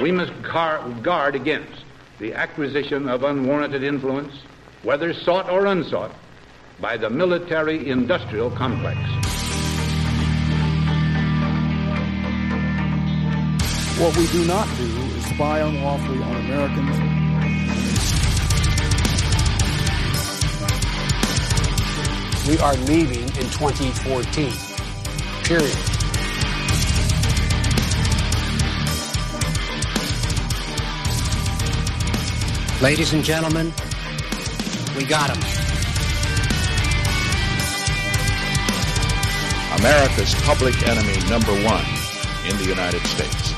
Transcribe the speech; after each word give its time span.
We 0.00 0.10
must 0.10 0.32
guard 0.42 1.34
against 1.34 1.84
the 2.18 2.32
acquisition 2.34 3.08
of 3.08 3.24
unwarranted 3.24 3.82
influence, 3.82 4.32
whether 4.82 5.12
sought 5.12 5.50
or 5.50 5.66
unsought, 5.66 6.12
by 6.80 6.96
the 6.96 7.10
military 7.10 7.88
industrial 7.88 8.50
complex. 8.50 8.98
What 14.00 14.16
we 14.16 14.26
do 14.28 14.44
not 14.46 14.66
do 14.78 14.84
is 14.84 15.24
spy 15.26 15.60
unlawfully 15.60 16.22
on 16.22 16.36
Americans. 16.36 17.22
We 22.48 22.58
are 22.58 22.74
leaving 22.74 23.22
in 23.22 23.48
2014. 23.50 24.52
Period. 25.44 25.91
Ladies 32.82 33.12
and 33.12 33.22
gentlemen, 33.22 33.66
we 34.96 35.04
got 35.04 35.30
him. 35.30 35.40
America's 39.78 40.34
public 40.42 40.74
enemy 40.88 41.16
number 41.30 41.52
one 41.62 41.84
in 42.44 42.56
the 42.58 42.64
United 42.66 43.00
States 43.06 43.54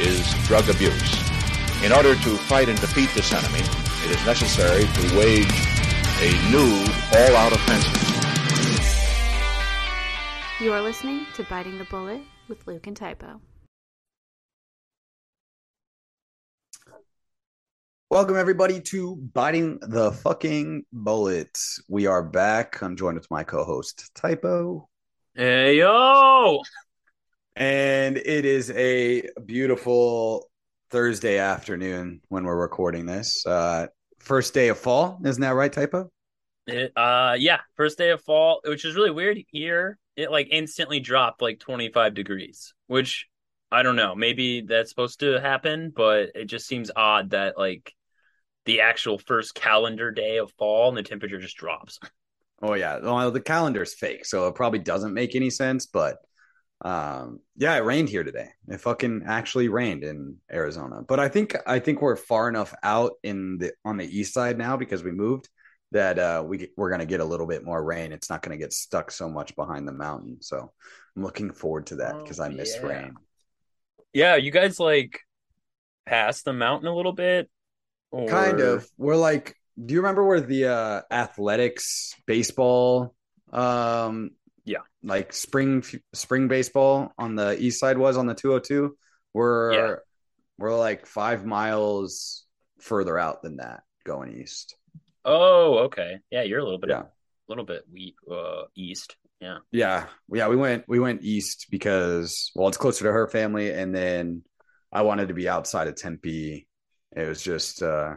is 0.00 0.26
drug 0.46 0.70
abuse. 0.70 1.84
In 1.84 1.92
order 1.92 2.14
to 2.14 2.36
fight 2.48 2.70
and 2.70 2.80
defeat 2.80 3.10
this 3.14 3.30
enemy, 3.34 3.60
it 4.06 4.18
is 4.18 4.24
necessary 4.24 4.84
to 4.84 5.18
wage 5.18 5.52
a 6.22 6.32
new 6.50 6.72
all-out 7.12 7.52
offensive. 7.52 7.92
You 10.62 10.72
are 10.72 10.80
listening 10.80 11.26
to 11.34 11.42
Biting 11.42 11.76
the 11.76 11.84
Bullet 11.84 12.22
with 12.48 12.66
Luke 12.66 12.86
and 12.86 12.96
Typo. 12.96 13.38
Welcome 18.12 18.36
everybody 18.36 18.78
to 18.78 19.16
Biting 19.16 19.78
the 19.80 20.12
Fucking 20.12 20.84
Bullet. 20.92 21.58
We 21.88 22.06
are 22.06 22.22
back. 22.22 22.82
I'm 22.82 22.94
joined 22.94 23.16
with 23.16 23.30
my 23.30 23.42
co-host 23.42 24.10
Typo. 24.14 24.86
Hey 25.34 25.78
yo! 25.78 26.60
And 27.56 28.18
it 28.18 28.44
is 28.44 28.70
a 28.72 29.30
beautiful 29.46 30.50
Thursday 30.90 31.38
afternoon 31.38 32.20
when 32.28 32.44
we're 32.44 32.60
recording 32.60 33.06
this. 33.06 33.46
Uh 33.46 33.86
first 34.18 34.52
day 34.52 34.68
of 34.68 34.76
fall, 34.76 35.18
isn't 35.24 35.40
that 35.40 35.54
right, 35.54 35.72
Typo? 35.72 36.10
It, 36.66 36.92
uh 36.94 37.36
yeah, 37.38 37.60
first 37.76 37.96
day 37.96 38.10
of 38.10 38.20
fall, 38.20 38.60
which 38.66 38.84
is 38.84 38.94
really 38.94 39.10
weird 39.10 39.38
here. 39.48 39.98
It 40.16 40.30
like 40.30 40.48
instantly 40.50 41.00
dropped 41.00 41.40
like 41.40 41.60
25 41.60 42.12
degrees, 42.12 42.74
which 42.88 43.26
I 43.70 43.82
don't 43.82 43.96
know. 43.96 44.14
Maybe 44.14 44.60
that's 44.60 44.90
supposed 44.90 45.20
to 45.20 45.40
happen, 45.40 45.94
but 45.96 46.32
it 46.34 46.44
just 46.44 46.66
seems 46.66 46.90
odd 46.94 47.30
that 47.30 47.56
like 47.56 47.94
the 48.64 48.80
actual 48.80 49.18
first 49.18 49.54
calendar 49.54 50.10
day 50.10 50.38
of 50.38 50.52
fall 50.52 50.88
and 50.88 50.96
the 50.96 51.02
temperature 51.02 51.38
just 51.38 51.56
drops. 51.56 51.98
Oh 52.62 52.74
yeah, 52.74 53.00
well 53.00 53.30
the 53.30 53.40
calendar's 53.40 53.94
fake, 53.94 54.24
so 54.24 54.46
it 54.46 54.54
probably 54.54 54.78
doesn't 54.78 55.14
make 55.14 55.34
any 55.34 55.50
sense. 55.50 55.86
But 55.86 56.18
um, 56.84 57.40
yeah, 57.56 57.74
it 57.76 57.84
rained 57.84 58.08
here 58.08 58.24
today. 58.24 58.48
It 58.68 58.80
fucking 58.80 59.22
actually 59.26 59.68
rained 59.68 60.04
in 60.04 60.36
Arizona. 60.52 61.02
But 61.06 61.20
I 61.20 61.28
think 61.28 61.56
I 61.66 61.78
think 61.78 62.00
we're 62.00 62.16
far 62.16 62.48
enough 62.48 62.74
out 62.82 63.12
in 63.22 63.58
the 63.58 63.72
on 63.84 63.96
the 63.96 64.06
east 64.06 64.34
side 64.34 64.58
now 64.58 64.76
because 64.76 65.02
we 65.02 65.12
moved 65.12 65.48
that 65.92 66.18
uh, 66.18 66.42
we 66.46 66.68
we're 66.76 66.90
gonna 66.90 67.06
get 67.06 67.20
a 67.20 67.24
little 67.24 67.46
bit 67.46 67.64
more 67.64 67.82
rain. 67.82 68.12
It's 68.12 68.30
not 68.30 68.42
gonna 68.42 68.56
get 68.56 68.72
stuck 68.72 69.10
so 69.10 69.28
much 69.28 69.54
behind 69.56 69.86
the 69.86 69.92
mountain. 69.92 70.38
So 70.40 70.72
I'm 71.16 71.22
looking 71.22 71.52
forward 71.52 71.86
to 71.86 71.96
that 71.96 72.18
because 72.18 72.40
oh, 72.40 72.44
I 72.44 72.48
miss 72.48 72.76
yeah. 72.76 72.86
rain. 72.86 73.14
Yeah, 74.12 74.36
you 74.36 74.50
guys 74.50 74.78
like 74.78 75.20
past 76.06 76.44
the 76.44 76.52
mountain 76.52 76.88
a 76.88 76.94
little 76.94 77.12
bit 77.12 77.48
or... 78.12 78.28
Kind 78.28 78.60
of. 78.60 78.88
We're 78.96 79.16
like, 79.16 79.56
do 79.84 79.94
you 79.94 80.00
remember 80.00 80.24
where 80.24 80.40
the 80.40 80.66
uh, 80.66 81.02
athletics 81.10 82.14
baseball, 82.26 83.14
um, 83.52 84.30
yeah, 84.64 84.78
like 85.02 85.32
spring 85.32 85.82
spring 86.12 86.46
baseball 86.46 87.12
on 87.18 87.34
the 87.34 87.60
east 87.60 87.80
side 87.80 87.98
was 87.98 88.16
on 88.16 88.26
the 88.26 88.34
202? 88.34 88.96
We're 89.34 89.72
yeah. 89.72 89.94
we're 90.58 90.78
like 90.78 91.06
five 91.06 91.44
miles 91.44 92.44
further 92.80 93.18
out 93.18 93.42
than 93.42 93.56
that 93.56 93.82
going 94.04 94.40
east. 94.40 94.76
Oh, 95.24 95.78
okay. 95.84 96.18
Yeah, 96.30 96.42
you're 96.42 96.60
a 96.60 96.64
little 96.64 96.78
bit, 96.78 96.90
yeah, 96.90 97.02
a 97.02 97.48
little 97.48 97.64
bit 97.64 97.84
we 97.90 98.14
uh, 98.30 98.64
east. 98.76 99.16
Yeah, 99.40 99.58
yeah, 99.72 100.06
yeah. 100.32 100.48
We 100.48 100.56
went 100.56 100.84
we 100.86 101.00
went 101.00 101.22
east 101.22 101.66
because 101.70 102.52
well, 102.54 102.68
it's 102.68 102.76
closer 102.76 103.04
to 103.04 103.12
her 103.12 103.26
family, 103.26 103.72
and 103.72 103.94
then 103.94 104.42
I 104.92 105.02
wanted 105.02 105.28
to 105.28 105.34
be 105.34 105.48
outside 105.48 105.88
of 105.88 105.96
Tempe 105.96 106.68
it 107.16 107.28
was 107.28 107.42
just 107.42 107.82
uh 107.82 108.14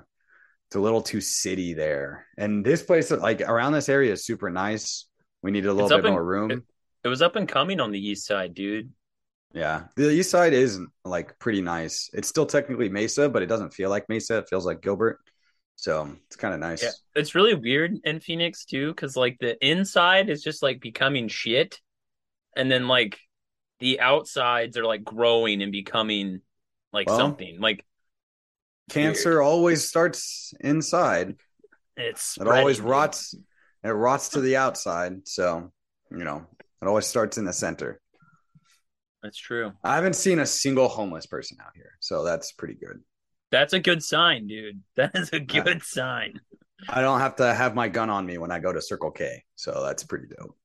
it's 0.68 0.76
a 0.76 0.80
little 0.80 1.02
too 1.02 1.22
city 1.22 1.74
there. 1.74 2.26
And 2.38 2.66
this 2.66 2.82
place 2.82 3.12
like 3.12 3.42
around 3.42 3.74
this 3.74 3.90
area 3.90 4.14
is 4.14 4.26
super 4.26 4.50
nice. 4.50 5.06
We 5.44 5.52
need 5.52 5.66
a 5.66 5.74
little 5.74 5.90
bit 5.90 6.06
in, 6.06 6.12
more 6.12 6.26
room. 6.26 6.52
It, 6.52 6.64
it 7.04 7.08
was 7.08 7.22
up 7.22 7.36
and 7.36 7.48
coming 7.48 7.80
on 7.80 7.92
the 7.92 8.00
east 8.00 8.26
side, 8.26 8.56
dude. 8.56 8.92
Yeah. 9.54 9.84
The 9.96 10.10
east 10.10 10.32
side 10.32 10.54
is 10.54 10.80
like 11.04 11.38
pretty 11.38 11.62
nice. 11.62 12.10
It's 12.14 12.28
still 12.28 12.46
technically 12.46 12.90
Mesa, 12.90 13.30
but 13.30 13.44
it 13.44 13.46
doesn't 13.46 13.74
feel 13.74 13.90
like 13.90 14.10
Mesa. 14.10 14.40
It 14.40 14.50
feels 14.50 14.66
like 14.66 14.82
Gilbert. 14.82 15.20
So 15.76 16.16
it's 16.26 16.36
kind 16.36 16.54
of 16.54 16.60
nice. 16.60 16.82
Yeah. 16.82 16.92
It's 17.16 17.36
really 17.36 17.54
weird 17.54 17.98
in 18.04 18.20
Phoenix 18.20 18.66
too, 18.66 18.90
because 18.90 19.16
like 19.16 19.38
the 19.40 19.56
inside 19.66 20.30
is 20.30 20.42
just 20.42 20.64
like 20.64 20.82
becoming 20.82 21.28
shit. 21.28 21.80
And 22.58 22.72
then 22.72 22.88
like 22.88 23.20
the 23.80 24.00
outsides 24.00 24.78
are 24.78 24.86
like 24.86 25.04
growing 25.04 25.62
and 25.62 25.72
becoming 25.72 26.42
like 26.92 27.08
well, 27.08 27.18
something. 27.18 27.60
Like 27.60 27.86
cancer 28.90 29.36
Weird. 29.36 29.44
always 29.44 29.88
starts 29.88 30.54
inside. 30.60 31.36
It's 31.98 32.38
it 32.40 32.48
always 32.48 32.82
rots. 32.82 33.36
It 33.84 33.90
rots 33.90 34.30
to 34.30 34.42
the 34.42 34.58
outside. 34.58 35.28
So 35.28 35.72
you 36.12 36.24
know 36.24 36.46
it 36.82 36.88
always 36.88 37.06
starts 37.06 37.38
in 37.38 37.46
the 37.46 37.54
center. 37.54 38.02
That's 39.24 39.38
true. 39.38 39.72
I 39.84 39.96
haven't 39.96 40.16
seen 40.16 40.40
a 40.40 40.46
single 40.46 40.88
homeless 40.88 41.26
person 41.26 41.58
out 41.60 41.72
here, 41.76 41.94
so 42.00 42.24
that's 42.24 42.52
pretty 42.52 42.76
good. 42.76 43.02
That's 43.52 43.74
a 43.74 43.80
good 43.80 44.04
sign, 44.04 44.48
dude. 44.48 44.82
That 44.96 45.12
is 45.16 45.30
a 45.34 45.40
good 45.40 45.84
sign. 45.84 46.40
I 46.90 47.02
don't 47.02 47.20
have 47.20 47.38
to 47.38 47.54
have 47.54 47.74
my 47.74 47.88
gun 47.88 48.10
on 48.10 48.26
me 48.26 48.38
when 48.38 48.52
I 48.52 48.60
go 48.60 48.72
to 48.72 48.82
Circle 48.82 49.12
K, 49.12 49.44
so 49.56 49.82
that's 49.84 50.04
pretty 50.04 50.28
dope. 50.28 50.56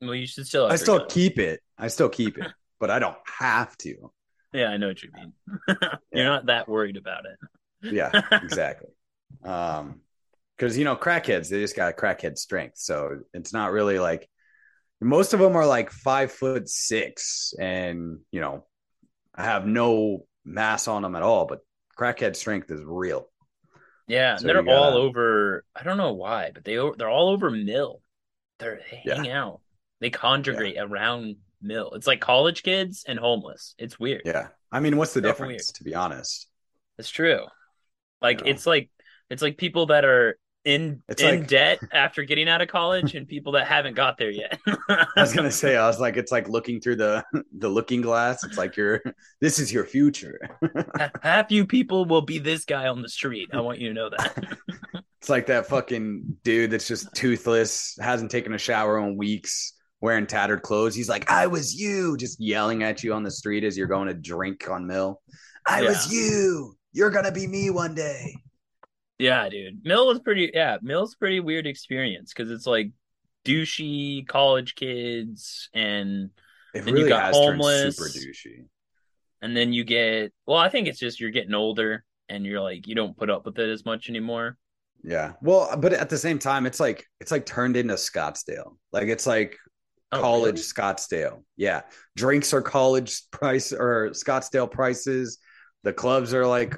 Well, 0.00 0.14
you 0.14 0.26
should 0.26 0.46
still. 0.46 0.66
I 0.66 0.76
still 0.76 0.98
gun. 0.98 1.08
keep 1.08 1.38
it. 1.38 1.60
I 1.78 1.88
still 1.88 2.08
keep 2.08 2.36
it, 2.38 2.48
but 2.78 2.90
I 2.90 2.98
don't 2.98 3.16
have 3.26 3.76
to. 3.78 4.12
Yeah, 4.52 4.68
I 4.68 4.76
know 4.76 4.88
what 4.88 5.02
you 5.02 5.10
mean. 5.14 5.32
You're 5.68 5.78
yeah. 6.12 6.24
not 6.24 6.46
that 6.46 6.68
worried 6.68 6.96
about 6.96 7.24
it. 7.26 7.94
yeah, 7.94 8.10
exactly. 8.42 8.90
um, 9.44 10.00
because 10.56 10.76
you 10.76 10.84
know, 10.84 10.96
crackheads, 10.96 11.48
they 11.48 11.60
just 11.60 11.76
got 11.76 11.96
crackhead 11.96 12.36
strength. 12.36 12.76
So 12.76 13.20
it's 13.32 13.52
not 13.52 13.72
really 13.72 13.98
like 13.98 14.28
most 15.00 15.32
of 15.32 15.40
them 15.40 15.56
are 15.56 15.66
like 15.66 15.90
five 15.90 16.30
foot 16.32 16.68
six 16.68 17.54
and 17.58 18.18
you 18.30 18.40
know, 18.40 18.66
I 19.34 19.44
have 19.44 19.66
no 19.66 20.26
mass 20.44 20.88
on 20.88 21.02
them 21.02 21.16
at 21.16 21.22
all, 21.22 21.46
but 21.46 21.60
crackhead 21.98 22.36
strength 22.36 22.70
is 22.70 22.82
real. 22.84 23.28
Yeah, 24.06 24.36
so 24.36 24.46
they're 24.46 24.62
gotta... 24.62 24.76
all 24.76 24.96
over. 24.96 25.64
I 25.74 25.82
don't 25.82 25.96
know 25.96 26.12
why, 26.12 26.50
but 26.52 26.64
they 26.64 26.74
they're 26.74 27.08
all 27.08 27.30
over 27.30 27.50
Mill. 27.50 28.02
They're 28.58 28.80
they 28.90 28.96
hang 28.96 29.24
yeah. 29.24 29.42
out. 29.42 29.60
They 30.00 30.10
congregate 30.10 30.74
yeah. 30.74 30.82
around 30.82 31.36
mill. 31.62 31.92
It's 31.92 32.06
like 32.06 32.20
college 32.20 32.62
kids 32.62 33.04
and 33.06 33.18
homeless. 33.18 33.74
It's 33.78 33.98
weird. 33.98 34.22
Yeah. 34.24 34.48
I 34.72 34.80
mean, 34.80 34.96
what's 34.96 35.14
the 35.14 35.20
difference 35.20 35.48
weird. 35.48 35.76
to 35.76 35.84
be 35.84 35.94
honest? 35.94 36.48
It's 36.98 37.10
true. 37.10 37.44
Like 38.22 38.40
you 38.40 38.46
know? 38.46 38.50
it's 38.52 38.66
like 38.66 38.90
it's 39.30 39.42
like 39.42 39.56
people 39.56 39.86
that 39.86 40.04
are 40.04 40.38
in 40.64 41.02
it's 41.08 41.22
in 41.22 41.40
like... 41.40 41.48
debt 41.48 41.80
after 41.92 42.22
getting 42.24 42.48
out 42.48 42.60
of 42.60 42.68
college 42.68 43.14
and 43.14 43.26
people 43.26 43.52
that 43.52 43.66
haven't 43.66 43.94
got 43.94 44.18
there 44.18 44.30
yet. 44.30 44.60
I 44.88 45.06
was 45.16 45.32
gonna 45.32 45.50
say, 45.50 45.76
I 45.76 45.86
was 45.86 45.98
like, 45.98 46.16
it's 46.16 46.32
like 46.32 46.48
looking 46.48 46.80
through 46.80 46.96
the 46.96 47.24
the 47.56 47.68
looking 47.68 48.00
glass. 48.00 48.44
It's 48.44 48.58
like 48.58 48.76
you're 48.76 49.02
this 49.40 49.58
is 49.58 49.72
your 49.72 49.84
future. 49.84 50.38
Half 51.22 51.50
you 51.50 51.66
people 51.66 52.04
will 52.04 52.22
be 52.22 52.38
this 52.38 52.64
guy 52.64 52.88
on 52.88 53.02
the 53.02 53.08
street. 53.08 53.50
I 53.52 53.60
want 53.60 53.78
you 53.78 53.88
to 53.88 53.94
know 53.94 54.10
that. 54.10 54.58
it's 55.20 55.30
like 55.30 55.46
that 55.46 55.66
fucking 55.66 56.36
dude 56.44 56.70
that's 56.70 56.88
just 56.88 57.12
toothless, 57.14 57.96
hasn't 58.00 58.30
taken 58.30 58.52
a 58.54 58.58
shower 58.58 58.98
in 58.98 59.16
weeks 59.16 59.74
wearing 60.00 60.26
tattered 60.26 60.62
clothes. 60.62 60.94
He's 60.94 61.08
like, 61.08 61.30
I 61.30 61.46
was 61.46 61.74
you, 61.74 62.16
just 62.16 62.40
yelling 62.40 62.82
at 62.82 63.02
you 63.02 63.12
on 63.12 63.22
the 63.22 63.30
street 63.30 63.64
as 63.64 63.76
you're 63.76 63.86
going 63.86 64.08
to 64.08 64.14
drink 64.14 64.68
on 64.70 64.86
Mill. 64.86 65.20
I 65.66 65.82
yeah. 65.82 65.88
was 65.88 66.12
you. 66.12 66.74
You're 66.92 67.10
gonna 67.10 67.32
be 67.32 67.46
me 67.46 67.70
one 67.70 67.94
day. 67.94 68.34
Yeah, 69.18 69.48
dude. 69.48 69.84
Mill 69.84 70.06
was 70.06 70.18
pretty 70.20 70.50
yeah, 70.52 70.78
Mill's 70.82 71.14
pretty 71.14 71.40
weird 71.40 71.66
experience 71.66 72.32
because 72.32 72.50
it's 72.50 72.66
like 72.66 72.90
douchey 73.44 74.26
college 74.26 74.74
kids 74.74 75.68
and 75.72 76.30
it 76.74 76.84
then 76.84 76.94
really 76.94 77.04
you 77.04 77.08
got 77.08 77.34
homeless 77.34 77.96
super 77.96 78.08
douchey. 78.08 78.64
And 79.42 79.56
then 79.56 79.72
you 79.72 79.84
get 79.84 80.32
well, 80.46 80.58
I 80.58 80.68
think 80.68 80.88
it's 80.88 80.98
just 80.98 81.20
you're 81.20 81.30
getting 81.30 81.54
older 81.54 82.04
and 82.28 82.44
you're 82.44 82.60
like 82.60 82.86
you 82.86 82.94
don't 82.94 83.16
put 83.16 83.30
up 83.30 83.44
with 83.44 83.58
it 83.58 83.68
as 83.68 83.84
much 83.84 84.08
anymore. 84.08 84.56
Yeah. 85.02 85.32
Well, 85.40 85.76
but 85.76 85.92
at 85.92 86.10
the 86.10 86.18
same 86.18 86.38
time, 86.38 86.66
it's 86.66 86.80
like 86.80 87.04
it's 87.20 87.30
like 87.30 87.46
turned 87.46 87.76
into 87.76 87.94
Scottsdale. 87.94 88.76
Like 88.92 89.08
it's 89.08 89.26
like 89.26 89.56
Oh, 90.12 90.20
college 90.20 90.56
really? 90.56 90.62
Scottsdale. 90.62 91.42
Yeah. 91.56 91.82
Drinks 92.16 92.52
are 92.52 92.62
college 92.62 93.30
price 93.30 93.72
or 93.72 94.10
Scottsdale 94.10 94.70
prices. 94.70 95.38
The 95.82 95.92
clubs 95.92 96.34
are 96.34 96.46
like 96.46 96.76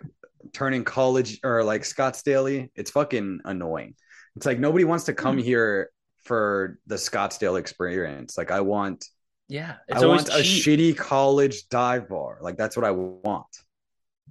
turning 0.52 0.84
college 0.84 1.40
or 1.42 1.64
like 1.64 1.82
Scottsdale. 1.82 2.68
It's 2.74 2.90
fucking 2.90 3.40
annoying. 3.44 3.94
It's 4.36 4.46
like 4.46 4.58
nobody 4.58 4.84
wants 4.84 5.04
to 5.04 5.14
come 5.14 5.38
Hmm. 5.38 5.44
here 5.44 5.90
for 6.24 6.78
the 6.86 6.96
Scottsdale 6.96 7.58
experience. 7.58 8.36
Like 8.38 8.50
I 8.50 8.60
want 8.60 9.08
Yeah, 9.48 9.76
it's 9.88 10.02
I 10.02 10.06
want 10.06 10.28
a 10.28 10.42
shitty 10.42 10.96
college 10.96 11.68
dive 11.68 12.08
bar. 12.08 12.38
Like 12.40 12.56
that's 12.56 12.76
what 12.76 12.84
I 12.84 12.90
want. 12.92 13.46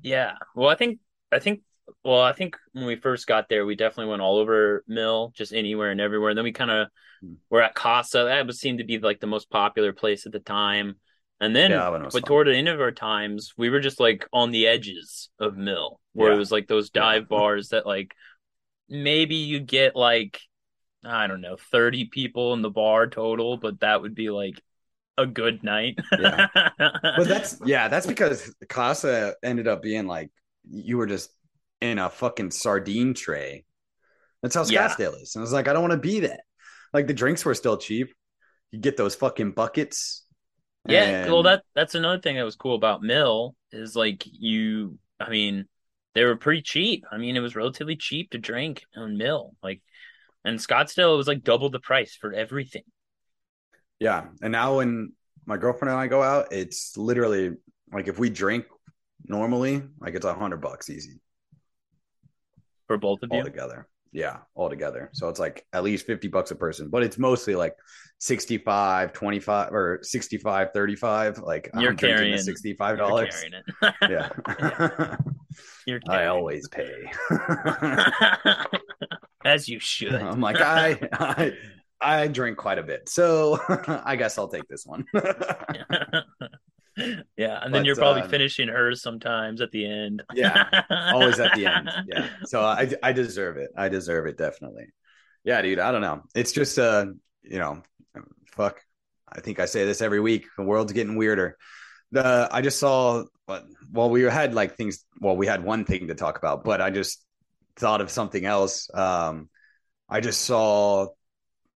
Yeah. 0.02 0.34
Well, 0.56 0.70
I 0.70 0.76
think 0.76 1.00
I 1.32 1.40
think 1.40 1.62
well, 2.04 2.22
I 2.22 2.34
think 2.34 2.58
when 2.74 2.86
we 2.86 2.96
first 2.96 3.28
got 3.28 3.50
there, 3.50 3.66
we 3.66 3.76
definitely 3.76 4.10
went 4.12 4.22
all 4.22 4.38
over 4.38 4.84
Mill, 4.88 5.32
just 5.36 5.54
anywhere 5.54 5.92
and 5.92 6.02
everywhere. 6.02 6.30
And 6.32 6.38
then 6.38 6.46
we 6.46 6.52
kind 6.52 6.72
of 6.72 6.88
Hmm. 7.22 7.36
were 7.50 7.62
at 7.62 7.76
Casa. 7.76 8.26
That 8.26 8.46
would 8.48 8.56
seem 8.56 8.80
to 8.80 8.84
be 8.86 9.00
like 9.00 9.20
the 9.20 9.28
most 9.28 9.50
popular 9.50 9.94
place 9.94 10.26
at 10.26 10.32
the 10.32 10.40
time. 10.40 10.98
And 11.40 11.56
then, 11.56 11.72
Yeah, 11.74 11.84
that 11.84 11.92
one 11.92 12.04
was 12.04 12.18
but 12.18 12.20
fun. 12.20 12.28
toward 12.28 12.48
the 12.48 12.56
end 12.56 12.70
of 12.70 12.82
our 12.82 12.92
times, 12.92 13.54
we 13.58 13.70
were 13.70 13.80
just 13.82 14.00
like 14.00 14.28
on 14.34 14.52
the 14.52 14.68
edges 14.68 15.30
of 15.40 15.58
Mill, 15.58 16.00
where 16.14 16.32
Yeah. 16.32 16.36
it 16.36 16.38
was 16.38 16.52
like 16.52 16.68
those 16.68 16.90
dive 16.92 17.28
Yeah. 17.30 17.30
bars 17.30 17.70
that 17.70 17.86
like 17.86 18.14
maybe 18.90 19.36
you 19.36 19.60
get 19.60 19.96
like 19.96 20.40
I 21.06 21.28
don't 21.28 21.42
know, 21.42 21.58
thirty 21.72 22.06
people 22.06 22.54
in 22.54 22.62
the 22.62 22.70
bar 22.70 23.08
total, 23.08 23.58
but 23.58 23.82
that 23.82 24.02
would 24.02 24.16
be 24.16 24.30
like 24.30 24.62
a 25.18 25.28
good 25.28 25.64
night. 25.64 26.00
Yeah. 26.16 26.44
But 27.16 27.28
that's 27.28 27.60
yeah, 27.64 27.88
that's 27.90 28.08
because 28.08 28.54
Casa 28.70 29.36
ended 29.44 29.68
up 29.68 29.82
being 29.82 30.08
like 30.08 30.32
you 30.70 30.98
were 30.98 31.08
just 31.08 31.32
in 31.82 32.00
a 32.00 32.10
fucking 32.10 32.52
sardine 32.52 33.14
tray. 33.14 33.66
That's 34.42 34.56
how 34.56 34.66
Yeah. 34.66 34.88
Scottsdale 34.88 35.22
is. 35.22 35.36
And 35.36 35.42
I 35.42 35.44
was 35.44 35.52
like, 35.54 35.68
I 35.68 35.74
don't 35.74 35.82
want 35.82 35.92
to 35.94 35.98
be 36.00 36.22
that. 36.22 36.42
Like 36.94 37.08
the 37.08 37.14
drinks 37.14 37.44
were 37.44 37.54
still 37.56 37.78
cheap. 37.78 38.14
You 38.72 38.80
get 38.80 38.98
those 38.98 39.16
fucking 39.16 39.52
buckets. 39.52 40.26
Yeah, 40.88 41.04
and- 41.04 41.32
well 41.32 41.44
that 41.44 41.64
that's 41.76 41.94
another 41.96 42.20
thing 42.22 42.38
that 42.38 42.44
was 42.44 42.56
cool 42.56 42.76
about 42.76 43.04
Mill 43.04 43.56
is 43.72 43.96
like 43.96 44.24
you 44.26 44.98
I 45.20 45.30
mean 45.30 45.66
they 46.16 46.24
were 46.24 46.36
pretty 46.38 46.62
cheap. 46.62 47.04
I 47.12 47.18
mean 47.18 47.36
it 47.36 47.42
was 47.42 47.56
relatively 47.56 47.96
cheap 47.96 48.32
to 48.32 48.38
drink 48.40 48.84
on 48.96 49.18
Mill. 49.18 49.54
Like 49.62 49.82
and 50.44 50.58
Scottsdale 50.58 51.14
it 51.14 51.18
was 51.18 51.28
like 51.28 51.44
double 51.44 51.70
the 51.70 51.80
price 51.80 52.16
for 52.16 52.34
everything. 52.34 52.84
Yeah. 54.00 54.26
And 54.42 54.52
now 54.52 54.78
when 54.78 55.14
my 55.46 55.58
girlfriend 55.58 55.92
and 55.92 56.00
I 56.00 56.08
go 56.08 56.24
out, 56.24 56.52
it's 56.52 56.98
literally 56.98 57.52
like 57.94 58.08
if 58.08 58.18
we 58.18 58.30
drink 58.30 58.66
normally, 59.26 59.84
like 60.00 60.16
it's 60.16 60.26
a 60.26 60.34
hundred 60.34 60.62
bucks 60.62 60.90
easy 60.90 61.20
For 62.92 62.98
both 62.98 63.24
of 63.24 63.30
you. 63.32 63.38
altogether. 63.38 63.88
Yeah, 64.12 64.40
all 64.54 64.70
together. 64.70 65.10
So 65.14 65.30
it's 65.30 65.40
like 65.40 65.66
at 65.72 65.84
least 65.84 66.06
50 66.06 66.28
bucks 66.28 66.52
a 66.52 66.56
person, 66.56 66.90
but 66.90 67.04
it's 67.04 67.18
mostly 67.18 67.56
like 67.56 67.74
65, 68.18 69.14
25 69.14 69.74
or 69.74 70.00
65, 70.02 70.74
35. 70.74 71.38
Like 71.38 71.70
You're 71.74 71.92
I'm 71.92 71.96
carrying 71.96 72.36
the 72.36 72.42
$65. 72.42 72.98
You're 72.98 73.28
carrying 73.28 73.54
it. 73.54 73.64
Yeah. 74.10 74.28
You're 75.88 76.02
I 76.10 76.26
always 76.26 76.68
pay. 76.68 77.10
As 79.46 79.70
you 79.70 79.80
should. 79.80 80.14
I'm 80.14 80.42
like, 80.42 80.60
I, 80.60 81.00
I, 81.14 81.54
I 82.02 82.28
drink 82.28 82.58
quite 82.58 82.80
a 82.80 82.84
bit. 82.84 83.08
So 83.08 83.58
I 83.88 84.18
guess 84.18 84.38
I'll 84.38 84.50
take 84.50 84.68
this 84.68 84.86
one. 84.86 85.06
Yeah, 87.38 87.60
and 87.64 87.74
then 87.74 87.86
you're 87.86 87.96
probably 87.96 88.24
um, 88.24 88.30
finishing 88.30 88.68
hers 88.68 89.02
sometimes 89.02 89.62
at 89.62 89.72
the 89.72 89.86
end. 89.86 90.24
Yeah, 90.34 90.84
always 90.90 91.40
at 91.40 91.54
the 91.56 91.66
end. 91.66 91.90
Yeah. 92.08 92.28
So 92.46 92.62
I 92.62 92.92
I 93.04 93.14
deserve 93.14 93.58
it. 93.58 93.70
I 93.78 93.90
deserve 93.90 94.26
it 94.28 94.38
definitely. 94.38 94.88
Yeah, 95.44 95.62
dude. 95.62 95.80
I 95.80 95.92
don't 95.92 96.02
know. 96.02 96.24
It's 96.36 96.52
just 96.52 96.78
uh, 96.78 97.06
you 97.44 97.60
know, 97.60 97.82
fuck. 98.52 98.82
I 99.32 99.40
think 99.40 99.60
I 99.60 99.66
say 99.66 99.86
this 99.86 100.02
every 100.02 100.20
week. 100.20 100.46
The 100.58 100.64
world's 100.64 100.94
getting 100.94 101.16
weirder. 101.16 101.58
The 102.12 102.50
I 102.52 102.62
just 102.62 102.80
saw 102.80 103.24
but 103.48 103.66
well, 103.92 104.10
we 104.10 104.22
had 104.22 104.54
like 104.54 104.78
things 104.78 105.04
well, 105.20 105.36
we 105.36 105.48
had 105.48 105.64
one 105.64 105.86
thing 105.86 106.08
to 106.08 106.16
talk 106.16 106.38
about, 106.38 106.64
but 106.64 106.82
I 106.82 106.90
just 106.90 107.24
thought 107.76 108.02
of 108.02 108.10
something 108.10 108.46
else. 108.46 108.90
Um 108.94 109.50
I 110.10 110.20
just 110.20 110.42
saw 110.42 111.08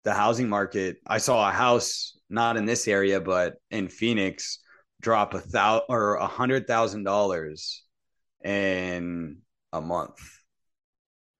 the 0.03 0.13
housing 0.13 0.49
market. 0.49 0.97
I 1.07 1.17
saw 1.17 1.47
a 1.47 1.51
house 1.51 2.17
not 2.29 2.57
in 2.57 2.65
this 2.65 2.87
area, 2.87 3.21
but 3.21 3.55
in 3.71 3.87
Phoenix 3.87 4.59
drop 5.03 5.33
a 5.35 5.39
thousand 5.39 5.85
or 5.89 6.15
a 6.15 6.27
hundred 6.27 6.65
thousand 6.65 7.03
dollars 7.03 7.83
in 8.43 9.37
a 9.71 9.81
month 9.81 10.19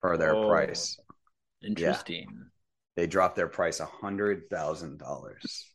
for 0.00 0.16
their 0.16 0.34
Oh. 0.34 0.48
price. 0.48 0.98
Interesting. 1.62 2.28
They 2.96 3.06
dropped 3.06 3.36
their 3.36 3.48
price 3.48 3.80
a 3.80 3.86
hundred 3.86 4.44
thousand 4.50 4.98
dollars. 4.98 5.66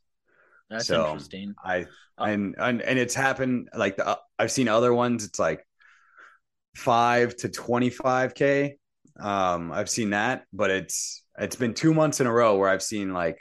That's 0.69 0.85
So, 0.85 1.03
interesting. 1.03 1.53
I 1.65 1.87
and 2.17 2.55
and 2.57 2.81
and 2.81 2.99
it's 2.99 3.15
happened 3.15 3.69
like 3.75 3.97
the, 3.97 4.19
I've 4.37 4.51
seen 4.51 4.67
other 4.69 4.93
ones. 4.93 5.25
It's 5.25 5.39
like 5.39 5.65
five 6.75 7.35
to 7.37 7.49
twenty 7.49 7.89
five 7.89 8.35
k. 8.35 8.77
Um, 9.19 9.71
I've 9.71 9.89
seen 9.89 10.11
that, 10.11 10.45
but 10.53 10.69
it's 10.69 11.23
it's 11.37 11.55
been 11.55 11.73
two 11.73 11.93
months 11.93 12.21
in 12.21 12.27
a 12.27 12.31
row 12.31 12.57
where 12.57 12.69
I've 12.69 12.83
seen 12.83 13.13
like 13.13 13.39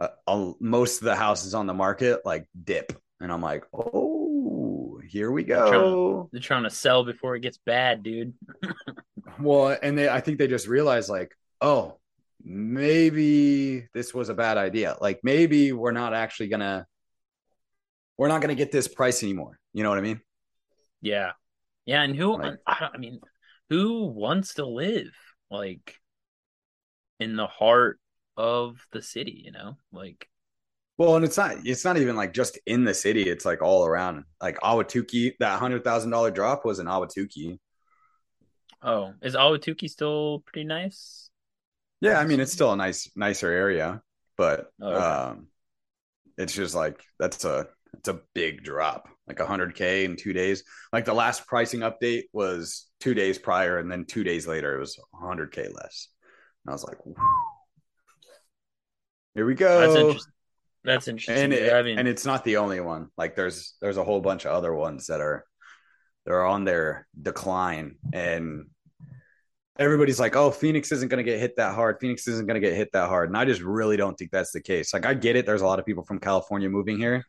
uh, 0.00 0.08
uh, 0.26 0.52
most 0.60 0.98
of 0.98 1.04
the 1.04 1.14
houses 1.14 1.54
on 1.54 1.66
the 1.66 1.74
market 1.74 2.20
like 2.24 2.46
dip, 2.64 2.92
and 3.24 3.32
I'm 3.32 3.40
like, 3.40 3.64
oh, 3.72 5.00
here 5.08 5.30
we 5.32 5.44
go. 5.44 6.28
They're 6.30 6.40
trying 6.42 6.64
to 6.64 6.70
sell 6.70 7.04
before 7.04 7.34
it 7.34 7.40
gets 7.40 7.58
bad, 7.58 8.02
dude. 8.02 8.34
Well, 9.40 9.76
and 9.82 9.98
they 9.98 10.08
I 10.08 10.20
think 10.20 10.38
they 10.38 10.46
just 10.46 10.68
realized 10.68 11.08
like, 11.08 11.36
oh, 11.60 11.98
maybe 12.44 13.88
this 13.92 14.14
was 14.14 14.28
a 14.28 14.34
bad 14.34 14.58
idea. 14.58 14.96
Like 15.00 15.20
maybe 15.24 15.72
we're 15.72 15.90
not 15.90 16.14
actually 16.14 16.48
gonna 16.50 16.86
we're 18.16 18.28
not 18.28 18.40
gonna 18.40 18.54
get 18.54 18.70
this 18.70 18.86
price 18.86 19.24
anymore. 19.24 19.58
You 19.72 19.82
know 19.82 19.88
what 19.88 19.98
I 19.98 20.02
mean? 20.02 20.20
Yeah. 21.00 21.32
Yeah, 21.84 22.02
and 22.02 22.14
who 22.14 22.38
Like- 22.38 22.58
I 22.64 22.78
don't 22.78 22.94
I 22.94 22.98
mean, 22.98 23.20
who 23.70 24.06
wants 24.06 24.54
to 24.54 24.66
live 24.66 25.10
like 25.50 25.96
in 27.18 27.34
the 27.34 27.48
heart 27.48 27.98
of 28.36 28.86
the 28.92 29.02
city, 29.02 29.42
you 29.44 29.50
know? 29.50 29.78
Like 29.90 30.28
Well, 30.96 31.16
and 31.16 31.24
it's 31.24 31.36
not 31.36 31.56
it's 31.66 31.84
not 31.84 31.96
even 31.96 32.14
like 32.16 32.32
just 32.32 32.58
in 32.66 32.84
the 32.84 32.94
city, 32.94 33.22
it's 33.28 33.44
like 33.44 33.62
all 33.62 33.84
around. 33.84 34.24
Like 34.40 34.58
Ahwatukee, 34.60 35.34
that 35.40 35.58
hundred 35.58 35.82
thousand 35.84 36.10
dollar 36.10 36.30
drop 36.30 36.64
was 36.64 36.78
in 36.78 36.86
Ahwatukee. 36.86 37.58
oh, 38.82 39.14
is 39.22 39.34
Ahwatukee 39.34 39.90
still 39.90 40.40
pretty 40.46 40.64
nice? 40.64 41.30
Yeah, 42.00 42.18
I 42.18 42.26
mean 42.26 42.40
it's 42.40 42.52
still 42.52 42.72
a 42.72 42.76
nice 42.76 43.10
nicer 43.16 43.50
area, 43.50 44.02
but 44.36 44.70
Oh, 44.80 44.88
okay. 44.94 45.24
um 45.30 45.48
it's 46.38 46.52
just 46.54 46.74
like 46.74 47.02
that's 47.18 47.44
a 47.44 47.68
it's 47.94 48.08
a 48.08 48.20
big 48.34 48.62
drop. 48.64 49.08
Like 49.26 49.38
100k 49.40 50.04
in 50.04 50.16
2 50.16 50.32
days. 50.32 50.64
Like 50.92 51.06
the 51.06 51.14
last 51.14 51.46
pricing 51.46 51.80
update 51.80 52.24
was 52.32 52.86
2 53.00 53.14
days 53.14 53.38
prior 53.38 53.78
and 53.78 53.90
then 53.90 54.04
2 54.04 54.22
days 54.24 54.46
later 54.46 54.76
it 54.76 54.80
was 54.80 54.98
100k 55.14 55.72
less. 55.72 56.08
And 56.66 56.70
I 56.70 56.74
was 56.74 56.84
like 56.84 56.98
"Whew." 57.06 57.16
Here 59.34 59.46
we 59.46 59.54
go. 59.54 59.80
That's 59.80 59.96
interesting. 59.96 60.32
That's 60.84 61.08
interesting. 61.08 61.44
and 61.44 61.52
it, 61.52 61.72
I 61.72 61.82
mean, 61.82 61.98
and 61.98 62.06
it's 62.06 62.26
not 62.26 62.44
the 62.44 62.58
only 62.58 62.80
one. 62.80 63.08
Like 63.16 63.34
there's 63.34 63.74
there's 63.80 63.96
a 63.96 64.04
whole 64.04 64.20
bunch 64.20 64.44
of 64.44 64.52
other 64.52 64.74
ones 64.74 65.06
that 65.06 65.20
are 65.20 65.44
they're 66.26 66.44
on 66.44 66.64
their 66.64 67.06
decline, 67.20 67.96
and 68.12 68.66
everybody's 69.78 70.20
like, 70.20 70.36
"Oh, 70.36 70.50
Phoenix 70.50 70.92
isn't 70.92 71.08
going 71.08 71.24
to 71.24 71.30
get 71.30 71.40
hit 71.40 71.56
that 71.56 71.74
hard. 71.74 71.96
Phoenix 72.00 72.28
isn't 72.28 72.46
going 72.46 72.60
to 72.60 72.66
get 72.66 72.76
hit 72.76 72.90
that 72.92 73.08
hard." 73.08 73.30
And 73.30 73.36
I 73.36 73.46
just 73.46 73.62
really 73.62 73.96
don't 73.96 74.16
think 74.16 74.30
that's 74.30 74.52
the 74.52 74.60
case. 74.60 74.92
Like 74.92 75.06
I 75.06 75.14
get 75.14 75.36
it. 75.36 75.46
There's 75.46 75.62
a 75.62 75.66
lot 75.66 75.78
of 75.78 75.86
people 75.86 76.04
from 76.04 76.20
California 76.20 76.68
moving 76.68 76.98
here, 76.98 77.24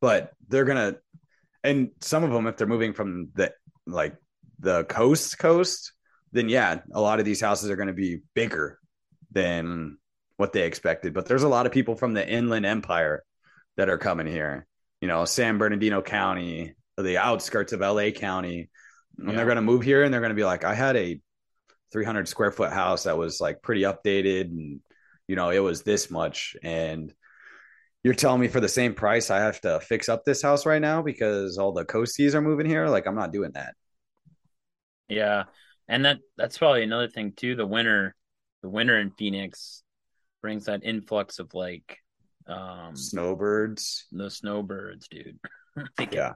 but 0.00 0.32
they're 0.48 0.66
gonna, 0.66 0.96
and 1.64 1.90
some 2.00 2.24
of 2.24 2.30
them, 2.30 2.46
if 2.46 2.58
they're 2.58 2.66
moving 2.66 2.92
from 2.92 3.30
the 3.34 3.52
like 3.86 4.16
the 4.58 4.84
coast 4.84 5.38
coast, 5.38 5.92
then 6.32 6.48
yeah, 6.50 6.80
a 6.92 7.00
lot 7.00 7.20
of 7.20 7.24
these 7.24 7.40
houses 7.40 7.70
are 7.70 7.76
going 7.76 7.88
to 7.88 7.94
be 7.94 8.20
bigger 8.34 8.78
than 9.30 9.98
what 10.38 10.54
they 10.54 10.64
expected. 10.66 11.14
But 11.14 11.26
there's 11.26 11.44
a 11.44 11.48
lot 11.50 11.66
of 11.66 11.72
people 11.72 11.96
from 11.96 12.14
the 12.14 12.28
Inland 12.28 12.66
Empire 12.66 13.24
that 13.78 13.90
are 13.90 13.98
coming 13.98 14.28
here. 14.28 14.66
You 15.02 15.08
know, 15.08 15.26
San 15.26 15.58
Bernardino 15.58 16.02
County, 16.02 16.74
the 16.98 17.18
outskirts 17.18 17.74
of 17.74 17.82
LA 17.82 18.12
County. 18.12 18.70
And 19.26 19.32
Yeah. 19.32 19.36
they're 19.36 19.46
going 19.46 19.56
to 19.56 19.62
move 19.62 19.82
here 19.82 20.04
and 20.04 20.14
they're 20.14 20.22
going 20.22 20.30
to 20.30 20.36
be 20.36 20.44
like, 20.44 20.64
I 20.64 20.74
had 20.74 20.96
a 20.96 21.20
300 21.92 22.28
square 22.28 22.52
foot 22.52 22.72
house 22.72 23.04
that 23.04 23.18
was 23.18 23.40
like 23.40 23.62
pretty 23.62 23.82
updated 23.82 24.42
and, 24.46 24.80
you 25.28 25.36
know, 25.36 25.50
it 25.50 25.60
was 25.60 25.84
this 25.84 26.10
much. 26.10 26.56
And 26.62 27.14
you're 28.04 28.14
telling 28.14 28.40
me 28.40 28.48
for 28.48 28.60
the 28.60 28.68
same 28.68 28.94
price, 28.94 29.30
I 29.30 29.40
have 29.40 29.60
to 29.62 29.80
fix 29.80 30.08
up 30.08 30.24
this 30.24 30.42
house 30.42 30.66
right 30.66 30.82
now 30.82 31.02
because 31.02 31.58
all 31.58 31.72
the 31.72 31.86
coasties 31.86 32.34
are 32.34 32.42
moving 32.42 32.66
here. 32.66 32.88
Like, 32.88 33.06
I'm 33.06 33.16
not 33.16 33.32
doing 33.32 33.52
that. 33.54 33.74
yeah. 35.08 35.44
And 35.88 36.04
that 36.04 36.18
that's 36.36 36.58
probably 36.58 36.82
another 36.82 37.08
thing 37.08 37.32
too. 37.32 37.56
The 37.56 37.66
winter 37.66 38.14
the 38.62 38.68
winter 38.68 38.98
in 38.98 39.10
Phoenix 39.12 39.82
brings 40.42 40.66
that 40.66 40.84
influx 40.84 41.38
of 41.38 41.52
like 41.54 41.98
um 42.46 42.96
Snowbirds. 42.96 44.06
the 44.12 44.30
snowbirds, 44.30 45.08
dude. 45.08 45.38
they 45.96 46.06
get, 46.06 46.14
Yeah. 46.14 46.32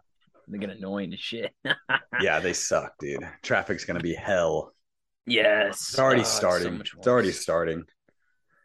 they 0.49 0.59
get 0.59 0.71
annoying 0.71 1.13
as 1.13 1.21
shit. 1.21 1.53
Yeah, 2.21 2.41
they 2.41 2.53
suck, 2.53 2.93
dude. 3.01 3.27
Traffic's 3.43 3.85
to 3.87 3.95
be 4.01 4.15
hell. 4.15 4.75
yes. 5.27 5.77
It's 5.91 5.99
already 5.99 6.21
Oh, 6.21 6.25
so 6.25 6.39
starting. 6.39 6.79
much 6.79 6.93
it's 6.97 7.09
already 7.09 7.33
starting. 7.33 7.85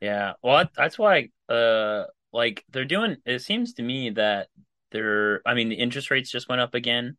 Yeah. 0.01 0.33
Well, 0.43 0.65
that's 0.75 0.99
why, 0.99 1.29
uh, 1.49 2.03
like 2.33 2.63
they're 2.69 2.85
doing. 2.85 3.17
It 3.25 3.39
seems 3.39 3.73
to 3.75 3.83
me 3.83 4.11
that 4.11 4.47
they're. 4.91 5.41
I 5.47 5.53
mean, 5.55 5.69
the 5.69 5.75
interest 5.75 6.11
rates 6.11 6.29
just 6.29 6.49
went 6.49 6.61
up 6.61 6.75
again. 6.75 7.17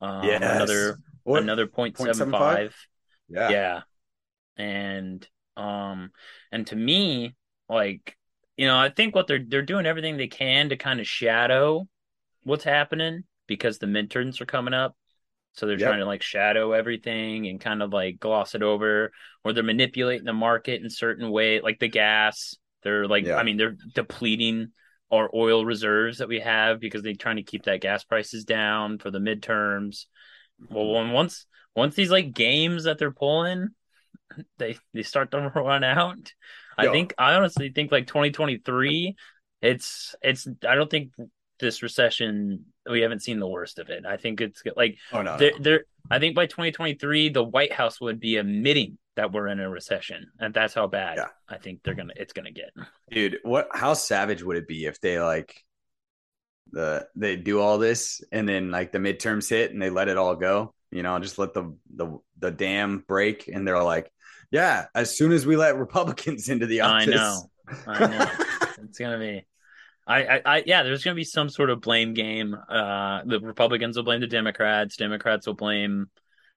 Um, 0.00 0.24
Yes. 0.24 0.40
Another 0.42 0.98
What? 1.24 1.42
another 1.42 1.66
0.75. 1.66 1.96
0.75? 1.96 2.72
Yeah. 3.28 3.50
yeah 3.50 3.80
and 4.56 5.26
um 5.56 6.10
and 6.52 6.66
to 6.68 6.76
me 6.76 7.34
like 7.68 8.16
you 8.56 8.66
know 8.66 8.78
i 8.78 8.88
think 8.88 9.14
what 9.14 9.26
they're 9.26 9.44
they're 9.46 9.62
doing 9.62 9.86
everything 9.86 10.16
they 10.16 10.26
can 10.28 10.68
to 10.68 10.76
kind 10.76 11.00
of 11.00 11.06
shadow 11.06 11.86
what's 12.44 12.64
happening 12.64 13.24
because 13.46 13.78
the 13.78 13.86
midterms 13.86 14.40
are 14.40 14.46
coming 14.46 14.74
up. 14.74 14.96
So 15.52 15.66
they're 15.66 15.76
Yep. 15.76 15.88
trying 15.88 16.00
to 16.00 16.06
like 16.06 16.22
shadow 16.22 16.72
everything 16.72 17.46
and 17.46 17.60
kind 17.60 17.82
of 17.82 17.92
like 17.92 18.18
gloss 18.18 18.54
it 18.54 18.62
over 18.62 19.12
or 19.44 19.52
they're 19.52 19.62
manipulating 19.62 20.24
the 20.24 20.32
market 20.32 20.82
in 20.82 20.90
certain 20.90 21.30
way 21.30 21.60
like 21.60 21.78
the 21.78 21.88
gas. 21.88 22.56
They're 22.82 23.06
like 23.06 23.24
Yeah. 23.24 23.36
i 23.36 23.42
mean 23.42 23.56
they're 23.56 23.76
depleting 23.94 24.72
our 25.10 25.30
oil 25.34 25.64
reserves 25.64 26.18
that 26.18 26.28
we 26.28 26.40
have 26.40 26.80
because 26.80 27.02
they're 27.02 27.14
trying 27.14 27.36
to 27.36 27.42
keep 27.42 27.64
that 27.64 27.80
gas 27.80 28.04
prices 28.04 28.44
down 28.44 28.98
for 28.98 29.10
the 29.10 29.20
midterms. 29.20 30.06
Well 30.68 30.84
mm-hmm. 30.84 30.94
when 30.94 31.12
once 31.12 31.46
once 31.76 31.94
these 31.94 32.10
like 32.10 32.32
games 32.34 32.84
that 32.84 32.98
they're 32.98 33.10
pulling 33.12 33.68
they 34.58 34.76
they 34.92 35.02
start 35.02 35.30
to 35.30 35.38
run 35.54 35.84
out 35.84 36.32
i 36.78 36.88
think 36.90 37.14
i 37.18 37.34
honestly 37.34 37.70
think 37.70 37.90
like 37.92 38.06
2023 38.06 39.16
it's 39.62 40.14
it's 40.22 40.46
i 40.68 40.74
don't 40.74 40.90
think 40.90 41.12
this 41.60 41.82
recession 41.82 42.64
we 42.90 43.00
haven't 43.00 43.22
seen 43.22 43.38
the 43.38 43.46
worst 43.48 43.78
of 43.78 43.88
it 43.88 44.04
i 44.06 44.16
think 44.16 44.40
it's 44.40 44.62
like 44.76 44.98
Oh 45.12 45.22
no. 45.22 45.32
no. 45.32 45.36
they're, 45.38 45.52
they're 45.60 45.84
i 46.10 46.18
think 46.18 46.34
by 46.34 46.46
2023 46.46 47.30
the 47.30 47.42
white 47.44 47.72
house 47.72 48.00
would 48.00 48.20
be 48.20 48.36
admitting 48.36 48.98
that 49.16 49.32
we're 49.32 49.46
in 49.48 49.60
a 49.60 49.70
recession 49.70 50.26
and 50.40 50.52
that's 50.52 50.74
how 50.74 50.86
bad 50.88 51.18
Yeah. 51.18 51.28
i 51.48 51.56
think 51.58 51.80
they're 51.84 51.94
gonna 51.94 52.12
it's 52.16 52.32
gonna 52.32 52.50
get 52.50 52.70
dude 53.10 53.38
what 53.42 53.68
how 53.72 53.94
savage 53.94 54.42
would 54.42 54.56
it 54.56 54.66
be 54.68 54.86
if 54.86 55.00
they 55.00 55.20
like 55.20 55.54
the 56.72 57.06
they 57.14 57.36
do 57.36 57.60
all 57.60 57.78
this 57.78 58.22
and 58.32 58.48
then 58.48 58.70
like 58.70 58.90
the 58.90 58.98
midterms 58.98 59.48
hit 59.48 59.70
and 59.72 59.80
they 59.80 59.90
let 59.90 60.08
it 60.08 60.16
all 60.16 60.34
go 60.34 60.74
you 60.90 61.02
know 61.02 61.18
just 61.20 61.38
let 61.38 61.54
the 61.54 61.76
the 61.94 62.18
the 62.38 62.50
dam 62.50 63.04
break 63.06 63.48
and 63.48 63.66
they're 63.66 63.82
like 63.82 64.10
yeah 64.54 64.86
as 64.94 65.14
soon 65.16 65.32
as 65.32 65.44
we 65.44 65.56
let 65.56 65.76
republicans 65.76 66.48
into 66.54 66.66
the 66.66 66.80
i 66.80 67.02
office 67.02 67.14
know 67.14 67.50
i 67.88 67.98
know 68.06 68.26
it's 68.84 68.98
gonna 68.98 69.18
be 69.18 69.44
I, 70.06 70.24
I, 70.24 70.42
I, 70.44 70.62
yeah, 70.66 70.82
there's 70.82 71.02
going 71.02 71.14
to 71.14 71.18
be 71.18 71.24
some 71.24 71.48
sort 71.48 71.70
of 71.70 71.80
blame 71.80 72.12
game. 72.12 72.54
Uh, 72.68 73.22
the 73.24 73.40
Republicans 73.40 73.96
will 73.96 74.04
blame 74.04 74.20
the 74.20 74.26
Democrats. 74.26 74.98
Democrats 74.98 75.46
will 75.46 75.54
blame 75.54 76.10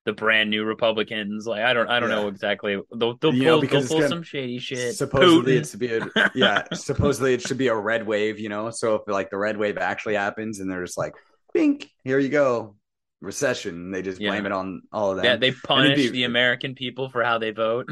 the 0.04 0.12
brand 0.12 0.50
new 0.50 0.66
Republicans. 0.66 1.48
Like, 1.48 1.62
I 1.64 1.72
don't, 1.72 1.88
I 1.90 2.02
don't 2.02 2.10
Yeah. 2.10 2.16
know 2.16 2.28
exactly. 2.28 2.78
They'll, 2.94 3.16
they'll 3.16 3.34
You 3.34 3.44
know, 3.46 3.52
pull, 3.54 3.62
because 3.62 3.88
they'll 3.88 4.00
pull 4.00 4.00
gonna- 4.00 4.10
some 4.10 4.24
shady 4.24 4.60
shit. 4.60 4.96
supposedly 4.98 5.54
Putin. 5.54 5.58
it's 5.60 5.72
to 5.72 5.78
be 5.78 5.94
a 5.94 6.32
yeah 6.36 6.64
supposedly 6.74 7.34
it 7.36 7.42
should 7.42 7.58
be 7.58 7.70
a 7.70 7.74
red 7.76 8.06
wave 8.06 8.38
you 8.38 8.50
know 8.50 8.70
so 8.70 8.96
if 8.96 9.04
like 9.08 9.30
the 9.30 9.38
red 9.38 9.56
wave 9.56 9.78
actually 9.78 10.16
happens 10.16 10.60
and 10.60 10.70
they're 10.70 10.84
just 10.84 10.98
like 10.98 11.14
bink 11.54 11.90
here 12.04 12.20
you 12.20 12.28
go 12.28 12.76
recession 13.22 13.90
they 13.92 14.02
just 14.02 14.22
Yeah. 14.22 14.30
blame 14.30 14.46
it 14.46 14.52
on 14.52 14.84
all 14.92 15.12
of 15.12 15.18
that 15.18 15.26
Yeah, 15.26 15.36
they 15.38 15.52
punish 15.52 15.98
be- 15.98 16.10
the 16.10 16.24
American 16.26 16.76
people 16.76 17.10
for 17.10 17.24
how 17.24 17.38
they 17.40 17.52
vote. 17.52 17.90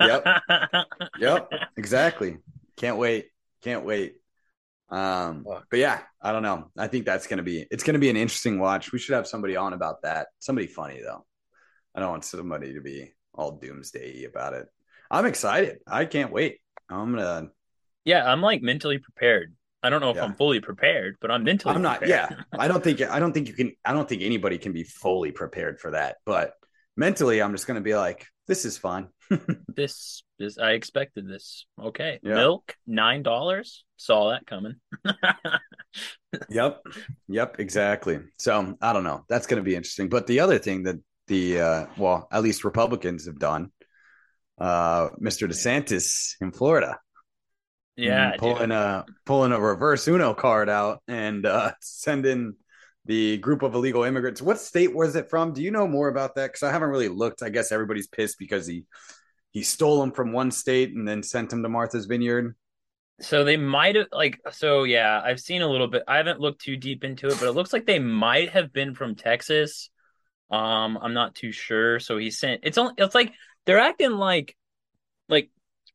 Yep. 0.00 0.26
yep 1.18 1.50
exactly. 1.76 2.38
Can't 2.76 2.96
wait. 2.96 3.26
Can't 3.62 3.84
wait. 3.84 4.14
Um 4.90 5.44
but 5.44 5.78
yeah 5.78 6.00
i 6.20 6.32
don't 6.32 6.42
know. 6.42 6.70
I 6.78 6.86
think 6.88 7.04
that's 7.06 7.26
gonna 7.26 7.42
be 7.42 7.66
it's 7.70 7.84
gonna 7.84 7.98
be 7.98 8.10
an 8.10 8.16
interesting 8.16 8.58
watch. 8.58 8.92
We 8.92 8.98
should 8.98 9.14
have 9.14 9.26
somebody 9.26 9.56
on 9.56 9.72
about 9.72 10.02
that. 10.02 10.28
Somebody 10.38 10.66
funny 10.68 11.00
though. 11.02 11.24
I 11.94 12.00
don't 12.00 12.10
want 12.10 12.24
somebody 12.24 12.74
to 12.74 12.80
be 12.80 13.12
all 13.34 13.52
doomsday 13.52 14.24
about 14.24 14.54
it. 14.54 14.66
I'm 15.10 15.26
excited. 15.26 15.78
I 15.86 16.06
can't 16.06 16.32
wait. 16.32 16.60
I'm 16.88 17.10
gonna 17.14 17.48
yeah, 18.04 18.24
I'm 18.30 18.40
like 18.42 18.62
mentally 18.62 18.98
prepared. 18.98 19.54
I 19.82 19.90
don't 19.90 20.00
know 20.00 20.10
if 20.10 20.16
Yeah. 20.16 20.24
I'm 20.24 20.34
fully 20.34 20.60
prepared, 20.60 21.16
but 21.20 21.30
I'm 21.30 21.42
mentally. 21.44 21.74
i'm 21.74 21.82
not 21.82 21.98
prepared. 22.00 22.30
yeah 22.30 22.58
i 22.58 22.68
don't 22.68 22.82
think 22.84 23.00
i 23.02 23.18
don't 23.18 23.32
think 23.32 23.48
you 23.48 23.54
can 23.54 23.72
i 23.84 23.92
don't 23.92 24.08
think 24.08 24.22
anybody 24.22 24.58
can 24.58 24.72
be 24.72 24.84
fully 24.84 25.32
prepared 25.32 25.80
for 25.80 25.90
that 25.92 26.16
but 26.24 26.54
mentally 26.96 27.40
i'm 27.42 27.52
just 27.52 27.66
gonna 27.66 27.80
be 27.80 27.94
like 27.94 28.26
this 28.48 28.64
is 28.64 28.76
fine. 28.76 29.06
This 29.68 30.24
is. 30.40 30.58
I 30.58 30.72
expected 30.72 31.28
this. 31.28 31.64
Okay, 31.80 32.18
Yeah. 32.24 32.34
milk 32.34 32.74
nine 32.86 33.22
dollars. 33.22 33.84
Saw 33.96 34.30
that 34.30 34.46
coming. 34.46 34.74
Yep. 36.48 36.82
Yep, 37.28 37.56
exactly. 37.60 38.18
So 38.38 38.76
I 38.80 38.92
don't 38.92 39.04
know. 39.04 39.24
That's 39.28 39.46
going 39.46 39.60
to 39.62 39.64
be 39.64 39.76
interesting. 39.76 40.08
But 40.08 40.26
the 40.26 40.40
other 40.40 40.58
thing 40.58 40.84
that 40.84 40.96
the 41.28 41.60
uh 41.60 41.86
well, 41.96 42.26
at 42.32 42.42
least 42.42 42.64
Republicans 42.64 43.26
have 43.26 43.38
done, 43.38 43.70
uh, 44.58 45.10
Mr. 45.20 45.46
DeSantis 45.48 46.34
in 46.40 46.50
Florida, 46.52 46.98
yeah, 47.96 48.36
pulling 48.38 48.70
dude. 48.70 48.72
a 48.72 49.04
pulling 49.26 49.52
a 49.52 49.60
reverse 49.60 50.06
Uno 50.08 50.34
card 50.34 50.68
out 50.68 51.02
and 51.08 51.44
uh 51.44 51.72
sending 51.80 52.54
the 53.04 53.38
group 53.38 53.62
of 53.62 53.74
illegal 53.74 54.04
immigrants. 54.04 54.40
What 54.40 54.60
state 54.60 54.94
was 54.94 55.16
it 55.16 55.28
from? 55.28 55.52
Do 55.52 55.62
you 55.62 55.70
know 55.70 55.88
more 55.88 56.08
about 56.08 56.36
that? 56.36 56.48
Because 56.48 56.62
I 56.62 56.70
haven't 56.70 56.90
really 56.90 57.08
looked. 57.08 57.42
I 57.42 57.48
guess 57.48 57.72
everybody's 57.72 58.06
pissed 58.06 58.38
because 58.38 58.66
he 58.66 58.84
he 59.50 59.62
stole 59.62 60.00
them 60.00 60.12
from 60.12 60.32
one 60.32 60.50
state 60.50 60.94
and 60.94 61.06
then 61.06 61.22
sent 61.22 61.50
them 61.50 61.62
to 61.62 61.68
Martha's 61.68 62.06
Vineyard. 62.06 62.54
So 63.20 63.44
they 63.44 63.56
might 63.56 63.96
have 63.96 64.06
like. 64.12 64.40
So 64.52 64.84
yeah, 64.84 65.20
I've 65.22 65.40
seen 65.40 65.62
a 65.62 65.68
little 65.68 65.88
bit. 65.88 66.02
I 66.08 66.16
haven't 66.16 66.40
looked 66.40 66.62
too 66.62 66.76
deep 66.76 67.04
into 67.04 67.28
it, 67.28 67.38
but 67.38 67.48
it 67.48 67.52
looks 67.52 67.72
like 67.72 67.86
they 67.86 67.98
might 67.98 68.50
have 68.50 68.72
been 68.72 68.94
from 68.94 69.14
Texas. 69.14 69.90
Um, 70.50 70.98
I'm 71.00 71.14
not 71.14 71.34
too 71.34 71.52
sure. 71.52 71.98
So 72.00 72.18
he 72.18 72.30
sent. 72.30 72.62
It's 72.64 72.78
only. 72.78 72.94
It's 72.98 73.14
like 73.14 73.32
they're 73.66 73.78
acting 73.78 74.12
like, 74.12 74.56
like. 75.28 75.50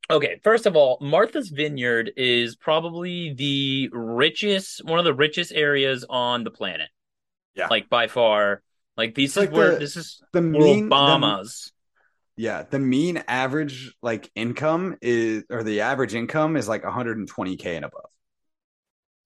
Okay, 0.10 0.40
first 0.44 0.66
of 0.66 0.76
all, 0.78 0.98
Martha's 1.02 1.50
Vineyard 1.50 2.12
is 2.16 2.56
probably 2.56 3.34
the 3.34 3.90
richest, 3.92 4.84
one 4.86 5.00
of 5.00 5.06
the 5.06 5.14
richest 5.14 5.52
areas 5.52 6.06
on 6.10 6.44
the 6.44 6.52
planet. 6.52 6.90
Yeah. 7.56 7.68
like 7.72 7.90
by 7.90 8.08
far. 8.08 8.62
Like 8.98 9.18
is 9.18 9.36
like 9.36 9.52
where 9.52 9.72
the- 9.74 9.80
this 9.80 9.96
is 9.98 10.22
The 10.32 10.42
mean 10.42 10.90
the- 10.90 10.96
Obama's. 10.96 11.74
Yeah, 12.36 12.62
the 12.70 12.78
mean 12.78 13.24
average 13.28 13.96
like 14.04 14.30
income 14.36 14.96
is 15.02 15.44
or 15.50 15.64
the 15.64 15.82
average 15.82 16.14
income 16.14 16.56
is 16.56 16.68
like 16.68 16.84
120k 16.84 17.66
and 17.76 17.84
above. 17.84 18.07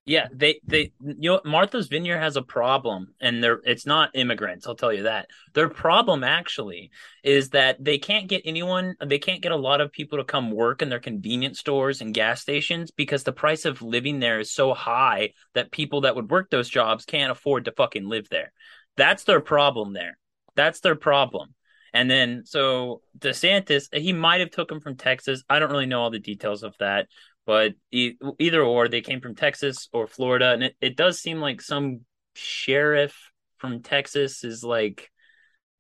Yeah, 0.06 0.28
they 0.34 0.60
they 0.66 0.94
you 1.00 1.30
know 1.30 1.42
Martha's 1.46 1.88
Vineyard 1.88 2.18
has 2.18 2.36
a 2.36 2.42
problem 2.42 3.14
and 3.22 3.44
they're 3.44 3.62
it's 3.64 3.86
not 3.86 4.10
immigrants, 4.16 4.66
I'll 4.66 4.76
tell 4.76 4.92
you 4.92 5.04
that. 5.04 5.28
Their 5.54 5.70
problem 5.70 6.24
actually 6.24 6.90
is 7.24 7.50
that 7.52 7.84
they 7.84 8.00
can't 8.00 8.28
get 8.28 8.42
anyone 8.44 8.96
they 9.06 9.20
can't 9.20 9.44
get 9.44 9.52
a 9.52 9.56
lot 9.56 9.80
of 9.80 9.92
people 9.92 10.18
to 10.18 10.24
come 10.24 10.50
work 10.50 10.82
in 10.82 10.90
their 10.90 11.00
convenience 11.00 11.60
stores 11.60 12.02
and 12.02 12.16
gas 12.16 12.42
stations 12.42 12.90
because 12.90 13.24
the 13.24 13.32
price 13.32 13.64
of 13.64 13.84
living 13.84 14.20
there 14.20 14.40
is 14.40 14.52
so 14.52 14.74
high 14.74 15.34
that 15.54 15.72
people 15.72 16.02
that 16.02 16.16
would 16.16 16.32
work 16.32 16.50
those 16.50 16.68
jobs 16.70 17.06
can't 17.06 17.32
afford 17.32 17.66
to 17.66 17.72
fucking 17.72 18.10
live 18.10 18.28
there. 18.30 18.52
That's 18.98 19.24
their 19.26 19.40
problem 19.40 19.94
there. 19.94 20.18
That's 20.56 20.80
their 20.80 20.96
problem. 20.96 21.54
And 21.94 22.10
then 22.10 22.44
so 22.46 23.02
DeSantis, 23.20 23.94
he 23.94 24.14
might 24.14 24.40
have 24.40 24.50
took 24.52 24.72
him 24.72 24.80
from 24.80 24.96
Texas. 24.96 25.44
I 25.50 25.60
don't 25.60 25.72
really 25.72 25.86
know 25.86 26.02
all 26.02 26.10
the 26.10 26.20
details 26.20 26.64
of 26.64 26.74
that 26.80 27.08
but 27.46 27.74
e- 27.92 28.16
either 28.40 28.62
or 28.62 28.88
they 28.88 29.02
came 29.02 29.22
from 29.22 29.36
Texas 29.36 29.90
or 29.94 30.08
Florida 30.08 30.52
and 30.52 30.64
it, 30.64 30.76
it 30.82 30.96
does 30.96 31.20
seem 31.20 31.40
like 31.40 31.62
some 31.62 32.02
sheriff 32.36 33.32
from 33.58 33.82
Texas 33.82 34.44
is 34.44 34.64
like 34.64 35.10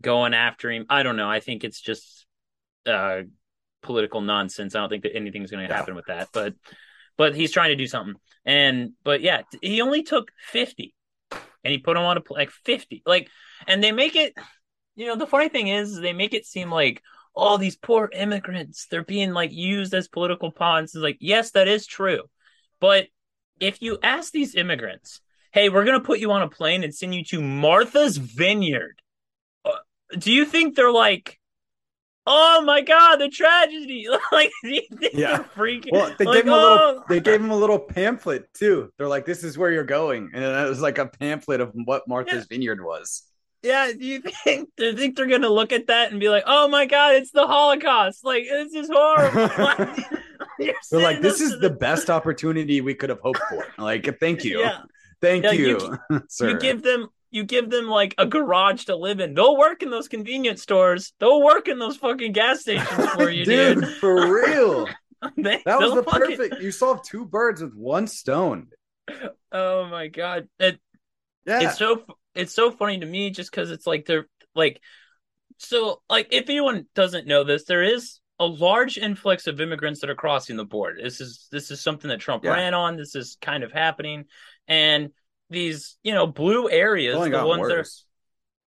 going 0.01 0.33
after 0.33 0.71
him. 0.71 0.85
I 0.89 1.03
don't 1.03 1.17
know. 1.17 1.29
I 1.29 1.39
think 1.39 1.63
it's 1.63 1.81
just 1.81 2.25
uh 2.85 3.21
political 3.81 4.21
nonsense. 4.21 4.75
I 4.75 4.79
don't 4.79 4.89
think 4.89 5.03
that 5.03 5.15
anything's 5.15 5.51
going 5.51 5.67
to 5.67 5.73
happen 5.73 5.95
with 5.95 6.05
that, 6.07 6.29
but 6.31 6.53
but 7.17 7.35
he's 7.35 7.51
trying 7.51 7.69
to 7.69 7.75
do 7.75 7.87
something. 7.87 8.15
And 8.45 8.91
but 9.03 9.21
yeah, 9.21 9.41
he 9.61 9.81
only 9.81 10.03
took 10.03 10.31
50 10.47 10.95
and 11.31 11.71
he 11.71 11.77
put 11.77 11.97
him 11.97 12.03
on 12.03 12.17
a 12.17 12.21
pl- 12.21 12.37
like 12.37 12.51
50. 12.51 13.03
Like 13.05 13.29
and 13.67 13.83
they 13.83 13.91
make 13.91 14.15
it 14.15 14.33
you 14.95 15.07
know, 15.07 15.15
the 15.15 15.27
funny 15.27 15.49
thing 15.49 15.67
is 15.67 15.99
they 15.99 16.13
make 16.13 16.33
it 16.33 16.45
seem 16.45 16.69
like 16.69 17.01
all 17.33 17.57
these 17.57 17.75
poor 17.75 18.09
immigrants 18.13 18.87
they're 18.89 19.03
being 19.03 19.31
like 19.31 19.51
used 19.51 19.93
as 19.93 20.07
political 20.07 20.51
pawns 20.51 20.93
it's 20.93 21.03
like 21.03 21.17
yes 21.19 21.51
that 21.51 21.67
is 21.67 21.85
true 21.85 22.23
but 22.79 23.07
if 23.59 23.81
you 23.81 23.97
ask 24.03 24.31
these 24.31 24.55
immigrants 24.55 25.21
hey 25.53 25.69
we're 25.69 25.85
going 25.85 25.99
to 25.99 26.05
put 26.05 26.19
you 26.19 26.31
on 26.31 26.41
a 26.41 26.49
plane 26.49 26.83
and 26.83 26.93
send 26.93 27.15
you 27.15 27.23
to 27.23 27.41
martha's 27.41 28.17
vineyard 28.17 29.01
uh, 29.65 29.71
do 30.17 30.31
you 30.31 30.45
think 30.45 30.75
they're 30.75 30.91
like 30.91 31.39
oh 32.27 32.61
my 32.61 32.81
god 32.81 33.17
the 33.17 33.29
tragedy 33.29 34.07
like 34.31 34.51
Yeah. 35.13 35.43
freaking 35.55 35.91
Well, 35.91 36.13
they 36.17 36.25
like, 36.25 36.35
gave 36.35 36.45
him 36.45 36.53
a 36.53 36.55
little 36.55 36.77
oh. 36.77 37.03
they 37.09 37.19
gave 37.19 37.41
him 37.41 37.51
a 37.51 37.55
little 37.55 37.79
pamphlet 37.79 38.53
too. 38.53 38.91
They're 38.97 39.07
like 39.07 39.25
this 39.25 39.43
is 39.43 39.57
where 39.57 39.71
you're 39.71 39.83
going. 39.83 40.29
And 40.33 40.43
it 40.43 40.69
was 40.69 40.81
like 40.81 40.97
a 40.97 41.07
pamphlet 41.07 41.61
of 41.61 41.71
what 41.73 42.07
Martha's 42.07 42.45
Vineyard 42.45 42.83
was. 42.83 43.23
Yeah, 43.63 43.91
do 43.91 44.05
you 44.05 44.21
think 44.43 44.69
do 44.77 44.85
you 44.85 44.93
think 44.97 45.15
they're 45.15 45.27
gonna 45.27 45.49
look 45.49 45.71
at 45.71 45.87
that 45.87 46.11
and 46.11 46.19
be 46.19 46.29
like, 46.29 46.43
"Oh 46.47 46.67
my 46.67 46.85
god, 46.85 47.15
it's 47.15 47.31
the 47.31 47.45
Holocaust! 47.47 48.23
Like 48.25 48.43
this 48.49 48.73
is 48.73 48.89
horrible." 48.91 49.95
They're 50.91 51.01
like 51.01 51.21
this 51.21 51.41
is 51.41 51.59
the 51.59 51.69
best 51.71 52.09
opportunity 52.09 52.81
we 52.81 52.93
could 52.93 53.09
have 53.09 53.19
hoped 53.21 53.41
for. 53.49 53.65
Like 53.77 54.19
thank 54.19 54.43
you. 54.43 54.59
Yeah. 54.59 54.79
Thank 55.21 55.43
Yeah, 55.45 55.51
you. 55.51 55.97
you- 56.09 56.21
sir. 56.29 56.49
You 56.49 56.59
give 56.59 56.81
them 56.83 57.07
you 57.31 57.43
give 57.43 57.69
them 57.69 57.87
like 57.87 58.13
a 58.17 58.25
garage 58.25 58.85
to 58.85 58.95
live 58.95 59.19
in. 59.19 59.33
They'll 59.33 59.57
work 59.57 59.81
in 59.83 59.89
those 59.89 60.07
convenience 60.07 60.61
stores. 60.61 61.13
They'll 61.19 61.41
work 61.41 61.67
in 61.67 61.79
those 61.79 61.97
fucking 61.97 62.33
gas 62.33 62.61
stations 62.61 63.09
for 63.11 63.29
you, 63.29 63.45
dude. 63.45 63.87
for 63.99 64.31
real. 64.33 64.87
They- 65.37 65.61
That 65.65 65.79
was 65.79 65.93
the 65.93 66.03
fucking- 66.03 66.35
perfect. 66.37 66.61
You 66.61 66.71
solved 66.71 67.05
two 67.05 67.25
birds 67.25 67.61
with 67.61 67.73
one 67.75 68.07
stone. 68.07 68.67
Oh 69.51 69.85
my 69.85 70.07
god, 70.07 70.47
it, 70.59 70.79
Yeah. 71.45 71.61
it's 71.69 71.77
so 71.77 72.03
it's 72.35 72.53
so 72.53 72.71
funny 72.71 72.99
to 72.99 73.05
me 73.05 73.29
just 73.29 73.51
because 73.51 73.71
it's 73.71 73.87
like 73.87 74.05
they're 74.05 74.27
like 74.55 74.81
So, 75.57 76.01
like, 76.09 76.29
if 76.31 76.49
anyone 76.49 76.87
doesn't 76.95 77.27
know 77.27 77.43
this, 77.43 77.65
there 77.65 77.83
is 77.83 78.19
a 78.39 78.45
large 78.45 78.97
influx 78.97 79.47
of 79.47 79.61
immigrants 79.61 80.01
that 80.01 80.09
are 80.09 80.15
crossing 80.15 80.57
the 80.57 80.65
border. 80.65 80.99
This 81.01 81.21
is 81.21 81.47
this 81.51 81.71
is 81.71 81.81
something 81.81 82.09
that 82.09 82.19
Trump 82.19 82.43
Yeah. 82.43 82.53
ran 82.53 82.73
on. 82.73 82.97
This 82.97 83.15
is 83.15 83.37
kind 83.41 83.63
of 83.63 83.71
happening, 83.71 84.25
and 84.67 85.11
these 85.49 85.97
you 86.03 86.13
know 86.13 86.27
blue 86.27 86.69
areas, 86.69 87.15
the 87.41 87.43
ones 87.43 87.67
that 87.67 87.77
are 87.77 87.85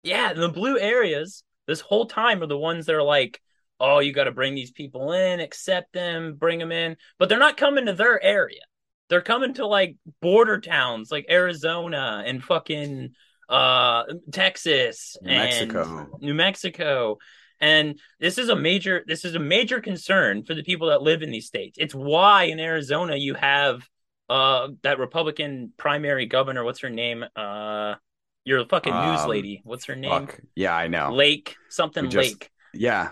yeah, 0.03 0.33
the 0.33 0.49
blue 0.49 0.79
areas 0.79 1.43
this 1.65 1.81
whole 1.81 2.05
time 2.05 2.41
are 2.41 2.47
the 2.47 2.57
ones 2.57 2.85
that 2.85 2.95
are 2.95 3.03
like, 3.03 3.41
oh, 3.79 3.99
you 3.99 4.13
got 4.13 4.23
to 4.25 4.31
bring 4.31 4.55
these 4.55 4.71
people 4.71 5.11
in, 5.11 5.39
accept 5.41 5.91
them, 5.93 6.35
bring 6.35 6.59
them 6.59 6.71
in, 6.71 6.95
but 7.19 7.27
they're 7.29 7.39
not 7.39 7.57
coming 7.57 7.85
to 7.87 7.93
their 7.93 8.21
area. 8.23 8.61
They're 9.09 9.21
coming 9.21 9.53
to 9.55 9.67
like 9.67 9.97
border 10.21 10.59
towns 10.61 11.11
like 11.11 11.25
Arizona 11.29 12.23
and 12.25 12.43
fucking 12.43 13.15
uh 13.49 14.03
Texas 14.31 15.15
New 15.21 15.31
and 15.31 15.39
Mexico. 15.71 16.17
New 16.21 16.33
Mexico. 16.33 17.17
And 17.59 17.99
this 18.19 18.37
is 18.37 18.49
a 18.49 18.55
major 18.55 19.03
this 19.07 19.25
is 19.25 19.35
a 19.35 19.39
major 19.39 19.79
concern 19.81 20.43
for 20.43 20.53
the 20.53 20.63
people 20.63 20.89
that 20.89 21.01
live 21.01 21.21
in 21.23 21.31
these 21.31 21.47
states. 21.47 21.77
It's 21.79 21.95
why 21.95 22.43
in 22.43 22.59
Arizona 22.59 23.15
you 23.15 23.33
have 23.33 23.87
uh 24.29 24.69
that 24.83 24.99
Republican 24.99 25.71
primary 25.77 26.25
governor, 26.25 26.63
what's 26.63 26.81
her 26.81 26.89
name? 26.89 27.23
Uh 27.35 27.95
your 28.43 28.65
fucking 28.65 28.93
news 28.93 29.21
Um, 29.21 29.29
lady. 29.29 29.61
What's 29.65 29.85
her 29.85 29.95
name? 29.95 30.09
Fuck. 30.27 30.39
Yeah, 30.55 30.75
I 30.75 30.87
know. 30.87 31.11
Lake 31.13 31.55
something 31.69 32.09
just- 32.09 32.29
Lake. 32.31 32.49
Yeah, 32.73 33.09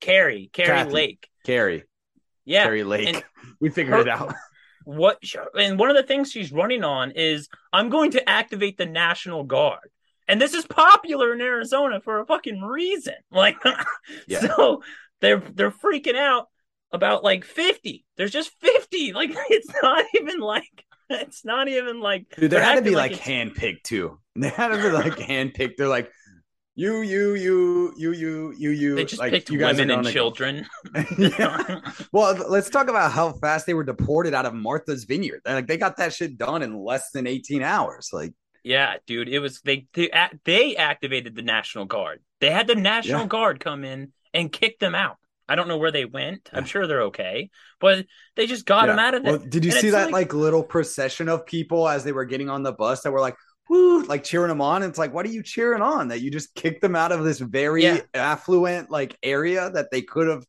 Kari, 0.00 0.50
Kari 0.52 0.68
Kathy. 0.68 0.90
Lake. 0.90 1.28
Kari. 1.46 1.84
Yeah. 2.44 2.64
Kari 2.64 2.84
Lake. 2.84 3.08
and 3.08 3.24
we 3.60 3.70
figured 3.70 3.94
her- 3.94 4.00
it 4.02 4.08
out. 4.08 4.34
What 4.84 5.18
and 5.58 5.78
one 5.78 5.90
of 5.90 5.96
the 5.96 6.02
things 6.02 6.30
she's 6.30 6.52
running 6.52 6.84
on 6.84 7.10
is 7.12 7.48
I'm 7.72 7.88
going 7.88 8.12
to 8.12 8.28
activate 8.28 8.78
the 8.78 8.86
National 8.86 9.44
Guard. 9.44 9.88
And 10.28 10.40
this 10.40 10.54
is 10.54 10.64
popular 10.66 11.32
in 11.34 11.40
Arizona 11.40 12.00
for 12.00 12.20
a 12.20 12.26
fucking 12.26 12.62
reason. 12.62 13.14
Like 13.30 13.56
Yeah. 14.26 14.40
so 14.40 14.82
they're 15.20 15.42
they're 15.54 15.70
freaking 15.70 16.16
out 16.16 16.48
about 16.92 17.24
like 17.24 17.44
50. 17.44 18.04
There's 18.16 18.30
just 18.32 18.52
50. 18.60 19.12
Like 19.14 19.30
it's 19.50 19.70
not 19.82 20.04
even 20.14 20.40
like 20.40 20.84
it's 21.10 21.44
not 21.44 21.68
even 21.68 22.00
like 22.00 22.26
Dude, 22.36 22.50
there 22.50 22.60
they're 22.60 22.62
had 22.62 22.76
to 22.76 22.82
be 22.82 22.94
like 22.96 23.12
it's- 23.12 23.26
handpicked 23.26 23.82
too. 23.82 24.18
They 24.34 24.48
had 24.48 24.68
to 24.68 24.76
be 24.78 24.88
like 24.90 25.16
handpicked. 25.16 25.76
They're 25.76 25.88
like, 25.88 26.10
you, 26.74 27.02
you, 27.02 27.34
you, 27.34 27.92
you, 27.96 28.12
you, 28.12 28.54
you, 28.56 28.70
you. 28.70 28.94
they 28.94 29.04
just 29.04 29.20
like, 29.20 29.30
picked 29.32 29.50
you 29.50 29.58
guys 29.58 29.76
women 29.76 29.98
and 29.98 30.08
children. 30.08 30.66
Well, 32.12 32.34
let's 32.48 32.70
talk 32.70 32.88
about 32.88 33.12
how 33.12 33.32
fast 33.32 33.66
they 33.66 33.74
were 33.74 33.84
deported 33.84 34.34
out 34.34 34.46
of 34.46 34.54
Martha's 34.54 35.04
Vineyard. 35.04 35.40
Like 35.44 35.66
they 35.66 35.76
got 35.76 35.96
that 35.98 36.12
shit 36.12 36.36
done 36.38 36.62
in 36.62 36.76
less 36.76 37.10
than 37.10 37.26
18 37.26 37.62
hours. 37.62 38.10
Like, 38.12 38.34
Yeah, 38.64 38.96
dude, 39.06 39.28
it 39.28 39.38
was 39.40 39.60
they 39.62 39.86
they, 39.94 40.10
they 40.44 40.76
activated 40.76 41.34
the 41.34 41.42
National 41.42 41.84
Guard. 41.84 42.20
They 42.40 42.50
had 42.50 42.66
the 42.66 42.74
National 42.74 43.22
Yeah. 43.22 43.26
Guard 43.28 43.60
come 43.60 43.84
in 43.84 44.12
and 44.34 44.50
kick 44.52 44.78
them 44.78 44.94
out. 44.94 45.16
I 45.48 45.54
don't 45.54 45.68
know 45.68 45.76
where 45.76 45.90
they 45.90 46.04
went. 46.04 46.48
I'm 46.52 46.64
sure 46.64 46.86
they're 46.86 47.02
okay, 47.02 47.50
but 47.80 48.06
they 48.36 48.46
just 48.46 48.64
got 48.64 48.86
them 48.86 48.98
out 48.98 49.14
of 49.14 49.22
there. 49.24 49.38
Well, 49.38 49.46
did 49.46 49.64
you 49.64 49.72
And 49.72 49.80
see 49.80 49.90
that 49.90 50.06
like- 50.06 50.12
like, 50.12 50.34
little 50.34 50.62
procession 50.62 51.28
of 51.28 51.44
people 51.44 51.88
as 51.88 52.04
they 52.04 52.12
were 52.12 52.24
getting 52.24 52.48
on 52.48 52.62
the 52.62 52.72
bus 52.72 53.02
that 53.02 53.10
were 53.12 53.20
like, 53.20 53.36
woo, 53.68 54.02
like 54.04 54.24
cheering 54.24 54.48
them 54.48 54.60
on? 54.60 54.82
It's 54.82 54.98
like, 54.98 55.12
what 55.14 55.26
are 55.26 55.30
you 55.30 55.42
cheering 55.42 55.82
on? 55.82 56.08
That 56.08 56.20
you 56.20 56.30
just 56.30 56.54
kicked 56.54 56.82
them 56.82 56.96
out 56.96 57.12
of 57.12 57.24
this 57.24 57.38
very 57.38 57.82
Yeah. 57.82 58.00
affluent 58.14 58.90
like 58.90 59.16
area 59.22 59.70
that 59.70 59.90
they 59.90 60.02
could 60.02 60.28
have, 60.28 60.44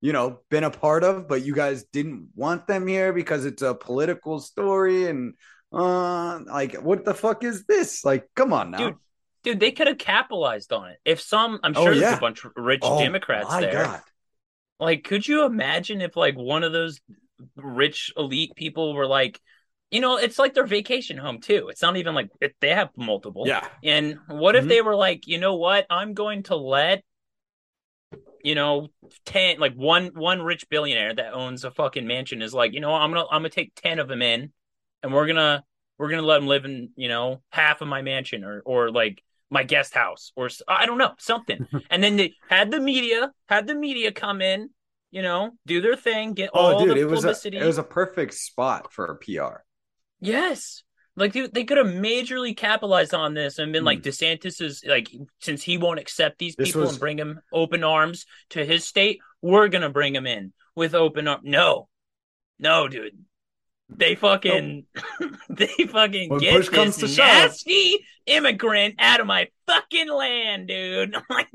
you 0.00 0.12
know, 0.12 0.40
been 0.50 0.64
a 0.64 0.70
part 0.70 1.04
of, 1.04 1.28
but 1.28 1.42
you 1.42 1.54
guys 1.54 1.84
didn't 1.92 2.28
want 2.34 2.66
them 2.66 2.86
here 2.86 3.12
because 3.12 3.44
it's 3.44 3.62
a 3.62 3.74
political 3.74 4.40
story 4.40 5.06
and 5.08 5.34
uh 5.72 6.38
like 6.46 6.74
what 6.76 7.04
the 7.04 7.14
fuck 7.14 7.44
is 7.44 7.64
this? 7.66 8.04
Like, 8.04 8.28
come 8.34 8.52
on 8.52 8.70
now. 8.70 8.78
Dude, 8.78 8.96
Dude, 9.44 9.60
they 9.60 9.70
could 9.70 9.86
have 9.86 9.98
capitalized 9.98 10.72
on 10.72 10.90
it. 10.90 10.98
If 11.04 11.20
some, 11.20 11.60
I'm 11.62 11.74
Oh, 11.74 11.84
sure 11.84 11.94
there's 11.94 12.16
a 12.16 12.20
bunch 12.20 12.44
of 12.44 12.52
rich 12.56 12.82
Oh, 12.82 12.98
Democrats 12.98 13.48
my 13.48 13.60
there. 13.60 13.72
God. 13.72 14.00
Like, 14.80 15.04
could 15.04 15.26
you 15.26 15.44
imagine 15.44 16.00
if 16.00 16.16
like 16.16 16.36
one 16.36 16.62
of 16.64 16.72
those 16.72 17.00
rich 17.56 18.12
elite 18.16 18.54
people 18.56 18.94
were 18.94 19.06
like, 19.06 19.40
you 19.90 20.00
know, 20.00 20.16
it's 20.18 20.38
like 20.38 20.54
their 20.54 20.66
vacation 20.66 21.16
home 21.16 21.40
too. 21.40 21.68
It's 21.70 21.82
not 21.82 21.96
even 21.96 22.14
like 22.14 22.28
it, 22.40 22.54
they 22.60 22.70
have 22.70 22.90
multiple. 22.96 23.46
Yeah. 23.46 23.66
And 23.82 24.18
what 24.28 24.54
if 24.56 24.64
Mhm. 24.64 24.68
they 24.68 24.82
were 24.82 24.96
like, 24.96 25.26
you 25.26 25.38
know 25.38 25.56
what? 25.56 25.86
I'm 25.90 26.14
going 26.14 26.44
to 26.44 26.56
let 26.56 27.02
you 28.44 28.54
know, 28.54 28.88
ten 29.24 29.58
like 29.58 29.74
one 29.74 30.06
one 30.14 30.42
rich 30.42 30.68
billionaire 30.68 31.14
that 31.14 31.32
owns 31.34 31.64
a 31.64 31.70
fucking 31.70 32.06
mansion 32.06 32.40
is 32.42 32.54
like, 32.54 32.72
you 32.72 32.80
know, 32.80 32.92
I'm 32.94 33.10
gonna 33.12 33.24
I'm 33.30 33.40
gonna 33.40 33.50
take 33.50 33.74
ten 33.74 33.98
of 33.98 34.08
them 34.08 34.22
in, 34.22 34.52
and 35.02 35.12
we're 35.12 35.26
gonna 35.26 35.64
we're 35.98 36.08
gonna 36.08 36.22
let 36.22 36.38
them 36.38 36.46
live 36.46 36.64
in 36.64 36.90
you 36.96 37.08
know 37.08 37.42
half 37.50 37.80
of 37.80 37.88
my 37.88 38.02
mansion 38.02 38.44
or 38.44 38.60
or 38.64 38.90
like 38.90 39.22
my 39.50 39.62
guest 39.64 39.94
house 39.94 40.32
or 40.36 40.48
I 40.68 40.86
don't 40.86 40.98
know 40.98 41.14
something. 41.18 41.66
and 41.90 42.02
then 42.02 42.16
they 42.16 42.34
had 42.48 42.70
the 42.70 42.80
media 42.80 43.32
had 43.48 43.66
the 43.66 43.74
media 43.74 44.12
come 44.12 44.40
in, 44.40 44.70
you 45.10 45.22
know, 45.22 45.52
do 45.66 45.80
their 45.80 45.96
thing, 45.96 46.34
get 46.34 46.50
Oh, 46.54 46.72
all 46.74 46.78
dude, 46.84 46.96
the 46.96 47.00
it 47.00 47.04
was 47.04 47.20
a, 47.24 47.28
publicity. 47.28 47.56
it 47.58 47.64
was 47.64 47.78
a 47.78 47.82
perfect 47.82 48.34
spot 48.34 48.92
for 48.92 49.06
a 49.06 49.16
PR. 49.16 49.64
Yes. 50.20 50.82
Like 51.16 51.32
dude, 51.32 51.52
they 51.52 51.64
could 51.64 51.78
have 51.78 51.86
majorly 51.88 52.56
capitalized 52.56 53.12
on 53.12 53.34
this 53.34 53.58
and 53.58 53.72
been 53.72 53.84
like 53.84 54.02
DeSantis 54.02 54.60
is 54.60 54.84
like 54.86 55.10
since 55.40 55.62
he 55.62 55.76
won't 55.78 55.98
accept 55.98 56.38
these 56.38 56.54
Hmm. 56.54 56.62
This 56.62 56.68
people 56.68 56.82
was- 56.82 56.90
and 56.92 57.00
bring 57.00 57.18
him 57.18 57.40
open 57.52 57.82
arms 57.84 58.26
to 58.50 58.64
his 58.64 58.84
state, 58.84 59.20
we're 59.42 59.68
gonna 59.68 59.90
bring 59.90 60.14
him 60.14 60.26
in 60.26 60.52
with 60.76 60.94
open 60.94 61.26
arms. 61.26 61.42
No, 61.44 61.88
no, 62.58 62.86
dude. 62.88 63.18
They 63.90 64.14
fucking 64.16 64.84
they 65.50 65.66
fucking 65.90 66.28
When 66.30 66.40
get 66.40 66.70
this 66.70 66.96
to 66.98 67.08
shove. 67.08 67.26
nasty 67.26 67.96
immigrant 68.26 68.96
out 68.98 69.20
of 69.20 69.26
my 69.26 69.48
fucking 69.66 70.08
land, 70.12 70.68
dude. 70.68 71.16
Like 71.30 71.48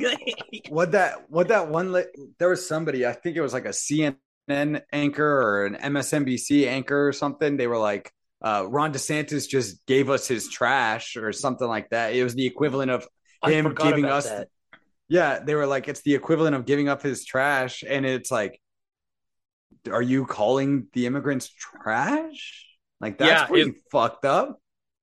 what 0.69 0.91
that 0.91 1.29
what 1.29 1.47
that 1.49 1.69
one 1.69 1.91
there 2.39 2.49
was 2.49 2.67
somebody 2.67 3.05
i 3.05 3.11
think 3.13 3.37
it 3.37 3.41
was 3.41 3.53
like 3.53 3.65
a 3.65 3.69
cnn 3.69 4.81
anchor 4.91 5.25
or 5.41 5.65
an 5.67 5.75
msnbc 5.93 6.67
anchor 6.67 7.07
or 7.07 7.13
something 7.13 7.57
they 7.57 7.67
were 7.67 7.77
like 7.77 8.11
uh, 8.43 8.65
ron 8.67 8.91
desantis 8.93 9.47
just 9.47 9.85
gave 9.85 10.09
us 10.09 10.27
his 10.27 10.49
trash 10.49 11.15
or 11.17 11.31
something 11.31 11.67
like 11.67 11.89
that. 11.91 12.13
It 12.13 12.23
was 12.23 12.35
the 12.35 12.45
equivalent 12.45 12.91
of 12.91 13.07
him 13.45 13.73
giving 13.73 14.05
us 14.05 14.27
that. 14.29 14.47
yeah 15.09 15.39
they 15.39 15.55
were 15.55 15.65
like 15.67 15.87
it's 15.87 16.01
the 16.01 16.13
equivalent 16.15 16.55
of 16.55 16.65
giving 16.65 16.89
up 16.89 17.01
his 17.01 17.25
trash. 17.25 17.83
And 17.87 18.05
it's 18.05 18.31
like 18.31 18.59
are 19.91 20.01
you 20.01 20.25
calling 20.25 20.87
the 20.93 21.05
immigrants 21.07 21.49
trash? 21.49 22.65
Like 23.01 23.17
that's 23.17 23.41
Yeah, 23.41 23.45
pretty 23.47 23.69
it- 23.71 23.75
fucked 23.91 24.25
up. 24.25 24.59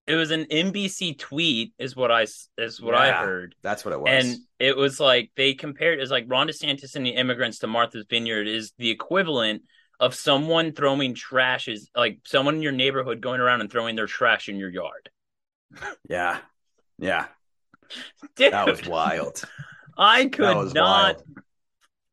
It 0.06 0.16
was 0.16 0.32
an 0.32 0.46
NBC 0.46 1.16
tweet, 1.18 1.72
is 1.78 1.94
what 1.94 2.10
I 2.10 2.26
is 2.58 2.80
what 2.80 2.96
I 2.96 3.12
heard. 3.12 3.54
that's 3.62 3.84
what 3.84 3.92
it 3.94 4.00
was. 4.00 4.10
And 4.10 4.38
it 4.58 4.76
was 4.76 4.98
like 4.98 5.30
they 5.36 5.54
compared 5.54 5.98
it 5.98 6.00
was 6.00 6.10
like 6.10 6.24
Ron 6.26 6.48
DeSantis 6.48 6.96
and 6.96 7.06
the 7.06 7.10
immigrants 7.10 7.58
to 7.60 7.68
Martha's 7.68 8.06
Vineyard 8.10 8.48
is 8.48 8.72
the 8.76 8.90
equivalent 8.90 9.62
of 10.00 10.14
someone 10.14 10.72
throwing 10.72 11.14
trash 11.14 11.68
is 11.68 11.90
like 11.94 12.18
someone 12.24 12.56
in 12.56 12.62
your 12.62 12.72
neighborhood 12.72 13.20
going 13.20 13.40
around 13.40 13.60
and 13.60 13.70
throwing 13.70 13.94
their 13.94 14.06
trash 14.06 14.48
in 14.48 14.56
your 14.56 14.70
yard. 14.70 15.10
yeah 16.08 16.38
yeah 16.98 17.26
Dude, 18.36 18.52
that 18.52 18.66
was 18.66 18.84
wild 18.86 19.42
I 19.96 20.26
could 20.26 20.74
not 20.74 21.16
wild 21.16 21.22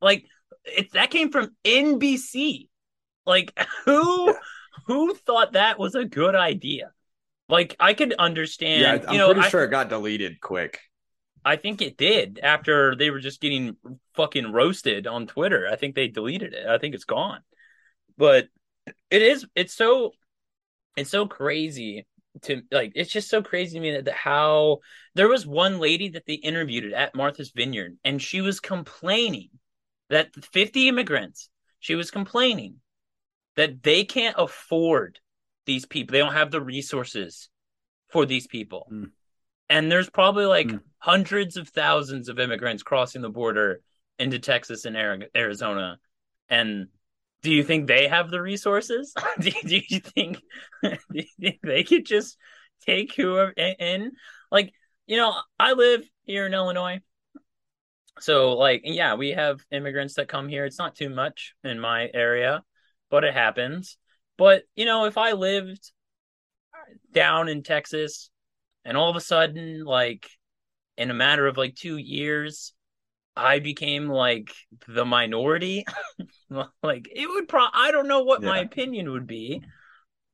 like 0.01 0.25
it 0.65 0.91
that 0.91 1.09
came 1.09 1.31
from 1.31 1.55
NBC. 1.63 2.67
Like 3.25 3.57
who 3.85 4.35
who 4.85 5.15
thought 5.15 5.53
that 5.53 5.79
was 5.79 5.95
a 5.95 6.05
good 6.05 6.35
idea? 6.35 6.91
Like 7.49 7.75
I 7.79 7.93
could 7.93 8.13
understand, 8.13 8.81
yeah 8.81 9.07
i'm 9.07 9.13
you 9.13 9.19
know, 9.19 9.27
pretty 9.27 9.47
I- 9.47 9.49
sure 9.49 9.63
it 9.63 9.69
got 9.69 9.89
deleted 9.89 10.41
quick 10.41 10.81
I 11.45 11.55
think 11.55 11.81
it 11.81 11.95
did 11.95 12.41
after 12.43 12.93
they 12.93 13.09
were 13.09 13.21
just 13.21 13.39
getting 13.39 13.77
fucking 14.15 14.51
roasted 14.51 15.07
on 15.07 15.27
Twitter. 15.27 15.69
I 15.71 15.77
think 15.77 15.95
they 15.95 16.09
deleted 16.09 16.53
it. 16.53 16.67
I 16.67 16.77
think 16.77 16.93
it's 16.93 17.05
gone. 17.05 17.39
But 18.17 18.47
it 19.09 19.21
is 19.21 19.45
it's 19.55 19.73
so 19.73 20.11
it's 20.95 21.09
so 21.09 21.27
crazy 21.27 22.05
to 22.43 22.61
like 22.71 22.91
it's 22.95 23.11
just 23.11 23.29
so 23.29 23.41
crazy 23.41 23.77
to 23.77 23.81
me 23.81 23.99
that 23.99 24.13
how 24.13 24.79
there 25.15 25.27
was 25.27 25.45
one 25.45 25.79
lady 25.79 26.09
that 26.09 26.25
they 26.25 26.33
interviewed 26.35 26.93
at 26.93 27.15
Martha's 27.15 27.51
Vineyard 27.51 27.97
and 28.03 28.21
she 28.21 28.41
was 28.41 28.59
complaining 28.59 29.49
that 30.09 30.33
50 30.53 30.87
immigrants 30.87 31.49
she 31.79 31.95
was 31.95 32.11
complaining 32.11 32.75
that 33.55 33.81
they 33.83 34.03
can't 34.03 34.35
afford 34.37 35.19
these 35.65 35.85
people. 35.85 36.13
They 36.13 36.19
don't 36.19 36.33
have 36.33 36.51
the 36.51 36.61
resources 36.61 37.49
for 38.09 38.25
these 38.25 38.47
people. 38.47 38.87
Mm. 38.91 39.11
And 39.69 39.91
there's 39.91 40.09
probably 40.09 40.45
like 40.45 40.67
Mm. 40.67 40.81
hundreds 40.99 41.57
of 41.57 41.67
thousands 41.69 42.29
of 42.29 42.39
immigrants 42.39 42.83
crossing 42.83 43.21
the 43.21 43.29
border 43.29 43.81
into 44.17 44.39
Texas 44.39 44.85
and 44.85 44.95
Arizona. 45.35 45.99
And 46.49 46.87
do 47.47 47.53
you 47.53 47.63
think 47.63 47.87
they 47.87 48.09
have 48.09 48.29
the 48.29 48.41
resources? 48.41 49.13
do, 49.39 49.49
you- 49.49 49.61
do 49.63 49.81
you 49.87 49.99
think 50.01 50.41
do 50.83 50.97
you 51.11 51.23
think 51.39 51.59
they 51.63 51.85
could 51.85 52.05
just 52.05 52.37
take 52.85 53.15
whoever 53.15 53.51
in-? 53.51 54.11
Like, 54.51 54.73
you 55.05 55.15
know, 55.15 55.33
I 55.57 55.71
live 55.71 56.03
here 56.25 56.45
in 56.45 56.53
Illinois. 56.53 56.99
So 58.19 58.57
like, 58.57 58.81
yeah, 58.83 59.15
we 59.15 59.29
have 59.29 59.61
immigrants 59.71 60.15
that 60.15 60.27
come 60.27 60.49
here. 60.49 60.65
It's 60.65 60.77
not 60.77 60.95
too 60.95 61.09
much 61.09 61.53
in 61.63 61.79
my 61.79 62.09
area, 62.13 62.63
but 63.09 63.23
it 63.23 63.33
happens. 63.33 63.97
But, 64.37 64.63
you 64.75 64.83
know, 64.83 65.05
if 65.05 65.17
I 65.17 65.31
lived 65.31 65.93
down 67.13 67.47
in 67.47 67.63
Texas 67.63 68.29
and 68.83 68.97
all 68.97 69.09
of 69.09 69.15
a 69.15 69.21
sudden 69.21 69.85
like 69.85 70.29
in 70.97 71.11
a 71.11 71.13
matter 71.13 71.47
of 71.47 71.55
like 71.55 71.75
2 71.75 71.95
years 71.95 72.73
I 73.37 73.59
became 73.59 74.07
like 74.07 74.53
the 74.87 75.05
minority, 75.05 75.85
like 76.83 77.07
it 77.13 77.27
would 77.27 77.47
pro 77.47 77.65
I 77.73 77.91
don't 77.91 78.07
know 78.07 78.23
what 78.23 78.43
my 78.43 78.59
opinion 78.59 79.11
would 79.11 79.27
be, 79.27 79.61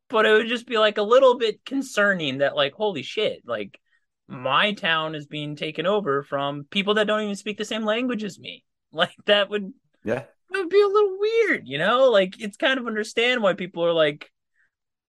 but 0.09 0.25
it 0.25 0.31
would 0.33 0.47
just 0.47 0.67
be 0.67 0.77
like 0.77 0.97
a 0.97 1.03
little 1.03 1.37
bit 1.37 1.65
concerning 1.65 2.39
that 2.39 2.55
like 2.55 2.73
holy 2.73 3.03
shit, 3.03 3.41
like 3.45 3.79
my 4.27 4.73
town 4.73 5.15
is 5.15 5.27
being 5.27 5.55
taken 5.55 5.85
over 5.85 6.23
from 6.23 6.65
people 6.69 6.95
that 6.95 7.07
don't 7.07 7.21
even 7.23 7.35
speak 7.35 7.57
the 7.57 7.65
same 7.65 7.83
language 7.83 8.23
as 8.23 8.39
me. 8.39 8.63
Like 8.95 9.15
that 9.25 9.49
would 9.49 9.73
Yeah. 10.03 10.19
it 10.53 10.57
would 10.57 10.69
be 10.69 10.79
a 10.81 10.87
little 10.87 11.17
weird, 11.19 11.67
you 11.67 11.79
know? 11.79 12.11
Like 12.11 12.39
it's 12.39 12.57
kind 12.57 12.79
of 12.79 12.85
understand 12.85 13.41
why 13.41 13.53
people 13.55 13.83
are 13.83 13.91
like, 13.91 14.31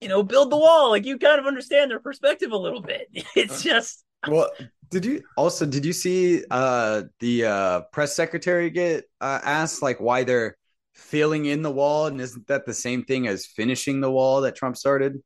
you 0.00 0.08
know, 0.08 0.22
build 0.22 0.50
the 0.50 0.56
wall. 0.56 0.90
Like 0.90 1.04
you 1.04 1.18
kind 1.18 1.38
of 1.38 1.46
understand 1.46 1.90
their 1.90 2.00
perspective 2.00 2.52
a 2.52 2.56
little 2.56 2.80
bit. 2.80 3.08
It's 3.36 3.60
uh, 3.60 3.70
just 3.70 4.04
Well, 4.26 4.50
did 4.90 5.04
you 5.04 5.22
also 5.36 5.66
did 5.66 5.84
you 5.84 5.92
see 5.92 6.44
uh 6.50 7.02
the 7.20 7.44
uh 7.44 7.80
press 7.92 8.14
secretary 8.14 8.70
get 8.70 9.04
uh, 9.20 9.40
asked 9.42 9.82
like 9.82 10.00
why 10.00 10.24
they're 10.24 10.56
filling 10.94 11.46
in 11.46 11.62
the 11.62 11.70
wall 11.70 12.06
and 12.06 12.20
isn't 12.20 12.46
that 12.46 12.66
the 12.66 12.74
same 12.74 13.04
thing 13.04 13.26
as 13.26 13.46
finishing 13.46 14.00
the 14.00 14.10
wall 14.10 14.42
that 14.42 14.56
Trump 14.56 14.76
started? 14.76 15.22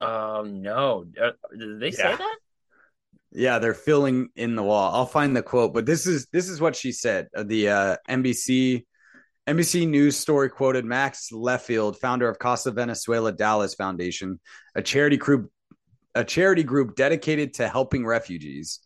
um 0.00 0.62
no. 0.62 1.04
Uh, 1.20 1.30
Did 1.56 1.80
they 1.80 1.90
say 1.90 2.14
that? 2.16 2.36
Yeah, 3.30 3.58
they're 3.58 3.74
filling 3.74 4.28
in 4.36 4.56
the 4.56 4.62
wall. 4.62 4.94
I'll 4.94 5.06
find 5.06 5.36
the 5.36 5.42
quote, 5.42 5.74
but 5.74 5.86
this 5.86 6.06
is 6.06 6.26
this 6.32 6.48
is 6.48 6.60
what 6.60 6.74
she 6.76 6.92
said. 6.92 7.28
Uh, 7.36 7.42
The 7.42 7.68
uh, 7.68 7.96
NBC 8.08 8.84
NBC 9.46 9.88
News 9.88 10.16
story 10.16 10.50
quoted 10.50 10.84
Max 10.84 11.30
Leffield, 11.32 11.96
founder 11.98 12.28
of 12.28 12.38
Casa 12.38 12.70
Venezuela 12.70 13.32
Dallas 13.32 13.74
Foundation, 13.74 14.40
a 14.74 14.82
charity 14.82 15.16
group 15.16 15.50
a 16.18 16.24
charity 16.24 16.64
group 16.64 16.96
dedicated 16.96 17.54
to 17.54 17.68
helping 17.68 18.04
refugees. 18.04 18.80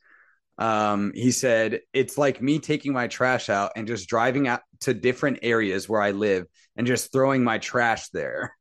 Um, 0.59 1.13
he 1.15 1.31
said, 1.31 1.81
"It's 1.93 2.19
like 2.19 2.43
me 2.43 2.59
taking 2.59 2.93
my 2.93 3.09
trash 3.09 3.49
out 3.49 3.73
and 3.75 3.87
just 3.87 4.09
driving 4.09 4.47
out 4.49 4.61
to 4.81 4.93
different 4.95 5.39
areas 5.43 5.89
where 5.89 6.01
I 6.03 6.11
live 6.11 6.47
and 6.77 6.87
just 6.87 7.11
throwing 7.13 7.43
my 7.43 7.59
trash 7.59 8.09
there." 8.11 8.55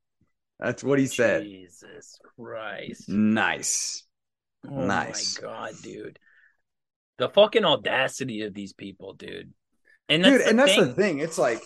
That's 0.59 0.83
what 0.83 0.99
he 0.99 1.07
said. 1.07 1.43
Jesus 1.43 2.19
Christ. 2.37 3.09
Nice. 3.09 4.03
Oh 4.69 4.85
Nice. 4.85 5.41
my 5.41 5.47
god, 5.47 5.73
dude. 5.83 6.19
The 7.17 7.29
fucking 7.29 7.65
audacity 7.65 8.43
of 8.43 8.53
these 8.53 8.73
people, 8.73 9.13
dude. 9.13 9.51
And 10.07 10.23
that's 10.23 10.31
dude 10.37 10.41
the 10.45 10.49
and 10.49 10.59
that's 10.59 10.75
thing. 10.75 10.87
the 10.87 10.93
thing 10.93 11.19
it's 11.19 11.37
like 11.37 11.61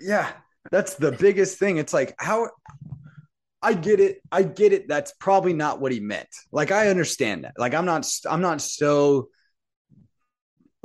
yeah 0.00 0.30
that's 0.70 0.94
the 0.94 1.12
biggest 1.12 1.58
thing 1.58 1.76
it's 1.78 1.92
like 1.92 2.14
how 2.18 2.48
i 3.62 3.74
get 3.74 4.00
it. 4.00 4.22
I 4.32 4.42
get 4.42 4.72
it. 4.72 4.88
That's 4.88 5.12
probably 5.20 5.52
not 5.52 5.80
what 5.80 5.92
he 5.92 6.00
meant. 6.00 6.28
Like 6.52 6.70
i 6.70 6.88
understand 6.88 7.44
that. 7.44 7.54
Like 7.58 7.74
i'm 7.74 7.84
not 7.84 8.06
i'm 8.28 8.40
not 8.40 8.60
so 8.60 9.28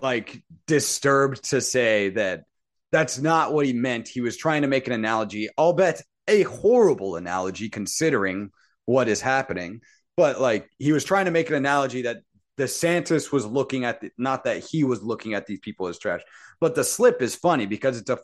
like 0.02 0.44
disturbed 0.68 1.50
to 1.52 1.62
say 1.62 2.10
that 2.10 2.44
that's 2.92 3.20
not 3.20 3.54
what 3.54 3.66
he 3.66 3.74
meant. 3.74 4.08
He 4.08 4.22
was 4.22 4.38
trying 4.38 4.62
to 4.62 4.68
make 4.68 4.88
an 4.88 4.94
analogy. 4.94 5.50
I'll 5.58 5.74
bet 5.74 6.02
a 6.28 6.44
horrible 6.44 7.16
analogy 7.16 7.70
considering 7.70 8.52
what 8.86 9.08
is 9.08 9.22
happening. 9.22 9.82
But 10.18 10.40
like 10.40 10.70
he 10.78 10.92
was 10.92 11.04
trying 11.04 11.26
to 11.26 11.32
make 11.32 11.50
an 11.50 11.56
analogy 11.56 12.04
that 12.04 12.22
DeSantis 12.58 13.32
was 13.32 13.46
looking 13.46 13.84
at 13.84 14.02
the, 14.02 14.12
not 14.18 14.46
that 14.46 14.64
he 14.64 14.84
was 14.84 15.04
looking 15.04 15.34
at 15.34 15.46
these 15.46 15.60
people 15.60 15.88
as 15.88 16.00
trash, 16.00 16.22
but 16.62 16.76
the 16.76 16.84
slip 16.84 17.22
is 17.22 17.36
funny 17.36 17.66
because 17.66 18.00
it's 18.00 18.10
a, 18.10 18.18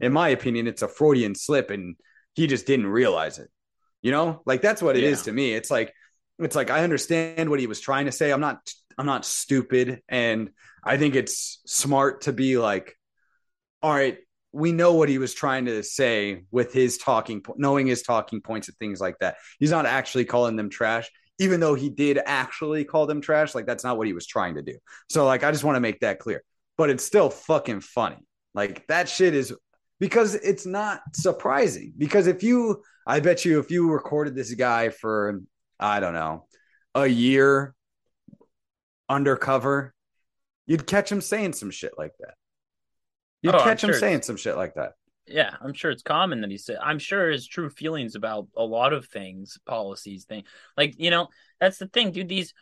in 0.00 0.12
my 0.12 0.30
opinion, 0.30 0.66
it's 0.66 0.82
a 0.82 0.88
Freudian 0.88 1.34
slip, 1.34 1.70
and 1.70 1.96
he 2.34 2.46
just 2.46 2.66
didn't 2.66 2.88
realize 2.88 3.38
it. 3.38 3.48
You 4.06 4.12
know, 4.12 4.40
like 4.46 4.62
that's 4.62 4.80
what 4.80 4.96
it 4.96 5.02
is 5.02 5.18
Yeah. 5.18 5.24
to 5.24 5.32
me. 5.32 5.52
It's 5.52 5.68
like, 5.68 5.92
it's 6.38 6.54
like 6.54 6.70
I 6.70 6.84
understand 6.84 7.50
what 7.50 7.58
he 7.58 7.66
was 7.66 7.80
trying 7.80 8.06
to 8.06 8.12
say. 8.12 8.30
I'm 8.30 8.38
not, 8.40 8.60
I'm 8.96 9.04
not 9.04 9.24
stupid, 9.24 10.00
and 10.08 10.50
I 10.84 10.96
think 10.96 11.16
it's 11.16 11.60
smart 11.66 12.20
to 12.22 12.32
be 12.32 12.56
like, 12.56 12.94
all 13.82 13.92
right, 13.92 14.18
we 14.52 14.70
know 14.70 14.92
what 14.92 15.08
he 15.08 15.18
was 15.18 15.34
trying 15.34 15.64
to 15.64 15.82
say 15.82 16.44
with 16.52 16.72
his 16.72 16.98
talking, 16.98 17.44
knowing 17.56 17.88
his 17.88 18.02
talking 18.02 18.40
points 18.40 18.68
and 18.68 18.76
things 18.76 19.00
like 19.00 19.18
that. 19.18 19.38
He's 19.58 19.72
not 19.72 19.86
actually 19.86 20.24
calling 20.24 20.54
them 20.54 20.70
trash 20.70 21.10
even 21.38 21.60
though 21.60 21.74
he 21.74 21.90
did 21.90 22.18
actually 22.24 22.84
call 22.84 23.06
them 23.06 23.20
trash, 23.20 23.54
like 23.54 23.66
that's 23.66 23.84
not 23.84 23.98
what 23.98 24.06
he 24.06 24.12
was 24.12 24.26
trying 24.26 24.54
to 24.54 24.62
do. 24.62 24.78
So 25.10 25.26
like 25.26 25.44
I 25.44 25.50
just 25.50 25.64
want 25.64 25.76
to 25.76 25.80
make 25.80 26.00
that 26.00 26.18
clear. 26.18 26.42
But 26.78 26.90
it's 26.90 27.04
still 27.04 27.28
fucking 27.28 27.80
funny. 27.80 28.24
Like 28.54 28.86
that 28.86 29.08
shit 29.08 29.34
is 29.34 29.52
because 30.00 30.34
it's 30.34 30.66
not 30.66 31.00
surprising. 31.14 31.92
Because 31.96 32.26
if 32.26 32.42
you 32.42 32.82
I 33.06 33.20
bet 33.20 33.44
you 33.44 33.58
if 33.60 33.70
you 33.70 33.90
recorded 33.90 34.34
this 34.34 34.52
guy 34.54 34.88
for 34.90 35.40
I 35.78 36.00
don't 36.00 36.14
know, 36.14 36.46
a 36.94 37.06
year 37.06 37.74
undercover, 39.08 39.94
you'd 40.66 40.86
catch 40.86 41.10
him 41.10 41.20
saying 41.20 41.52
some 41.52 41.70
shit 41.70 41.92
like 41.98 42.12
that. 42.20 42.34
You'd 43.42 43.54
Oh, 43.54 43.58
I'm 43.58 43.64
catch 43.64 43.84
him 43.84 43.90
sure. 43.90 44.00
saying 44.00 44.22
some 44.22 44.36
shit 44.36 44.56
like 44.56 44.74
that. 44.74 44.92
yeah, 45.26 45.54
I'm 45.60 45.72
sure 45.72 45.90
it's 45.90 46.02
common 46.02 46.40
that 46.40 46.50
he 46.50 46.58
said. 46.58 46.78
I'm 46.82 46.98
sure 46.98 47.30
his 47.30 47.46
true 47.46 47.68
feelings 47.70 48.14
about 48.14 48.48
a 48.56 48.64
lot 48.64 48.92
of 48.92 49.06
things, 49.06 49.58
policies, 49.66 50.24
thing. 50.24 50.44
Like 50.76 50.94
you 50.98 51.10
know, 51.10 51.28
that's 51.60 51.78
the 51.78 51.86
thing, 51.88 52.10
dude. 52.12 52.28
These 52.28 52.54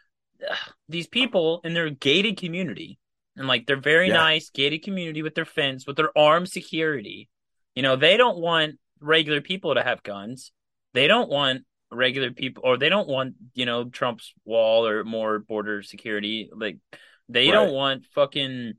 these 0.88 1.07
people 1.07 1.61
in 1.64 1.73
their 1.75 1.90
gated 1.90 2.37
community, 2.37 2.99
and 3.37 3.47
like 3.49 3.66
they're 3.66 3.77
very 3.81 4.09
Yeah. 4.09 4.14
nice 4.14 4.51
gated 4.51 4.83
community 4.83 5.23
with 5.23 5.35
their 5.35 5.44
fence, 5.44 5.87
with 5.87 5.97
their 5.97 6.16
armed 6.16 6.49
security. 6.49 7.29
You 7.75 7.83
know, 7.83 7.97
they 7.97 8.16
don't 8.16 8.38
want 8.38 8.79
regular 9.01 9.40
people 9.40 9.75
to 9.75 9.83
have 9.83 10.03
guns. 10.03 10.53
They 10.92 11.07
don't 11.09 11.29
want 11.31 11.62
regular 11.90 12.31
people, 12.33 12.62
or 12.66 12.77
they 12.77 12.88
don't 12.88 13.09
want 13.09 13.35
you 13.55 13.66
know 13.66 13.85
Trump's 13.88 14.33
wall 14.44 14.87
or 14.87 15.05
more 15.05 15.38
border 15.40 15.83
security. 15.83 16.51
Like 16.55 16.79
they 17.29 17.47
Right. 17.47 17.53
don't 17.55 17.73
want 17.73 18.07
fucking, 18.14 18.75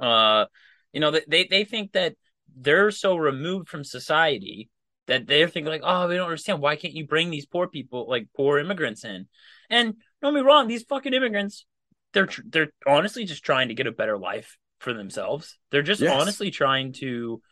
uh, 0.00 0.46
you 0.92 1.00
know, 1.00 1.10
they 1.10 1.46
they, 1.48 1.64
think 1.64 1.92
that 1.92 2.14
they're 2.56 2.90
so 2.90 3.16
removed 3.16 3.68
from 3.68 3.84
society 3.84 4.68
that 5.06 5.26
they're 5.26 5.48
thinking 5.48 5.70
like, 5.70 5.82
oh, 5.84 6.08
we 6.08 6.14
don't 6.16 6.24
understand. 6.24 6.60
Why 6.60 6.76
can't 6.76 6.94
you 6.94 7.06
bring 7.06 7.30
these 7.30 7.46
poor 7.46 7.68
people, 7.68 8.08
like 8.08 8.26
poor 8.36 8.58
immigrants, 8.58 9.04
in? 9.04 9.28
And 9.70 9.94
don't 10.22 10.34
be 10.34 10.40
wrong, 10.40 10.66
these 10.66 10.84
fucking 10.84 11.12
immigrants, 11.14 11.66
they're 12.14 12.26
tr- 12.26 12.42
they're 12.48 12.72
honestly 12.86 13.24
just 13.24 13.44
trying 13.44 13.68
to 13.68 13.74
get 13.74 13.86
a 13.86 13.92
better 13.92 14.16
life 14.18 14.56
for 14.78 14.92
themselves. 14.94 15.58
They're 15.70 15.82
just 15.82 16.00
Yes. 16.00 16.12
honestly 16.12 16.50
trying 16.50 16.92
to, 16.94 17.42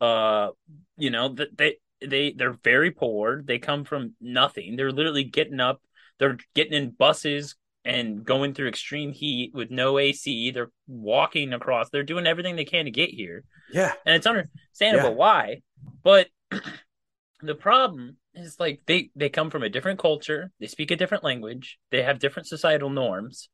uh, 0.00 0.48
you 0.96 1.10
know, 1.10 1.28
that 1.34 1.56
they 1.56 1.76
they 2.00 2.32
they're 2.32 2.56
very 2.64 2.90
poor. 2.90 3.42
They 3.42 3.58
come 3.58 3.84
from 3.84 4.14
nothing. 4.20 4.76
They're 4.76 4.92
literally 4.92 5.24
getting 5.24 5.60
up. 5.60 5.82
They're 6.18 6.38
getting 6.54 6.72
in 6.74 6.90
buses 6.90 7.56
and 7.84 8.24
going 8.24 8.54
through 8.54 8.68
extreme 8.68 9.12
heat 9.12 9.52
with 9.54 9.70
no 9.70 9.98
AC. 9.98 10.50
They're 10.52 10.70
walking 10.86 11.52
across. 11.52 11.90
They're 11.90 12.02
doing 12.04 12.26
everything 12.26 12.56
they 12.56 12.64
can 12.64 12.84
to 12.84 12.90
get 12.92 13.10
here 13.10 13.44
Yeah. 13.72 13.92
and 14.06 14.14
it's 14.14 14.26
understandable 14.26 15.10
Yeah. 15.10 15.16
why 15.16 15.62
but 16.04 16.28
the 17.42 17.54
problem 17.54 18.16
is 18.34 18.58
like 18.60 18.82
they 18.86 19.10
they 19.16 19.28
come 19.28 19.50
from 19.50 19.62
a 19.62 19.68
different 19.68 19.98
culture 19.98 20.50
they 20.60 20.66
speak 20.66 20.90
a 20.90 20.96
different 20.96 21.24
language 21.24 21.78
they 21.90 22.02
have 22.02 22.18
different 22.18 22.46
societal 22.48 22.88
norms 22.90 23.48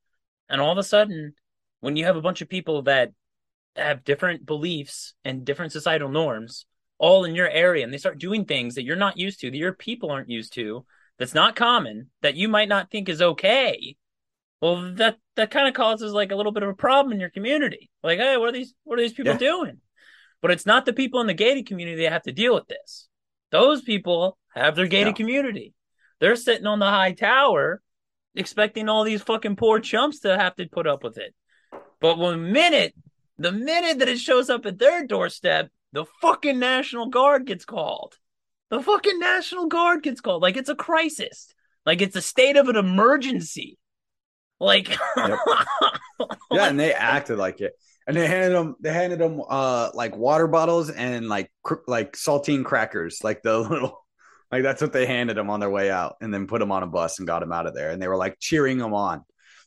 and 0.49 0.61
all 0.61 0.73
of 0.73 0.79
a 0.79 0.83
sudden 0.83 1.35
when 1.81 1.97
you 1.97 2.05
have 2.05 2.17
a 2.17 2.21
bunch 2.23 2.41
of 2.41 2.49
people 2.49 2.83
that 2.83 3.13
have 3.77 4.05
different 4.05 4.45
beliefs 4.45 5.15
and 5.25 5.45
different 5.45 5.73
societal 5.73 6.09
norms 6.09 6.67
all 6.99 7.25
in 7.25 7.35
your 7.35 7.49
area 7.49 7.85
and 7.85 7.93
they 7.93 7.99
start 7.99 8.19
doing 8.19 8.45
things 8.45 8.75
that 8.75 8.83
you're 8.83 8.97
not 8.97 9.17
used 9.19 9.41
to 9.41 9.51
that 9.51 9.57
your 9.57 9.73
people 9.73 10.11
aren't 10.11 10.29
used 10.31 10.53
to 10.55 10.85
that's 11.19 11.35
not 11.35 11.55
common 11.55 12.11
that 12.23 12.35
you 12.35 12.49
might 12.49 12.69
not 12.69 12.91
think 12.91 13.09
is 13.09 13.23
okay 13.23 13.95
well 14.61 14.93
that 14.95 15.17
that 15.37 15.51
kind 15.53 15.69
of 15.69 15.75
causes 15.75 16.13
like 16.13 16.33
a 16.33 16.37
little 16.37 16.51
bit 16.53 16.65
of 16.65 16.69
a 16.69 16.75
problem 16.75 17.13
in 17.13 17.21
your 17.21 17.31
community 17.31 17.89
like 18.03 18.19
hey 18.19 18.37
what 18.37 18.49
are 18.49 18.53
these 18.53 18.75
what 18.85 18.99
are 18.99 19.03
these 19.03 19.13
people 19.13 19.33
Yeah. 19.33 19.39
doing 19.39 19.79
but 20.43 20.51
it's 20.51 20.67
not 20.67 20.85
the 20.87 20.93
people 20.93 21.21
in 21.21 21.27
the 21.29 21.35
gated 21.35 21.67
community 21.67 22.03
that 22.03 22.13
have 22.13 22.23
to 22.23 22.33
deal 22.33 22.55
with 22.55 22.67
this 22.67 23.09
those 23.53 23.83
people 23.83 24.37
have 24.55 24.75
their 24.75 24.89
gated 24.89 25.13
No. 25.15 25.17
community 25.19 25.75
they're 26.19 26.35
sitting 26.35 26.67
on 26.67 26.81
the 26.81 26.87
high 26.91 27.13
tower 27.13 27.81
expecting 28.39 28.89
all 28.89 29.05
these 29.05 29.23
fucking 29.23 29.57
poor 29.57 29.81
chumps 29.81 30.21
to 30.21 30.39
have 30.39 30.55
to 30.57 30.67
put 30.67 30.87
up 30.87 31.03
with 31.03 31.19
it. 31.19 31.35
But 32.01 32.19
one 32.19 32.53
minute 32.53 32.95
the 33.39 33.53
minute 33.53 33.99
that 33.99 34.09
it 34.09 34.19
shows 34.19 34.49
up 34.49 34.67
at 34.67 34.79
their 34.79 35.07
doorstep 35.07 35.71
the 35.93 36.05
fucking 36.21 36.59
national 36.59 37.07
guard 37.07 37.47
gets 37.47 37.65
called. 37.65 38.17
The 38.71 38.83
fucking 38.83 39.19
national 39.19 39.67
guard 39.67 40.03
gets 40.03 40.21
called. 40.21 40.43
Like 40.43 40.57
it's 40.57 40.69
a 40.69 40.75
crisis. 40.75 41.53
Like 41.87 42.03
it's 42.03 42.17
a 42.17 42.23
state 42.23 42.57
of 42.57 42.69
an 42.69 42.77
emergency. 42.77 43.79
Like 44.61 44.97
Yeah, 45.17 46.69
and 46.69 46.79
they 46.79 46.93
acted 46.93 47.39
like 47.39 47.61
it. 47.61 47.73
And 48.07 48.17
they 48.17 48.27
handed 48.27 48.53
them 48.55 48.77
they 48.81 48.93
handed 48.93 49.19
them 49.19 49.43
uh 49.49 49.91
like 49.95 50.17
water 50.17 50.47
bottles 50.47 50.91
and 50.91 51.29
like 51.29 51.51
cr- 51.63 51.85
like 51.87 52.13
saltine 52.13 52.65
crackers, 52.65 53.21
like 53.25 53.43
the 53.43 53.59
little 53.59 54.05
like 54.51 54.63
that's 54.63 54.83
what 54.83 54.93
they 54.93 55.07
handed 55.07 55.37
him 55.37 55.51
on 55.51 55.61
their 55.61 55.71
way 55.71 55.91
out 55.91 56.17
and 56.21 56.33
then 56.33 56.47
put 56.47 56.63
him 56.63 56.73
on 56.73 56.83
a 56.83 56.87
bus 56.87 57.19
and 57.19 57.27
got 57.27 57.43
him 57.43 57.53
out 57.53 57.67
of 57.67 57.75
there 57.75 57.91
and 57.91 58.01
they 58.01 58.09
were 58.09 58.17
like 58.17 58.39
cheering 58.41 58.81
him 58.81 58.95
on. 58.95 59.25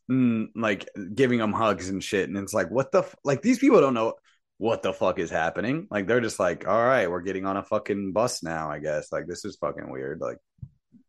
Mm, 0.09 0.47
like 0.55 0.89
giving 1.13 1.39
him 1.39 1.53
hugs 1.53 1.87
and 1.87 2.03
shit 2.03 2.27
and 2.27 2.37
it's 2.37 2.53
like 2.53 2.69
what 2.69 2.91
the 2.91 2.99
f-? 2.99 3.15
like 3.23 3.41
these 3.41 3.59
people 3.59 3.79
don't 3.79 3.93
know 3.93 4.15
what 4.57 4.83
the 4.83 4.93
fuck 4.93 5.19
is 5.19 5.29
happening. 5.29 5.87
Like 5.89 6.07
they're 6.07 6.21
just 6.21 6.39
like, 6.39 6.67
"All 6.67 6.85
right, 6.85 7.09
we're 7.09 7.21
getting 7.21 7.45
on 7.45 7.57
a 7.57 7.63
fucking 7.63 8.11
bus 8.11 8.43
now, 8.43 8.69
I 8.69 8.79
guess." 8.79 9.11
Like 9.11 9.25
this 9.27 9.45
is 9.45 9.55
fucking 9.55 9.89
weird. 9.89 10.21
Like 10.21 10.37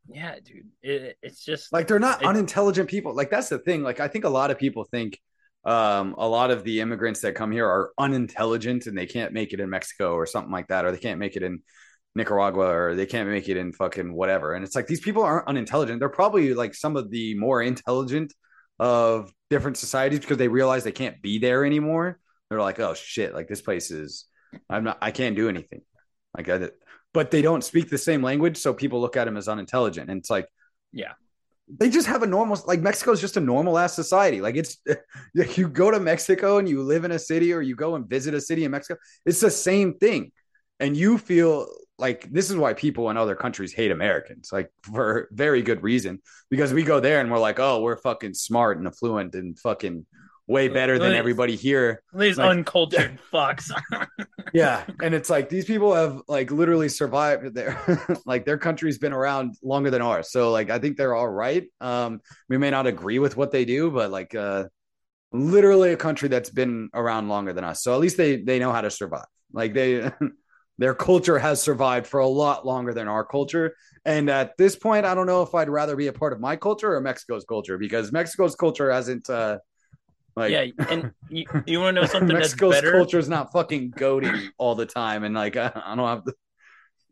yeah 0.09 0.35
dude 0.45 0.69
it, 0.83 1.17
it's 1.23 1.45
just 1.45 1.73
like 1.73 1.87
they're 1.87 2.01
not 2.01 2.25
unintelligent 2.25 2.91
people 2.91 3.15
like 3.15 3.31
that's 3.31 3.49
the 3.49 3.59
thing 3.59 3.85
like 3.85 4.01
i 4.01 4.09
think 4.09 4.25
a 4.25 4.29
lot 4.29 4.51
of 4.51 4.59
people 4.59 4.85
think 4.85 5.17
um, 5.65 6.17
a 6.19 6.27
lot 6.27 6.51
of 6.51 6.65
the 6.65 6.81
immigrants 6.81 7.21
that 7.21 7.35
come 7.35 7.53
here 7.53 7.67
are 7.67 7.93
unintelligent 7.97 8.87
and 8.87 8.99
they 8.99 9.07
can't 9.07 9.33
make 9.33 9.53
it 9.53 9.61
in 9.61 9.71
Mexico 9.71 10.13
or 10.15 10.27
something 10.27 10.51
like 10.51 10.69
that, 10.69 10.85
or 10.85 10.91
they 10.91 10.99
can't 10.99 11.21
make 11.21 11.37
it 11.37 11.43
in 11.43 11.63
Nicaragua 12.15 12.67
or 12.67 12.95
they 12.95 13.07
can't 13.07 13.29
make 13.29 13.49
it 13.49 13.57
in 13.57 13.73
fucking 13.73 14.13
whatever. 14.13 14.53
And 14.53 14.65
it's 14.65 14.77
like 14.77 14.87
these 14.87 15.01
people 15.01 15.23
aren't 15.23 15.49
unintelligent. 15.49 15.99
They're 15.99 16.09
probably 16.09 16.55
like 16.55 16.75
some 16.75 16.97
of 16.97 17.11
the 17.11 17.35
more 17.37 17.63
intelligent 17.63 18.33
of 18.79 19.33
different 19.51 19.77
societies 19.77 20.21
because 20.21 20.37
they 20.39 20.49
realize 20.49 20.85
they 20.85 20.93
can't 20.93 21.21
be 21.23 21.39
there 21.39 21.65
anymore. 21.65 22.19
They're 22.51 22.61
like, 22.61 22.81
oh 22.81 22.95
shit, 22.95 23.33
like 23.35 23.49
this 23.49 23.63
place 23.63 23.91
is, 23.91 24.27
I'm 24.69 24.85
not, 24.85 24.99
I 25.01 25.11
can't 25.11 25.37
do 25.37 25.49
anything. 25.49 25.83
Like, 26.37 26.49
I, 26.49 26.71
but 27.15 27.31
they 27.31 27.43
don't 27.43 27.65
speak 27.65 27.89
the 27.91 27.99
same 27.99 28.23
language, 28.23 28.57
so 28.57 28.73
people 28.75 29.01
look 29.01 29.17
at 29.17 29.25
them 29.25 29.37
as 29.37 29.49
unintelligent. 29.49 30.11
And 30.11 30.19
it's 30.19 30.31
like, 30.31 30.47
Yeah. 30.93 31.13
they 31.79 31.89
just 31.91 32.07
have 32.07 32.23
a 32.23 32.27
normal 32.27 32.59
like 32.67 32.81
Mexico's 32.81 33.21
just 33.21 33.37
a 33.37 33.41
normal 33.41 33.79
ass 33.79 33.95
society. 33.95 34.41
Like 34.41 34.57
it's 34.57 34.79
you 35.57 35.69
go 35.69 35.91
to 35.91 36.01
Mexico 36.01 36.59
and 36.59 36.69
you 36.69 36.83
live 36.83 37.05
in 37.05 37.13
a 37.13 37.19
city 37.19 37.53
or 37.53 37.63
you 37.63 37.75
go 37.77 37.95
and 37.95 38.07
visit 38.09 38.35
a 38.35 38.41
city 38.41 38.65
in 38.65 38.71
Mexico, 38.71 38.99
it's 39.25 39.41
the 39.41 39.51
same 39.51 39.95
thing. 39.95 40.33
And 40.83 40.97
you 40.97 41.17
feel 41.17 41.69
like 41.99 42.31
this 42.31 42.51
is 42.51 42.57
why 42.57 42.75
people 42.75 43.09
in 43.11 43.17
other 43.17 43.37
countries 43.37 43.73
hate 43.73 43.91
Americans, 43.93 44.51
like 44.53 44.71
for 44.83 45.29
very 45.33 45.63
good 45.63 45.83
reason. 45.83 46.21
Because 46.51 46.73
we 46.75 46.83
go 46.83 47.01
there 47.01 47.21
and 47.21 47.31
we're 47.31 47.39
like, 47.39 47.61
oh, 47.61 47.81
we're 47.81 47.97
fucking 47.97 48.35
smart 48.35 48.79
and 48.79 48.87
affluent 48.87 49.35
and 49.35 49.59
fucking 49.59 50.05
way 50.49 50.67
better 50.69 50.99
than 50.99 51.13
everybody 51.13 51.55
here. 51.57 52.03
These 52.13 52.37
Like- 52.39 52.51
uncultured 52.51 53.19
fucks. 53.33 53.71
Yeah. 54.53 54.85
And 55.03 55.15
it's 55.15 55.31
like 55.31 55.49
these 55.49 55.65
people 55.65 55.95
have 55.95 56.21
like 56.29 56.51
literally 56.51 56.91
survived 56.91 57.55
there. 57.55 57.81
like 58.27 58.45
their 58.45 58.59
country's 58.59 58.99
been 58.99 59.15
around 59.15 59.55
longer 59.63 59.89
than 59.89 60.03
ours. 60.03 60.31
So 60.31 60.51
like 60.51 60.69
I 60.69 60.79
think 60.79 60.99
they're 60.99 61.15
all 61.15 61.29
right. 61.29 61.65
Um, 61.81 62.21
we 62.51 62.59
may 62.59 62.69
not 62.69 62.87
agree 62.87 63.19
with 63.19 63.35
what 63.35 63.51
they 63.51 63.65
do, 63.65 63.91
but 63.91 64.11
like 64.11 64.35
uh 64.35 64.65
literally 65.33 65.93
a 65.93 65.97
country 65.97 66.29
that's 66.29 66.51
been 66.51 66.91
around 66.93 67.29
longer 67.29 67.55
than 67.55 67.65
us. 67.65 67.83
So 67.83 67.95
at 67.95 68.01
least 68.01 68.19
they 68.19 68.37
they 68.43 68.59
know 68.59 68.73
how 68.73 68.83
to 68.83 68.91
survive. 68.91 69.25
Like 69.55 69.73
they 69.73 70.11
their 70.79 70.95
culture 70.95 71.39
has 71.39 71.63
survived 71.63 72.07
for 72.07 72.21
a 72.21 72.27
lot 72.27 72.65
longer 72.67 72.93
than 72.95 73.09
our 73.09 73.25
culture. 73.25 73.75
And 74.05 74.29
at 74.31 74.57
this 74.57 74.75
point, 74.75 75.07
I 75.07 75.15
don't 75.15 75.27
know 75.27 75.43
if 75.43 75.55
I'd 75.55 75.69
rather 75.69 75.95
be 75.97 76.09
a 76.09 76.13
part 76.13 76.33
of 76.33 76.41
my 76.41 76.57
culture 76.57 76.95
or 76.95 77.01
Mexico's 77.01 77.45
culture 77.45 77.79
because 77.79 78.11
Mexico's 78.13 78.55
culture 78.57 78.91
hasn't 78.91 79.29
uh 79.31 79.59
like 80.35 80.51
yeah, 80.51 80.65
and 80.89 81.13
you, 81.29 81.45
you 81.67 81.79
want 81.81 81.95
to 81.95 82.01
know 82.01 82.07
something 82.07 82.29
that's 82.29 82.53
Mexico's 82.53 82.75
better? 82.75 82.93
culture 82.93 83.19
is 83.19 83.29
not 83.29 83.53
fucking 83.53 83.91
goading 83.91 84.51
all 84.59 84.75
the 84.75 84.87
time, 84.87 85.25
and 85.25 85.35
like 85.35 85.57
I, 85.57 85.71
I 85.87 85.95
don't 85.95 86.07
have 86.09 86.25
the 86.25 86.33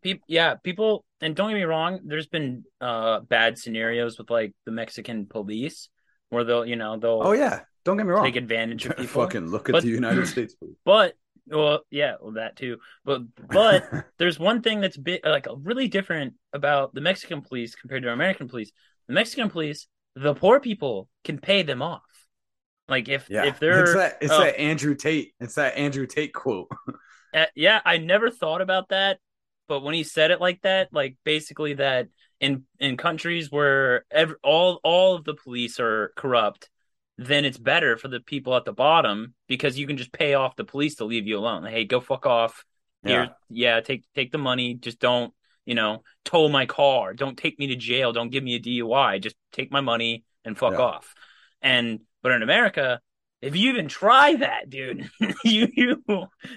People, 0.03 0.25
yeah, 0.29 0.55
people, 0.55 1.05
and 1.21 1.37
don't 1.37 1.51
get 1.51 1.57
me 1.57 1.65
wrong. 1.65 2.01
There's 2.05 2.27
been 2.27 2.65
uh 2.81 3.21
bad 3.21 3.59
scenarios 3.59 4.17
with 4.19 4.31
like 4.31 4.55
the 4.65 4.73
Mexican 4.73 5.27
police 5.27 5.91
where 6.31 6.43
they'll, 6.43 6.65
you 6.65 6.77
know, 6.77 6.97
they'll 6.99 7.21
Oh 7.23 7.33
yeah, 7.33 7.61
don't 7.85 7.99
get 7.99 8.07
me 8.07 8.13
wrong. 8.13 8.25
take 8.25 8.37
advantage 8.37 8.87
of 8.87 8.97
people. 8.97 9.23
Fucking 9.23 9.49
look 9.49 9.69
at 9.69 9.75
But- 9.75 9.83
the 9.83 9.91
United 9.91 10.27
States. 10.27 10.55
police. 10.55 10.77
But 10.87 11.15
well, 11.51 11.81
yeah, 11.91 12.15
well 12.21 12.33
that 12.33 12.57
too. 12.57 12.79
But 13.05 13.23
but 13.49 14.07
there's 14.19 14.39
one 14.39 14.63
thing 14.63 14.81
that's 14.81 14.97
bit 14.97 15.25
like 15.25 15.47
really 15.63 15.89
different 15.89 16.35
about 16.53 16.95
the 16.95 17.01
Mexican 17.01 17.43
police 17.43 17.75
compared 17.75 18.03
to 18.05 18.13
American 18.13 18.49
police. 18.49 18.73
The 19.09 19.15
Mexican 19.15 19.51
police, 19.51 19.87
the 20.15 20.35
poor 20.35 20.61
people 20.61 21.09
can 21.25 21.39
pay 21.39 21.63
them 21.63 21.83
off. 21.83 22.03
Like 22.89 23.09
if 23.09 23.29
yeah, 23.31 23.45
if 23.47 23.59
they're 23.61 23.83
it's 23.83 23.95
that 23.95 24.19
it's 24.21 24.33
oh, 24.33 24.41
that 24.41 24.59
Andrew 24.59 24.95
Tate. 24.95 25.33
It's 25.41 25.55
that 25.55 25.77
Andrew 25.77 26.07
Tate 26.07 26.33
quote. 26.33 26.69
uh, 27.35 27.47
yeah, 27.55 27.81
I 27.85 27.99
never 27.99 28.31
thought 28.31 28.61
about 28.61 28.89
that, 28.91 29.19
but 29.69 29.83
when 29.83 29.95
he 29.95 30.05
said 30.05 30.31
it 30.31 30.41
like 30.41 30.63
that, 30.63 30.89
like 30.93 31.17
basically 31.25 31.75
that 31.75 32.09
in 32.41 32.65
in 32.79 32.97
countries 32.97 33.51
where 33.51 34.05
ev 34.11 34.35
all 34.43 34.81
all 34.83 35.15
of 35.15 35.25
the 35.25 35.35
police 35.35 35.79
are 35.79 36.13
corrupt, 36.17 36.69
then 37.21 37.45
it's 37.45 37.59
better 37.59 37.99
for 37.99 38.09
the 38.09 38.21
people 38.21 38.57
at 38.57 38.65
the 38.65 38.73
bottom 38.73 39.35
because 39.47 39.79
you 39.79 39.87
can 39.87 39.99
just 39.99 40.11
pay 40.13 40.35
off 40.35 40.57
the 40.57 40.65
police 40.65 40.95
to 40.97 41.05
leave 41.05 41.27
you 41.27 41.39
alone. 41.39 41.63
Like, 41.63 41.73
hey, 41.75 41.85
go 41.85 42.01
fuck 42.01 42.25
off. 42.25 42.65
Here, 43.05 43.25
Yeah. 43.51 43.75
yeah, 43.77 43.81
take 43.81 44.05
take 44.15 44.33
the 44.33 44.39
money. 44.39 44.75
Just 44.75 44.99
don't, 45.01 45.33
you 45.67 45.75
know, 45.75 46.03
tow 46.25 46.49
my 46.49 46.65
car. 46.67 47.13
Don't 47.13 47.37
take 47.37 47.59
me 47.59 47.69
to 47.69 47.77
jail. 47.77 48.13
Don't 48.13 48.31
give 48.31 48.43
me 48.43 48.55
a 48.55 48.61
DUI. 48.61 49.19
Just 49.19 49.37
take 49.53 49.71
my 49.71 49.81
money 49.83 50.25
and 50.45 50.57
fuck 50.57 50.73
Yeah. 50.73 50.81
off. 50.81 51.15
And 51.61 52.01
but 52.23 52.33
in 52.33 52.43
America, 52.43 53.01
if 53.43 53.57
you 53.57 53.71
even 53.71 53.89
try 53.89 54.37
that, 54.37 54.69
dude, 54.69 55.11
you 55.45 55.69
you 55.75 56.03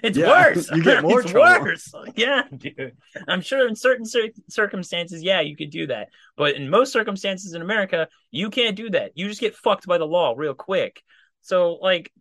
it's 0.02 0.18
Yeah, 0.18 0.28
worse. 0.56 0.70
you 0.72 0.84
get 0.84 1.02
more 1.02 1.22
it's 1.22 1.32
trouble. 1.32 1.66
worse. 1.66 1.96
Yeah, 2.16 2.44
dude. 2.56 2.96
I'm 3.28 3.42
sure 3.42 3.68
in 3.68 3.76
certain 3.76 4.06
cir- 4.06 4.30
circumstances, 4.50 5.24
yeah, 5.24 5.42
you 5.42 5.56
could 5.56 5.70
do 5.70 5.88
that. 5.88 6.10
But 6.36 6.56
in 6.56 6.70
most 6.70 6.92
circumstances 6.92 7.54
in 7.54 7.62
America, 7.62 8.08
you 8.32 8.50
can't 8.50 8.76
do 8.76 8.90
that. 8.92 9.12
You 9.16 9.28
just 9.30 9.42
get 9.42 9.56
fucked 9.56 9.88
by 9.88 9.98
the 9.98 10.06
law 10.08 10.34
real 10.36 10.54
quick. 10.54 11.02
So 11.42 11.76
like 11.76 12.12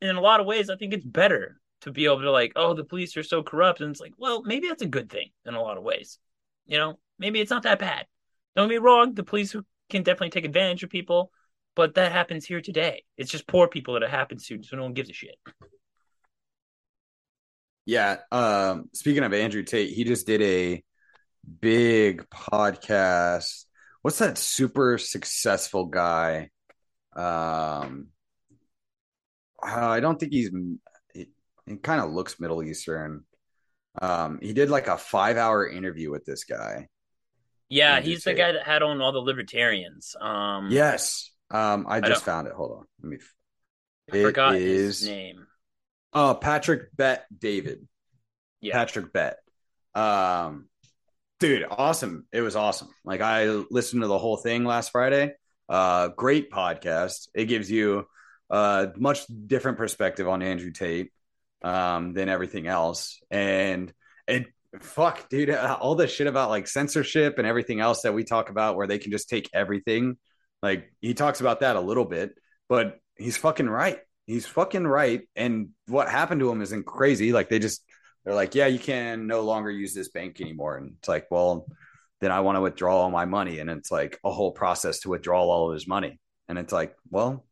in 0.00 0.16
a 0.16 0.20
lot 0.20 0.40
of 0.40 0.46
ways, 0.46 0.70
I 0.70 0.76
think 0.76 0.92
it's 0.94 1.04
better 1.04 1.60
to 1.82 1.92
be 1.92 2.06
able 2.06 2.20
to 2.22 2.30
like, 2.30 2.52
oh, 2.56 2.74
the 2.74 2.84
police 2.84 3.16
are 3.16 3.22
so 3.22 3.42
corrupt, 3.42 3.80
and 3.80 3.90
it's 3.90 4.00
like, 4.00 4.14
well, 4.18 4.42
maybe 4.42 4.68
that's 4.68 4.82
a 4.82 4.86
good 4.86 5.10
thing 5.10 5.30
in 5.46 5.54
a 5.54 5.62
lot 5.62 5.76
of 5.76 5.84
ways. 5.84 6.18
You 6.66 6.78
know, 6.78 6.98
maybe 7.18 7.40
it's 7.40 7.50
not 7.50 7.62
that 7.64 7.78
bad. 7.78 8.06
Don't 8.56 8.68
get 8.68 8.74
me 8.74 8.78
wrong, 8.78 9.14
the 9.14 9.22
police 9.22 9.54
can 9.90 10.02
definitely 10.02 10.30
take 10.30 10.44
advantage 10.44 10.82
of 10.82 10.90
people, 10.90 11.30
but 11.78 11.94
that 11.94 12.10
happens 12.10 12.44
here 12.44 12.60
today. 12.60 13.04
It's 13.16 13.30
just 13.30 13.46
poor 13.46 13.68
people 13.68 13.94
that 13.94 14.02
it 14.02 14.10
happens 14.10 14.44
to, 14.48 14.60
so 14.64 14.76
no 14.76 14.82
one 14.82 14.94
gives 14.94 15.10
a 15.10 15.12
shit. 15.12 15.36
Yeah. 17.86 18.16
Um, 18.32 18.90
speaking 18.94 19.22
of 19.22 19.32
Andrew 19.32 19.62
Tate, 19.62 19.94
he 19.94 20.02
just 20.02 20.26
did 20.26 20.42
a 20.42 20.82
big 21.60 22.28
podcast. 22.30 23.64
What's 24.02 24.18
that 24.18 24.38
super 24.38 24.98
successful 24.98 25.86
guy? 25.86 26.50
Um, 27.14 28.08
uh, 29.62 29.86
I 29.88 30.00
don't 30.00 30.18
think 30.18 30.32
he's. 30.32 30.50
He, 31.14 31.28
he 31.64 31.76
kind 31.76 32.00
of 32.00 32.10
looks 32.10 32.40
Middle 32.40 32.64
Eastern. 32.64 33.22
Um, 34.02 34.40
he 34.42 34.52
did 34.52 34.68
like 34.68 34.88
a 34.88 34.98
five-hour 34.98 35.68
interview 35.68 36.10
with 36.10 36.24
this 36.24 36.42
guy. 36.42 36.88
Yeah, 37.68 37.94
Andrew 37.94 38.10
he's 38.10 38.24
the 38.24 38.34
guy 38.34 38.50
that 38.50 38.64
had 38.64 38.82
on 38.82 39.00
all 39.00 39.12
the 39.12 39.20
libertarians. 39.20 40.16
Um, 40.20 40.72
Yes. 40.72 41.30
Um, 41.50 41.86
I 41.88 42.00
just 42.00 42.24
don't- 42.24 42.34
found 42.34 42.46
it. 42.48 42.54
Hold 42.54 42.72
on. 42.72 42.86
Let 43.02 43.10
me. 43.10 43.18
I 44.12 44.16
It 44.16 44.22
forgot 44.22 44.54
is- 44.56 45.00
his 45.00 45.08
name. 45.08 45.46
Oh, 46.12 46.34
Patrick 46.40 46.94
Bet 46.96 47.26
David. 47.36 47.86
Yeah, 48.60 48.72
Patrick 48.74 49.12
Bet. 49.12 49.38
Um, 49.94 50.68
dude, 51.40 51.66
awesome. 51.70 52.26
It 52.32 52.40
was 52.40 52.56
awesome. 52.56 52.88
Like 53.04 53.20
I 53.20 53.46
listened 53.70 54.02
to 54.02 54.08
the 54.08 54.18
whole 54.18 54.36
thing 54.38 54.64
last 54.64 54.90
Friday. 54.92 55.34
Uh, 55.68 56.08
great 56.08 56.50
podcast. 56.50 57.28
It 57.34 57.44
gives 57.46 57.70
you 57.70 58.06
a 58.50 58.88
much 58.96 59.26
different 59.26 59.76
perspective 59.76 60.26
on 60.26 60.42
Andrew 60.42 60.70
Tate 60.70 61.12
um, 61.62 62.14
than 62.14 62.28
everything 62.30 62.66
else. 62.66 63.20
And 63.30 63.92
it, 64.26 64.46
fuck, 64.80 65.28
dude, 65.28 65.50
all 65.50 65.94
the 65.94 66.08
shit 66.08 66.26
about 66.26 66.48
like 66.48 66.66
censorship 66.66 67.36
and 67.38 67.46
everything 67.46 67.80
else 67.80 68.02
that 68.02 68.14
we 68.14 68.24
talk 68.24 68.48
about, 68.48 68.76
where 68.76 68.86
they 68.86 68.98
can 68.98 69.12
just 69.12 69.28
take 69.28 69.50
everything. 69.52 70.16
Like 70.62 70.92
he 71.00 71.14
talks 71.14 71.40
about 71.40 71.60
that 71.60 71.76
a 71.76 71.80
little 71.80 72.04
bit, 72.04 72.34
but 72.68 72.98
he's 73.16 73.36
fucking 73.36 73.68
right. 73.68 73.98
He's 74.26 74.46
fucking 74.46 74.86
right. 74.86 75.22
And 75.36 75.70
what 75.86 76.08
happened 76.08 76.40
to 76.40 76.50
him 76.50 76.60
isn't 76.62 76.86
crazy. 76.86 77.32
Like 77.32 77.48
they 77.48 77.58
just 77.58 77.82
they're 78.24 78.34
like, 78.34 78.54
yeah, 78.54 78.66
you 78.66 78.78
can 78.78 79.26
no 79.26 79.40
longer 79.40 79.70
use 79.70 79.94
this 79.94 80.10
bank 80.10 80.40
anymore. 80.40 80.76
And 80.76 80.94
it's 80.98 81.08
like, 81.08 81.28
well, 81.30 81.66
then 82.20 82.30
I 82.30 82.40
want 82.40 82.56
to 82.56 82.60
withdraw 82.60 82.98
all 82.98 83.10
my 83.10 83.24
money. 83.24 83.58
And 83.60 83.70
it's 83.70 83.90
like 83.90 84.18
a 84.24 84.30
whole 84.30 84.52
process 84.52 85.00
to 85.00 85.08
withdraw 85.08 85.42
all 85.42 85.68
of 85.68 85.74
his 85.74 85.86
money. 85.86 86.18
And 86.48 86.58
it's 86.58 86.72
like, 86.72 86.94
well, 87.10 87.46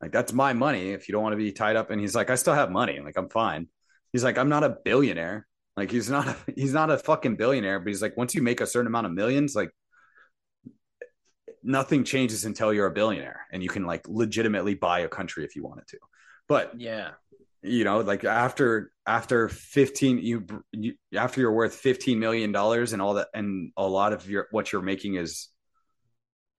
like 0.00 0.12
that's 0.12 0.32
my 0.32 0.52
money 0.52 0.90
if 0.90 1.08
you 1.08 1.12
don't 1.12 1.22
want 1.22 1.32
to 1.34 1.38
be 1.38 1.52
tied 1.52 1.76
up. 1.76 1.90
And 1.90 2.00
he's 2.00 2.14
like, 2.14 2.30
I 2.30 2.34
still 2.34 2.54
have 2.54 2.70
money. 2.70 3.00
Like 3.00 3.16
I'm 3.16 3.28
fine. 3.28 3.68
He's 4.12 4.24
like, 4.24 4.38
I'm 4.38 4.48
not 4.48 4.64
a 4.64 4.76
billionaire. 4.84 5.46
Like 5.76 5.90
he's 5.90 6.10
not 6.10 6.28
a, 6.28 6.36
he's 6.54 6.74
not 6.74 6.90
a 6.90 6.98
fucking 6.98 7.36
billionaire, 7.36 7.78
but 7.78 7.88
he's 7.88 8.02
like, 8.02 8.16
once 8.16 8.34
you 8.34 8.42
make 8.42 8.60
a 8.60 8.66
certain 8.66 8.88
amount 8.88 9.06
of 9.06 9.12
millions, 9.12 9.54
like 9.54 9.70
nothing 11.62 12.04
changes 12.04 12.44
until 12.44 12.72
you're 12.72 12.86
a 12.86 12.92
billionaire 12.92 13.46
and 13.52 13.62
you 13.62 13.68
can 13.68 13.84
like 13.84 14.08
legitimately 14.08 14.74
buy 14.74 15.00
a 15.00 15.08
country 15.08 15.44
if 15.44 15.56
you 15.56 15.62
wanted 15.62 15.86
to. 15.88 15.98
But 16.48 16.80
yeah, 16.80 17.10
you 17.62 17.84
know 17.84 18.00
like 18.00 18.24
after 18.24 18.90
after 19.06 19.48
15 19.48 20.18
you, 20.18 20.46
you 20.72 20.94
after 21.14 21.40
you're 21.40 21.52
worth 21.52 21.74
15 21.74 22.18
million 22.18 22.52
dollars 22.52 22.92
and 22.92 23.02
all 23.02 23.14
that 23.14 23.28
and 23.34 23.72
a 23.76 23.86
lot 23.86 24.12
of 24.12 24.28
your 24.28 24.46
what 24.50 24.72
you're 24.72 24.82
making 24.82 25.16
is 25.16 25.48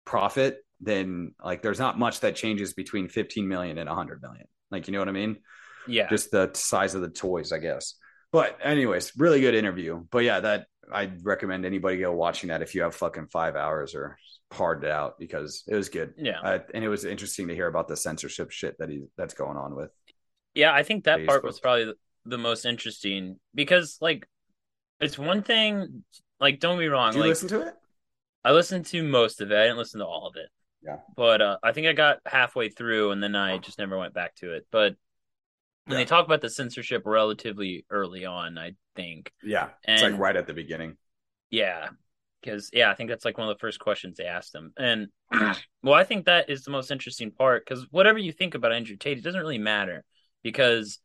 profit 0.05 0.59
then 0.81 1.35
like 1.43 1.63
there's 1.63 1.79
not 1.79 1.99
much 1.99 2.21
that 2.21 2.37
changes 2.37 2.73
between 2.73 3.09
15 3.09 3.47
million 3.47 3.79
and 3.79 3.89
100 3.89 4.23
million. 4.23 4.47
Like 4.71 4.89
you 4.89 4.93
know 4.93 4.99
what 4.99 5.09
i 5.09 5.13
mean? 5.13 5.39
Yeah. 5.87 6.09
just 6.09 6.31
the 6.31 6.51
size 6.55 6.95
of 6.95 7.01
the 7.01 7.09
toys 7.09 7.53
i 7.53 7.59
guess. 7.59 7.95
But 8.33 8.59
anyways 8.63 9.13
really 9.17 9.41
good 9.41 9.55
interview. 9.55 10.05
But 10.11 10.25
yeah 10.25 10.41
that 10.41 10.67
i'd 10.93 11.25
recommend 11.25 11.65
anybody 11.65 11.99
go 11.99 12.13
watching 12.13 12.49
that 12.49 12.63
if 12.63 12.75
you 12.75 12.83
have 12.83 12.95
fucking 12.95 13.27
five 13.27 13.57
hours 13.57 13.95
or 13.95 14.17
hard 14.53 14.85
it 14.85 14.91
out 14.91 15.19
because 15.19 15.65
it 15.69 15.75
was 15.77 15.89
good 15.89 16.13
yeah. 16.17 16.41
uh, 16.41 16.59
and 16.75 16.85
it 16.85 16.89
was 16.89 17.05
interesting 17.05 17.49
to 17.49 17.55
hear 17.55 17.69
about 17.69 17.87
the 17.89 17.97
censorship 17.97 18.51
shit 18.51 18.77
that 18.79 18.89
he 18.89 19.05
that's 19.17 19.35
going 19.35 19.57
on 19.57 19.77
with 19.77 19.91
Yeah, 20.55 20.73
I 20.73 20.83
think 20.83 21.05
that 21.05 21.27
part 21.27 21.45
was 21.45 21.61
probably 21.61 21.93
the, 22.25 22.39
most 22.39 22.65
interesting 22.65 23.39
because, 23.55 23.99
like, 24.01 24.27
it's 25.01 25.19
one 25.19 25.43
thing. 25.43 26.05
Like, 26.41 26.61
don't 26.61 26.79
be 26.79 26.89
wrong. 26.89 27.13
did 27.13 27.19
you 27.19 27.23
like, 27.23 27.29
listen 27.31 27.49
to 27.49 27.69
it 27.69 27.75
I 28.45 28.53
listened 28.53 28.87
to 28.87 29.03
most 29.03 29.41
of 29.41 29.51
it. 29.51 29.57
I 29.57 29.65
didn't 29.65 29.79
listen 29.79 30.01
to 30.01 30.07
all 30.07 30.27
of 30.27 30.37
it. 30.37 30.49
Yeah. 30.83 30.97
But 31.15 31.43
uh, 31.43 31.59
I 31.63 31.73
think 31.73 31.87
I 31.87 31.93
got 31.93 32.21
halfway 32.25 32.71
through 32.71 33.11
and 33.11 33.23
then 33.23 33.37
I 33.37 33.59
just 33.59 33.79
never 33.79 33.99
went 33.99 34.15
back 34.15 34.35
to 34.37 34.55
it. 34.55 34.67
But 34.71 34.97
and 35.87 35.97
they 35.97 36.05
talk 36.05 36.25
about 36.25 36.41
the 36.41 36.49
censorship 36.49 37.03
relatively 37.05 37.85
early 37.91 38.25
on, 38.25 38.57
I 38.57 38.73
think. 38.97 39.33
Yeah, 39.43 39.69
it's 39.85 40.03
like 40.03 40.19
right 40.19 40.37
at 40.37 40.47
the 40.47 40.55
beginning. 40.55 40.97
Yeah. 41.51 41.89
Because, 42.43 42.71
yeah, 42.73 42.91
I 42.91 42.95
think 42.95 43.11
that's 43.11 43.27
like 43.27 43.37
one 43.37 43.49
of 43.49 43.55
the 43.55 43.61
first 43.61 43.79
questions 43.79 44.17
they 44.17 44.25
asked 44.25 44.55
him. 44.55 44.73
And, 44.79 45.09
well, 45.83 45.95
I 45.95 46.05
think 46.05 46.25
that 46.25 46.49
is 46.49 46.65
the 46.65 46.71
most 46.71 46.91
interesting 46.91 47.33
part 47.33 47.67
because 47.67 47.87
whatever 47.91 48.19
you 48.19 48.33
think 48.33 48.55
about 48.55 48.73
Andrew 48.73 48.97
Tate, 48.97 49.19
it 49.19 49.25
doesn't 49.25 49.41
really 49.41 49.59
matter 49.59 50.05
because 50.43 51.01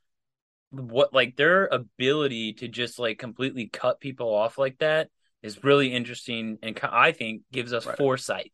what, 0.70 1.14
like, 1.14 1.36
their 1.36 1.66
ability 1.66 2.54
to 2.54 2.70
just 2.70 3.00
like 3.00 3.20
completely 3.20 3.68
cut 3.68 4.00
people 4.00 4.34
off 4.34 4.58
like 4.58 4.78
that 4.78 5.10
is 5.44 5.64
really 5.64 5.94
interesting 5.94 6.58
and 6.64 6.80
I 6.84 7.12
think 7.12 7.42
gives 7.52 7.74
us 7.74 7.86
Right. 7.86 7.98
foresight 7.98 8.54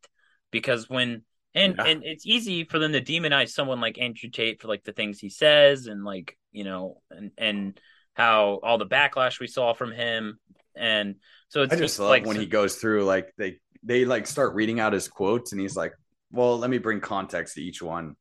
because 0.49 0.89
when, 0.89 1.21
and, 1.53 1.75
Yeah. 1.77 1.85
and 1.85 2.03
it's 2.03 2.25
easy 2.25 2.63
for 2.63 2.79
them 2.79 2.93
to 2.93 3.01
demonize 3.01 3.49
someone 3.49 3.79
like 3.79 3.99
Andrew 3.99 4.31
Tate 4.31 4.59
for 4.59 4.67
like 4.69 4.83
the 4.83 4.93
things 4.93 5.19
he 5.19 5.29
says 5.29 5.85
and 5.85 6.03
like, 6.03 6.35
you 6.51 6.63
know, 6.63 7.01
and, 7.11 7.31
and, 7.37 7.79
how 8.13 8.59
all 8.63 8.77
the 8.77 8.85
backlash 8.85 9.39
we 9.39 9.47
saw 9.47 9.73
from 9.73 9.91
him 9.91 10.37
and 10.75 11.15
so 11.49 11.63
it's 11.63 11.73
I 11.73 11.77
just 11.77 11.99
love 11.99 12.09
like 12.09 12.25
when 12.25 12.37
he 12.37 12.45
goes 12.45 12.75
through 12.75 13.03
like 13.03 13.33
they 13.37 13.59
they 13.83 14.05
like 14.05 14.27
start 14.27 14.55
reading 14.55 14.79
out 14.79 14.93
his 14.93 15.07
quotes 15.07 15.51
and 15.51 15.59
he's 15.59 15.75
like, 15.75 15.93
"Well, 16.31 16.57
let 16.57 16.69
me 16.69 16.77
bring 16.77 16.99
context 16.99 17.55
to 17.55 17.61
each 17.61 17.81
one." 17.81 18.15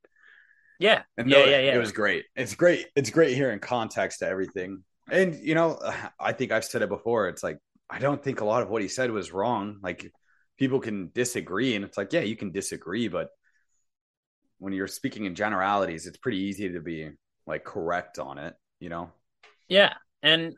yeah 0.78 1.02
And 1.18 1.28
yeah 1.30 1.44
yeah 1.44 1.60
yeah 1.60 1.74
it 1.74 1.78
was 1.78 1.92
great. 1.92 2.24
It's 2.34 2.54
great. 2.54 2.86
It's 2.96 3.10
great 3.10 3.36
hearing 3.36 3.60
context 3.60 4.20
to 4.20 4.26
everything. 4.26 4.82
And 5.10 5.34
you 5.34 5.54
know, 5.54 5.78
I 6.20 6.32
think 6.32 6.52
I've 6.52 6.64
said 6.64 6.82
it 6.82 6.88
before. 6.88 7.28
It's 7.28 7.42
like 7.42 7.58
I 7.88 7.98
don't 7.98 8.22
think 8.22 8.40
a 8.40 8.44
lot 8.44 8.62
of 8.62 8.70
what 8.70 8.82
he 8.82 8.88
said 8.88 9.10
was 9.10 9.32
wrong. 9.32 9.78
Like 9.82 10.10
people 10.58 10.80
can 10.80 11.10
disagree, 11.14 11.76
and 11.76 11.84
it's 11.84 11.98
like, 11.98 12.12
yeah, 12.12 12.20
you 12.20 12.36
can 12.36 12.50
disagree, 12.50 13.08
but 13.08 13.28
when 14.58 14.72
you're 14.72 14.86
speaking 14.86 15.24
in 15.24 15.34
generalities, 15.34 16.06
it's 16.06 16.18
pretty 16.18 16.38
easy 16.38 16.72
to 16.72 16.80
be 16.80 17.10
like 17.46 17.64
correct 17.64 18.18
on 18.18 18.38
it. 18.38 18.54
You 18.80 18.88
know? 18.88 19.12
Yeah 19.70 19.94
and 20.22 20.54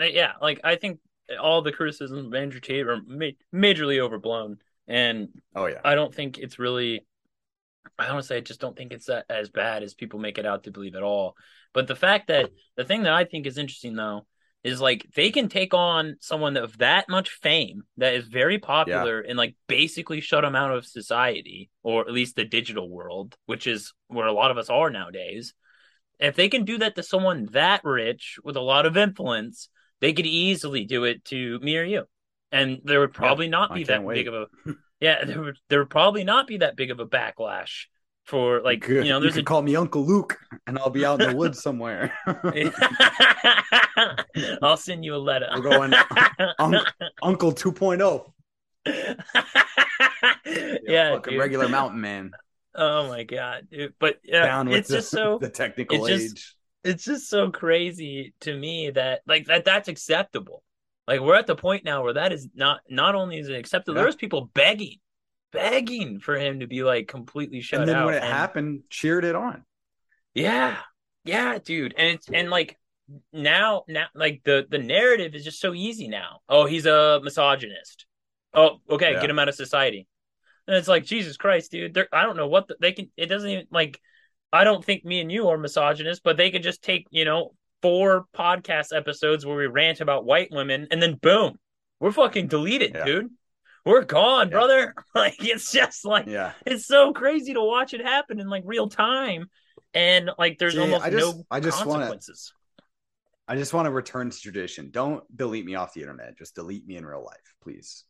uh, 0.00 0.04
yeah 0.04 0.32
like 0.42 0.60
i 0.64 0.74
think 0.74 0.98
all 1.40 1.62
the 1.62 1.70
criticisms 1.72 2.26
of 2.26 2.34
andrew 2.34 2.60
tate 2.60 2.86
are 2.86 3.00
ma- 3.06 3.26
majorly 3.54 4.00
overblown 4.00 4.56
and 4.88 5.28
Oh 5.54 5.66
yeah. 5.66 5.80
i 5.84 5.94
don't 5.94 6.14
think 6.14 6.38
it's 6.38 6.58
really 6.58 7.04
i 7.98 8.08
honestly 8.08 8.36
i 8.36 8.40
just 8.40 8.60
don't 8.60 8.76
think 8.76 8.92
it's 8.92 9.06
that 9.06 9.26
as 9.30 9.48
bad 9.48 9.84
as 9.84 9.94
people 9.94 10.18
make 10.18 10.38
it 10.38 10.46
out 10.46 10.64
to 10.64 10.72
believe 10.72 10.96
at 10.96 11.02
all 11.04 11.36
but 11.72 11.86
the 11.86 11.94
fact 11.94 12.28
that 12.28 12.50
the 12.76 12.84
thing 12.84 13.04
that 13.04 13.12
i 13.12 13.24
think 13.24 13.46
is 13.46 13.58
interesting 13.58 13.94
though 13.94 14.26
is 14.64 14.80
like 14.80 15.06
they 15.14 15.30
can 15.30 15.48
take 15.48 15.74
on 15.74 16.16
someone 16.20 16.56
of 16.56 16.76
that 16.78 17.08
much 17.08 17.30
fame 17.30 17.82
that 17.98 18.14
is 18.14 18.26
very 18.26 18.58
popular 18.58 19.20
and 19.20 19.38
like 19.38 19.54
basically 19.68 20.20
shut 20.20 20.42
them 20.42 20.56
out 20.56 20.72
of 20.72 20.84
society 20.84 21.70
or 21.84 22.00
at 22.00 22.12
least 22.12 22.34
the 22.34 22.44
digital 22.44 22.88
world 22.90 23.36
which 23.46 23.66
is 23.68 23.92
where 24.08 24.26
a 24.26 24.32
lot 24.32 24.50
of 24.50 24.58
us 24.58 24.68
are 24.68 24.90
nowadays 24.90 25.54
if 26.18 26.36
they 26.36 26.48
can 26.48 26.64
do 26.64 26.78
that 26.78 26.94
to 26.96 27.02
someone 27.02 27.46
that 27.52 27.82
rich 27.84 28.38
with 28.42 28.56
a 28.56 28.60
lot 28.60 28.86
of 28.86 28.96
influence 28.96 29.68
they 30.00 30.12
could 30.12 30.26
easily 30.26 30.84
do 30.84 31.04
it 31.04 31.24
to 31.24 31.58
me 31.60 31.76
or 31.76 31.84
you 31.84 32.04
and 32.52 32.80
there 32.84 33.00
would 33.00 33.12
probably 33.12 33.48
not 33.48 33.74
be 33.74 33.84
that 33.84 34.02
wait. 34.02 34.14
big 34.16 34.28
of 34.28 34.34
a 34.34 34.46
yeah 35.00 35.24
there 35.24 35.40
would 35.40 35.58
there 35.68 35.78
would 35.80 35.90
probably 35.90 36.24
not 36.24 36.46
be 36.46 36.58
that 36.58 36.76
big 36.76 36.90
of 36.90 37.00
a 37.00 37.06
backlash 37.06 37.86
for 38.24 38.60
like 38.60 38.80
Good. 38.80 39.06
you 39.06 39.12
know 39.12 39.18
you 39.18 39.22
there's 39.22 39.34
can 39.34 39.42
a 39.42 39.44
call 39.44 39.62
me 39.62 39.76
Uncle 39.76 40.04
Luke, 40.04 40.36
and 40.66 40.78
I'll 40.78 40.90
be 40.90 41.06
out 41.06 41.22
in 41.22 41.30
the 41.30 41.36
woods 41.36 41.62
somewhere. 41.62 42.12
I'll 44.62 44.76
send 44.76 45.04
you 45.04 45.14
a 45.14 45.16
letter. 45.16 45.48
We're 45.54 45.62
going 45.62 45.94
Un- 46.58 46.80
Uncle 47.22 47.52
2.0. 47.52 48.32
yeah, 50.84 51.18
dude. 51.22 51.38
regular 51.38 51.68
mountain 51.68 52.00
man. 52.00 52.32
Oh 52.76 53.08
my 53.08 53.24
god, 53.24 53.68
dude. 53.70 53.94
But 53.98 54.16
yeah, 54.24 54.62
it's 54.68 54.88
the, 54.88 54.96
just 54.96 55.10
so 55.18 55.38
the 55.40 55.48
technical 55.48 56.04
it's 56.06 56.08
just- 56.22 56.36
age. 56.36 56.54
it's 56.84 57.04
just 57.04 57.28
so 57.28 57.50
crazy 57.50 58.34
to 58.40 58.56
me 58.56 58.90
that 58.90 59.22
like 59.26 59.46
that 59.46 59.64
that's 59.64 59.88
acceptable. 59.88 60.62
Like 61.08 61.20
we're 61.20 61.36
at 61.36 61.46
the 61.46 61.56
point 61.56 61.84
now 61.84 62.02
where 62.02 62.14
that 62.14 62.32
is 62.32 62.48
not 62.54 62.80
not 62.88 63.14
only 63.14 63.38
is 63.38 63.48
it 63.48 63.54
acceptable, 63.54 63.96
Yeah. 63.96 64.02
there's 64.02 64.16
people 64.16 64.50
begging, 64.54 64.98
begging 65.52 66.20
for 66.20 66.36
him 66.36 66.60
to 66.60 66.66
be 66.66 66.82
like 66.82 67.08
completely 67.08 67.60
shut 67.60 67.80
out. 67.80 67.82
And 67.82 67.88
then 67.90 67.96
out. 67.96 68.06
when 68.06 68.14
it 68.14 68.22
and- 68.22 68.32
happened, 68.32 68.82
cheered 68.90 69.24
it 69.24 69.34
on. 69.36 69.64
Yeah. 70.34 70.76
Yeah, 71.24 71.58
dude. 71.64 71.94
And 71.96 72.08
it's 72.16 72.28
and 72.32 72.50
like 72.50 72.76
now 73.32 73.84
now 73.88 74.06
like 74.14 74.42
the 74.44 74.66
the 74.68 74.78
narrative 74.78 75.34
is 75.34 75.44
just 75.44 75.60
so 75.60 75.74
easy 75.74 76.08
now. 76.08 76.40
Oh, 76.48 76.66
he's 76.66 76.86
a 76.86 77.20
misogynist. 77.22 78.06
Oh, 78.52 78.78
okay, 78.90 79.12
Yeah. 79.12 79.20
get 79.20 79.30
him 79.30 79.38
out 79.38 79.48
of 79.48 79.54
society. 79.54 80.06
And 80.66 80.76
it's 80.76 80.88
like 80.88 81.04
Jesus 81.04 81.36
Christ, 81.36 81.70
dude. 81.70 81.94
They're, 81.94 82.08
I 82.12 82.22
don't 82.24 82.36
know 82.36 82.48
what 82.48 82.68
the, 82.68 82.76
they 82.80 82.92
can 82.92 83.10
it 83.16 83.26
doesn't 83.26 83.48
even 83.48 83.66
like 83.70 84.00
I 84.52 84.64
don't 84.64 84.84
think 84.84 85.04
me 85.04 85.20
and 85.20 85.30
you 85.30 85.48
are 85.48 85.58
misogynist, 85.58 86.22
but 86.24 86.36
they 86.36 86.50
could 86.50 86.62
just 86.62 86.82
take, 86.82 87.06
you 87.10 87.24
know, 87.24 87.52
four 87.82 88.26
podcast 88.34 88.96
episodes 88.96 89.44
where 89.44 89.56
we 89.56 89.66
rant 89.66 90.00
about 90.00 90.24
white 90.24 90.48
women 90.50 90.88
and 90.90 91.00
then 91.02 91.14
boom, 91.14 91.56
we're 92.00 92.12
fucking 92.12 92.48
deleted, 92.48 92.92
Yeah. 92.94 93.04
dude. 93.04 93.28
We're 93.84 94.02
gone, 94.04 94.48
Yeah. 94.48 94.52
brother. 94.52 94.94
Like 95.14 95.36
it's 95.40 95.70
just 95.72 96.04
like 96.04 96.26
Yeah. 96.26 96.52
it's 96.64 96.86
so 96.86 97.12
crazy 97.12 97.54
to 97.54 97.62
watch 97.62 97.94
it 97.94 98.00
happen 98.02 98.40
in 98.40 98.48
like 98.48 98.62
real 98.66 98.88
time 98.88 99.48
and 99.94 100.30
like 100.38 100.58
there's 100.58 100.74
See, 100.74 100.80
almost 100.80 101.04
I 101.04 101.10
just- 101.10 101.36
no 101.36 101.44
I 101.50 101.60
just 101.60 101.86
wanna- 101.86 101.98
consequences 102.06 102.52
I 103.48 103.54
just 103.54 103.72
want 103.72 103.86
to 103.86 103.92
return 103.92 104.28
to 104.28 104.36
tradition. 104.40 104.90
Don't 104.90 105.22
delete 105.36 105.64
me 105.64 105.76
off 105.76 105.94
the 105.94 106.00
internet. 106.00 106.36
Just 106.36 106.56
delete 106.56 106.84
me 106.84 106.96
in 106.96 107.06
real 107.06 107.22
life, 107.24 107.54
please. 107.62 108.02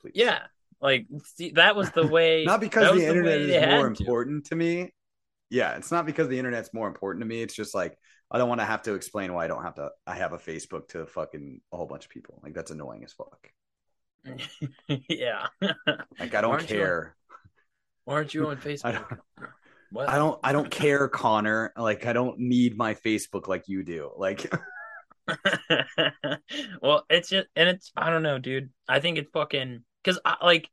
Please. 0.00 0.14
yeah 0.16 0.40
like 0.84 1.06
see, 1.36 1.50
that 1.56 1.74
was 1.74 1.90
the 1.90 2.06
way 2.06 2.44
Not 2.46 2.60
because 2.60 2.96
the 2.96 3.06
internet 3.08 3.40
they 3.40 3.56
is 3.56 3.68
more 3.68 3.86
had 3.88 3.96
to. 3.96 4.02
important 4.04 4.44
to 4.46 4.54
me. 4.54 4.92
Yeah, 5.50 5.76
it's 5.76 5.90
not 5.90 6.06
because 6.06 6.28
the 6.28 6.38
internet's 6.38 6.72
more 6.72 6.86
important 6.88 7.22
to 7.22 7.26
me. 7.26 7.42
It's 7.42 7.54
just 7.54 7.74
like 7.74 7.98
I 8.30 8.38
don't 8.38 8.48
want 8.48 8.60
to 8.60 8.64
have 8.64 8.82
to 8.82 8.94
explain 8.94 9.32
why 9.32 9.44
I 9.44 9.48
don't 9.48 9.62
have 9.62 9.74
to. 9.76 9.90
I 10.06 10.14
have 10.16 10.32
a 10.32 10.38
Facebook 10.38 10.88
to 10.88 11.06
fucking 11.06 11.60
a 11.72 11.76
whole 11.76 11.86
bunch 11.86 12.04
of 12.04 12.10
people. 12.10 12.40
Like 12.42 12.54
that's 12.54 12.70
annoying 12.70 13.02
as 13.04 13.12
fuck. 13.12 13.48
yeah 15.08 15.46
Like 16.18 16.34
I 16.34 16.40
don't 16.40 16.52
Aren't 16.52 16.70
you- 16.70 16.76
care. 16.78 17.16
aren't 18.06 18.32
you 18.34 18.46
on 18.48 18.56
I 18.56 18.60
facebook 18.60 18.92
don't, 19.08 19.20
what 19.90 20.08
I 20.08 20.16
don't. 20.16 20.40
I 20.42 20.52
don't 20.52 20.70
care, 20.70 21.08
Connor. 21.08 21.72
Like 21.76 22.06
I 22.06 22.12
don't 22.14 22.38
need 22.38 22.76
my 22.76 22.94
Facebook 22.94 23.48
like 23.48 23.68
you 23.68 23.82
do. 23.84 24.10
Like 24.16 24.50
well 26.82 27.04
it's 27.08 27.30
just 27.30 27.46
and 27.56 27.66
it's 27.66 27.90
i 27.96 28.10
don't 28.10 28.22
know 28.22 28.38
dude 28.38 28.68
i 28.88 29.00
think 29.00 29.16
it's 29.16 29.30
fucking 29.32 29.82
because 30.02 30.20
I 30.22 30.36
like 30.44 30.68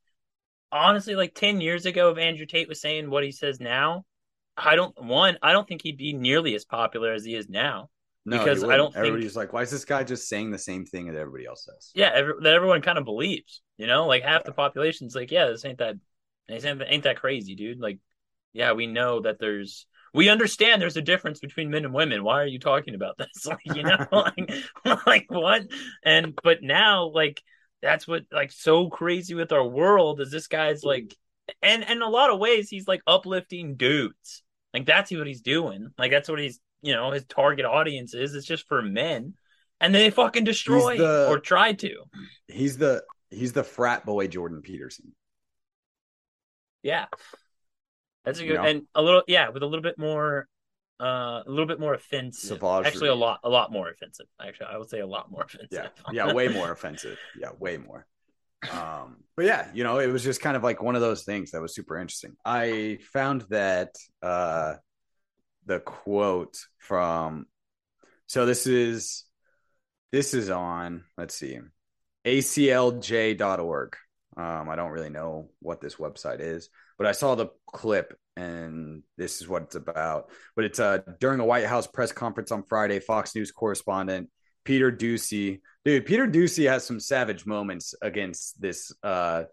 honestly 0.71 1.15
like 1.15 1.33
10 1.35 1.61
years 1.61 1.85
ago 1.85 2.09
if 2.11 2.17
andrew 2.17 2.45
tate 2.45 2.67
was 2.69 2.79
saying 2.81 3.09
what 3.09 3.23
he 3.23 3.31
says 3.31 3.59
now 3.59 4.05
i 4.57 4.75
don't 4.75 4.95
one 5.03 5.37
i 5.41 5.51
don't 5.51 5.67
think 5.67 5.81
he'd 5.81 5.97
be 5.97 6.13
nearly 6.13 6.55
as 6.55 6.65
popular 6.65 7.13
as 7.13 7.23
he 7.25 7.35
is 7.35 7.49
now. 7.49 7.89
No, 8.23 8.37
Because 8.37 8.63
I 8.63 8.77
don't 8.77 8.89
wouldn't. 8.89 8.93
think- 8.93 9.05
everybody's 9.07 9.35
like, 9.35 9.51
why 9.51 9.63
is 9.63 9.71
this 9.71 9.83
guy 9.83 10.03
just 10.03 10.27
saying 10.29 10.51
the 10.51 10.59
same 10.59 10.85
thing 10.85 11.07
that 11.07 11.15
everybody 11.17 11.47
else 11.47 11.65
says? 11.65 11.89
yeah 11.95 12.11
every, 12.13 12.33
that 12.43 12.53
everyone 12.53 12.81
kind 12.83 12.97
of 12.99 13.05
believes 13.05 13.61
you 13.77 13.87
know? 13.87 14.05
Like 14.05 14.21
half 14.23 14.43
the 14.43 14.51
population's 14.51 15.15
like 15.15 15.31
yeah 15.31 15.47
this 15.47 15.65
ain't 15.65 15.79
that 15.79 15.95
this 16.47 16.63
ain't, 16.65 16.83
ain't 16.85 17.03
that 17.05 17.17
crazy 17.19 17.55
dude. 17.55 17.79
Like 17.79 17.97
yeah 18.53 18.73
we 18.73 18.85
know 18.85 19.21
that 19.21 19.39
there's 19.39 19.87
we 20.13 20.29
understand 20.29 20.81
there's 20.81 20.97
a 20.97 21.01
difference 21.01 21.39
between 21.39 21.71
men 21.71 21.85
and 21.85 21.93
women. 21.93 22.23
Why 22.23 22.41
are 22.41 22.45
you 22.45 22.59
talking 22.59 22.93
about 22.95 23.17
this? 23.17 23.45
Like 23.47 23.59
you 23.75 23.81
know 23.81 24.05
like, 24.11 25.05
like 25.07 25.25
what? 25.29 25.63
And 26.03 26.37
but 26.43 26.61
now 26.61 27.05
like 27.07 27.41
that's 27.81 28.07
what 28.07 28.23
like 28.31 28.51
so 28.51 28.89
crazy 28.89 29.33
with 29.33 29.51
our 29.51 29.65
world 29.65 30.21
is 30.21 30.31
this 30.31 30.47
guy's 30.47 30.83
like 30.83 31.15
and 31.61 31.83
and 31.83 31.97
in 31.97 32.01
a 32.01 32.09
lot 32.09 32.29
of 32.29 32.39
ways 32.39 32.69
he's 32.69 32.87
like 32.87 33.01
uplifting 33.07 33.75
dudes 33.75 34.43
like 34.73 34.85
that's 34.85 35.11
what 35.11 35.27
he's 35.27 35.41
doing 35.41 35.89
like 35.97 36.11
that's 36.11 36.29
what 36.29 36.39
he's 36.39 36.59
you 36.81 36.93
know 36.93 37.11
his 37.11 37.25
target 37.25 37.65
audience 37.65 38.13
is 38.13 38.33
it's 38.35 38.45
just 38.45 38.67
for 38.67 38.81
men 38.81 39.33
and 39.79 39.93
they 39.95 40.09
fucking 40.09 40.43
destroy 40.43 40.97
the- 40.97 41.27
or 41.29 41.39
try 41.39 41.73
to 41.73 42.03
He's 42.47 42.77
the 42.77 43.03
he's 43.29 43.53
the 43.53 43.63
frat 43.63 44.05
boy 44.05 44.27
Jordan 44.27 44.61
Peterson. 44.61 45.13
Yeah. 46.83 47.05
That's 48.25 48.39
a 48.39 48.43
You 48.43 48.49
good 48.49 48.57
know? 48.61 48.67
and 48.67 48.81
a 48.95 49.01
little 49.01 49.23
yeah, 49.27 49.49
with 49.49 49.63
a 49.63 49.65
little 49.65 49.81
bit 49.83 49.97
more 49.97 50.47
uh 51.01 51.43
a 51.45 51.49
little 51.49 51.65
bit 51.65 51.79
more 51.79 51.93
offensive. 51.93 52.51
Actually 52.85 53.09
a 53.09 53.15
lot 53.15 53.39
a 53.43 53.49
lot 53.49 53.71
more 53.71 53.89
offensive. 53.89 54.27
Actually, 54.39 54.67
I 54.67 54.77
would 54.77 54.89
say 54.89 54.99
a 54.99 55.07
lot 55.07 55.31
more 55.31 55.43
offensive. 55.43 55.69
Yeah, 55.71 55.87
yeah, 56.11 56.33
way 56.33 56.47
more 56.47 56.71
offensive. 56.71 57.17
Yeah, 57.37 57.49
way 57.59 57.77
more. 57.77 58.05
Um, 58.71 59.23
but 59.35 59.45
yeah, 59.45 59.69
you 59.73 59.83
know, 59.83 59.97
it 59.97 60.07
was 60.07 60.23
just 60.23 60.39
kind 60.39 60.55
of 60.55 60.63
like 60.63 60.83
one 60.83 60.95
of 60.95 61.01
those 61.01 61.23
things 61.23 61.51
that 61.51 61.61
was 61.61 61.73
super 61.73 61.97
interesting. 61.97 62.35
I 62.45 62.99
found 63.11 63.45
that 63.49 63.95
uh 64.21 64.75
the 65.65 65.79
quote 65.79 66.57
from 66.77 67.45
so 68.27 68.45
this 68.45 68.67
is 68.67 69.25
this 70.11 70.33
is 70.33 70.49
on 70.49 71.03
let's 71.17 71.35
see 71.35 71.59
aclj.org 72.25 73.95
um 74.37 74.69
i 74.69 74.75
don't 74.75 74.91
really 74.91 75.09
know 75.09 75.49
what 75.59 75.81
this 75.81 75.95
website 75.95 76.39
is 76.39 76.69
but 76.97 77.07
i 77.07 77.11
saw 77.11 77.35
the 77.35 77.47
clip 77.67 78.17
and 78.37 79.03
this 79.17 79.41
is 79.41 79.47
what 79.47 79.63
it's 79.63 79.75
about 79.75 80.29
but 80.55 80.63
it's 80.65 80.79
uh 80.79 80.99
during 81.19 81.39
a 81.39 81.45
white 81.45 81.65
house 81.65 81.85
press 81.87 82.11
conference 82.11 82.51
on 82.51 82.63
friday 82.63 82.99
fox 82.99 83.35
news 83.35 83.51
correspondent 83.51 84.29
peter 84.63 84.91
doocy 84.91 85.59
dude 85.83 86.05
peter 86.05 86.25
doocy 86.27 86.69
has 86.69 86.85
some 86.85 86.99
savage 86.99 87.45
moments 87.45 87.93
against 88.01 88.59
this 88.61 88.93
uh 89.03 89.43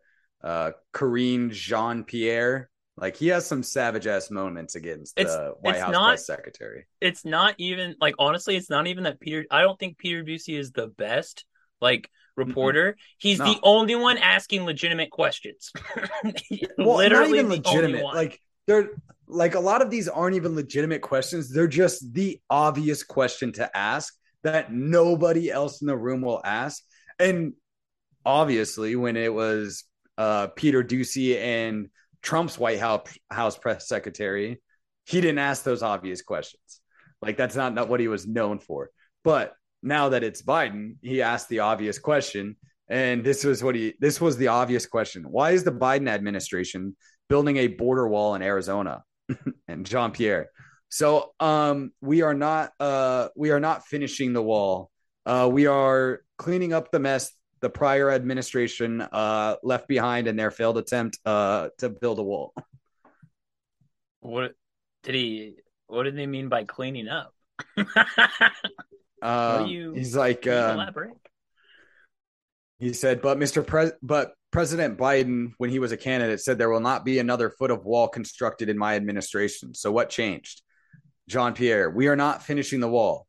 uh 0.44 0.70
Karine 0.94 1.50
Jean 1.50 2.04
Pierre 2.04 2.70
Like 2.96 3.16
he 3.16 3.28
has 3.28 3.44
some 3.46 3.64
savage 3.64 4.06
ass 4.06 4.30
moments 4.30 4.76
against 4.76 5.18
It's- 5.18 5.34
the 5.34 5.54
White 5.60 5.78
House 5.80 5.92
not- 5.92 6.08
press 6.10 6.26
secretary. 6.26 6.86
it's 7.00 7.24
not 7.24 7.54
even 7.58 7.96
like 8.00 8.14
honestly, 8.20 8.54
it's 8.56 8.70
not 8.70 8.86
even 8.86 9.02
that 9.04 9.18
Peter. 9.18 9.44
I 9.50 9.62
don't 9.62 9.78
think 9.78 9.98
Peter 9.98 10.22
Doocy 10.22 10.56
is 10.58 10.70
the 10.72 10.86
best 10.86 11.44
like 11.80 12.08
reporter. 12.36 12.96
He's 13.18 13.38
No. 13.40 13.46
the 13.46 13.58
only 13.64 13.96
one 13.96 14.18
asking 14.18 14.64
legitimate 14.64 15.10
questions. 15.10 15.72
Well, 16.78 16.96
Literally, 16.98 17.30
not 17.30 17.38
even 17.38 17.50
legitimate. 17.50 18.04
Like 18.04 18.40
they're 18.68 18.90
like 19.26 19.54
a 19.54 19.60
lot 19.60 19.82
of 19.82 19.90
these 19.90 20.08
aren't 20.08 20.36
even 20.36 20.54
legitimate 20.54 21.02
questions. 21.02 21.50
They're 21.50 21.66
just 21.66 22.12
the 22.12 22.40
obvious 22.48 23.02
question 23.02 23.52
to 23.54 23.76
ask 23.76 24.14
that 24.44 24.72
nobody 24.72 25.50
else 25.50 25.80
in 25.80 25.88
the 25.88 25.96
room 25.96 26.20
will 26.20 26.40
ask. 26.44 26.82
And 27.18 27.54
obviously, 28.24 28.94
when 28.94 29.16
it 29.16 29.32
was 29.32 29.84
uh, 30.16 30.48
Peter 30.48 30.84
Doocy 30.84 31.36
and 31.36 31.88
Trump's 32.22 32.58
White 32.58 32.78
House 32.78 33.08
House 33.30 33.58
press 33.58 33.88
secretary, 33.88 34.60
he 35.06 35.20
didn't 35.20 35.38
ask 35.38 35.64
those 35.64 35.82
obvious 35.82 36.22
questions. 36.22 36.80
Like 37.22 37.36
that's 37.36 37.56
not, 37.56 37.74
not 37.74 37.88
what 37.88 38.00
he 38.00 38.08
was 38.08 38.26
known 38.26 38.58
for. 38.58 38.90
But 39.24 39.54
now 39.82 40.10
that 40.10 40.22
it's 40.22 40.42
Biden, 40.42 40.96
he 41.00 41.22
asked 41.22 41.48
the 41.48 41.60
obvious 41.60 41.98
question. 41.98 42.56
And 42.90 43.24
this 43.24 43.44
was 43.44 43.62
what 43.62 43.74
he 43.74 43.94
this 43.98 44.20
was 44.20 44.36
the 44.36 44.48
obvious 44.48 44.86
question. 44.86 45.24
Why 45.24 45.50
is 45.50 45.64
the 45.64 45.72
Biden 45.72 46.08
administration 46.08 46.96
building 47.28 47.56
a 47.58 47.66
border 47.68 48.06
wall 48.08 48.34
in 48.34 48.42
Arizona? 48.42 49.04
and 49.68 49.84
Jean 49.86 50.10
Pierre. 50.12 50.48
So 50.88 51.32
um 51.38 51.92
we 52.00 52.22
are 52.22 52.34
not 52.34 52.72
uh 52.80 53.28
we 53.36 53.50
are 53.50 53.60
not 53.60 53.84
finishing 53.86 54.32
the 54.32 54.42
wall. 54.42 54.90
Uh 55.26 55.48
we 55.52 55.66
are 55.66 56.20
cleaning 56.38 56.72
up 56.72 56.90
the 56.90 56.98
mess 56.98 57.30
the 57.60 57.68
prior 57.68 58.10
administration 58.10 59.00
uh 59.02 59.56
left 59.62 59.86
behind 59.88 60.28
in 60.28 60.36
their 60.36 60.50
failed 60.50 60.78
attempt 60.78 61.18
uh 61.26 61.68
to 61.78 61.88
build 61.90 62.18
a 62.18 62.22
wall. 62.22 62.54
what 64.20 64.54
did 65.02 65.14
he? 65.14 65.56
What 65.88 66.04
did 66.04 66.16
they 66.16 66.26
mean 66.26 66.48
by 66.48 66.64
cleaning 66.64 67.08
up? 67.08 67.34
Um, 69.20 69.66
you- 69.66 69.94
he's 69.94 70.14
like 70.14 70.46
um, 70.46 70.74
elaborate. 70.78 71.10
He 72.78 72.92
said, 72.92 73.20
but 73.20 73.36
Mr. 73.36 73.66
Pres, 73.66 73.90
but 74.00 74.32
President 74.50 74.98
Biden, 74.98 75.52
when 75.58 75.70
he 75.70 75.78
was 75.78 75.92
a 75.92 75.96
candidate, 75.96 76.40
said 76.40 76.56
there 76.56 76.70
will 76.70 76.80
not 76.80 77.04
be 77.04 77.18
another 77.18 77.50
foot 77.50 77.70
of 77.70 77.84
wall 77.84 78.08
constructed 78.08 78.68
in 78.68 78.78
my 78.78 78.96
administration. 78.96 79.74
So 79.74 79.92
what 79.92 80.08
changed? 80.08 80.62
Jean 81.28 81.52
Pierre, 81.52 81.90
we 81.90 82.08
are 82.08 82.16
not 82.16 82.42
finishing 82.42 82.80
the 82.80 82.88
wall. 82.88 83.26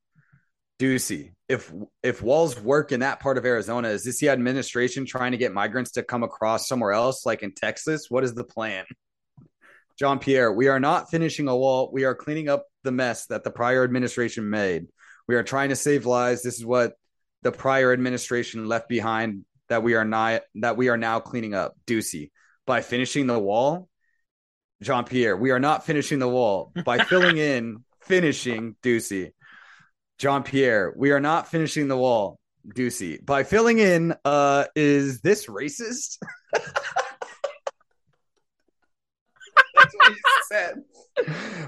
Doocy, 0.79 1.33
if 1.49 1.73
if 2.01 2.21
walls 2.21 2.57
work 2.57 2.93
in 2.93 3.01
that 3.01 3.19
part 3.19 3.37
of 3.37 3.45
Arizona, 3.45 3.89
is 3.89 4.05
this 4.05 4.19
the 4.19 4.29
administration 4.29 5.05
trying 5.05 5.33
to 5.33 5.37
get 5.37 5.51
migrants 5.51 5.91
to 5.91 6.03
come 6.03 6.23
across 6.23 6.69
somewhere 6.69 6.93
else, 6.93 7.25
like 7.25 7.43
in 7.43 7.51
Texas? 7.51 8.05
What 8.09 8.23
is 8.23 8.33
the 8.33 8.45
plan? 8.45 8.85
Jean 9.97 10.19
Pierre, 10.19 10.53
we 10.53 10.69
are 10.69 10.79
not 10.79 11.11
finishing 11.11 11.49
a 11.49 11.57
wall. 11.57 11.89
We 11.91 12.05
are 12.05 12.15
cleaning 12.15 12.47
up 12.47 12.65
the 12.85 12.93
mess 12.93 13.25
that 13.25 13.43
the 13.43 13.51
prior 13.51 13.83
administration 13.83 14.49
made. 14.49 14.87
We 15.27 15.35
are 15.35 15.43
trying 15.43 15.69
to 15.69 15.75
save 15.75 16.05
lives. 16.05 16.41
This 16.41 16.57
is 16.57 16.65
what 16.65 16.93
the 17.41 17.51
prior 17.51 17.91
administration 17.91 18.65
left 18.65 18.87
behind 18.87 19.43
that 19.69 19.83
we 19.83 19.95
are 19.95 20.05
not 20.05 20.41
that 20.55 20.77
we 20.77 20.89
are 20.89 20.97
now 20.97 21.19
cleaning 21.19 21.53
up. 21.53 21.75
Doocy, 21.87 22.31
by 22.65 22.81
finishing 22.81 23.27
the 23.27 23.39
wall, 23.39 23.87
Jean 24.81 25.05
Pierre, 25.05 25.37
we 25.37 25.51
are 25.51 25.59
not 25.59 25.85
finishing 25.85 26.19
the 26.19 26.27
wall 26.27 26.71
by 26.85 26.97
filling 27.05 27.37
in, 27.37 27.83
finishing 28.01 28.75
Doocy. 28.83 29.31
Jean 30.17 30.43
Pierre, 30.43 30.93
we 30.97 31.11
are 31.11 31.19
not 31.19 31.47
finishing 31.47 31.87
the 31.87 31.97
wall. 31.97 32.39
Doocy, 32.75 33.25
by 33.25 33.43
filling 33.43 33.79
in, 33.79 34.13
uh, 34.25 34.65
is 34.75 35.21
this 35.21 35.47
racist? 35.47 36.17
That's 36.53 36.69
what 39.95 40.11
he 40.11 40.17
said. 40.49 40.83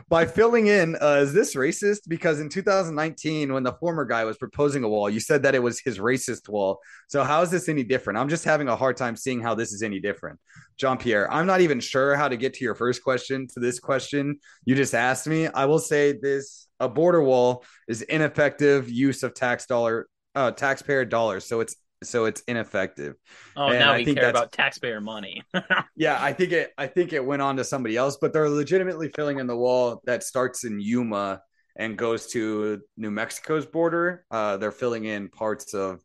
By 0.10 0.26
filling 0.26 0.68
in, 0.68 0.98
uh, 1.02 1.20
is 1.22 1.34
this 1.34 1.56
racist? 1.56 2.02
Because 2.08 2.40
in 2.40 2.50
2019, 2.50 3.54
when 3.54 3.64
the 3.64 3.74
former 3.74 4.04
guy 4.04 4.26
was 4.26 4.38
proposing 4.38 4.84
a 4.84 4.90
wall, 4.90 5.10
you 5.10 5.20
said 5.20 5.44
that 5.44 5.56
it 5.56 5.64
was 5.64 5.80
his 5.80 6.00
racist 6.00 6.50
wall. 6.50 6.80
So 7.08 7.24
how 7.24 7.42
is 7.42 7.50
this 7.50 7.70
any 7.70 7.84
different? 7.84 8.20
I'm 8.20 8.30
just 8.30 8.44
having 8.44 8.68
a 8.68 8.76
hard 8.76 8.98
time 8.98 9.16
seeing 9.16 9.42
how 9.42 9.56
this 9.56 9.72
is 9.72 9.84
any 9.84 10.00
different. 10.00 10.40
Jean 10.78 10.98
Pierre, 10.98 11.32
I'm 11.32 11.48
not 11.48 11.62
even 11.62 11.80
sure 11.80 12.16
how 12.16 12.28
to 12.28 12.36
get 12.36 12.54
to 12.56 12.64
your 12.64 12.76
first 12.76 13.04
question 13.04 13.48
to 13.54 13.60
this 13.60 13.80
question 13.80 14.40
you 14.66 14.76
just 14.76 14.94
asked 14.94 15.28
me. 15.28 15.48
I 15.48 15.66
will 15.66 15.80
say 15.80 16.14
this: 16.14 16.68
a 16.80 16.90
border 16.90 17.22
wall 17.22 17.64
is 17.88 18.02
ineffective 18.02 18.90
use 18.90 19.24
of 19.24 19.34
tax 19.34 19.66
dollar, 19.66 20.08
uh, 20.36 20.52
taxpayer 20.52 21.06
dollars. 21.06 21.46
So 21.46 21.60
it's 21.62 21.76
so 22.04 22.26
it's 22.26 22.42
ineffective. 22.42 23.16
Oh, 23.56 23.68
and 23.68 23.80
now 23.80 23.94
I 23.94 23.98
we 23.98 24.06
think 24.06 24.20
care 24.20 24.30
about 24.30 24.52
taxpayer 24.52 25.02
money. 25.02 25.44
Yeah, 25.96 26.18
I 26.20 26.34
think 26.34 26.52
it. 26.52 26.72
I 26.78 26.88
think 26.88 27.14
it 27.14 27.24
went 27.24 27.42
on 27.44 27.58
to 27.58 27.64
somebody 27.64 27.96
else, 27.96 28.18
but 28.20 28.34
they're 28.34 28.50
legitimately 28.50 29.10
filling 29.10 29.40
in 29.40 29.46
the 29.46 29.56
wall 29.56 30.02
that 30.06 30.24
starts 30.24 30.64
in 30.64 30.80
Yuma 30.80 31.42
and 31.76 31.98
goes 31.98 32.28
to 32.28 32.82
New 32.98 33.12
Mexico's 33.12 33.68
border. 33.68 34.26
Uh, 34.32 34.58
they're 34.58 34.72
filling 34.72 35.06
in 35.06 35.30
parts 35.30 35.76
of 35.76 36.02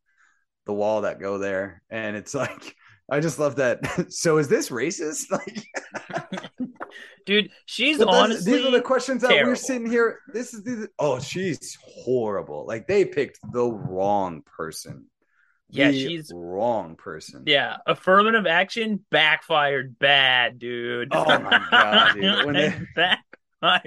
the 0.67 0.75
wall 0.75 1.03
that 1.03 1.19
go 1.19 1.39
there, 1.39 1.83
and 1.89 2.15
it's 2.15 2.35
like 2.35 2.77
I 3.11 3.21
just 3.21 3.39
love 3.39 3.57
that. 3.57 4.07
so 4.13 4.39
is 4.39 4.49
this 4.49 4.69
racist? 4.69 5.31
Like, 5.31 5.65
Dude, 7.25 7.51
she's 7.65 7.99
that's- 7.99 8.15
honestly 8.15 8.53
these 8.53 8.67
are 8.67 8.71
the 8.71 8.81
questions 8.83 9.23
that 9.23 9.45
we're 9.45 9.57
sitting 9.57 9.91
here. 9.91 10.19
This 10.33 10.53
is 10.53 10.89
oh, 10.99 11.19
she's 11.21 11.77
horrible. 11.83 12.67
Like 12.67 12.87
they 12.87 13.05
picked 13.05 13.39
the 13.53 13.65
wrong 13.65 14.43
person. 14.43 15.07
Yeah, 15.71 15.91
The 15.91 15.99
she's 15.99 16.33
wrong 16.35 16.95
person. 16.97 17.43
yeah, 17.47 17.79
affirmative 17.87 18.47
action 18.47 19.05
backfired 19.11 19.99
bad, 19.99 20.59
dude. 20.59 21.09
Oh 21.13 21.25
my 21.41 21.67
God, 21.71 22.15
dude. 22.15 22.47
When 22.47 22.55
they- 22.55 22.79
backfired 22.95 23.23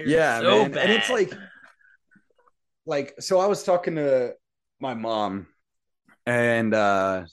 yeah 0.08 0.40
so 0.40 0.62
man 0.62 0.72
bad. 0.72 0.82
and 0.84 0.92
it's 0.92 1.08
like 1.08 1.32
like 2.86 3.14
so 3.20 3.38
i 3.38 3.46
was 3.46 3.62
talking 3.62 3.94
to 3.94 4.34
my 4.80 4.94
mom 4.94 5.46
and 6.26 6.74
uh 6.74 7.24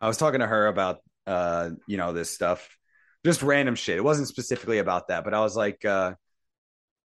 i 0.00 0.06
was 0.08 0.16
talking 0.16 0.40
to 0.40 0.46
her 0.46 0.66
about 0.68 1.00
uh 1.26 1.70
you 1.88 1.96
know 1.96 2.12
this 2.12 2.30
stuff 2.30 2.68
just 3.26 3.42
random 3.42 3.74
shit 3.74 3.96
it 3.96 4.04
wasn't 4.04 4.28
specifically 4.28 4.78
about 4.78 5.08
that 5.08 5.24
but 5.24 5.34
i 5.34 5.40
was 5.40 5.56
like 5.56 5.84
uh 5.84 6.14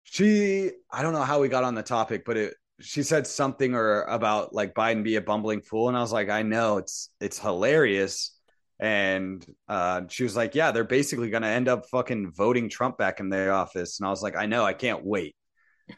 she 0.04 0.70
i 0.90 1.02
don't 1.02 1.12
know 1.14 1.22
how 1.22 1.40
we 1.40 1.48
got 1.48 1.64
on 1.64 1.74
the 1.74 1.82
topic 1.82 2.24
but 2.26 2.36
it 2.36 2.54
she 2.80 3.02
said 3.02 3.26
something 3.26 3.74
or 3.74 4.02
about 4.02 4.54
like 4.54 4.74
biden 4.74 5.02
be 5.02 5.16
a 5.16 5.20
bumbling 5.20 5.60
fool 5.60 5.88
and 5.88 5.96
i 5.96 6.00
was 6.00 6.12
like 6.12 6.28
i 6.28 6.42
know 6.42 6.78
it's 6.78 7.10
it's 7.20 7.38
hilarious 7.38 8.38
and 8.80 9.44
uh, 9.68 10.02
she 10.08 10.22
was 10.22 10.36
like, 10.36 10.54
"Yeah, 10.54 10.70
they're 10.70 10.84
basically 10.84 11.30
going 11.30 11.42
to 11.42 11.48
end 11.48 11.68
up 11.68 11.86
fucking 11.86 12.32
voting 12.32 12.68
Trump 12.68 12.96
back 12.96 13.20
in 13.20 13.28
their 13.28 13.52
office." 13.52 13.98
And 13.98 14.06
I 14.06 14.10
was 14.10 14.22
like, 14.22 14.36
"I 14.36 14.46
know, 14.46 14.64
I 14.64 14.72
can't 14.72 15.04
wait." 15.04 15.34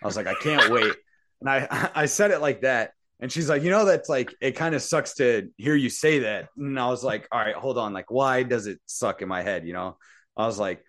I 0.02 0.06
was 0.06 0.16
like, 0.16 0.26
"I 0.26 0.34
can't 0.34 0.70
wait," 0.72 0.94
and 1.40 1.50
I 1.50 1.90
I 1.94 2.06
said 2.06 2.30
it 2.30 2.40
like 2.40 2.62
that, 2.62 2.92
and 3.20 3.30
she's 3.30 3.48
like, 3.48 3.62
"You 3.62 3.70
know, 3.70 3.84
that's 3.84 4.08
like 4.08 4.34
it 4.40 4.52
kind 4.52 4.74
of 4.74 4.82
sucks 4.82 5.14
to 5.14 5.50
hear 5.58 5.74
you 5.74 5.90
say 5.90 6.20
that." 6.20 6.48
And 6.56 6.78
I 6.78 6.88
was 6.88 7.04
like, 7.04 7.28
"All 7.30 7.40
right, 7.40 7.54
hold 7.54 7.76
on, 7.78 7.92
like, 7.92 8.10
why 8.10 8.42
does 8.44 8.66
it 8.66 8.80
suck 8.86 9.20
in 9.22 9.28
my 9.28 9.42
head?" 9.42 9.66
You 9.66 9.74
know, 9.74 9.98
I 10.36 10.46
was 10.46 10.58
like, 10.58 10.82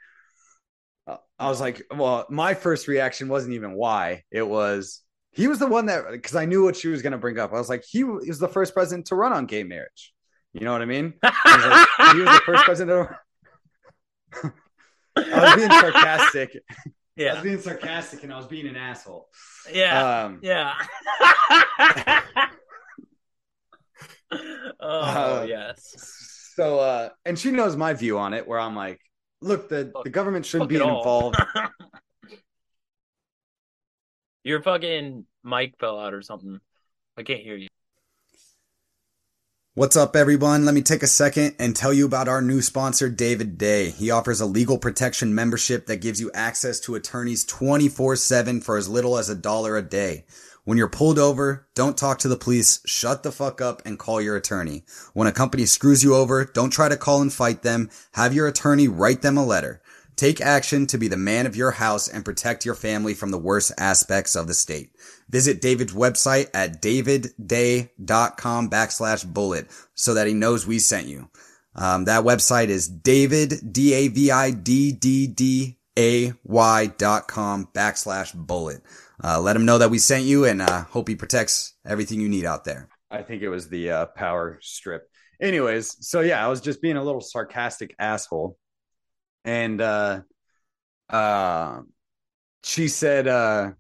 uh, 1.08 1.18
I 1.38 1.50
was 1.50 1.60
like, 1.60 1.84
well, 1.94 2.26
my 2.30 2.54
first 2.54 2.88
reaction 2.88 3.28
wasn't 3.28 3.56
even 3.56 3.74
why 3.74 4.24
it 4.32 4.48
was. 4.48 5.01
He 5.34 5.48
was 5.48 5.60
the 5.60 5.68
one 5.68 5.86
that 5.86 6.12
because 6.12 6.36
I 6.36 6.46
knew 6.46 6.64
what 6.64 6.76
she 6.76 6.90
was 6.90 7.02
going 7.02 7.14
to 7.14 7.18
bring 7.18 7.40
up. 7.40 7.54
I 7.54 7.58
was 7.58 7.70
like, 7.70 7.84
he 7.88 8.04
was 8.04 8.40
the 8.40 8.50
first 8.50 8.74
president 8.74 9.08
to 9.08 9.16
run 9.16 9.32
on 9.32 9.46
gay 9.46 9.64
marriage. 9.64 10.14
You 10.54 10.66
know 10.66 10.74
what 10.74 10.82
I 10.82 10.86
mean? 10.86 11.14
I 11.24 11.56
was 11.56 11.66
like, 11.66 12.16
he 12.16 12.22
was 12.22 12.30
the 12.38 12.42
first 12.46 12.64
president. 12.66 13.10
To... 14.42 14.54
I 15.16 15.46
was 15.46 15.56
being 15.56 15.72
sarcastic. 15.72 16.58
Yeah. 17.16 17.32
I 17.32 17.34
was 17.36 17.44
being 17.44 17.60
sarcastic, 17.60 18.24
and 18.24 18.34
I 18.34 18.38
was 18.38 18.48
being 18.48 18.68
an 18.68 18.76
asshole. 18.76 19.30
yeah, 19.72 20.24
Um, 20.24 20.40
yeah. 20.42 20.74
oh 24.80 24.90
Uh, 24.90 25.46
yes. 25.48 26.52
So, 26.56 26.80
uh, 26.80 27.10
and 27.26 27.40
she 27.40 27.52
knows 27.52 27.76
my 27.78 27.94
view 27.94 28.18
on 28.18 28.34
it, 28.34 28.48
where 28.48 28.60
I'm 28.60 28.76
like, 28.76 29.00
look, 29.42 29.70
the 29.70 29.92
the 30.04 30.10
government 30.10 30.46
shouldn't 30.46 30.70
be 30.70 30.76
involved. 30.76 31.38
Your 34.44 34.62
fucking 34.62 35.26
mic 35.44 35.76
fell 35.80 36.00
out 36.00 36.14
or 36.14 36.22
something. 36.24 36.60
I 37.16 37.24
can't 37.24 37.42
hear 37.42 37.56
you. 37.56 37.68
What's 39.74 39.96
up, 39.96 40.16
everyone? 40.16 40.66
Let 40.66 40.74
me 40.74 40.82
take 40.82 41.04
a 41.04 41.08
second 41.08 41.56
and 41.60 41.76
tell 41.76 41.94
you 41.94 42.06
about 42.06 42.28
our 42.28 42.42
new 42.42 42.62
sponsor, 42.62 43.08
David 43.08 43.58
Day. 43.58 43.92
He 43.92 44.12
offers 44.12 44.42
a 44.42 44.46
legal 44.46 44.78
protection 44.78 45.34
membership 45.34 45.86
that 45.86 46.02
gives 46.02 46.20
you 46.20 46.32
access 46.34 46.80
to 46.82 46.96
attorneys 46.96 47.46
24 47.46 48.16
7 48.16 48.62
for 48.62 48.78
as 48.78 48.90
little 48.90 49.18
as 49.18 49.30
a 49.30 49.36
dollar 49.36 49.78
a 49.78 49.82
day. 49.82 50.26
When 50.64 50.78
you're 50.78 50.90
pulled 50.90 51.18
over, 51.18 51.68
don't 51.74 51.98
talk 51.98 52.20
to 52.20 52.28
the 52.28 52.36
police, 52.36 52.82
shut 52.86 53.24
the 53.24 53.32
fuck 53.32 53.62
up 53.62 53.82
and 53.86 53.98
call 53.98 54.22
your 54.22 54.36
attorney. 54.36 54.84
When 55.14 55.28
a 55.28 55.32
company 55.32 55.66
screws 55.66 56.04
you 56.04 56.16
over, 56.16 56.46
don't 56.46 56.70
try 56.72 56.90
to 56.90 56.98
call 56.98 57.22
and 57.22 57.32
fight 57.32 57.62
them. 57.62 57.90
Have 58.14 58.34
your 58.34 58.48
attorney 58.48 58.88
write 58.88 59.22
them 59.22 59.38
a 59.38 59.46
letter. 59.46 59.82
Take 60.22 60.40
action 60.40 60.86
to 60.86 61.00
be 61.00 61.08
the 61.08 61.18
man 61.18 61.48
of 61.48 61.56
your 61.56 61.72
house 61.72 62.08
and 62.08 62.24
protect 62.24 62.64
your 62.64 62.76
family 62.76 63.16
from 63.16 63.32
the 63.32 63.40
worst 63.40 63.72
aspects 63.80 64.36
of 64.36 64.46
the 64.46 64.54
state. 64.54 64.92
Visit 65.32 65.62
David's 65.62 65.96
website 65.96 66.48
at 66.54 66.80
davidday.com 66.80 68.70
backslash 68.70 69.26
bullet 69.26 69.66
so 69.96 70.14
that 70.14 70.28
he 70.28 70.36
knows 70.36 70.68
we 70.68 70.78
sent 70.78 71.08
you. 71.08 71.28
Um, 71.74 72.06
that 72.06 72.24
website 72.24 72.68
is 72.68 72.88
david, 72.88 73.74
D-A-V-I-D-D-D 73.74 74.08
ay.com 75.98 77.70
backslash 77.74 78.36
bullet. 78.36 78.84
Uh, 79.24 79.42
let 79.42 79.56
him 79.56 79.66
know 79.66 79.80
that 79.80 79.90
we 79.90 79.98
sent 79.98 80.26
you 80.26 80.46
and 80.46 80.62
uh, 80.62 80.84
hope 80.84 81.08
he 81.08 81.16
protects 81.16 81.74
everything 81.84 82.22
you 82.22 82.30
need 82.30 82.46
out 82.46 82.64
there. 82.64 82.90
I 83.10 83.24
think 83.24 83.42
it 83.42 83.50
was 83.50 83.70
the 83.70 83.90
uh, 83.90 84.06
power 84.06 84.60
strip. 84.62 85.10
Anyways, 85.42 86.08
so 86.08 86.20
yeah, 86.22 86.46
I 86.46 86.48
was 86.48 86.62
just 86.62 86.80
being 86.80 86.98
a 86.98 87.04
little 87.04 87.22
sarcastic 87.22 87.96
asshole. 87.98 88.60
And 89.46 89.82
uh 89.82 90.22
uh 91.10 91.82
she 92.64 92.88
said 92.88 93.28
uh 93.28 93.72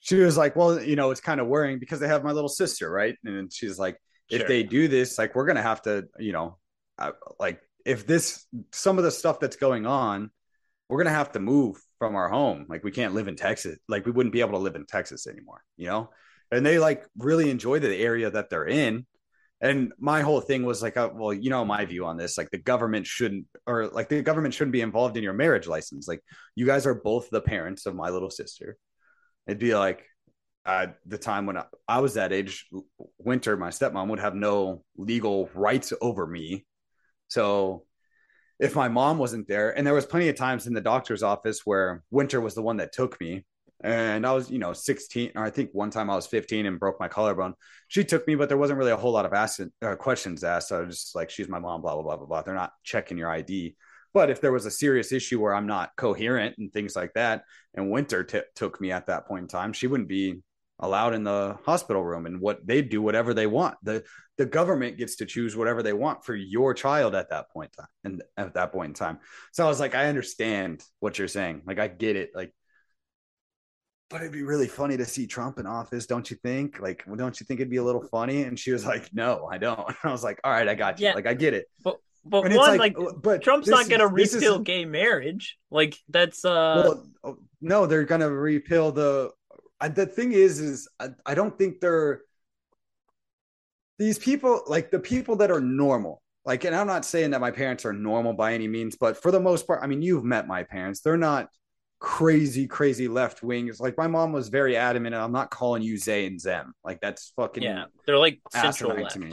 she 0.00 0.16
was 0.16 0.36
like, 0.36 0.56
Well, 0.56 0.82
you 0.82 0.96
know, 0.96 1.10
it's 1.10 1.20
kind 1.20 1.40
of 1.40 1.46
worrying 1.46 1.78
because 1.78 2.00
they 2.00 2.08
have 2.08 2.24
my 2.24 2.32
little 2.32 2.48
sister, 2.48 2.90
right? 2.90 3.16
And 3.24 3.52
she's 3.52 3.78
like, 3.78 3.98
if 4.28 4.40
Sure. 4.40 4.48
they 4.48 4.62
do 4.62 4.88
this, 4.88 5.18
like 5.18 5.34
we're 5.34 5.46
gonna 5.46 5.62
have 5.62 5.82
to, 5.82 6.08
you 6.18 6.32
know, 6.32 6.58
uh, 6.98 7.12
like 7.38 7.60
if 7.84 8.06
this 8.06 8.46
some 8.72 8.98
of 8.98 9.04
the 9.04 9.10
stuff 9.10 9.40
that's 9.40 9.56
going 9.56 9.86
on, 9.86 10.30
we're 10.88 10.98
gonna 11.02 11.14
have 11.16 11.32
to 11.32 11.40
move 11.40 11.76
from 11.98 12.16
our 12.16 12.28
home. 12.28 12.66
Like 12.68 12.82
we 12.84 12.90
can't 12.90 13.14
live 13.14 13.28
in 13.28 13.36
Texas. 13.36 13.78
Like 13.88 14.04
we 14.06 14.12
wouldn't 14.12 14.32
be 14.32 14.40
able 14.40 14.52
to 14.52 14.58
live 14.58 14.74
in 14.74 14.86
Texas 14.86 15.26
anymore, 15.26 15.62
you 15.76 15.86
know? 15.86 16.10
And 16.50 16.66
they 16.66 16.78
like 16.78 17.06
really 17.16 17.50
enjoy 17.50 17.78
the 17.78 17.96
area 17.96 18.30
that 18.30 18.50
they're 18.50 18.66
in. 18.66 19.06
And 19.62 19.92
my 19.98 20.22
whole 20.22 20.40
thing 20.40 20.64
was 20.64 20.82
like, 20.82 20.96
uh, 20.96 21.10
well, 21.14 21.32
you 21.32 21.48
know, 21.48 21.64
my 21.64 21.84
view 21.84 22.04
on 22.04 22.16
this, 22.16 22.36
like 22.36 22.50
the 22.50 22.58
government 22.58 23.06
shouldn't, 23.06 23.46
or 23.64 23.86
like 23.86 24.08
the 24.08 24.20
government 24.20 24.54
shouldn't 24.54 24.72
be 24.72 24.80
involved 24.80 25.16
in 25.16 25.22
your 25.22 25.32
marriage 25.32 25.68
license. 25.68 26.08
Like 26.08 26.20
you 26.56 26.66
guys 26.66 26.84
are 26.84 26.94
both 26.96 27.30
the 27.30 27.40
parents 27.40 27.86
of 27.86 27.94
my 27.94 28.10
little 28.10 28.30
sister. 28.30 28.76
It'd 29.46 29.60
be 29.60 29.76
like 29.76 30.04
uh, 30.66 30.88
the 31.06 31.16
time 31.16 31.46
when 31.46 31.58
I, 31.58 31.64
I 31.86 32.00
was 32.00 32.14
that 32.14 32.32
age, 32.32 32.66
Winter, 33.18 33.56
my 33.56 33.68
stepmom 33.68 34.08
would 34.08 34.18
have 34.18 34.34
no 34.34 34.82
legal 34.96 35.48
rights 35.54 35.92
over 36.00 36.26
me. 36.26 36.66
So 37.28 37.84
if 38.58 38.74
my 38.74 38.88
mom 38.88 39.18
wasn't 39.18 39.46
there, 39.46 39.76
and 39.76 39.86
there 39.86 39.94
was 39.94 40.06
plenty 40.06 40.28
of 40.28 40.36
times 40.36 40.66
in 40.66 40.74
the 40.74 40.80
doctor's 40.80 41.22
office 41.22 41.62
where 41.64 42.02
Winter 42.10 42.40
was 42.40 42.54
the 42.54 42.62
one 42.62 42.78
that 42.78 42.92
took 42.92 43.20
me, 43.20 43.44
and 43.82 44.26
I 44.26 44.32
was, 44.32 44.50
you 44.50 44.58
know, 44.58 44.72
16, 44.72 45.32
or 45.34 45.44
I 45.44 45.50
think 45.50 45.70
one 45.72 45.90
time 45.90 46.08
I 46.08 46.14
was 46.14 46.26
15 46.26 46.66
and 46.66 46.78
broke 46.78 47.00
my 47.00 47.08
collarbone. 47.08 47.54
She 47.88 48.04
took 48.04 48.26
me, 48.26 48.34
but 48.34 48.48
there 48.48 48.58
wasn't 48.58 48.78
really 48.78 48.92
a 48.92 48.96
whole 48.96 49.12
lot 49.12 49.26
of 49.26 49.32
uh, 49.32 49.96
questions 49.96 50.44
asked. 50.44 50.68
So 50.68 50.78
I 50.78 50.84
was 50.84 51.00
just 51.00 51.14
like, 51.14 51.30
she's 51.30 51.48
my 51.48 51.58
mom, 51.58 51.82
blah, 51.82 51.94
blah, 51.94 52.02
blah, 52.02 52.16
blah, 52.16 52.26
blah. 52.26 52.42
They're 52.42 52.54
not 52.54 52.72
checking 52.84 53.18
your 53.18 53.30
ID. 53.30 53.76
But 54.14 54.30
if 54.30 54.40
there 54.40 54.52
was 54.52 54.66
a 54.66 54.70
serious 54.70 55.10
issue 55.10 55.40
where 55.40 55.54
I'm 55.54 55.66
not 55.66 55.90
coherent 55.96 56.56
and 56.58 56.72
things 56.72 56.94
like 56.94 57.14
that, 57.14 57.44
and 57.74 57.90
Winter 57.90 58.24
t- 58.24 58.40
took 58.54 58.80
me 58.80 58.92
at 58.92 59.06
that 59.06 59.26
point 59.26 59.42
in 59.42 59.48
time, 59.48 59.72
she 59.72 59.86
wouldn't 59.86 60.08
be 60.08 60.42
allowed 60.78 61.14
in 61.14 61.22
the 61.22 61.56
hospital 61.64 62.04
room 62.04 62.26
and 62.26 62.40
what 62.40 62.66
they 62.66 62.82
do 62.82 63.00
whatever 63.00 63.32
they 63.32 63.46
want. 63.46 63.76
The 63.82 64.04
the 64.38 64.46
government 64.46 64.96
gets 64.96 65.16
to 65.16 65.26
choose 65.26 65.56
whatever 65.56 65.82
they 65.82 65.92
want 65.92 66.24
for 66.24 66.34
your 66.34 66.74
child 66.74 67.14
at 67.14 67.30
that 67.30 67.50
point 67.50 67.70
in 67.76 67.84
time 67.84 67.90
and 68.04 68.22
at 68.36 68.54
that 68.54 68.72
point 68.72 68.88
in 68.88 68.94
time. 68.94 69.18
So 69.52 69.64
I 69.64 69.68
was 69.68 69.78
like, 69.78 69.94
I 69.94 70.06
understand 70.06 70.82
what 71.00 71.18
you're 71.18 71.28
saying. 71.28 71.62
Like 71.66 71.78
I 71.78 71.86
get 71.86 72.16
it. 72.16 72.30
Like 72.34 72.52
but 74.12 74.20
it'd 74.20 74.32
be 74.32 74.42
really 74.42 74.68
funny 74.68 74.96
to 74.98 75.06
see 75.06 75.26
Trump 75.26 75.58
in 75.58 75.66
office, 75.66 76.06
don't 76.06 76.30
you 76.30 76.36
think? 76.36 76.78
Like, 76.78 77.02
well, 77.06 77.16
don't 77.16 77.40
you 77.40 77.46
think 77.46 77.60
it'd 77.60 77.70
be 77.70 77.78
a 77.78 77.82
little 77.82 78.02
funny? 78.02 78.42
And 78.42 78.58
she 78.58 78.70
was 78.70 78.84
like, 78.84 79.08
No, 79.12 79.48
I 79.50 79.58
don't. 79.58 79.80
And 79.88 79.96
I 80.04 80.12
was 80.12 80.22
like, 80.22 80.38
All 80.44 80.52
right, 80.52 80.68
I 80.68 80.74
got 80.74 81.00
you. 81.00 81.06
Yeah. 81.06 81.14
Like, 81.14 81.26
I 81.26 81.34
get 81.34 81.54
it. 81.54 81.66
But 81.82 81.96
but 82.24 82.44
And 82.44 82.54
one 82.54 82.76
like, 82.78 82.94
but 83.22 83.42
Trump's 83.42 83.66
not 83.66 83.88
gonna 83.88 84.14
is- 84.14 84.34
repeal 84.34 84.56
is- 84.56 84.62
gay 84.62 84.84
marriage. 84.84 85.58
Like 85.70 85.96
that's 86.08 86.44
uh 86.44 86.82
well, 86.86 87.06
oh, 87.24 87.38
no, 87.60 87.86
they're 87.86 88.04
gonna 88.04 88.30
repeal 88.30 88.92
the. 88.92 89.30
I, 89.80 89.88
the 89.88 90.06
thing 90.06 90.30
is, 90.30 90.60
is 90.60 90.88
I, 91.00 91.08
I 91.26 91.34
don't 91.34 91.58
think 91.58 91.80
they're 91.80 92.20
these 93.98 94.18
people 94.18 94.62
like 94.68 94.90
the 94.90 95.00
people 95.00 95.36
that 95.36 95.50
are 95.50 95.60
normal. 95.60 96.22
Like, 96.44 96.64
and 96.64 96.74
I'm 96.74 96.86
not 96.86 97.04
saying 97.04 97.30
that 97.30 97.40
my 97.40 97.50
parents 97.50 97.84
are 97.84 97.92
normal 97.92 98.32
by 98.32 98.54
any 98.54 98.68
means, 98.68 98.96
but 98.96 99.16
for 99.16 99.30
the 99.30 99.40
most 99.40 99.66
part, 99.66 99.80
I 99.82 99.86
mean, 99.86 100.02
you've 100.02 100.24
met 100.24 100.46
my 100.48 100.64
parents. 100.64 101.00
They're 101.00 101.16
not 101.16 101.48
crazy, 102.02 102.66
crazy 102.66 103.06
left 103.06 103.44
wings. 103.44 103.78
Like, 103.78 103.96
my 103.96 104.08
mom 104.08 104.32
was 104.32 104.48
very 104.48 104.76
adamant. 104.76 105.14
I'm 105.14 105.30
not 105.30 105.52
calling 105.52 105.82
you 105.82 105.96
Zay 105.96 106.26
and 106.26 106.40
Zem. 106.40 106.74
Like, 106.84 107.00
that's 107.00 107.32
fucking 107.36 107.62
yeah. 107.62 107.84
They're 108.06 108.18
like 108.18 108.40
central 108.50 109.00
left. 109.00 109.12
to 109.12 109.20
me. 109.20 109.32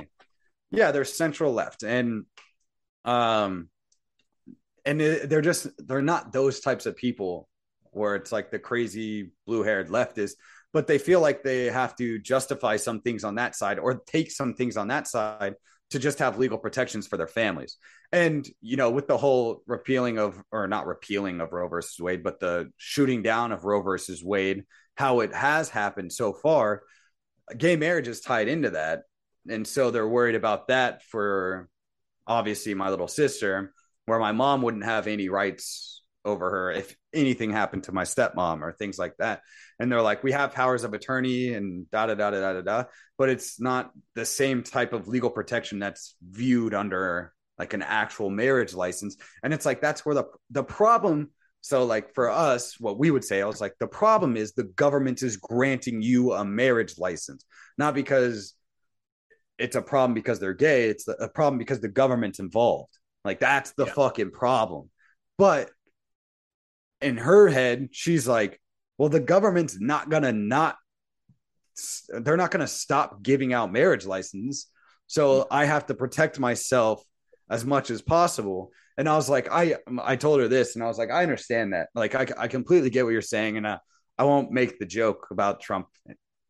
Yeah, 0.69 0.91
they're 0.91 1.03
central 1.03 1.51
left, 1.51 1.81
and 1.81 2.25
um, 3.03 3.69
and 4.85 5.01
they're 5.01 5.41
just 5.41 5.67
they're 5.79 6.03
not 6.03 6.31
those 6.31 6.59
types 6.59 6.85
of 6.85 6.95
people 6.95 7.49
where 7.89 8.15
it's 8.15 8.31
like 8.31 8.51
the 8.51 8.59
crazy 8.59 9.31
blue 9.47 9.63
haired 9.63 9.89
leftist, 9.89 10.33
but 10.71 10.85
they 10.85 10.99
feel 10.99 11.21
like 11.21 11.41
they 11.41 11.65
have 11.65 11.95
to 11.95 12.19
justify 12.19 12.77
some 12.77 13.01
things 13.01 13.23
on 13.23 13.35
that 13.35 13.55
side 13.55 13.79
or 13.79 13.95
take 13.95 14.29
some 14.29 14.53
things 14.53 14.77
on 14.77 14.89
that 14.89 15.07
side 15.07 15.55
to 15.89 15.99
just 15.99 16.19
have 16.19 16.37
legal 16.37 16.57
protections 16.57 17.07
for 17.07 17.17
their 17.17 17.27
families. 17.27 17.77
And 18.11 18.47
you 18.61 18.77
know, 18.77 18.91
with 18.91 19.07
the 19.07 19.17
whole 19.17 19.63
repealing 19.65 20.17
of 20.19 20.41
or 20.51 20.67
not 20.67 20.87
repealing 20.87 21.41
of 21.41 21.51
Roe 21.51 21.67
versus 21.67 21.99
Wade, 21.99 22.23
but 22.23 22.39
the 22.39 22.71
shooting 22.77 23.23
down 23.23 23.51
of 23.51 23.65
Roe 23.65 23.81
versus 23.81 24.23
Wade, 24.23 24.65
how 24.95 25.21
it 25.21 25.33
has 25.33 25.69
happened 25.69 26.11
so 26.11 26.33
far, 26.33 26.83
gay 27.57 27.75
marriage 27.75 28.07
is 28.07 28.21
tied 28.21 28.47
into 28.47 28.71
that. 28.71 29.03
And 29.49 29.65
so 29.65 29.89
they're 29.89 30.07
worried 30.07 30.35
about 30.35 30.67
that 30.67 31.03
for 31.03 31.69
obviously 32.27 32.73
my 32.73 32.89
little 32.89 33.07
sister, 33.07 33.73
where 34.05 34.19
my 34.19 34.31
mom 34.31 34.61
wouldn't 34.61 34.83
have 34.83 35.07
any 35.07 35.29
rights 35.29 36.03
over 36.25 36.49
her 36.49 36.71
if 36.71 36.95
anything 37.13 37.51
happened 37.51 37.83
to 37.85 37.91
my 37.91 38.03
stepmom 38.03 38.61
or 38.61 38.71
things 38.71 38.97
like 38.99 39.15
that. 39.17 39.41
And 39.79 39.91
they're 39.91 40.01
like, 40.01 40.23
we 40.23 40.31
have 40.31 40.53
powers 40.53 40.83
of 40.83 40.93
attorney 40.93 41.53
and 41.53 41.89
da 41.89 42.05
da 42.07 42.15
da 42.15 42.31
da 42.31 42.39
da 42.39 42.53
da 42.53 42.61
da, 42.61 42.83
but 43.17 43.29
it's 43.29 43.59
not 43.59 43.91
the 44.15 44.25
same 44.25 44.63
type 44.63 44.93
of 44.93 45.07
legal 45.07 45.29
protection 45.29 45.79
that's 45.79 46.15
viewed 46.21 46.73
under 46.73 47.33
like 47.57 47.73
an 47.73 47.81
actual 47.81 48.29
marriage 48.29 48.73
license. 48.73 49.17
And 49.43 49.53
it's 49.53 49.65
like 49.65 49.81
that's 49.81 50.05
where 50.05 50.15
the 50.15 50.25
the 50.51 50.63
problem. 50.63 51.31
So 51.61 51.83
like 51.83 52.13
for 52.13 52.29
us, 52.29 52.79
what 52.79 52.97
we 52.97 53.11
would 53.11 53.25
say, 53.25 53.41
I 53.41 53.45
was 53.45 53.59
like, 53.59 53.73
the 53.79 53.87
problem 53.87 54.37
is 54.37 54.53
the 54.53 54.63
government 54.63 55.21
is 55.23 55.35
granting 55.37 56.01
you 56.01 56.31
a 56.33 56.45
marriage 56.45 56.97
license, 56.97 57.43
not 57.77 57.93
because 57.93 58.53
it's 59.57 59.75
a 59.75 59.81
problem 59.81 60.13
because 60.13 60.39
they're 60.39 60.53
gay. 60.53 60.85
It's 60.89 61.07
a 61.07 61.27
problem 61.27 61.57
because 61.57 61.81
the 61.81 61.89
government's 61.89 62.39
involved. 62.39 62.97
Like 63.25 63.39
that's 63.39 63.71
the 63.71 63.85
Yeah. 63.87 63.91
fucking 63.93 64.31
problem. 64.31 64.89
But 65.37 65.69
in 67.01 67.17
her 67.17 67.47
head, 67.47 67.89
she's 67.91 68.27
like, 68.27 68.59
well, 68.97 69.09
the 69.09 69.19
government's 69.19 69.79
not 69.79 70.09
gonna 70.09 70.33
not 70.33 70.77
they're 72.09 72.37
not 72.37 72.51
gonna 72.51 72.67
stop 72.67 73.23
giving 73.23 73.53
out 73.53 73.71
marriage 73.71 74.05
license. 74.05 74.67
So 75.07 75.47
I 75.49 75.65
have 75.65 75.85
to 75.87 75.93
protect 75.93 76.39
myself 76.39 77.03
as 77.49 77.65
much 77.65 77.89
as 77.89 78.01
possible. 78.01 78.71
And 78.97 79.07
I 79.07 79.15
was 79.15 79.29
like, 79.29 79.49
I 79.51 79.77
I 79.97 80.17
told 80.17 80.41
her 80.41 80.47
this, 80.47 80.75
and 80.75 80.83
I 80.83 80.87
was 80.87 80.97
like, 80.97 81.09
I 81.09 81.23
understand 81.23 81.73
that. 81.73 81.89
Like, 81.95 82.15
I, 82.15 82.27
I 82.37 82.47
completely 82.47 82.89
get 82.89 83.05
what 83.05 83.11
you're 83.11 83.21
saying, 83.21 83.55
and 83.57 83.65
I, 83.65 83.79
I 84.17 84.23
won't 84.23 84.51
make 84.51 84.77
the 84.77 84.85
joke 84.85 85.27
about 85.31 85.61
Trump 85.61 85.87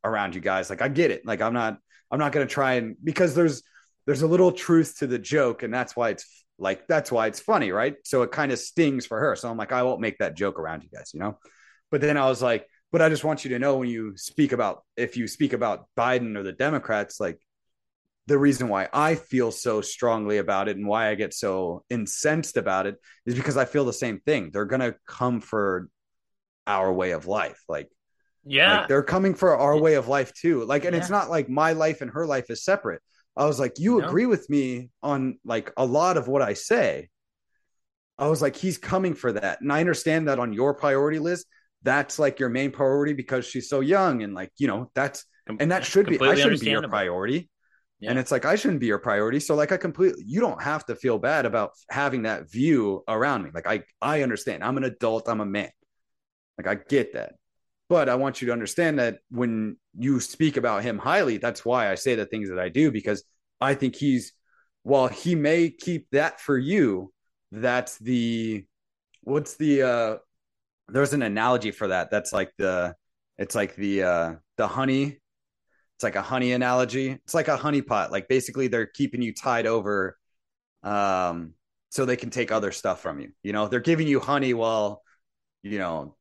around 0.04 0.34
you 0.34 0.42
guys. 0.42 0.70
Like, 0.70 0.82
I 0.82 0.88
get 0.88 1.12
it. 1.12 1.26
Like, 1.26 1.42
I'm 1.42 1.54
not 1.54 1.78
I'm 2.12 2.20
not 2.20 2.32
gonna 2.32 2.48
try 2.48 2.74
and 2.74 2.96
because 3.04 3.36
there's 3.36 3.62
there's 4.08 4.24
a 4.24 4.28
little 4.28 4.52
truth 4.52 4.98
to 5.00 5.08
the 5.08 5.20
joke, 5.20 5.62
and 5.62 5.72
that's 5.72 5.96
why 5.96 6.10
it's 6.10 6.39
like 6.60 6.88
that's 6.88 7.12
why 7.12 7.28
it's 7.28 7.40
funny, 7.40 7.72
right? 7.72 7.96
So 8.04 8.22
it 8.22 8.32
kind 8.32 8.52
of 8.52 8.60
stings 8.60 9.06
for 9.06 9.20
her. 9.20 9.36
So 9.36 9.50
I'm 9.50 9.58
like, 9.58 9.72
I 9.72 9.84
won't 9.84 10.02
make 10.02 10.18
that 10.20 10.36
joke 10.36 10.60
around 10.60 10.84
you 10.84 10.90
guys, 10.90 11.12
you 11.14 11.20
know. 11.20 11.40
But 11.92 12.02
then 12.02 12.18
I 12.18 12.28
was 12.28 12.42
like, 12.42 12.68
but 12.92 13.02
I 13.02 13.10
just 13.10 13.24
want 13.24 13.44
you 13.44 13.52
to 13.52 13.60
know 13.60 13.78
when 13.78 13.90
you 13.90 14.14
speak 14.18 14.52
about 14.52 14.84
if 14.98 15.18
you 15.18 15.28
speak 15.28 15.54
about 15.54 15.86
Biden 15.98 16.36
or 16.38 16.44
the 16.44 16.52
Democrats, 16.52 17.20
like 17.20 17.40
the 18.28 18.38
reason 18.38 18.68
why 18.68 18.88
I 18.94 19.16
feel 19.16 19.52
so 19.52 19.82
strongly 19.82 20.38
about 20.38 20.68
it 20.68 20.78
and 20.78 20.88
why 20.88 21.10
I 21.10 21.16
get 21.16 21.34
so 21.34 21.84
incensed 21.90 22.58
about 22.58 22.86
it 22.86 22.96
is 23.26 23.34
because 23.36 23.58
I 23.58 23.66
feel 23.66 23.86
the 23.86 23.94
same 23.94 24.20
thing. 24.20 24.52
They're 24.52 24.66
gonna 24.66 24.96
come 25.08 25.42
for 25.42 25.88
our 26.68 26.94
way 26.94 27.12
of 27.12 27.26
life. 27.26 27.60
Like, 27.68 27.90
Yeah. 28.46 28.80
like 28.82 28.88
they're 28.88 29.04
coming 29.04 29.34
for 29.34 29.58
our 29.58 29.78
way 29.78 29.96
of 29.96 30.08
life 30.08 30.32
too. 30.34 30.64
Like, 30.66 30.86
and 30.86 30.96
it's 30.96 31.10
not 31.10 31.30
like 31.30 31.50
my 31.50 31.74
life 31.74 32.02
and 32.02 32.12
her 32.12 32.28
life 32.28 32.50
is 32.52 32.64
separate. 32.64 33.02
I 33.40 33.46
was 33.46 33.60
like, 33.60 33.80
you 33.80 34.00
No. 34.00 34.08
agree 34.08 34.26
with 34.26 34.50
me 34.50 34.90
on 35.02 35.40
like 35.46 35.72
a 35.78 35.86
lot 35.86 36.18
of 36.18 36.28
what 36.28 36.42
I 36.42 36.54
say. 36.54 37.10
I 38.18 38.28
was 38.28 38.42
like, 38.42 38.58
he's 38.58 38.78
coming 38.78 39.14
for 39.14 39.32
that. 39.32 39.62
And 39.62 39.72
I 39.72 39.80
understand 39.80 40.28
that 40.28 40.40
on 40.40 40.52
your 40.52 40.74
priority 40.74 41.20
list, 41.20 41.48
that's 41.82 42.20
like 42.20 42.40
your 42.40 42.50
main 42.50 42.72
priority 42.72 43.14
because 43.14 43.46
she's 43.46 43.70
so 43.70 43.80
young 43.80 44.24
and 44.24 44.34
like, 44.34 44.52
you 44.58 44.68
know, 44.68 44.92
that's 44.94 45.24
and 45.48 45.72
that 45.72 45.86
should 45.86 46.06
be 46.06 46.20
I 46.20 46.36
shouldn't 46.36 46.60
be 46.60 46.70
your 46.70 46.88
priority. 46.88 47.50
Yeah. 48.02 48.12
And 48.12 48.20
it's 48.20 48.32
like 48.32 48.44
I 48.44 48.56
shouldn't 48.56 48.82
be 48.82 48.88
your 48.88 49.00
priority. 49.00 49.40
So 49.40 49.56
like 49.56 49.72
I 49.72 49.78
completely 49.78 50.24
you 50.28 50.42
don't 50.42 50.62
have 50.62 50.86
to 50.88 50.96
feel 50.96 51.18
bad 51.18 51.46
about 51.46 51.72
having 51.90 52.24
that 52.24 52.52
view 52.52 53.04
around 53.08 53.44
me. 53.44 53.52
Like 53.54 53.68
I 53.68 53.84
I 54.02 54.22
understand. 54.22 54.64
I'm 54.66 54.78
an 54.78 54.84
adult, 54.84 55.30
I'm 55.30 55.40
a 55.40 55.46
man. 55.46 55.72
Like 56.58 56.68
I 56.68 56.76
get 56.90 57.14
that. 57.14 57.36
But 57.90 58.08
I 58.08 58.16
want 58.16 58.42
you 58.42 58.48
to 58.48 58.54
understand 58.54 59.00
that 59.00 59.20
when 59.30 59.78
you 59.98 60.20
speak 60.20 60.58
about 60.58 60.84
him 60.84 61.00
highly, 61.00 61.38
that's 61.38 61.66
why 61.66 61.92
I 61.92 61.96
say 61.96 62.16
the 62.16 62.26
things 62.26 62.50
that 62.50 62.60
I 62.60 62.70
do 62.70 62.92
because 62.92 63.24
I 63.60 63.74
think 63.74 63.96
he's 63.96 64.34
while 64.84 65.08
he 65.08 65.36
may 65.36 65.72
keep 65.72 66.08
that 66.12 66.40
for 66.40 66.58
you, 66.58 67.12
that's 67.52 67.98
the 67.98 68.66
what's 69.24 69.58
the 69.58 69.84
uh 69.84 70.18
there's 70.90 71.14
an 71.14 71.24
analogy 71.24 71.72
for 71.72 71.88
that. 71.88 72.12
That's 72.12 72.32
like 72.34 72.52
the 72.58 72.96
it's 73.38 73.56
like 73.56 73.76
the 73.76 74.04
uh 74.04 74.36
the 74.58 74.68
honey 74.68 75.20
it's 75.96 76.04
like 76.06 76.16
a 76.16 76.22
honey 76.22 76.54
analogy. 76.54 77.10
It's 77.12 77.34
like 77.34 77.50
a 77.50 77.58
honey 77.58 77.82
pot. 77.82 78.10
Like 78.10 78.30
basically 78.30 78.70
they're 78.70 78.86
keeping 78.86 79.22
you 79.22 79.34
tied 79.34 79.68
over 79.68 80.18
um 80.84 81.56
so 81.90 82.06
they 82.06 82.16
can 82.16 82.30
take 82.30 82.52
other 82.52 82.72
stuff 82.72 83.02
from 83.02 83.20
you. 83.20 83.32
You 83.44 83.52
know, 83.52 83.68
they're 83.68 83.82
giving 83.82 84.08
you 84.08 84.22
honey 84.22 84.54
while 84.54 85.02
you 85.62 85.78
know, 85.78 86.16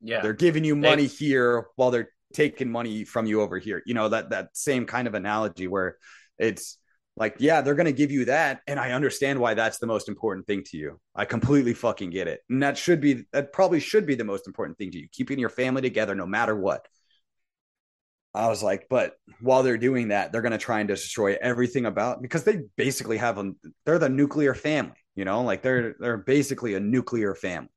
Yeah. 0.00 0.20
they're 0.20 0.32
giving 0.32 0.64
you 0.64 0.74
They- 0.74 0.88
money 0.88 1.06
here 1.06 1.66
while 1.76 1.90
they're 1.90 2.10
taking 2.34 2.70
money 2.70 3.04
from 3.04 3.26
you 3.26 3.40
over 3.40 3.58
here. 3.58 3.82
You 3.86 3.94
know, 3.94 4.08
that 4.10 4.30
that 4.30 4.56
same 4.56 4.86
kind 4.86 5.08
of 5.08 5.14
analogy 5.14 5.66
where 5.66 5.96
it's 6.38 6.78
like, 7.16 7.36
yeah, 7.38 7.62
they're 7.62 7.74
gonna 7.74 7.90
give 7.90 8.12
you 8.12 8.26
that, 8.26 8.60
and 8.68 8.78
I 8.78 8.92
understand 8.92 9.40
why 9.40 9.54
that's 9.54 9.78
the 9.78 9.86
most 9.88 10.08
important 10.08 10.46
thing 10.46 10.62
to 10.66 10.76
you. 10.76 11.00
I 11.16 11.24
completely 11.24 11.74
fucking 11.74 12.10
get 12.10 12.28
it. 12.28 12.42
And 12.48 12.62
that 12.62 12.78
should 12.78 13.00
be 13.00 13.24
that 13.32 13.52
probably 13.52 13.80
should 13.80 14.06
be 14.06 14.14
the 14.14 14.24
most 14.24 14.46
important 14.46 14.78
thing 14.78 14.90
to 14.92 14.98
you, 15.00 15.08
keeping 15.10 15.38
your 15.38 15.48
family 15.48 15.82
together 15.82 16.14
no 16.14 16.26
matter 16.26 16.54
what. 16.54 16.86
I 18.34 18.46
was 18.48 18.62
like, 18.62 18.86
but 18.88 19.14
while 19.40 19.62
they're 19.62 19.78
doing 19.78 20.08
that, 20.08 20.30
they're 20.30 20.42
gonna 20.42 20.58
try 20.58 20.78
and 20.80 20.86
destroy 20.86 21.36
everything 21.40 21.86
about 21.86 22.22
because 22.22 22.44
they 22.44 22.60
basically 22.76 23.16
have 23.16 23.38
a 23.38 23.52
they're 23.84 23.98
the 23.98 24.08
nuclear 24.08 24.54
family, 24.54 24.94
you 25.16 25.24
know, 25.24 25.42
like 25.42 25.62
they're 25.62 25.94
they're 25.98 26.18
basically 26.18 26.74
a 26.74 26.80
nuclear 26.80 27.34
family. 27.34 27.70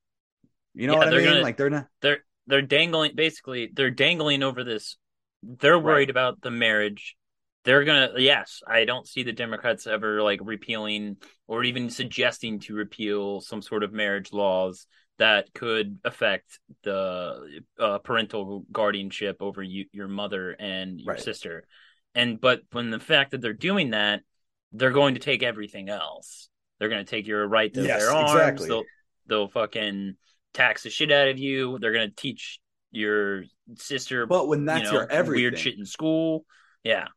You 0.74 0.88
know 0.88 0.94
Yeah, 0.94 1.00
what 1.00 1.08
I 1.08 1.12
they're 1.12 1.20
mean? 1.20 1.30
gonna- 1.30 1.44
like 1.44 1.58
they're 1.58 1.70
not 1.70 1.88
they're 2.02 2.24
they're 2.48 2.62
dangling 2.62 3.16
basically 3.16 3.70
they're 3.74 3.92
dangling 3.92 4.44
over 4.44 4.64
this 4.64 4.98
they're 5.44 5.80
worried 5.80 6.10
about 6.10 6.42
the 6.42 6.52
marriage 6.52 7.16
they're 7.64 7.84
gonna 7.84 8.12
yes 8.18 8.62
i 8.68 8.86
don't 8.86 9.08
see 9.08 9.24
the 9.24 9.32
democrats 9.32 9.86
ever 9.86 10.22
like 10.24 10.40
repealing 10.44 11.18
or 11.48 11.64
even 11.64 11.90
suggesting 11.90 12.60
to 12.60 12.74
repeal 12.74 13.42
some 13.42 13.62
sort 13.62 13.84
of 13.84 13.94
marriage 13.94 14.34
laws 14.34 14.88
that 15.20 15.54
could 15.54 16.00
affect 16.04 16.60
the 16.84 17.62
uh, 17.80 18.00
parental 18.00 18.66
guardianship 18.72 19.38
over 19.40 19.62
you, 19.62 19.86
your 19.92 20.08
mother 20.08 20.52
and 20.52 21.00
your 21.00 21.14
Right. 21.14 21.22
sister 21.22 21.68
and 22.16 22.42
but 22.42 22.62
when 22.72 22.90
the 22.90 23.00
fact 23.00 23.32
that 23.32 23.42
they're 23.42 23.54
doing 23.54 23.92
that 23.92 24.22
they're 24.74 24.92
going 24.92 25.14
to 25.14 25.20
take 25.20 25.44
everything 25.44 25.90
else 25.90 26.50
they're 26.80 26.90
going 26.90 27.06
to 27.06 27.10
take 27.10 27.28
your 27.28 27.48
right 27.48 27.72
to 27.74 27.84
Yes, 27.84 28.00
bear 28.00 28.12
arms 28.12 28.32
exactly. 28.34 28.68
they'll 28.70 28.86
they'll 29.28 29.48
fucking 29.50 30.16
tax 30.54 30.84
the 30.84 30.90
shit 30.90 31.12
out 31.12 31.28
of 31.28 31.38
you. 31.40 31.78
They're 31.80 31.94
gonna 31.94 32.12
teach 32.16 32.60
your 32.92 33.44
sister, 33.76 34.26
But 34.26 34.48
when 34.48 34.66
that's 34.66 34.86
you 34.86 34.92
know, 34.92 35.00
your 35.00 35.12
everything, 35.12 35.42
weird 35.44 35.60
shit 35.60 35.78
in 35.78 35.86
school. 35.86 36.46
Yeah, 36.84 37.08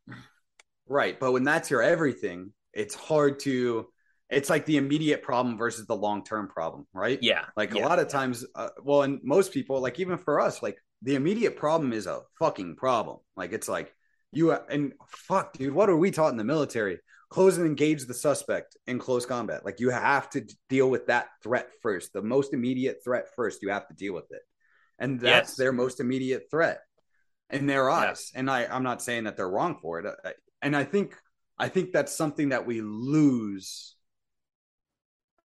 right? 0.87 1.19
But 1.19 1.33
when 1.33 1.45
that's 1.45 1.71
your 1.71 1.83
everything, 1.83 2.53
it's 2.73 2.95
hard 2.95 3.41
to. 3.41 3.87
It's 4.31 4.51
like 4.51 4.67
the 4.67 4.79
immediate 4.79 5.23
problem 5.23 5.59
versus 5.59 5.87
the 5.87 5.95
long 5.95 6.25
term 6.25 6.49
problem, 6.49 6.87
right? 6.93 7.19
yeah, 7.21 7.45
Like 7.57 7.75
yeah. 7.75 7.83
a 7.83 7.87
lot 7.87 7.99
of 7.99 8.09
times, 8.09 8.45
uh, 8.55 8.71
well, 8.83 9.03
and 9.03 9.21
most 9.23 9.53
people, 9.53 9.81
like 9.81 10.01
even 10.01 10.19
for 10.19 10.41
us, 10.41 10.63
like 10.63 10.79
the 11.03 11.15
immediate 11.15 11.57
problem 11.57 11.93
is 11.93 12.07
a 12.07 12.23
fucking 12.39 12.77
problem. 12.77 13.19
Like 13.37 13.53
it's 13.53 13.69
like 13.69 13.95
you 14.33 14.53
and 14.53 14.95
fuck, 15.07 15.53
dude, 15.53 15.75
what 15.75 15.91
are 15.91 15.97
we 15.97 16.11
taught 16.11 16.33
in 16.33 16.39
the 16.39 16.45
military? 16.45 16.99
Close 17.35 17.57
and 17.59 17.67
engage 17.67 18.07
the 18.07 18.15
suspect 18.15 18.77
in 18.87 18.99
close 19.01 19.27
combat. 19.27 19.65
Like 19.65 19.81
you 19.81 19.91
have 19.91 20.31
to 20.31 20.47
deal 20.69 20.89
with 20.89 21.09
that 21.09 21.27
threat 21.43 21.69
first, 21.83 22.13
the 22.13 22.23
most 22.23 22.55
immediate 22.55 22.99
threat 23.03 23.27
first. 23.35 23.61
You 23.61 23.71
have 23.71 23.89
to 23.89 23.95
deal 23.95 24.15
with 24.15 24.31
it, 24.31 24.43
and 25.01 25.19
that's 25.19 25.51
Yes. 25.51 25.57
their 25.57 25.73
most 25.73 25.99
immediate 25.99 26.45
threat 26.49 26.79
in 27.51 27.67
their 27.67 27.91
eyes. 27.91 28.31
And 28.37 28.49
I, 28.49 28.67
I'm 28.67 28.85
not 28.85 29.03
saying 29.03 29.25
that 29.25 29.37
they're 29.37 29.51
wrong 29.51 29.79
for 29.83 29.99
it. 29.99 30.07
I, 30.25 30.33
and 30.63 30.77
I 30.77 30.85
think, 30.85 31.17
I 31.59 31.69
think 31.69 31.93
that's 31.93 32.15
something 32.17 32.51
that 32.51 32.67
we 32.67 32.81
lose 32.83 33.97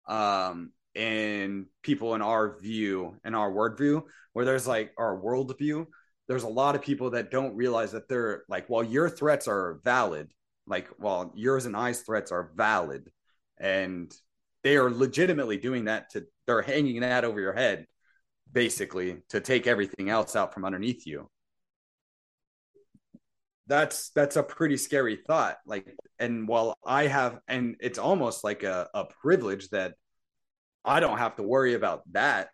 um 0.05 0.71
in 0.95 1.67
people 1.81 2.15
in 2.15 2.21
our 2.21 2.59
view 2.59 3.15
in 3.23 3.35
our 3.35 3.51
word 3.51 3.77
view 3.77 4.05
where 4.33 4.43
there's 4.43 4.67
like 4.67 4.91
our 4.97 5.17
worldview. 5.17 5.85
there's 6.27 6.43
a 6.43 6.49
lot 6.49 6.75
of 6.75 6.81
people 6.81 7.11
that 7.11 7.31
don't 7.31 7.55
realize 7.55 7.91
that 7.93 8.09
they're 8.09 8.43
like 8.49 8.67
while 8.67 8.83
your 8.83 9.09
threats 9.09 9.47
are 9.47 9.79
valid 9.85 10.27
like 10.69 10.87
while 10.97 11.33
yours 11.35 11.65
and 11.65 11.75
i's 11.75 12.01
threats 12.01 12.31
are 12.31 12.51
valid 12.55 13.09
and 13.59 14.13
they 14.63 14.77
are 14.77 14.89
legitimately 14.89 15.57
doing 15.57 15.85
that 15.85 16.09
to 16.11 16.25
they're 16.45 16.61
hanging 16.61 17.01
that 17.01 17.25
over 17.25 17.41
your 17.41 17.53
head 17.53 17.85
basically 18.51 19.17
to 19.29 19.41
take 19.41 19.67
everything 19.67 20.09
else 20.09 20.35
out 20.35 20.53
from 20.53 20.65
underneath 20.65 21.05
you. 21.05 21.29
That's 23.67 24.09
that's 24.11 24.35
a 24.35 24.41
pretty 24.41 24.77
scary 24.77 25.19
thought 25.27 25.57
like 25.67 25.95
and 26.17 26.47
while 26.47 26.75
i 26.83 27.05
have 27.05 27.39
and 27.47 27.75
it's 27.79 27.99
almost 27.99 28.43
like 28.43 28.63
a, 28.63 28.89
a 28.95 29.05
privilege 29.05 29.69
that 29.69 29.93
i 30.83 30.99
don't 30.99 31.19
have 31.19 31.35
to 31.35 31.43
worry 31.43 31.75
about 31.75 32.01
that 32.13 32.49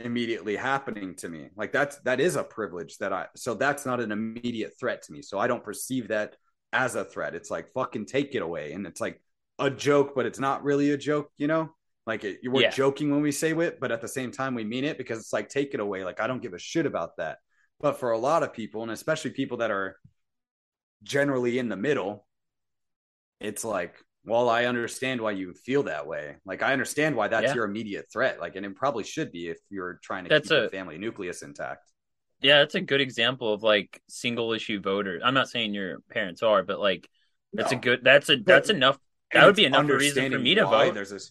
immediately 0.00 0.56
happening 0.56 1.14
to 1.16 1.28
me. 1.28 1.48
Like 1.56 1.72
that's 1.72 1.98
that 2.00 2.20
is 2.20 2.34
a 2.34 2.42
privilege 2.42 2.98
that 2.98 3.12
i 3.12 3.26
so 3.36 3.54
that's 3.54 3.86
not 3.86 4.00
an 4.00 4.10
immediate 4.10 4.72
threat 4.78 5.02
to 5.02 5.12
me. 5.12 5.22
So 5.22 5.38
i 5.38 5.46
don't 5.46 5.62
perceive 5.62 6.08
that 6.08 6.34
as 6.72 6.94
a 6.94 7.04
threat 7.04 7.34
it's 7.34 7.50
like 7.50 7.72
fucking 7.72 8.04
take 8.06 8.34
it 8.34 8.42
away 8.42 8.72
and 8.72 8.86
it's 8.86 9.00
like 9.00 9.20
a 9.58 9.70
joke 9.70 10.14
but 10.14 10.26
it's 10.26 10.38
not 10.38 10.62
really 10.62 10.90
a 10.90 10.96
joke 10.98 11.30
you 11.38 11.46
know 11.46 11.70
like 12.06 12.24
it, 12.24 12.38
we're 12.44 12.62
Yeah. 12.62 12.70
joking 12.70 13.10
when 13.10 13.22
we 13.22 13.32
say 13.32 13.52
it 13.52 13.80
but 13.80 13.90
at 13.90 14.00
the 14.00 14.08
same 14.08 14.30
time 14.32 14.54
we 14.54 14.64
mean 14.64 14.84
it 14.84 14.98
because 14.98 15.18
it's 15.18 15.32
like 15.32 15.48
take 15.48 15.72
it 15.74 15.80
away 15.80 16.04
like 16.04 16.20
i 16.20 16.26
don't 16.26 16.42
give 16.42 16.52
a 16.54 16.58
shit 16.58 16.84
about 16.86 17.16
that 17.16 17.38
but 17.80 17.98
for 17.98 18.10
a 18.12 18.18
lot 18.18 18.42
of 18.42 18.52
people 18.52 18.82
and 18.82 18.90
especially 18.90 19.30
people 19.30 19.58
that 19.58 19.70
are 19.70 19.96
generally 21.04 21.60
in 21.60 21.68
the 21.68 21.76
middle, 21.76 22.26
it's 23.40 23.64
like, 23.64 23.94
well, 24.24 24.48
I 24.48 24.64
understand 24.64 25.20
why 25.20 25.30
you 25.30 25.54
feel 25.54 25.84
that 25.84 26.08
way. 26.08 26.38
Like, 26.44 26.60
I 26.60 26.72
understand 26.72 27.14
why 27.14 27.28
that's 27.28 27.44
Yeah. 27.50 27.54
your 27.54 27.64
immediate 27.66 28.06
threat. 28.12 28.40
Like, 28.40 28.56
and 28.56 28.66
it 28.66 28.74
probably 28.74 29.04
should 29.04 29.30
be 29.30 29.46
if 29.48 29.58
you're 29.70 30.00
trying 30.02 30.24
to 30.24 30.28
That's 30.28 30.48
keep 30.48 30.56
a- 30.58 30.60
your 30.62 30.70
family 30.70 30.98
nucleus 30.98 31.42
intact. 31.42 31.88
Yeah. 32.40 32.58
That's 32.58 32.74
a 32.74 32.80
good 32.80 33.00
example 33.00 33.52
of 33.52 33.62
like 33.62 34.00
single 34.08 34.52
issue 34.52 34.80
voters. 34.80 35.22
I'm 35.24 35.34
not 35.34 35.48
saying 35.48 35.74
your 35.74 36.00
parents 36.10 36.42
are, 36.42 36.62
but 36.62 36.78
like 36.80 37.08
that's 37.52 37.72
a 37.72 37.76
good. 37.76 38.00
That's 38.02 38.28
a 38.28 38.36
that's 38.36 38.70
enough. 38.70 38.98
That 39.32 39.46
would 39.46 39.56
be 39.56 39.64
enough 39.64 39.88
reason 39.88 40.30
for 40.30 40.38
me 40.38 40.54
to 40.54 40.64
vote. 40.66 40.94
There's 40.94 41.10
this, 41.10 41.30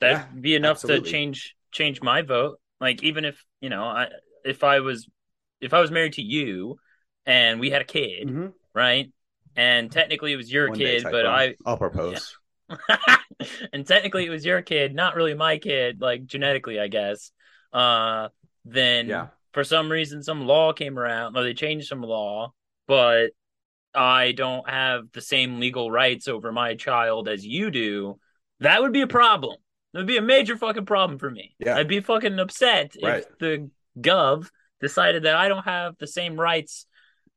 That'd 0.00 0.18
Yeah, 0.18 0.40
be 0.40 0.54
enough 0.54 0.76
absolutely. 0.76 1.04
to 1.04 1.10
change 1.12 1.56
change 1.72 2.02
my 2.02 2.22
vote. 2.22 2.58
Like 2.80 3.02
even 3.02 3.24
if 3.24 3.44
you 3.60 3.68
know, 3.68 3.84
I 3.84 4.08
if 4.44 4.64
I 4.64 4.80
was 4.80 5.08
if 5.60 5.74
I 5.74 5.80
was 5.80 5.90
married 5.90 6.14
to 6.14 6.22
you 6.22 6.78
and 7.26 7.60
we 7.60 7.70
had 7.70 7.82
a 7.82 7.84
kid, 7.84 8.28
Mhm. 8.28 8.52
right? 8.74 9.12
And 9.56 9.90
technically 9.92 10.32
it 10.32 10.36
was 10.36 10.50
your 10.52 10.68
One 10.68 10.78
kid, 10.78 11.04
but 11.04 11.26
one. 11.26 11.34
I 11.34 11.54
I'll 11.66 11.76
propose. 11.76 12.36
and 13.72 13.86
technically 13.86 14.26
it 14.26 14.30
was 14.30 14.44
your 14.44 14.62
kid, 14.62 14.94
not 14.94 15.16
really 15.16 15.34
my 15.34 15.58
kid, 15.58 16.00
like 16.00 16.24
genetically, 16.26 16.78
I 16.80 16.88
guess. 16.88 17.30
Uh, 17.72 18.28
then 18.64 19.08
Yeah. 19.08 19.26
For 19.52 19.64
some 19.64 19.90
reason 19.90 20.22
some 20.22 20.46
law 20.46 20.72
came 20.72 20.98
around, 20.98 21.36
or 21.36 21.42
they 21.42 21.54
changed 21.54 21.88
some 21.88 22.02
law, 22.02 22.52
but 22.86 23.30
I 23.94 24.32
don't 24.32 24.68
have 24.68 25.10
the 25.12 25.20
same 25.20 25.58
legal 25.58 25.90
rights 25.90 26.28
over 26.28 26.52
my 26.52 26.74
child 26.76 27.28
as 27.28 27.44
you 27.44 27.70
do. 27.70 28.18
That 28.60 28.82
would 28.82 28.92
be 28.92 29.00
a 29.00 29.06
problem. 29.08 29.56
That 29.92 30.00
would 30.00 30.06
be 30.06 30.18
a 30.18 30.22
major 30.22 30.56
fucking 30.56 30.86
problem 30.86 31.18
for 31.18 31.30
me. 31.30 31.56
Yeah. 31.58 31.76
I'd 31.76 31.88
be 31.88 32.00
fucking 32.00 32.38
upset 32.38 32.94
Right. 33.02 33.24
if 33.24 33.38
the 33.38 33.70
gov 33.98 34.48
decided 34.80 35.24
that 35.24 35.34
I 35.34 35.48
don't 35.48 35.64
have 35.64 35.96
the 35.98 36.06
same 36.06 36.38
rights 36.38 36.86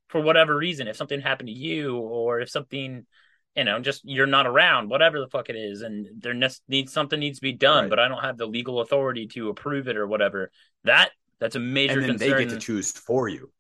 for 0.10 0.22
whatever 0.22 0.56
reason. 0.56 0.88
If 0.88 0.96
something 0.96 1.20
happened 1.22 1.48
to 1.48 1.54
you, 1.54 1.98
or 1.98 2.42
if 2.42 2.50
something, 2.52 3.08
you 3.56 3.64
know, 3.64 3.80
just 3.80 4.02
you're 4.06 4.28
not 4.28 4.46
around, 4.46 4.90
whatever 4.92 5.20
the 5.20 5.28
fuck 5.28 5.50
it 5.50 5.56
is, 5.56 5.82
and 5.82 6.08
there 6.22 6.36
ne- 6.36 6.50
needs 6.68 6.94
something 6.94 7.20
needs 7.20 7.40
to 7.40 7.42
be 7.44 7.54
done, 7.54 7.86
Right. 7.86 7.90
but 7.90 8.00
I 8.00 8.08
don't 8.08 8.24
have 8.24 8.38
the 8.38 8.46
legal 8.46 8.80
authority 8.82 9.26
to 9.30 9.50
approve 9.50 9.88
it 9.88 9.98
or 9.98 10.06
whatever. 10.06 10.52
That 10.84 11.10
that's 11.44 11.56
a 11.58 11.60
major 11.60 11.94
And 11.94 12.04
then 12.04 12.10
concern. 12.12 12.32
they 12.32 12.46
get 12.46 12.50
to 12.52 12.58
choose 12.60 12.92
for 12.92 13.28
you. 13.28 13.52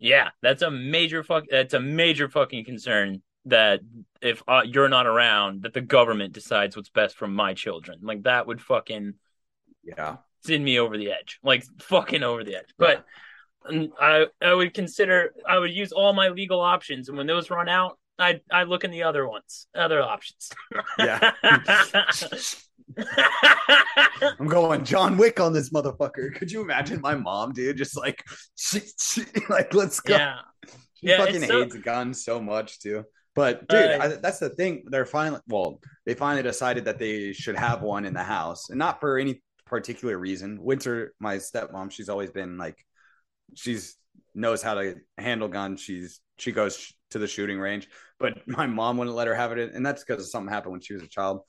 Yeah, 0.00 0.30
that's 0.42 0.62
a 0.62 0.70
major 0.70 1.22
fuck. 1.22 1.44
That's 1.48 1.74
a 1.74 1.80
major 1.80 2.28
fucking 2.28 2.64
concern. 2.64 3.22
That 3.44 3.80
if 4.20 4.42
uh, 4.48 4.62
you're 4.66 4.88
not 4.88 5.06
around, 5.06 5.62
that 5.62 5.72
the 5.72 5.80
government 5.80 6.32
decides 6.34 6.76
what's 6.76 6.90
best 6.90 7.16
for 7.16 7.28
my 7.28 7.54
children. 7.54 8.00
Like 8.02 8.24
that 8.24 8.46
would 8.48 8.60
fucking 8.60 9.14
Yeah. 9.84 10.16
send 10.44 10.64
me 10.64 10.78
over 10.80 10.98
the 10.98 11.12
edge. 11.12 11.38
Like 11.44 11.62
fucking 11.80 12.22
over 12.24 12.42
the 12.42 12.56
edge. 12.56 12.74
But 12.76 13.06
I 14.00 14.26
I 14.42 14.52
would 14.52 14.74
consider 14.74 15.32
I 15.48 15.58
would 15.58 15.70
use 15.72 15.92
all 15.92 16.12
my 16.12 16.28
legal 16.28 16.60
options, 16.60 17.08
and 17.08 17.16
when 17.16 17.26
those 17.28 17.50
run 17.50 17.68
out, 17.68 17.98
I 18.18 18.40
I 18.50 18.64
look 18.64 18.82
in 18.84 18.90
the 18.90 19.04
other 19.04 19.26
ones, 19.28 19.68
other 19.74 20.02
options. 20.02 20.50
Yeah. 20.98 21.32
I'm 24.40 24.46
going 24.48 24.84
John 24.84 25.16
Wick 25.16 25.40
on 25.40 25.52
this 25.52 25.70
motherfucker. 25.70 26.34
Could 26.34 26.50
you 26.50 26.60
imagine 26.60 27.00
my 27.00 27.14
mom, 27.14 27.52
dude? 27.52 27.76
Just 27.76 27.96
like, 27.96 28.24
she, 28.56 28.80
she, 29.00 29.24
like, 29.48 29.74
let's 29.74 30.00
go. 30.00 30.16
yeah. 30.16 30.38
She 30.66 31.08
Yeah, 31.08 31.18
fucking 31.18 31.42
so- 31.42 31.62
hates 31.62 31.76
guns 31.76 32.24
so 32.24 32.40
much 32.40 32.80
too. 32.80 33.04
But 33.34 33.68
dude, 33.68 33.78
Uh, 33.78 33.98
I, 34.02 34.08
that's 34.08 34.40
the 34.40 34.50
thing. 34.50 34.82
They're 34.86 35.06
finally 35.06 35.40
well, 35.46 35.80
they 36.04 36.14
finally 36.14 36.42
decided 36.42 36.86
that 36.86 36.98
they 36.98 37.32
should 37.32 37.56
have 37.56 37.82
one 37.82 38.04
in 38.04 38.12
the 38.12 38.22
house, 38.24 38.68
and 38.70 38.78
not 38.80 38.98
for 38.98 39.16
any 39.16 39.40
particular 39.64 40.18
reason. 40.18 40.58
Winter, 40.60 41.12
my 41.20 41.36
stepmom, 41.36 41.92
she's 41.92 42.08
always 42.08 42.32
been 42.32 42.58
like, 42.58 42.84
she's 43.54 43.94
knows 44.34 44.60
how 44.60 44.74
to 44.74 44.96
handle 45.18 45.46
guns. 45.46 45.80
She's 45.80 46.20
she 46.36 46.50
goes 46.50 46.92
to 47.12 47.20
the 47.20 47.28
shooting 47.28 47.60
range, 47.60 47.86
but 48.18 48.38
my 48.48 48.66
mom 48.66 48.96
wouldn't 48.96 49.14
let 49.14 49.28
her 49.28 49.34
have 49.36 49.52
it, 49.52 49.72
and 49.72 49.86
that's 49.86 50.02
because 50.02 50.32
something 50.32 50.52
happened 50.52 50.72
when 50.72 50.80
she 50.80 50.94
was 50.94 51.04
a 51.04 51.08
child 51.08 51.42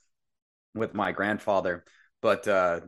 with 0.74 0.94
my 0.94 1.12
grandfather. 1.12 1.84
But 2.22 2.46
uh, 2.46 2.80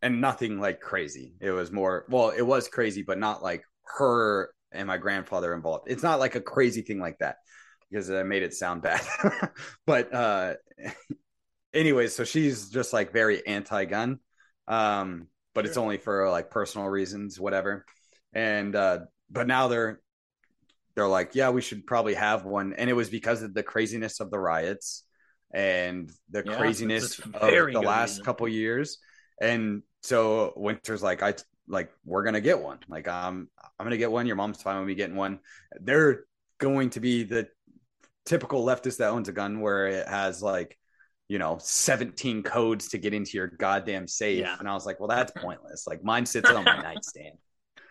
and 0.00 0.20
nothing 0.20 0.60
like 0.60 0.80
crazy. 0.80 1.34
It 1.40 1.50
was 1.50 1.70
more 1.70 2.06
well, 2.08 2.30
it 2.30 2.42
was 2.42 2.68
crazy, 2.68 3.02
but 3.02 3.18
not 3.18 3.42
like 3.42 3.64
her 3.98 4.50
and 4.72 4.86
my 4.86 4.98
grandfather 4.98 5.54
involved. 5.54 5.84
It's 5.88 6.02
not 6.02 6.18
like 6.18 6.34
a 6.34 6.40
crazy 6.40 6.82
thing 6.82 6.98
like 6.98 7.18
that 7.18 7.36
because 7.90 8.10
I 8.10 8.22
made 8.22 8.42
it 8.42 8.54
sound 8.54 8.82
bad. 8.82 9.02
but 9.86 10.12
uh 10.14 10.54
anyways, 11.74 12.14
so 12.16 12.24
she's 12.24 12.70
just 12.70 12.92
like 12.92 13.12
very 13.12 13.46
anti-gun. 13.46 14.18
Um 14.66 15.28
but 15.54 15.66
it's 15.66 15.76
only 15.76 15.98
for 15.98 16.30
like 16.30 16.50
personal 16.50 16.88
reasons, 16.88 17.38
whatever. 17.38 17.84
And 18.32 18.74
uh, 18.74 19.00
but 19.30 19.46
now 19.46 19.68
they're 19.68 20.00
they're 20.94 21.08
like, 21.08 21.34
yeah, 21.34 21.50
we 21.50 21.62
should 21.62 21.86
probably 21.86 22.14
have 22.14 22.44
one, 22.44 22.74
and 22.74 22.90
it 22.90 22.94
was 22.94 23.08
because 23.08 23.42
of 23.42 23.54
the 23.54 23.62
craziness 23.62 24.20
of 24.20 24.30
the 24.30 24.38
riots 24.38 25.04
and 25.52 26.10
the 26.30 26.42
Yeah, 26.44 26.56
craziness 26.56 27.18
of 27.18 27.32
the 27.72 27.82
last 27.84 28.10
reason. 28.12 28.24
couple 28.24 28.48
years. 28.48 28.98
And 29.40 29.82
so 30.02 30.52
Winter's 30.56 31.02
like, 31.02 31.22
I 31.22 31.34
like 31.68 31.90
we're 32.04 32.24
gonna 32.24 32.40
get 32.40 32.60
one. 32.60 32.78
Like 32.88 33.08
um, 33.08 33.48
I'm 33.78 33.84
gonna 33.86 33.96
get 33.96 34.10
one. 34.10 34.26
Your 34.26 34.36
mom's 34.36 34.62
fine 34.62 34.78
with 34.78 34.88
me 34.88 34.94
getting 34.94 35.16
one. 35.16 35.40
They're 35.80 36.24
going 36.58 36.90
to 36.90 37.00
be 37.00 37.24
the 37.24 37.48
typical 38.24 38.64
leftist 38.64 38.98
that 38.98 39.08
owns 39.10 39.28
a 39.28 39.32
gun 39.32 39.60
where 39.60 39.88
it 39.88 40.06
has 40.08 40.42
like 40.42 40.78
you 41.28 41.38
know 41.38 41.58
17 41.60 42.42
codes 42.42 42.88
to 42.90 42.98
get 42.98 43.14
into 43.14 43.32
your 43.36 43.48
goddamn 43.48 44.06
safe 44.06 44.38
Yeah. 44.40 44.56
and 44.58 44.68
i 44.68 44.74
was 44.74 44.84
like 44.86 45.00
well 45.00 45.08
that's 45.08 45.32
pointless 45.32 45.86
like 45.86 46.04
mine 46.04 46.26
sits 46.26 46.48
on 46.50 46.64
my 46.64 46.80
nightstand 46.80 47.36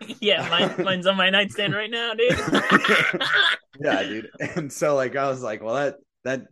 yeah, 0.20 0.48
mine, 0.48 0.84
mine's 0.84 1.06
on 1.06 1.16
my 1.16 1.30
nightstand 1.30 1.74
right 1.74 1.90
now, 1.90 2.12
dude. 2.14 2.38
yeah 3.80 4.02
dude 4.02 4.28
and 4.56 4.72
so 4.72 4.94
like 4.94 5.16
i 5.16 5.28
was 5.28 5.42
like 5.42 5.62
well 5.62 5.74
that 5.74 5.96
that 6.24 6.46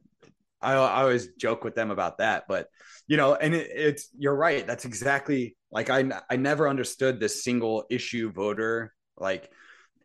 i, 0.63 0.73
I 0.73 1.03
always 1.03 1.29
joke 1.35 1.65
with 1.65 1.75
them 1.75 1.91
about 1.91 2.19
that 2.19 2.45
but 2.49 2.69
you 3.07 3.17
know 3.17 3.35
and 3.35 3.55
it, 3.55 3.71
it's 3.75 4.09
you're 4.17 4.35
right. 4.35 4.67
That's 4.67 4.85
exactly 4.85 5.57
like 5.71 5.91
i 5.91 6.05
i 6.31 6.37
never 6.37 6.69
understood 6.69 7.19
this 7.19 7.43
single 7.43 7.85
issue 7.91 8.31
voter 8.33 8.95
like 9.17 9.51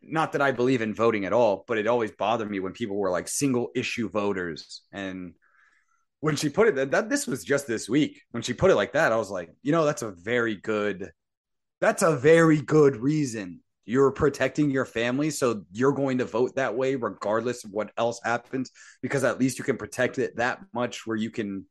not 0.02 0.32
that 0.32 0.42
i 0.42 0.52
believe 0.52 0.82
in 0.82 0.94
voting 0.94 1.24
at 1.24 1.32
all 1.32 1.64
but 1.66 1.78
it 1.78 1.86
always 1.86 2.10
bothered 2.12 2.50
me 2.50 2.60
when 2.60 2.72
people 2.72 2.96
were 2.96 3.10
like 3.10 3.28
single 3.28 3.70
issue 3.74 4.08
voters. 4.08 4.82
And 4.92 5.34
when 6.20 6.36
she 6.36 6.48
put 6.48 6.68
it 6.68 6.74
that, 6.76 6.90
that 6.92 7.08
this 7.08 7.26
was 7.26 7.44
just 7.44 7.66
this 7.66 7.88
week. 7.88 8.22
When 8.30 8.42
she 8.42 8.54
put 8.54 8.70
it 8.70 8.76
like 8.76 8.92
that 8.92 9.12
i 9.12 9.16
was 9.16 9.30
like 9.30 9.50
you 9.62 9.72
know 9.72 9.84
that's 9.84 10.02
a 10.02 10.10
very 10.10 10.56
good 10.56 11.10
that's 11.80 12.02
a 12.02 12.16
very 12.16 12.60
good 12.60 12.96
reason 12.96 13.60
you're 13.86 14.10
protecting 14.10 14.70
your 14.70 14.84
family 14.84 15.30
so 15.30 15.64
you're 15.72 15.92
going 15.92 16.18
to 16.18 16.24
vote 16.24 16.54
that 16.56 16.74
way 16.76 16.96
regardless 16.96 17.64
of 17.64 17.70
what 17.70 17.90
else 17.96 18.20
happens 18.24 18.70
because 19.00 19.24
at 19.24 19.38
least 19.40 19.58
you 19.58 19.64
can 19.64 19.76
protect 19.76 20.18
it 20.18 20.36
that 20.36 20.60
much 20.74 21.06
where 21.06 21.16
you 21.16 21.30
can 21.30 21.64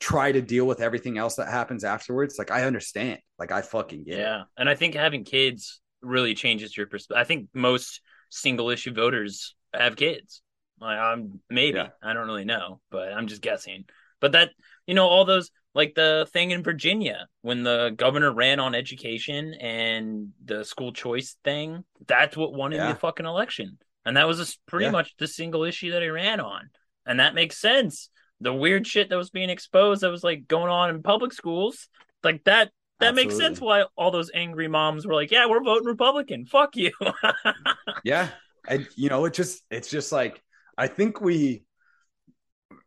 try 0.00 0.32
to 0.32 0.42
deal 0.42 0.66
with 0.66 0.80
everything 0.80 1.18
else 1.18 1.36
that 1.36 1.48
happens 1.48 1.84
afterwards 1.84 2.36
like 2.38 2.50
i 2.50 2.64
understand 2.64 3.18
like 3.38 3.52
i 3.52 3.62
fucking 3.62 4.04
get 4.04 4.18
it 4.18 4.22
Yeah, 4.22 4.42
and 4.56 4.68
I 4.68 4.74
think 4.74 4.94
having 4.94 5.24
kids 5.24 5.80
really 6.02 6.34
changes 6.34 6.76
your 6.76 6.86
perspective. 6.86 7.20
I 7.20 7.24
think 7.24 7.48
most 7.54 8.00
single 8.30 8.70
issue 8.70 8.92
voters 8.92 9.54
have 9.74 9.96
kids. 9.96 10.42
Like, 10.80 10.98
I'm 10.98 11.40
maybe 11.50 11.76
Yeah. 11.76 11.88
I 12.02 12.12
don't 12.14 12.26
really 12.26 12.44
know, 12.44 12.80
but 12.90 13.12
I'm 13.12 13.26
just 13.26 13.42
guessing. 13.42 13.84
But 14.20 14.32
that 14.32 14.50
you 14.86 14.94
know 14.94 15.06
all 15.06 15.24
those 15.24 15.50
like 15.74 15.94
the 15.94 16.26
thing 16.32 16.50
in 16.50 16.62
Virginia 16.62 17.28
when 17.42 17.62
the 17.62 17.92
governor 17.96 18.32
ran 18.32 18.58
on 18.58 18.74
education 18.74 19.54
and 19.54 20.30
the 20.44 20.64
school 20.64 20.92
choice 20.92 21.36
thing. 21.44 21.84
That's 22.06 22.36
what 22.36 22.52
won 22.52 22.72
him 22.72 22.78
Yeah. 22.80 22.92
the 22.92 22.98
fucking 22.98 23.26
election, 23.26 23.78
and 24.04 24.16
that 24.16 24.26
was 24.26 24.58
pretty 24.66 24.86
Yeah. 24.86 24.90
much 24.92 25.14
the 25.18 25.26
single 25.28 25.64
issue 25.64 25.92
that 25.92 26.02
he 26.02 26.08
ran 26.08 26.40
on, 26.40 26.70
and 27.06 27.20
that 27.20 27.34
makes 27.34 27.58
sense. 27.58 28.10
The 28.40 28.52
weird 28.54 28.86
shit 28.86 29.10
that 29.10 29.16
was 29.16 29.30
being 29.30 29.50
exposed 29.50 30.00
that 30.02 30.10
was 30.10 30.24
like 30.24 30.48
going 30.48 30.70
on 30.70 30.90
in 30.90 31.02
public 31.02 31.32
schools, 31.32 31.88
like 32.24 32.42
that 32.44 32.72
that 32.98 33.14
makes 33.14 33.34
sense 33.36 33.60
why 33.60 33.84
all 33.96 34.10
those 34.10 34.30
angry 34.34 34.68
moms 34.68 35.06
were 35.06 35.14
like, 35.14 35.30
"Yeah, 35.30 35.46
we're 35.46 35.62
voting 35.62 35.86
Republican. 35.86 36.44
Fuck 36.46 36.76
you." 36.76 36.90
yeah 38.04 38.28
and 38.68 38.86
you 38.96 39.08
know 39.08 39.24
it 39.24 39.32
just 39.32 39.62
it's 39.70 39.88
just 39.88 40.12
like 40.12 40.42
i 40.76 40.86
think 40.86 41.20
we 41.20 41.62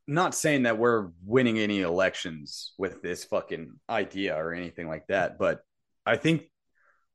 not 0.08 0.36
saying 0.36 0.64
that 0.64 0.78
we're 0.78 1.10
winning 1.26 1.60
any 1.60 1.82
elections 1.82 2.74
with 2.78 3.02
this 3.02 3.24
fucking 3.24 3.72
idea 3.90 4.36
or 4.36 4.54
anything 4.54 4.88
like 4.88 5.08
that 5.08 5.38
but 5.38 5.62
i 6.06 6.16
think 6.16 6.44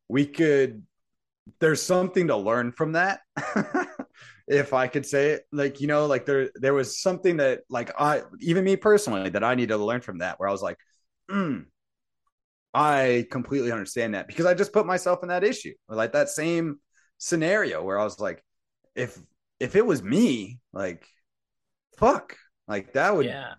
we 0.08 0.24
could 0.26 0.82
there's 1.60 1.82
something 1.82 2.28
to 2.28 2.36
learn 2.36 2.72
from 2.72 2.92
that 2.92 3.20
if 4.48 4.72
i 4.72 4.86
could 4.86 5.04
say 5.04 5.30
it. 5.30 5.42
Like 5.52 5.80
you 5.80 5.86
know 5.86 6.06
like 6.06 6.26
there 6.26 6.50
there 6.54 6.74
was 6.74 7.00
something 7.00 7.38
that 7.38 7.60
like 7.68 7.90
i 7.98 8.22
even 8.40 8.64
me 8.64 8.76
personally 8.76 9.30
that 9.30 9.44
i 9.44 9.54
need 9.54 9.68
to 9.68 9.76
learn 9.76 10.00
from 10.00 10.18
that 10.18 10.38
where 10.38 10.48
i 10.48 10.52
was 10.52 10.62
like 10.62 10.78
mm, 11.30 11.64
i 12.74 13.26
completely 13.30 13.72
understand 13.72 14.14
that 14.14 14.26
because 14.26 14.46
i 14.46 14.54
just 14.54 14.72
put 14.72 14.86
myself 14.86 15.22
in 15.22 15.28
that 15.28 15.44
issue 15.44 15.74
like 15.88 16.12
that 16.12 16.28
same 16.28 16.78
scenario 17.18 17.82
where 17.82 17.98
I 17.98 18.04
was 18.04 18.18
like, 18.18 18.42
if 18.94 19.18
if 19.60 19.76
it 19.76 19.84
was 19.84 20.02
me, 20.02 20.60
like, 20.72 21.06
fuck, 21.98 22.36
like 22.68 22.92
that 22.92 23.16
would, 23.16 23.26
yeah, 23.26 23.54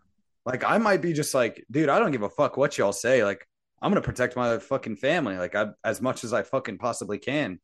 like, 0.46 0.64
I 0.64 0.78
might 0.78 1.02
be 1.02 1.14
just 1.14 1.34
like, 1.34 1.66
dude, 1.70 1.90
I 1.90 2.00
don't 2.00 2.12
give 2.12 2.22
a 2.22 2.30
fuck 2.30 2.58
what 2.58 2.78
y'all 2.78 2.94
say. 2.94 3.24
Like, 3.24 3.46
I'm 3.82 3.92
gonna 3.92 4.02
protect 4.02 4.36
my 4.36 4.58
fucking 4.60 4.98
family, 4.98 5.38
like, 5.38 5.56
I, 5.56 5.70
as 5.84 6.02
much 6.02 6.24
as 6.24 6.34
I 6.34 6.44
fucking 6.44 6.78
possibly 6.78 7.18
can, 7.18 7.60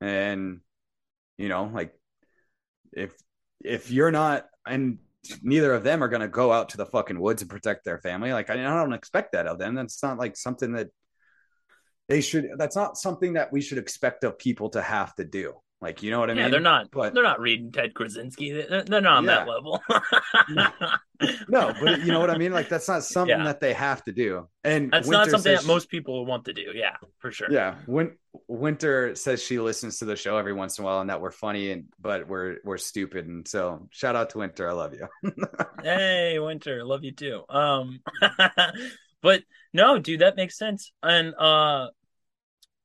and 0.00 0.60
you 1.38 1.48
know, 1.48 1.70
like, 1.72 1.92
if 2.92 3.14
if 3.62 3.90
you're 3.90 4.10
not, 4.10 4.46
and 4.66 4.98
neither 5.42 5.74
of 5.74 5.84
them 5.84 6.02
are 6.02 6.08
gonna 6.08 6.28
go 6.28 6.52
out 6.52 6.70
to 6.70 6.76
the 6.76 6.86
fucking 6.86 7.18
woods 7.20 7.42
and 7.42 7.50
protect 7.50 7.84
their 7.84 7.98
family, 7.98 8.32
like, 8.32 8.50
I, 8.50 8.54
I 8.54 8.82
don't 8.82 8.92
expect 8.92 9.32
that 9.32 9.46
of 9.46 9.58
them. 9.58 9.74
That's 9.74 10.02
not 10.02 10.18
like 10.18 10.36
something 10.36 10.72
that 10.72 10.88
they 12.08 12.20
should. 12.20 12.50
That's 12.56 12.76
not 12.76 12.96
something 12.96 13.34
that 13.34 13.52
we 13.52 13.60
should 13.60 13.78
expect 13.78 14.24
of 14.24 14.38
people 14.38 14.70
to 14.70 14.82
have 14.82 15.14
to 15.16 15.24
do. 15.24 15.54
Like, 15.82 16.02
you 16.02 16.10
know 16.10 16.20
what 16.20 16.30
I 16.30 16.32
yeah, 16.32 16.42
mean? 16.42 16.52
they're 16.52 16.60
not. 16.60 16.90
But 16.90 17.12
they're 17.12 17.22
not 17.22 17.38
reading 17.38 17.70
Ted 17.70 17.92
Kaczynski. 17.92 18.68
They're, 18.68 18.82
they're 18.82 19.00
not 19.02 19.18
on 19.18 19.26
that 19.26 19.46
level. 19.46 19.82
no, 21.48 21.74
but 21.80 22.00
you 22.00 22.06
know 22.06 22.18
what 22.18 22.30
I 22.30 22.38
mean? 22.38 22.52
Like, 22.52 22.70
that's 22.70 22.88
not 22.88 23.04
something 23.04 23.36
Yeah. 23.36 23.44
that 23.44 23.60
they 23.60 23.74
have 23.74 24.02
to 24.04 24.12
do. 24.12 24.48
And 24.64 24.90
That's 24.90 25.06
Winter 25.06 25.18
not 25.18 25.30
something 25.30 25.52
says 25.56 25.60
that 25.60 25.66
most 25.66 25.90
people 25.90 26.24
want 26.24 26.46
to 26.46 26.54
do. 26.54 26.72
Yeah, 26.74 26.96
for 27.18 27.30
sure. 27.30 27.48
Yeah, 27.50 27.74
Win- 27.86 28.16
Winter 28.48 29.14
says 29.14 29.42
she 29.42 29.60
listens 29.60 29.98
to 29.98 30.06
the 30.06 30.16
show 30.16 30.38
every 30.38 30.54
once 30.54 30.78
in 30.78 30.84
a 30.84 30.86
while, 30.86 31.00
and 31.00 31.10
that 31.10 31.20
we're 31.20 31.30
funny 31.30 31.70
and 31.70 31.84
but 32.00 32.26
we're 32.26 32.56
we're 32.64 32.78
stupid. 32.78 33.26
And 33.26 33.46
so, 33.46 33.86
shout 33.90 34.16
out 34.16 34.30
to 34.30 34.38
Winter. 34.38 34.68
I 34.68 34.72
love 34.72 34.94
you. 34.94 35.08
Hey, 35.82 36.38
Winter, 36.38 36.84
love 36.84 37.04
you 37.04 37.12
too. 37.12 37.42
Um, 37.48 38.00
but 39.22 39.42
no, 39.72 39.98
dude, 39.98 40.20
that 40.20 40.36
makes 40.36 40.56
sense. 40.58 40.90
And 41.02 41.34
uh, 41.34 41.88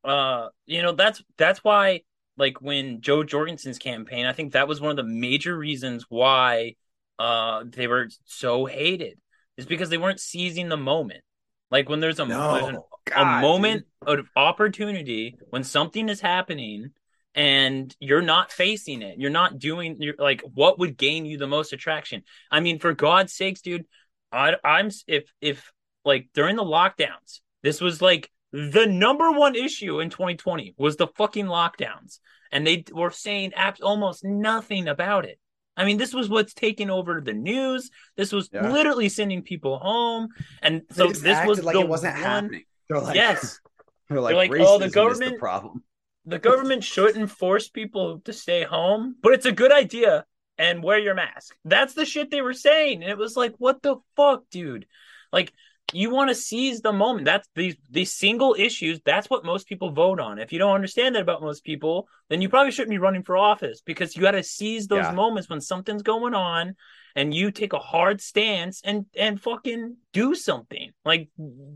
uh, 0.04 0.50
you 0.66 0.82
know, 0.82 0.92
that's 0.92 1.24
that's 1.38 1.64
why, 1.64 2.02
like, 2.38 2.62
when 2.62 3.02
Jo 3.02 3.24
Jorgensen's 3.24 3.78
campaign, 3.78 4.26
I 4.26 4.34
think 4.34 4.54
that 4.54 4.68
was 4.68 4.82
one 4.82 4.92
of 4.92 4.98
the 4.98 5.04
major 5.04 5.58
reasons 5.58 6.06
why 6.10 6.76
uh 7.20 7.64
they 7.68 7.88
were 7.88 8.10
so 8.26 8.66
hated, 8.66 9.20
is 9.58 9.66
because 9.66 9.90
they 9.90 9.98
weren't 9.98 10.20
seizing 10.20 10.70
the 10.70 10.78
moment. 10.78 11.22
Like 11.70 11.88
when 11.88 12.00
there's 12.02 12.20
a 12.20 12.26
there's 12.26 12.68
an, 12.68 12.76
a 12.76 12.80
God, 13.06 13.42
moment 13.42 13.86
of 14.06 14.28
opportunity 14.36 15.38
when 15.50 15.64
something 15.64 16.10
is 16.10 16.20
happening 16.20 16.92
and 17.34 17.96
you're 18.00 18.22
not 18.22 18.52
facing 18.52 19.02
it 19.02 19.18
you're 19.18 19.30
not 19.30 19.58
doing 19.58 19.96
you're 20.00 20.16
like 20.20 20.42
what 20.54 20.80
would 20.80 20.98
gain 20.98 21.26
you 21.26 21.38
the 21.38 21.48
most 21.48 21.72
attraction? 21.74 22.24
I 22.52 22.60
mean 22.60 22.80
for 22.80 22.94
god's 22.94 23.34
sakes 23.34 23.62
dude 23.62 23.86
I, 24.32 24.56
i'm 24.64 24.90
if 25.08 25.32
if 25.40 25.72
like 26.04 26.30
during 26.34 26.58
the 26.58 26.64
lockdowns 26.64 27.40
this 27.64 27.80
was 27.80 28.02
like 28.02 28.30
the 28.54 28.86
number 28.86 29.32
one 29.32 29.56
issue 29.56 30.00
in 30.00 30.10
2020 30.10 30.76
was 30.78 30.98
the 30.98 31.08
fucking 31.08 31.46
lockdowns 31.46 32.20
and 32.52 32.68
they 32.68 32.84
were 32.92 33.12
saying 33.12 33.54
abs- 33.54 33.82
almost 33.82 34.24
nothing 34.26 34.88
about 34.88 35.26
it 35.26 35.40
i 35.78 35.86
mean 35.86 35.98
this 35.98 36.14
was 36.14 36.28
what's 36.30 36.54
taking 36.54 36.90
over 36.90 37.22
the 37.22 37.34
news 37.34 37.90
this 38.18 38.32
was 38.34 38.50
Yeah. 38.54 38.70
literally 38.72 39.08
sending 39.10 39.42
people 39.42 39.80
home 39.80 40.30
and 40.62 40.82
so 40.92 41.08
this 41.08 41.48
was 41.48 41.64
like 41.64 41.76
the 41.76 41.82
it 41.82 41.88
wasn't 41.88 42.16
one- 42.16 42.24
happening. 42.24 42.64
They're 42.90 43.00
like, 43.00 43.16
yes 43.16 43.60
they're 44.10 44.20
like, 44.20 44.32
They're 44.50 44.58
like, 44.60 44.68
oh, 44.68 44.78
the 44.80 44.90
government- 44.90 45.40
problem. 45.40 45.84
the 46.26 46.40
government 46.40 46.84
shouldn't 46.84 47.32
force 47.32 47.70
people 47.70 48.20
to 48.26 48.34
stay 48.34 48.64
home, 48.64 49.16
but 49.24 49.32
it's 49.34 49.46
a 49.46 49.52
good 49.54 49.72
idea 49.72 50.26
and 50.58 50.84
wear 50.84 51.00
your 51.00 51.16
mask. 51.16 51.56
That's 51.64 51.94
the 51.94 52.06
shit 52.06 52.30
they 52.30 52.42
were 52.42 52.54
saying. 52.54 53.02
And 53.02 53.10
it 53.10 53.18
was 53.18 53.36
like, 53.38 53.56
what 53.58 53.82
the 53.82 53.96
fuck, 54.18 54.44
dude? 54.52 54.86
Like, 55.32 55.54
you 55.94 56.10
want 56.10 56.30
to 56.30 56.36
seize 56.36 56.82
the 56.82 56.94
moment. 56.94 57.26
That's 57.26 57.48
these 57.56 57.76
these 57.90 58.14
single 58.14 58.56
issues. 58.58 59.02
That's 59.06 59.30
what 59.30 59.44
most 59.44 59.68
people 59.68 59.92
vote 59.92 60.20
on. 60.20 60.40
If 60.40 60.54
you 60.54 60.60
don't 60.60 60.76
understand 60.76 61.16
that 61.16 61.22
about 61.22 61.42
most 61.42 61.64
people, 61.64 62.08
then 62.30 62.42
you 62.42 62.50
probably 62.50 62.72
shouldn't 62.72 62.92
be 62.92 62.98
running 62.98 63.24
for 63.24 63.38
office 63.38 63.82
because 63.86 64.16
you 64.16 64.22
got 64.22 64.32
to 64.32 64.44
seize 64.44 64.88
those 64.88 65.10
Yeah. 65.10 65.12
moments 65.12 65.50
when 65.50 65.60
something's 65.62 66.04
going 66.04 66.34
on 66.34 66.76
and 67.16 67.34
you 67.34 67.52
take 67.52 67.74
a 67.74 67.80
hard 67.80 68.22
stance 68.22 68.82
and 68.84 69.06
and 69.18 69.42
fucking 69.42 69.98
do 70.14 70.34
something. 70.34 70.92
Like 71.04 71.30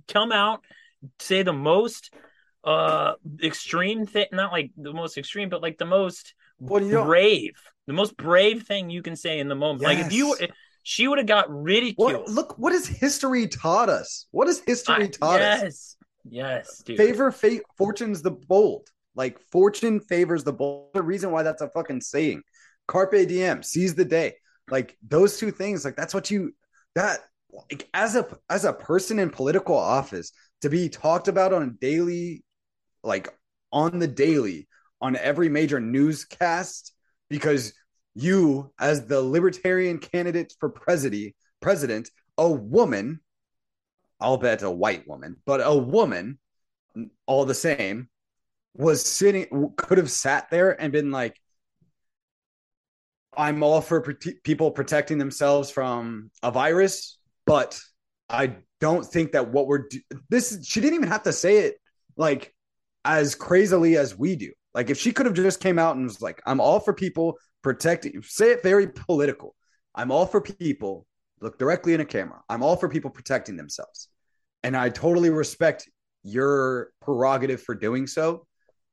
come 0.07 0.31
out, 0.31 0.63
say 1.19 1.43
the 1.43 1.53
most 1.53 2.11
uh 2.63 3.13
extreme 3.43 4.05
thing 4.07 4.25
not 4.31 4.51
like 4.51 4.71
the 4.75 4.91
most 4.93 5.17
extreme 5.19 5.49
but 5.49 5.61
like 5.61 5.77
the 5.77 5.85
most 5.85 6.33
Well, 6.59 6.79
brave 7.03 7.51
the 7.85 7.93
most 7.93 8.17
brave 8.17 8.63
thing 8.63 8.89
you 8.89 9.03
can 9.03 9.15
say 9.15 9.39
in 9.39 9.47
the 9.47 9.55
moment 9.55 9.83
like 9.83 9.99
if 9.99 10.11
you 10.11 10.35
she 10.88 11.07
would 11.07 11.17
have 11.17 11.25
got 11.27 11.49
ridiculed 11.49 12.13
what, 12.13 12.29
look, 12.29 12.59
what 12.59 12.71
has 12.71 12.86
history 12.86 13.47
taught 13.47 13.89
us? 13.89 14.27
What 14.29 14.45
has 14.47 14.59
history 14.59 15.05
I- 15.05 15.07
taught 15.07 15.41
us? 15.41 15.61
yes 15.61 15.97
yes 16.29 16.83
dude 16.86 16.97
Favor 16.97 17.31
fate, 17.31 17.63
fortune's 17.77 18.21
the 18.21 18.31
bold. 18.31 18.88
Like 19.15 19.39
fortune 19.51 19.99
favors 19.99 20.43
the 20.43 20.53
bold. 20.53 20.93
The 20.93 21.01
reason 21.01 21.31
why 21.31 21.41
that's 21.43 21.61
a 21.61 21.69
fucking 21.69 22.01
saying. 22.01 22.43
Carpe 22.88 23.27
diem, 23.27 23.63
seize 23.63 23.95
the 23.95 24.05
day. 24.05 24.36
Like 24.69 24.95
those 25.07 25.38
two 25.39 25.51
things. 25.51 25.86
Like 25.86 25.95
that's 25.95 26.13
what 26.13 26.29
you 26.29 26.53
that 26.95 27.19
like 27.51 27.88
as 27.93 28.15
a 28.15 28.27
as 28.49 28.65
a 28.65 28.73
person 28.73 29.17
in 29.19 29.29
political 29.29 29.75
office, 29.77 30.31
to 30.61 30.69
be 30.69 30.89
talked 30.89 31.27
about 31.27 31.53
on 31.53 31.63
a 31.63 31.71
daily, 31.79 32.43
like 33.03 33.29
on 33.71 33.97
the 33.99 34.07
daily, 34.07 34.67
on 35.01 35.15
every 35.15 35.49
major 35.49 35.79
newscast, 35.79 36.93
because 37.29 37.73
you, 38.16 38.72
as 38.80 39.05
the 39.05 39.22
libertarian 39.22 39.99
candidate 39.99 40.53
for 40.59 40.70
president, 40.70 41.36
president, 41.61 42.09
a 42.38 42.49
woman, 42.49 43.20
I'll 44.20 44.38
bet 44.38 44.63
a 44.63 44.72
white 44.72 45.07
woman, 45.07 45.38
but 45.45 45.61
a 45.63 45.76
woman, 45.76 46.39
all 47.26 47.45
the 47.45 47.53
same, 47.53 48.09
was 48.74 49.05
sitting, 49.05 49.74
could 49.78 49.97
have 49.97 50.11
sat 50.11 50.49
there 50.49 50.80
and 50.82 50.91
been 50.91 51.11
like, 51.11 51.39
I'm 53.38 53.63
all 53.63 53.82
for 53.82 54.01
people 54.43 54.72
protecting 54.72 55.18
themselves 55.18 55.70
from 55.70 56.32
a 56.41 56.51
virus, 56.51 57.18
but 57.45 57.80
I 58.30 58.57
don't 58.80 59.05
think 59.05 59.34
that 59.34 59.51
what 59.51 59.68
we're 59.68 59.88
do- 59.89 60.01
this 60.30 60.57
she 60.63 60.82
didn't 60.82 60.95
even 60.95 61.09
have 61.09 61.24
to 61.24 61.34
say 61.34 61.57
it 61.59 61.76
like 62.16 62.53
as 63.03 63.36
crazily 63.36 63.97
as 63.97 64.18
we 64.18 64.36
do. 64.36 64.51
Like 64.74 64.89
if 64.89 64.97
she 64.97 65.11
could 65.11 65.26
have 65.26 65.36
just 65.36 65.59
came 65.59 65.80
out 65.80 65.95
and 65.95 66.05
was 66.05 66.22
like, 66.22 66.41
"I'm 66.45 66.59
all 66.59 66.80
for 66.80 66.93
people 66.93 67.38
protecting," 67.66 68.22
say 68.22 68.51
it 68.51 68.61
very 68.61 68.88
political. 68.88 69.55
I'm 69.95 70.11
all 70.11 70.28
for 70.28 70.39
people. 70.39 71.07
Look 71.41 71.57
directly 71.57 71.95
in 71.95 71.99
a 71.99 72.05
camera. 72.05 72.43
I'm 72.47 72.61
all 72.61 72.76
for 72.76 72.88
people 72.88 73.09
protecting 73.09 73.57
themselves, 73.57 74.09
and 74.63 74.78
I 74.78 74.89
totally 74.89 75.32
respect 75.32 75.89
your 76.22 76.91
prerogative 77.01 77.63
for 77.63 77.74
doing 77.74 78.05
so. 78.05 78.45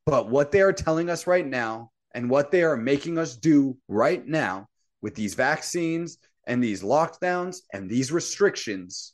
But 0.06 0.30
what 0.30 0.52
they 0.52 0.62
are 0.62 0.72
telling 0.72 1.10
us 1.10 1.26
right 1.26 1.46
now 1.46 1.90
and 2.14 2.30
what 2.30 2.50
they 2.50 2.62
are 2.62 2.76
making 2.76 3.18
us 3.18 3.36
do 3.36 3.76
right 3.88 4.26
now 4.26 4.68
with 5.02 5.14
these 5.14 5.34
vaccines 5.34 6.16
and 6.46 6.64
these 6.64 6.82
lockdowns 6.82 7.58
and 7.74 7.90
these 7.90 8.10
restrictions 8.10 9.12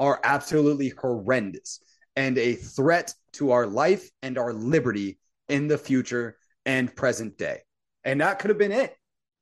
are 0.00 0.20
absolutely 0.24 0.88
horrendous 0.88 1.80
and 2.16 2.36
a 2.36 2.54
threat 2.54 3.14
to 3.34 3.52
our 3.52 3.66
life 3.66 4.10
and 4.22 4.38
our 4.38 4.52
liberty 4.52 5.18
in 5.48 5.68
the 5.68 5.78
future 5.78 6.36
and 6.66 6.94
present 6.94 7.38
day. 7.38 7.60
And 8.08 8.22
that 8.22 8.38
could 8.38 8.48
have 8.48 8.56
been 8.56 8.72
it. 8.72 8.96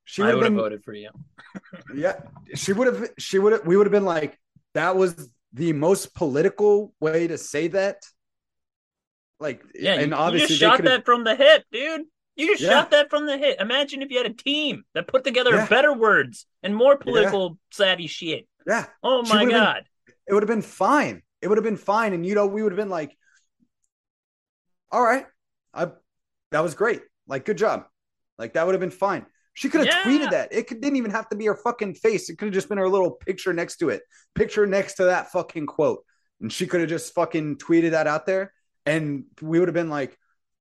She 0.04 0.22
would 0.22 0.34
have 0.34 0.40
been, 0.40 0.56
voted 0.56 0.82
for 0.82 0.92
you. 0.92 1.10
yeah, 1.94 2.16
she 2.56 2.72
would 2.72 2.88
have. 2.88 3.10
She 3.16 3.38
would 3.38 3.52
have. 3.52 3.66
We 3.66 3.76
would 3.76 3.86
have 3.86 3.92
been 3.92 4.04
like, 4.04 4.38
that 4.74 4.96
was 4.96 5.30
the 5.52 5.72
most 5.72 6.16
political 6.16 6.92
way 6.98 7.28
to 7.28 7.38
say 7.38 7.68
that. 7.68 8.02
Like, 9.38 9.62
yeah, 9.72 9.94
and 9.94 10.12
obviously, 10.12 10.54
you 10.54 10.58
just 10.58 10.60
shot 10.60 10.82
that 10.82 11.04
from 11.04 11.22
the 11.22 11.36
hip, 11.36 11.64
dude. 11.70 12.06
You 12.34 12.48
just 12.48 12.62
yeah. 12.62 12.70
shot 12.70 12.90
that 12.90 13.08
from 13.08 13.26
the 13.26 13.38
hip. 13.38 13.60
Imagine 13.60 14.02
if 14.02 14.10
you 14.10 14.18
had 14.18 14.26
a 14.26 14.34
team 14.34 14.82
that 14.94 15.06
put 15.06 15.22
together 15.22 15.54
yeah. 15.54 15.66
better 15.68 15.92
words 15.92 16.46
and 16.62 16.74
more 16.74 16.96
political 16.96 17.50
yeah. 17.50 17.54
savvy 17.70 18.08
shit. 18.08 18.48
Yeah. 18.66 18.86
Oh 19.00 19.22
my 19.22 19.44
god. 19.44 19.84
Been, 20.06 20.14
it 20.26 20.34
would 20.34 20.42
have 20.42 20.48
been 20.48 20.62
fine. 20.62 21.22
It 21.40 21.46
would 21.46 21.58
have 21.58 21.64
been 21.64 21.76
fine, 21.76 22.14
and 22.14 22.26
you 22.26 22.34
know, 22.34 22.46
we 22.46 22.64
would 22.64 22.72
have 22.72 22.76
been 22.76 22.90
like, 22.90 23.16
"All 24.90 25.04
right, 25.04 25.26
I 25.72 25.88
that 26.50 26.60
was 26.64 26.74
great. 26.74 27.02
Like, 27.28 27.44
good 27.44 27.58
job. 27.58 27.86
Like 28.38 28.54
that 28.54 28.66
would 28.66 28.74
have 28.74 28.80
been 28.80 28.90
fine." 28.90 29.26
She 29.54 29.70
could 29.70 29.86
have 29.86 30.04
tweeted 30.04 30.32
that. 30.32 30.52
It 30.52 30.66
could, 30.66 30.82
didn't 30.82 30.96
even 30.96 31.12
have 31.12 31.30
to 31.30 31.36
be 31.36 31.46
her 31.46 31.56
fucking 31.56 31.94
face. 31.94 32.28
It 32.28 32.36
could 32.36 32.48
have 32.48 32.54
just 32.54 32.68
been 32.68 32.76
her 32.76 32.90
little 32.90 33.12
picture 33.12 33.54
next 33.54 33.78
to 33.78 33.88
it. 33.88 34.02
Picture 34.34 34.66
next 34.66 34.96
to 34.96 35.04
that 35.04 35.32
fucking 35.32 35.64
quote. 35.64 36.04
And 36.42 36.52
she 36.52 36.66
could 36.66 36.80
have 36.80 36.90
just 36.90 37.14
fucking 37.14 37.56
tweeted 37.56 37.92
that 37.92 38.06
out 38.06 38.26
there. 38.26 38.52
And 38.84 39.24
we 39.40 39.58
would 39.58 39.68
have 39.68 39.74
been 39.74 39.88
like, 39.88 40.14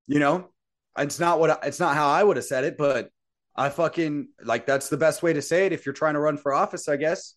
you 0.08 0.20
know, 0.20 0.48
it's 0.98 1.20
not 1.20 1.42
what 1.42 1.60
it's 1.64 1.80
not 1.80 1.96
how 1.96 2.08
I 2.08 2.24
would 2.24 2.38
have 2.38 2.46
said 2.46 2.64
it, 2.64 2.78
but 2.78 3.10
I 3.54 3.70
fucking 3.70 4.30
like 4.42 4.66
that's 4.66 4.88
the 4.88 4.98
best 4.98 5.22
way 5.22 5.34
to 5.34 5.42
say 5.42 5.66
it 5.66 5.74
if 5.74 5.86
you're 5.86 5.94
trying 5.94 6.14
to 6.14 6.20
run 6.22 6.38
for 6.38 6.54
office, 6.54 6.88
I 6.88 6.96
guess. 6.96 7.36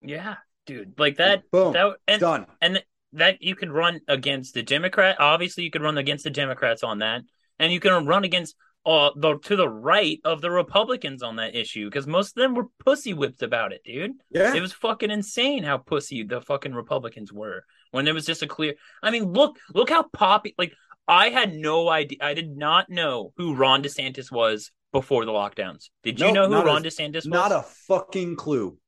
Yeah, 0.00 0.36
dude, 0.64 0.98
like 0.98 1.16
that. 1.16 1.42
Boom, 1.50 1.74
that, 1.74 1.96
and, 2.08 2.20
done. 2.20 2.46
And 2.60 2.82
that 3.12 3.42
you 3.42 3.54
could 3.54 3.70
run 3.70 4.00
against 4.08 4.54
the 4.54 4.62
Democrat. 4.62 5.16
Obviously, 5.18 5.64
you 5.64 5.70
could 5.70 5.82
run 5.82 5.98
against 5.98 6.24
the 6.24 6.30
Democrats 6.30 6.82
on 6.82 7.00
that, 7.00 7.22
and 7.58 7.72
you 7.72 7.80
can 7.80 8.06
run 8.06 8.24
against 8.24 8.56
uh 8.86 9.10
the 9.16 9.38
to 9.38 9.56
the 9.56 9.68
right 9.68 10.20
of 10.24 10.40
the 10.40 10.50
Republicans 10.50 11.22
on 11.22 11.36
that 11.36 11.54
issue 11.54 11.86
because 11.86 12.06
most 12.06 12.36
of 12.36 12.42
them 12.42 12.54
were 12.54 12.66
pussy 12.84 13.12
whipped 13.12 13.42
about 13.42 13.72
it, 13.72 13.82
dude. 13.84 14.12
Yeah, 14.30 14.54
it 14.54 14.60
was 14.60 14.72
fucking 14.72 15.10
insane 15.10 15.64
how 15.64 15.78
pussy 15.78 16.22
the 16.22 16.40
fucking 16.40 16.72
Republicans 16.72 17.32
were 17.32 17.64
when 17.90 18.04
there 18.04 18.14
was 18.14 18.26
just 18.26 18.42
a 18.42 18.46
clear. 18.46 18.74
I 19.02 19.10
mean, 19.10 19.32
look, 19.32 19.58
look 19.74 19.90
how 19.90 20.04
poppy 20.04 20.54
like 20.56 20.72
I 21.08 21.30
had 21.30 21.54
no 21.54 21.88
idea. 21.88 22.18
I 22.20 22.34
did 22.34 22.56
not 22.56 22.88
know 22.88 23.32
who 23.36 23.54
Ron 23.54 23.82
DeSantis 23.82 24.30
was 24.30 24.70
before 24.92 25.24
the 25.24 25.32
lockdowns. 25.32 25.90
Did 26.02 26.20
you 26.20 26.26
nope, 26.26 26.34
know 26.34 26.48
who 26.48 26.66
Ron 26.66 26.84
a, 26.84 26.88
DeSantis 26.88 27.14
was? 27.14 27.26
Not 27.26 27.52
a 27.52 27.62
fucking 27.62 28.36
clue. 28.36 28.78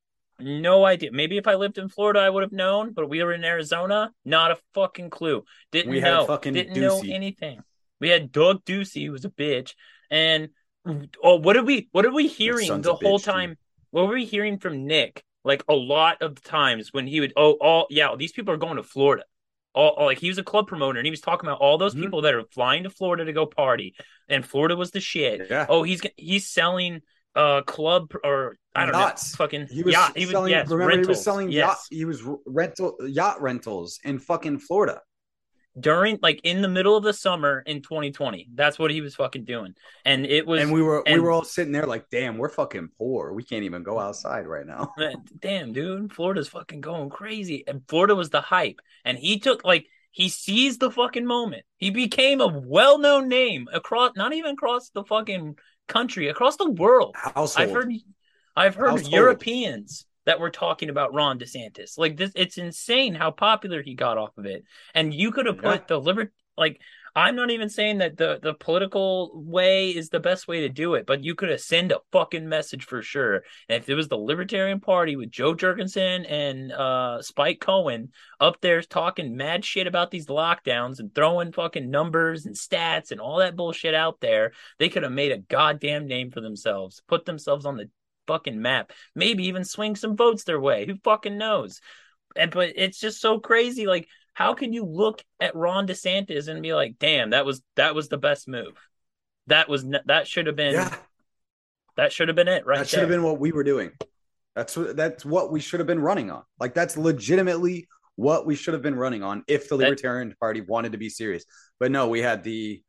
No 0.41 0.85
idea. 0.85 1.11
Maybe 1.13 1.37
if 1.37 1.49
I 1.49 1.57
lived 1.57 1.79
in 1.79 1.89
Florida, 1.89 2.21
I 2.21 2.31
would 2.31 2.43
have 2.45 2.53
known, 2.53 2.93
but 2.93 3.09
we 3.09 3.23
were 3.25 3.33
in 3.33 3.45
Arizona. 3.45 4.13
Not 4.25 4.53
a 4.53 4.59
fucking 4.73 5.11
clue. 5.11 5.43
Didn't 5.73 5.91
we 5.91 6.01
know. 6.01 6.27
fucking 6.27 6.55
Didn't 6.55 6.77
Ducey. 6.77 6.81
know 6.81 7.03
anything. 7.13 7.61
We 8.01 8.09
had 8.09 8.33
Doug 8.33 8.65
Ducey, 8.65 9.07
who 9.07 9.13
was 9.13 9.25
a 9.25 9.31
bitch, 9.31 9.75
and 10.11 10.51
oh, 11.23 11.37
what 11.37 11.55
did 11.55 11.67
we? 11.67 11.89
What 11.93 12.07
are 12.07 12.13
we 12.13 12.29
hearing 12.29 12.83
the 12.83 12.95
whole 12.95 13.19
time? 13.19 13.51
Too. 13.51 13.57
What 13.91 14.07
were 14.07 14.15
we 14.15 14.25
hearing 14.25 14.59
from 14.59 14.87
Nick? 14.87 15.23
Like 15.45 15.65
a 15.69 15.75
lot 15.75 16.21
of 16.21 16.35
the 16.35 16.41
times 16.43 16.93
when 16.93 17.07
he 17.07 17.21
would, 17.21 17.33
oh, 17.37 17.53
all 17.53 17.87
yeah, 17.91 18.15
these 18.17 18.33
people 18.33 18.53
are 18.53 18.59
going 18.59 18.77
to 18.77 18.83
Florida 18.83 19.25
all, 19.79 19.91
all, 19.91 20.07
like 20.07 20.19
he 20.19 20.29
was 20.29 20.39
a 20.39 20.43
club 20.43 20.67
promoter 20.67 20.99
and 20.99 21.07
he 21.07 21.11
was 21.11 21.21
talking 21.21 21.49
about 21.49 21.61
all 21.61 21.79
those 21.79 21.95
mm-hmm. 21.95 22.05
people 22.05 22.23
that 22.23 22.35
are 22.35 22.45
flying 22.53 22.83
to 22.83 22.91
Florida 22.91 23.25
to 23.25 23.33
go 23.33 23.47
party 23.47 23.95
and 24.29 24.45
Florida 24.45 24.77
was 24.77 24.91
the 24.91 25.01
shit. 25.01 25.47
Yeah. 25.49 25.67
Oh, 25.69 25.83
he's 25.85 26.01
he's 26.17 26.49
selling 26.49 27.01
uh 27.37 27.63
club 27.63 28.13
or 28.25 28.57
I 28.75 28.87
don't 28.87 28.95
Yachts. 28.95 29.33
know 29.33 29.45
fucking 29.45 29.69
he 29.71 29.83
was 29.83 29.93
yacht. 29.93 30.17
He 30.17 30.25
was 30.25 30.33
selling, 30.33 30.51
yes, 30.51 30.69
remember 30.69 30.89
rentals. 30.89 31.07
he 31.07 31.11
was 31.11 31.25
selling 31.25 31.53
yes. 31.53 31.67
yacht 31.67 31.79
he 31.91 32.05
was 32.05 32.23
rental 32.47 32.97
yacht 33.07 33.41
rentals 33.41 34.01
in 34.03 34.19
fucking 34.19 34.59
Florida 34.59 35.01
during 35.79 36.19
like 36.23 36.41
in 36.45 36.63
the 36.63 36.69
middle 36.69 36.97
of 36.97 37.05
the 37.05 37.13
summer 37.13 37.63
in 37.67 37.83
2020 37.83 38.49
that's 38.55 38.79
what 38.79 38.91
he 38.91 39.01
was 39.01 39.15
fucking 39.15 39.45
doing. 39.45 39.75
And 40.05 40.27
it 40.27 40.47
was 40.47 40.63
and 40.63 40.73
we 40.73 40.83
were 40.83 41.03
and, 41.07 41.17
we 41.17 41.21
were 41.21 41.31
all 41.31 41.45
sitting 41.45 41.73
there 41.73 41.87
like 41.87 42.09
damn 42.11 42.39
we're 42.39 42.49
fucking 42.49 42.91
poor. 42.99 43.33
We 43.33 43.45
can't 43.45 43.65
even 43.65 43.83
go 43.83 43.99
outside 43.99 44.47
right 44.47 44.67
now. 44.67 44.93
Damn 45.41 45.73
dude 45.73 46.13
florida's 46.13 46.49
fucking 46.49 46.81
going 46.81 47.11
crazy. 47.11 47.65
And 47.67 47.83
florida 47.89 48.15
was 48.15 48.31
the 48.31 48.41
hype. 48.41 48.81
And 49.05 49.19
he 49.19 49.39
took 49.39 49.65
like 49.65 49.87
he 50.11 50.29
seized 50.29 50.81
the 50.81 50.91
fucking 50.91 51.27
moment. 51.27 51.65
He 51.77 51.91
became 51.91 52.41
a 52.41 52.49
well-known 52.49 53.29
name 53.29 53.69
across 53.73 54.13
not 54.17 54.33
even 54.33 54.53
across 54.53 54.91
the 54.91 55.05
fucking 55.05 55.57
country 55.87 56.29
across 56.29 56.57
the 56.57 56.71
world. 56.71 57.15
Household. 57.17 57.69
i've 57.69 57.75
heard 57.75 57.93
i've 58.57 58.75
heard 58.75 58.91
Household. 58.91 59.13
europeans 59.13 60.07
that 60.29 60.39
we're 60.39 60.51
talking 60.51 60.91
about 60.91 61.15
Ron 61.15 61.39
DeSantis. 61.39 61.97
Like 61.97 62.19
this, 62.19 62.31
it's 62.35 62.59
insane 62.59 63.15
how 63.15 63.31
popular 63.31 63.83
he 63.83 63.95
got 63.95 64.19
off 64.19 64.37
of 64.37 64.45
it. 64.45 64.63
And 64.95 65.15
you 65.15 65.33
could 65.33 65.47
have 65.47 65.57
put 65.57 65.81
yeah. 65.81 65.87
the 65.89 65.99
liber 65.99 66.31
like 66.59 66.83
I'm 67.17 67.35
not 67.35 67.51
even 67.51 67.71
saying 67.71 67.99
that 67.99 68.19
the 68.19 68.39
the 68.43 68.53
political 68.53 69.33
way 69.35 69.89
is 69.89 70.11
the 70.11 70.21
best 70.21 70.47
way 70.47 70.61
to 70.61 70.69
do 70.69 70.97
it, 70.97 71.07
but 71.07 71.25
you 71.25 71.35
could 71.35 71.49
have 71.49 71.63
sent 71.63 71.93
a 71.93 72.03
fucking 72.13 72.47
message 72.47 72.85
for 72.85 73.01
sure. 73.01 73.37
And 73.71 73.83
if 73.83 73.89
it 73.89 73.95
was 73.95 74.09
the 74.09 74.19
Libertarian 74.19 74.81
Party 74.81 75.17
with 75.17 75.31
Jo 75.31 75.55
Jorgensen 75.55 76.27
and 76.27 76.73
uh, 76.73 77.23
Spike 77.23 77.61
Cohen 77.61 78.11
up 78.39 78.61
there 78.61 78.83
talking 78.83 79.35
mad 79.35 79.65
shit 79.65 79.87
about 79.87 80.11
these 80.11 80.27
lockdowns 80.27 80.99
and 80.99 81.15
throwing 81.15 81.53
fucking 81.53 81.91
numbers 81.91 82.45
and 82.45 82.55
stats 82.55 83.13
and 83.13 83.21
all 83.21 83.39
that 83.39 83.57
bullshit 83.57 83.95
out 83.95 84.21
there, 84.21 84.53
they 84.79 84.91
could 84.91 85.05
have 85.05 85.13
made 85.13 85.33
a 85.33 85.39
goddamn 85.39 86.07
name 86.07 86.31
for 86.31 86.43
themselves, 86.43 87.01
put 87.09 87.25
themselves 87.25 87.65
on 87.65 87.79
the 87.79 87.89
fucking 88.29 88.63
map. 88.63 88.93
Maybe 89.17 89.47
even 89.47 89.65
swing 89.65 89.97
some 89.97 90.17
votes 90.17 90.45
their 90.45 90.61
way. 90.61 90.87
Who 90.87 90.97
fucking 91.03 91.37
knows? 91.37 91.81
And 92.37 92.53
but 92.53 92.75
it's 92.77 93.01
just 93.01 93.21
so 93.21 93.41
crazy. 93.41 93.87
Like, 93.87 94.07
how 94.35 94.55
can 94.55 94.73
you 94.73 94.85
look 94.85 95.25
at 95.41 95.57
Ron 95.57 95.89
DeSantis 95.89 96.47
and 96.47 96.63
be 96.63 96.75
like, 96.75 96.99
"Damn, 97.01 97.31
that 97.31 97.45
was 97.45 97.61
that 97.75 97.97
was 97.97 98.09
the 98.09 98.19
best 98.19 98.47
move. 98.47 98.79
That 99.49 99.69
was 99.69 99.85
that 100.05 100.29
should 100.29 100.47
have 100.47 100.57
been. 100.57 100.75
Yeah. 100.75 100.95
That 101.97 102.13
should 102.13 102.29
have 102.29 102.37
been 102.37 102.47
it, 102.47 102.65
right? 102.65 102.79
That 102.79 102.89
should 102.89 103.01
have 103.01 103.09
been 103.09 103.25
what 103.25 103.41
we 103.41 103.51
were 103.51 103.65
doing. 103.65 103.91
That's 104.55 104.77
what 104.77 104.97
that's 104.97 105.25
what 105.25 105.51
we 105.51 105.59
should 105.59 105.81
have 105.81 105.87
been 105.89 106.01
running 106.01 106.31
on. 106.31 106.45
Like 106.61 106.75
that's 106.75 106.97
legitimately 106.97 107.89
what 108.15 108.47
we 108.47 108.55
should 108.57 108.75
have 108.75 108.83
been 108.83 108.97
running 108.97 109.23
on 109.23 109.45
if 109.47 109.69
the 109.69 109.77
Libertarian 109.77 110.29
that, 110.29 110.39
Party 110.41 110.61
wanted 110.61 110.93
to 110.93 110.99
be 110.99 111.09
serious. 111.09 111.45
But 111.81 111.91
no, 111.91 112.09
we 112.09 112.21
had 112.21 112.43
the 112.43 112.83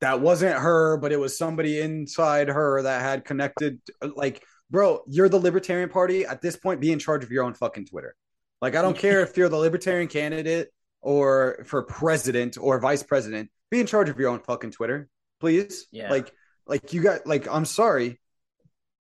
that 0.00 0.20
wasn't 0.20 0.56
her, 0.56 0.96
but 0.96 1.12
it 1.12 1.18
was 1.18 1.36
somebody 1.36 1.80
inside 1.80 2.48
her 2.48 2.82
that 2.82 3.02
had 3.02 3.24
connected. 3.24 3.80
Like, 4.02 4.42
bro, 4.70 5.02
you're 5.06 5.28
the 5.28 5.38
Libertarian 5.38 5.88
Party. 5.88 6.24
At 6.24 6.40
this 6.40 6.56
point, 6.56 6.80
be 6.80 6.92
in 6.92 6.98
charge 6.98 7.24
of 7.24 7.30
your 7.30 7.44
own 7.44 7.54
fucking 7.54 7.86
Twitter. 7.86 8.14
Like, 8.60 8.74
I 8.74 8.82
don't 8.82 8.96
care 8.96 9.20
if 9.22 9.36
you're 9.36 9.48
the 9.48 9.56
Libertarian 9.56 10.08
candidate 10.08 10.68
or 11.00 11.64
for 11.64 11.82
president 11.82 12.58
or 12.60 12.78
vice 12.80 13.02
president. 13.02 13.50
Be 13.70 13.80
in 13.80 13.86
charge 13.86 14.08
of 14.08 14.18
your 14.18 14.30
own 14.30 14.40
fucking 14.40 14.72
Twitter, 14.72 15.08
please. 15.40 15.86
Yeah. 15.90 16.10
Like, 16.10 16.32
like 16.66 16.92
you 16.92 17.02
got 17.02 17.26
like. 17.26 17.48
I'm 17.48 17.64
sorry, 17.64 18.20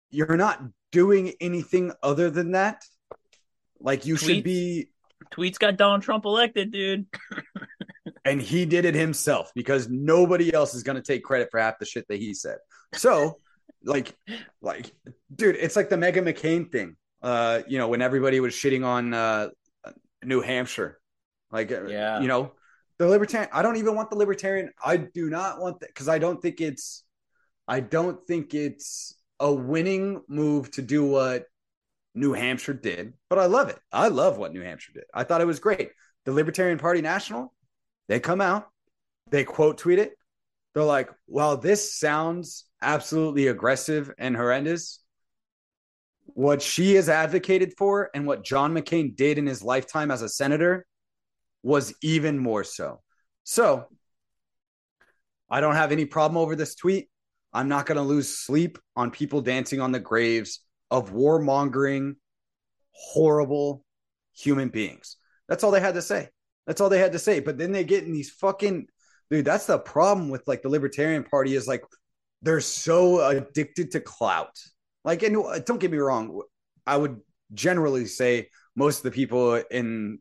you're 0.10 0.38
not 0.38 0.62
doing 0.92 1.34
anything 1.42 1.92
other 2.02 2.30
than 2.30 2.52
that. 2.52 2.84
Like, 3.80 4.06
you 4.06 4.16
tweets, 4.16 4.26
should 4.26 4.44
be. 4.44 4.90
Tweets 5.32 5.60
got 5.60 5.78
Donald 5.78 6.02
Trump 6.02 6.26
elected, 6.26 6.72
dude. 6.72 7.06
and 8.26 8.42
he 8.42 8.66
did 8.66 8.86
it 8.86 8.96
himself 8.96 9.52
because 9.56 9.88
nobody 9.90 10.54
else 10.54 10.74
is 10.74 10.84
going 10.84 10.96
to 10.98 11.02
take 11.02 11.24
credit 11.24 11.50
for 11.52 11.60
half 11.60 11.80
the 11.80 11.86
shit 11.86 12.08
that 12.10 12.18
he 12.18 12.34
said. 12.34 12.58
So, 12.94 13.40
like, 13.84 14.16
like, 14.62 14.92
dude, 15.34 15.56
it's 15.56 15.76
like 15.76 15.90
the 15.90 15.96
Meghan 15.96 16.24
McCain 16.28 16.72
thing. 16.72 16.96
Uh, 17.22 17.62
you 17.68 17.78
know, 17.78 17.88
when 17.88 18.02
everybody 18.02 18.40
was 18.40 18.54
shitting 18.54 18.86
on 18.86 19.14
uh, 19.14 19.50
New 20.24 20.42
Hampshire, 20.42 21.00
Like, 21.52 21.72
uh, 21.72 21.86
Yeah. 21.88 22.20
you 22.20 22.28
know, 22.28 22.52
the 22.98 23.08
libertarian. 23.08 23.50
I 23.54 23.62
don't 23.62 23.78
even 23.78 23.96
want 23.96 24.10
the 24.10 24.16
libertarian. 24.16 24.72
I 24.84 24.98
do 24.98 25.30
not 25.30 25.60
want 25.60 25.80
that 25.82 25.90
because 25.90 26.08
I 26.08 26.18
don't 26.20 26.42
think 26.42 26.62
it's. 26.62 27.04
I 27.68 27.80
don't 27.80 28.26
think 28.28 28.54
it's 28.54 29.16
a 29.40 29.52
winning 29.52 30.22
move 30.28 30.72
to 30.72 30.82
do 30.82 31.04
what 31.06 31.46
New 32.14 32.34
Hampshire 32.34 32.74
did, 32.74 33.14
but 33.30 33.40
I 33.40 33.48
love 33.48 33.70
it. 33.70 33.80
I 33.92 34.08
love 34.08 34.38
what 34.38 34.54
New 34.54 34.62
Hampshire 34.62 34.94
did. 34.94 35.04
I 35.14 35.24
thought 35.24 35.42
it 35.42 35.48
was 35.48 35.60
great. 35.60 35.90
The 36.26 36.32
Libertarian 36.32 36.78
Party 36.78 37.02
National, 37.02 37.54
they 38.08 38.20
come 38.20 38.42
out, 38.42 38.68
they 39.32 39.44
quote 39.44 39.78
tweet 39.78 40.00
it. 40.00 40.14
They're 40.74 40.84
like, 40.84 41.10
well, 41.28 41.58
this 41.58 41.94
sounds 41.94 42.66
absolutely 42.82 43.48
aggressive 43.48 44.14
and 44.18 44.36
horrendous. 44.36 45.00
What 46.26 46.62
she 46.62 46.96
has 46.96 47.08
advocated 47.08 47.74
for 47.78 48.10
and 48.14 48.28
what 48.28 48.44
John 48.44 48.74
McCain 48.74 49.16
did 49.16 49.38
in 49.38 49.46
his 49.46 49.64
lifetime 49.64 50.12
as 50.12 50.22
a 50.22 50.30
senator 50.30 50.86
was 51.64 51.94
even 52.02 52.38
more 52.38 52.64
so. 52.64 53.02
So 53.44 53.86
I 55.50 55.62
don't 55.62 55.76
have 55.76 55.92
any 55.92 56.06
problem 56.06 56.38
over 56.38 56.56
this 56.56 56.76
tweet. 56.76 57.10
I'm 57.54 57.70
not 57.70 57.86
going 57.86 57.98
to 57.98 58.02
lose 58.02 58.38
sleep 58.38 58.78
on 58.96 59.12
people 59.12 59.42
dancing 59.42 59.80
on 59.80 59.92
the 59.92 60.00
graves 60.00 60.60
of 60.92 61.14
warmongering, 61.14 62.16
horrible 62.92 63.86
human 64.36 64.70
beings. 64.70 65.16
That's 65.48 65.64
all 65.64 65.72
they 65.72 65.80
had 65.80 65.94
to 65.94 66.02
say. 66.02 66.30
That's 66.68 66.82
all 66.82 66.90
they 66.90 67.00
had 67.00 67.14
to 67.14 67.20
say. 67.20 67.40
But 67.40 67.58
then 67.58 67.72
they 67.72 67.84
get 67.84 68.04
in 68.04 68.12
these 68.12 68.32
fucking 68.32 68.88
dude. 69.30 69.46
That's 69.46 69.66
the 69.66 69.80
problem 69.80 70.30
with 70.30 70.48
like 70.48 70.62
the 70.62 70.70
Libertarian 70.70 71.24
Party 71.24 71.56
is 71.56 71.68
like 71.68 71.84
they're 72.42 72.62
so 72.62 73.26
addicted 73.26 73.92
to 73.92 74.00
clout. 74.00 74.58
Like, 75.04 75.24
and 75.24 75.38
uh, 75.38 75.60
don't 75.60 75.80
get 75.80 75.92
me 75.92 75.98
wrong, 75.98 76.42
I 76.86 76.98
would 76.98 77.22
generally 77.54 78.06
say 78.06 78.50
most 78.76 78.98
of 78.98 79.04
the 79.04 79.12
people 79.12 79.56
in 79.72 80.20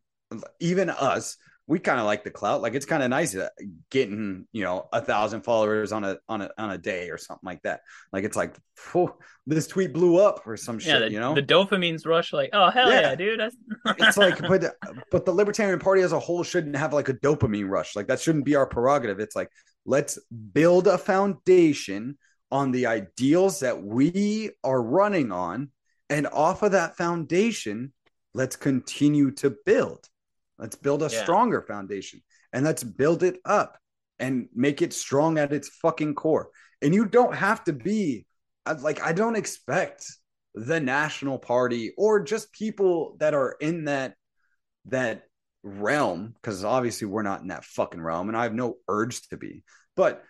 even 0.61 0.91
us 0.91 1.37
we 1.67 1.79
kind 1.79 1.99
of 1.99 2.05
like 2.07 2.25
the 2.25 2.31
clout. 2.31 2.61
Like 2.61 2.75
it's 2.75 2.85
kind 2.85 3.03
of 3.03 3.09
nice 3.09 3.35
uh, 3.35 3.49
getting 3.91 4.47
you 4.53 4.65
know 4.65 4.89
a 4.93 5.01
thousand 5.01 5.43
followers 5.43 5.93
on 5.93 6.05
a 6.05 6.19
on 6.29 6.43
a 6.43 6.51
on 6.59 6.71
a 6.71 6.79
day 6.79 7.09
or 7.11 7.17
something 7.19 7.47
like 7.47 7.63
that. 7.63 7.81
Like 8.13 8.25
it's 8.25 8.37
like 8.37 8.55
this 9.47 9.67
tweet 9.67 9.93
blew 9.95 10.19
up 10.19 10.47
or 10.47 10.57
some 10.57 10.77
Yeah, 10.81 10.99
shit. 10.99 11.01
the, 11.01 11.11
you 11.13 11.21
know, 11.21 11.35
the 11.35 11.43
dopamine's 11.43 12.05
rush. 12.05 12.33
Like, 12.33 12.51
oh 12.53 12.71
hell 12.71 12.91
Yeah. 12.91 13.01
yeah, 13.01 13.15
dude. 13.15 13.41
It's 13.99 14.17
like 14.17 14.41
but 14.41 14.75
but 15.11 15.25
the 15.25 15.33
libertarian 15.33 15.79
party 15.79 16.03
as 16.03 16.13
a 16.13 16.19
whole 16.21 16.43
shouldn't 16.43 16.77
have 16.77 16.93
like 16.93 17.09
a 17.09 17.15
dopamine 17.15 17.69
rush 17.69 17.97
like 17.97 18.09
that 18.09 18.21
shouldn't 18.21 18.45
be 18.45 18.57
our 18.57 18.67
prerogative 18.67 19.21
it's 19.21 19.37
like 19.37 19.51
let's 19.87 20.19
build 20.53 20.87
a 20.87 20.97
foundation 20.99 22.17
on 22.51 22.71
the 22.71 22.87
ideals 22.87 23.61
that 23.61 23.83
we 23.83 24.51
are 24.63 24.83
running 24.83 25.33
on 25.33 25.71
and 26.09 26.27
off 26.29 26.63
of 26.63 26.73
that 26.73 26.97
foundation 26.97 27.93
let's 28.33 28.57
continue 28.57 29.31
to 29.33 29.55
build 29.67 30.09
let's 30.59 30.77
build 30.77 31.03
a 31.03 31.11
Yeah. 31.11 31.23
stronger 31.23 31.63
foundation 31.63 32.23
and 32.53 32.65
let's 32.65 32.85
build 32.85 33.23
it 33.23 33.39
up 33.45 33.79
and 34.19 34.49
make 34.55 34.83
it 34.83 34.93
strong 34.93 35.39
at 35.39 35.53
its 35.53 35.69
fucking 35.69 36.15
core 36.15 36.51
and 36.83 36.95
you 36.95 37.05
don't 37.07 37.35
have 37.35 37.65
to 37.65 37.73
be 37.73 38.27
uh, 38.67 38.77
like 38.81 39.03
i 39.03 39.13
don't 39.13 39.37
expect 39.37 40.07
the 40.55 40.79
national 40.79 41.39
party 41.39 41.93
or 41.97 42.23
just 42.23 42.53
people 42.53 43.17
that 43.19 43.35
are 43.35 43.57
in 43.61 43.87
that 43.87 44.15
that 44.87 45.25
realm 45.65 46.35
because 46.35 46.65
obviously 46.65 47.07
we're 47.09 47.23
not 47.23 47.41
in 47.41 47.49
that 47.49 47.65
fucking 47.65 48.01
realm 48.01 48.29
and 48.29 48.37
i 48.37 48.43
have 48.45 48.55
no 48.55 48.77
urge 48.89 49.27
to 49.29 49.37
be 49.37 49.65
but 49.97 50.23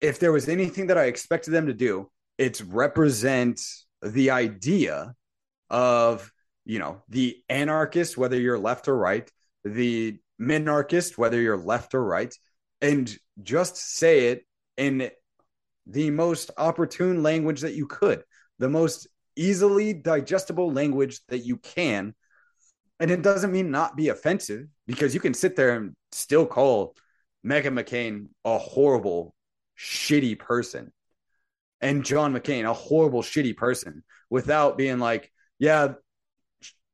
if 0.00 0.18
there 0.18 0.32
was 0.32 0.48
anything 0.48 0.86
that 0.86 0.96
i 0.98 1.04
expected 1.04 1.50
them 1.50 1.66
to 1.66 1.74
do 1.74 2.08
it's 2.38 2.62
represent 2.62 3.60
the 4.02 4.30
idea 4.30 5.14
of 5.68 6.30
you 6.66 6.78
know 6.78 7.00
the 7.08 7.42
anarchist 7.48 8.18
whether 8.18 8.38
you're 8.38 8.58
left 8.58 8.88
or 8.88 8.96
right 8.96 9.30
the 9.64 10.18
minarchist 10.38 11.16
whether 11.16 11.40
you're 11.40 11.56
left 11.56 11.94
or 11.94 12.04
right 12.04 12.34
and 12.82 13.16
just 13.42 13.76
say 13.76 14.28
it 14.28 14.46
in 14.76 15.10
the 15.86 16.10
most 16.10 16.50
opportune 16.58 17.22
language 17.22 17.62
that 17.62 17.74
you 17.74 17.86
could 17.86 18.22
the 18.58 18.68
most 18.68 19.06
easily 19.36 19.92
digestible 19.92 20.72
language 20.72 21.20
that 21.28 21.40
you 21.40 21.58
can. 21.58 22.14
And 22.98 23.10
it 23.10 23.22
doesn't 23.22 23.52
mean 23.52 23.70
not 23.70 23.96
be 23.96 24.08
offensive 24.08 24.66
because 24.86 25.12
you 25.12 25.20
can 25.20 25.34
sit 25.34 25.54
there 25.54 25.76
and 25.76 25.94
still 26.12 26.46
call 26.46 26.96
Meghan 27.46 27.78
McCain 27.78 28.28
a 28.44 28.58
horrible, 28.58 29.34
shitty 29.78 30.38
person 30.38 30.92
and 31.82 32.04
John 32.04 32.32
McCain 32.32 32.64
a 32.64 32.72
horrible, 32.72 33.22
shitty 33.22 33.56
person 33.56 34.02
without 34.30 34.78
being 34.78 34.98
like, 34.98 35.30
yeah, 35.58 35.94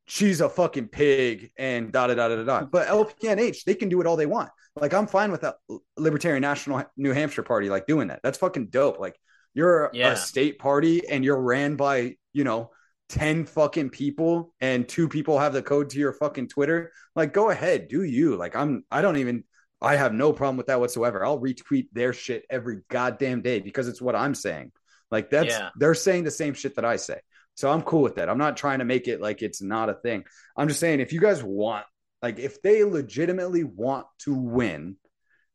she's 0.07 0.41
a 0.41 0.49
fucking 0.49 0.89
pig 0.89 1.51
and 1.57 1.93
da 1.93 2.07
da 2.09 2.15
da 2.15 2.29
da 2.29 2.43
da. 2.45 2.65
But 2.65 2.89
LPNH, 2.89 3.65
they 3.65 3.75
can 3.75 3.89
do 3.89 4.01
it 4.01 4.07
all 4.07 4.17
they 4.17 4.27
want. 4.27 4.51
Like 4.77 4.95
I'm 4.95 5.07
fine 5.07 5.31
with 5.31 5.43
that 5.43 5.57
Libertarian 5.97 6.41
National 6.43 6.85
New 6.97 7.13
Hampshire 7.13 7.43
Party 7.43 7.69
like 7.69 7.87
doing 7.87 8.09
that. 8.09 8.21
That's 8.23 8.39
fucking 8.39 8.69
dope. 8.69 8.99
Like 8.99 9.19
you're 9.55 9.91
Yeah. 9.93 10.13
a 10.13 10.17
state 10.17 10.59
party 10.59 11.07
and 11.09 11.25
you're 11.25 11.41
ran 11.41 11.77
by, 11.77 12.17
you 12.33 12.45
know, 12.45 12.71
10 13.11 13.45
fucking 13.45 13.91
people 13.91 14.55
and 14.61 14.89
two 14.89 15.09
people 15.09 15.39
have 15.39 15.53
the 15.53 15.63
code 15.63 15.91
to 15.91 15.99
your 15.99 16.15
fucking 16.15 16.49
Twitter. 16.49 16.91
Like 17.15 17.35
go 17.35 17.51
ahead, 17.51 17.89
do 17.89 18.03
you. 18.03 18.37
Like 18.37 18.57
I'm 18.57 18.85
I 18.91 19.03
don't 19.03 19.19
even 19.19 19.45
I 19.81 19.97
have 19.97 20.15
no 20.15 20.33
problem 20.33 20.57
with 20.57 20.67
that 20.69 20.81
whatsoever. 20.81 21.25
I'll 21.25 21.41
retweet 21.41 21.89
their 21.93 22.13
shit 22.13 22.45
every 22.49 22.81
goddamn 22.89 23.43
day 23.43 23.61
because 23.61 23.89
it's 23.89 24.01
what 24.01 24.17
I'm 24.17 24.35
saying. 24.35 24.73
Like 25.11 25.29
that's 25.29 25.49
Yeah. 25.51 25.69
they're 25.77 25.95
saying 25.95 26.25
the 26.25 26.31
same 26.31 26.55
shit 26.55 26.77
that 26.77 26.85
I 26.87 26.97
say. 26.97 27.21
So 27.55 27.71
I'm 27.71 27.83
cool 27.83 28.03
with 28.03 28.17
that. 28.17 28.29
I'm 28.29 28.39
not 28.39 28.57
trying 28.57 28.79
to 28.81 28.85
make 28.85 29.09
it 29.09 29.21
like 29.21 29.43
it's 29.43 29.63
not 29.63 29.89
a 29.89 29.95
thing. 29.95 30.25
I'm 30.57 30.69
just 30.69 30.81
saying 30.81 31.01
if 31.01 31.13
you 31.13 31.21
guys 31.21 31.43
want 31.43 31.85
like 32.23 32.39
if 32.39 32.63
they 32.63 32.85
legitimately 32.85 33.65
want 33.65 34.07
to 34.21 34.35
win 34.35 34.97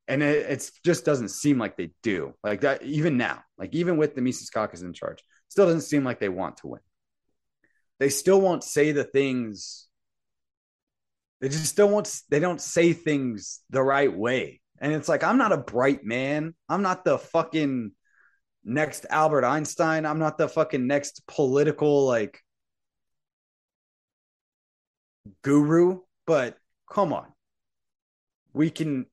and 0.07 0.23
it 0.23 0.71
just 0.85 1.05
doesn't 1.05 1.29
seem 1.29 1.57
like 1.57 1.75
they 1.75 1.91
do. 2.01 2.33
Like 2.43 2.61
that 2.61 2.83
even 2.83 3.17
now. 3.17 3.43
Like 3.57 3.73
even 3.75 3.97
with 3.97 4.15
the 4.15 4.21
Mises 4.21 4.49
caucus 4.49 4.81
in 4.81 4.93
charge, 4.93 5.23
still 5.49 5.65
doesn't 5.65 5.81
seem 5.81 6.03
like 6.03 6.19
they 6.19 6.29
want 6.29 6.57
to 6.57 6.67
win. 6.67 6.81
They 7.99 8.09
still 8.09 8.39
won't 8.39 8.63
say 8.63 8.91
the 8.91 9.03
things 9.03 9.87
they 11.41 11.49
just 11.49 11.75
don't 11.75 11.91
want 11.91 12.21
they 12.29 12.39
don't 12.39 12.61
say 12.61 12.93
things 12.93 13.61
the 13.69 13.83
right 13.83 14.15
way. 14.15 14.61
And 14.79 14.93
it's 14.93 15.09
like 15.09 15.23
I'm 15.23 15.37
not 15.37 15.51
a 15.51 15.57
bright 15.57 16.03
man. 16.03 16.55
I'm 16.69 16.81
not 16.81 17.03
the 17.03 17.17
fucking 17.17 17.91
next 18.67 19.05
Albert 19.09 19.45
Einstein. 19.45 20.05
I'm 20.05 20.19
not 20.19 20.37
the 20.37 20.47
fucking 20.47 20.85
next 20.85 21.25
political 21.27 22.05
like 22.05 22.43
guru, 25.43 26.01
but 26.27 26.57
come 26.91 27.13
on. 27.13 27.27
We 28.53 28.69
can 28.69 29.05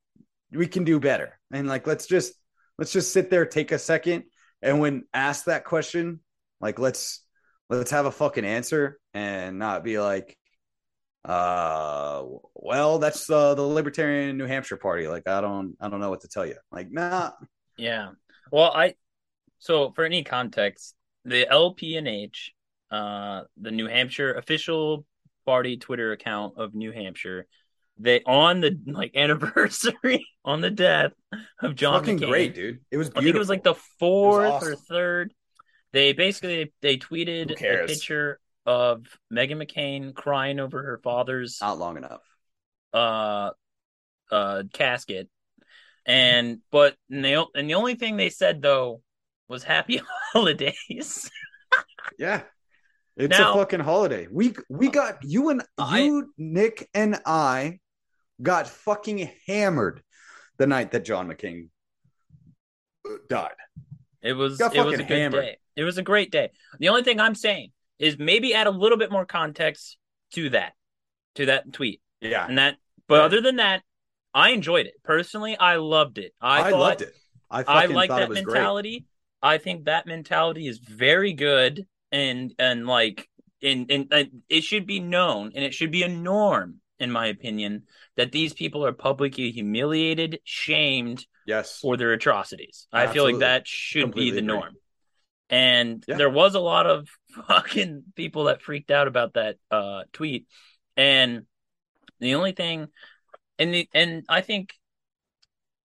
we 0.52 0.66
can 0.66 0.84
do 0.84 1.00
better. 1.00 1.38
And 1.52 1.68
like 1.68 1.86
let's 1.86 2.06
just 2.06 2.34
let's 2.78 2.92
just 2.92 3.12
sit 3.12 3.30
there, 3.30 3.46
take 3.46 3.72
a 3.72 3.78
second, 3.78 4.24
and 4.60 4.80
when 4.80 5.04
asked 5.14 5.46
that 5.46 5.64
question, 5.64 6.20
like 6.60 6.78
let's 6.78 7.24
let's 7.70 7.92
have 7.92 8.06
a 8.06 8.10
fucking 8.10 8.44
answer 8.44 8.98
and 9.14 9.58
not 9.58 9.84
be 9.84 9.98
like 9.98 10.36
uh 11.24 12.22
well 12.54 12.98
that's 12.98 13.30
uh, 13.30 13.54
the 13.54 13.62
libertarian 13.62 14.36
new 14.36 14.44
hampshire 14.44 14.76
party 14.76 15.08
like 15.08 15.26
i 15.26 15.40
don't 15.40 15.74
i 15.80 15.88
don't 15.88 16.00
know 16.00 16.10
what 16.10 16.20
to 16.20 16.28
tell 16.28 16.44
you 16.44 16.54
like 16.70 16.90
nah 16.90 17.30
Yeah. 17.78 18.10
Well, 18.52 18.70
I 18.72 18.94
so 19.64 19.92
for 19.92 20.04
any 20.04 20.22
context, 20.24 20.94
the 21.24 21.46
LPNH, 21.50 22.50
uh, 22.90 23.44
the 23.56 23.70
New 23.70 23.86
Hampshire 23.86 24.34
official 24.34 25.06
party 25.46 25.78
Twitter 25.78 26.12
account 26.12 26.58
of 26.58 26.74
New 26.74 26.92
Hampshire, 26.92 27.46
they 27.96 28.20
on 28.26 28.60
the 28.60 28.78
like 28.84 29.12
anniversary 29.16 30.26
on 30.44 30.60
the 30.60 30.70
death 30.70 31.12
of 31.62 31.76
John 31.76 32.00
fucking 32.00 32.18
McCain. 32.18 32.28
great 32.28 32.54
dude. 32.54 32.80
It 32.90 32.98
was 32.98 33.08
I 33.16 33.22
think 33.22 33.34
it 33.34 33.38
was 33.38 33.48
like 33.48 33.62
the 33.62 33.74
fourth 33.98 34.62
or 34.62 34.76
third. 34.76 35.32
They 35.94 36.12
basically 36.12 36.70
they 36.82 36.98
tweeted 36.98 37.52
a 37.52 37.86
picture 37.86 38.40
of 38.66 39.06
Meghan 39.32 39.64
McCain 39.64 40.14
crying 40.14 40.60
over 40.60 40.82
her 40.82 41.00
father's 41.02 41.56
not 41.62 41.78
long 41.78 41.96
enough. 41.96 42.20
uh 42.92 43.52
uh 44.30 44.64
casket. 44.74 45.30
And 46.04 46.58
but 46.70 46.96
and 47.08 47.24
they 47.24 47.42
and 47.54 47.70
the 47.70 47.76
only 47.76 47.94
thing 47.94 48.18
they 48.18 48.28
said 48.28 48.60
though 48.60 49.00
was 49.48 49.62
happy 49.64 50.00
holidays. 50.32 51.30
Yeah. 52.18 52.42
It's 53.16 53.38
Now- 53.38 53.52
a 53.52 53.56
fucking 53.56 53.80
holiday. 53.80 54.26
We 54.30 54.54
we 54.68 54.88
uh, 54.88 54.90
got 54.90 55.18
you 55.22 55.50
and 55.50 55.62
I- 55.78 56.00
you 56.02 56.32
nick 56.36 56.88
and 56.94 57.20
i 57.26 57.78
got 58.42 58.66
fucking 58.68 59.30
hammered 59.46 60.02
the 60.58 60.66
night 60.66 60.90
that 60.90 61.04
john 61.04 61.28
mccain 61.28 61.68
uh, 63.08 63.14
died. 63.28 63.54
It 64.22 64.32
was 64.32 64.56
Got 64.58 64.74
it 64.74 64.84
was 64.84 64.94
a 64.98 65.04
good 65.04 65.16
hammered. 65.18 65.42
day. 65.44 65.56
It 65.76 65.84
was 65.84 65.98
a 65.98 66.02
great 66.02 66.30
day. 66.32 66.50
The 66.80 66.88
only 66.88 67.02
thing 67.04 67.20
i'm 67.20 67.34
saying 67.36 67.70
is 68.00 68.18
maybe 68.18 68.54
add 68.54 68.66
a 68.66 68.70
little 68.70 68.98
bit 68.98 69.12
more 69.12 69.24
context 69.24 69.96
to 70.32 70.50
that 70.50 70.72
to 71.36 71.46
that 71.46 71.72
tweet. 71.72 72.00
Yeah. 72.20 72.46
And 72.48 72.58
that 72.58 72.76
but 73.06 73.20
other 73.20 73.40
than 73.40 73.56
that 73.56 73.82
i 74.34 74.50
enjoyed 74.50 74.86
it. 74.86 74.94
Personally 75.04 75.56
i 75.56 75.76
loved 75.76 76.18
it. 76.18 76.32
I, 76.40 76.62
i, 76.62 76.70
thought, 76.70 76.80
loved 76.80 77.02
it. 77.02 77.12
I 77.50 77.62
I 77.62 77.86
like 77.86 78.08
thought 78.10 78.16
that 78.16 78.22
it 78.24 78.28
was 78.30 78.40
great. 78.40 78.54
mentality. 78.54 79.06
I 79.44 79.58
think 79.58 79.84
that 79.84 80.06
mentality 80.06 80.66
is 80.66 80.78
very 80.78 81.34
good 81.34 81.86
and 82.10 82.52
and 82.58 82.86
like 82.86 83.28
and, 83.62 83.90
and 83.90 84.12
and 84.12 84.42
it 84.48 84.64
should 84.64 84.86
be 84.86 85.00
known 85.00 85.52
and 85.54 85.64
it 85.64 85.74
should 85.74 85.90
be 85.92 86.02
a 86.02 86.08
norm 86.08 86.80
in 86.98 87.10
my 87.10 87.26
opinion, 87.26 87.82
that 88.16 88.32
these 88.32 88.54
people 88.54 88.86
are 88.86 88.92
publicly 88.92 89.50
humiliated, 89.50 90.40
shamed 90.44 91.26
Yes. 91.44 91.80
for 91.80 91.96
their 91.96 92.12
atrocities. 92.12 92.86
I 92.92 93.08
feel 93.08 93.24
like 93.24 93.40
that 93.40 93.66
should 93.66 94.04
Completely 94.04 94.30
be 94.30 94.36
the 94.36 94.42
agree. 94.46 94.56
norm. 94.56 94.76
And 95.50 96.04
Yeah. 96.06 96.16
there 96.16 96.30
was 96.30 96.54
a 96.54 96.60
lot 96.60 96.86
of 96.86 97.08
fucking 97.48 98.04
people 98.14 98.44
that 98.44 98.62
freaked 98.62 98.90
out 98.90 99.08
about 99.08 99.34
that 99.34 99.56
uh 99.70 100.04
tweet. 100.12 100.46
And 100.96 101.42
the 102.20 102.36
only 102.36 102.52
thing 102.52 102.88
and 103.58 103.74
the 103.74 103.88
and 103.92 104.24
I 104.28 104.40
think 104.40 104.72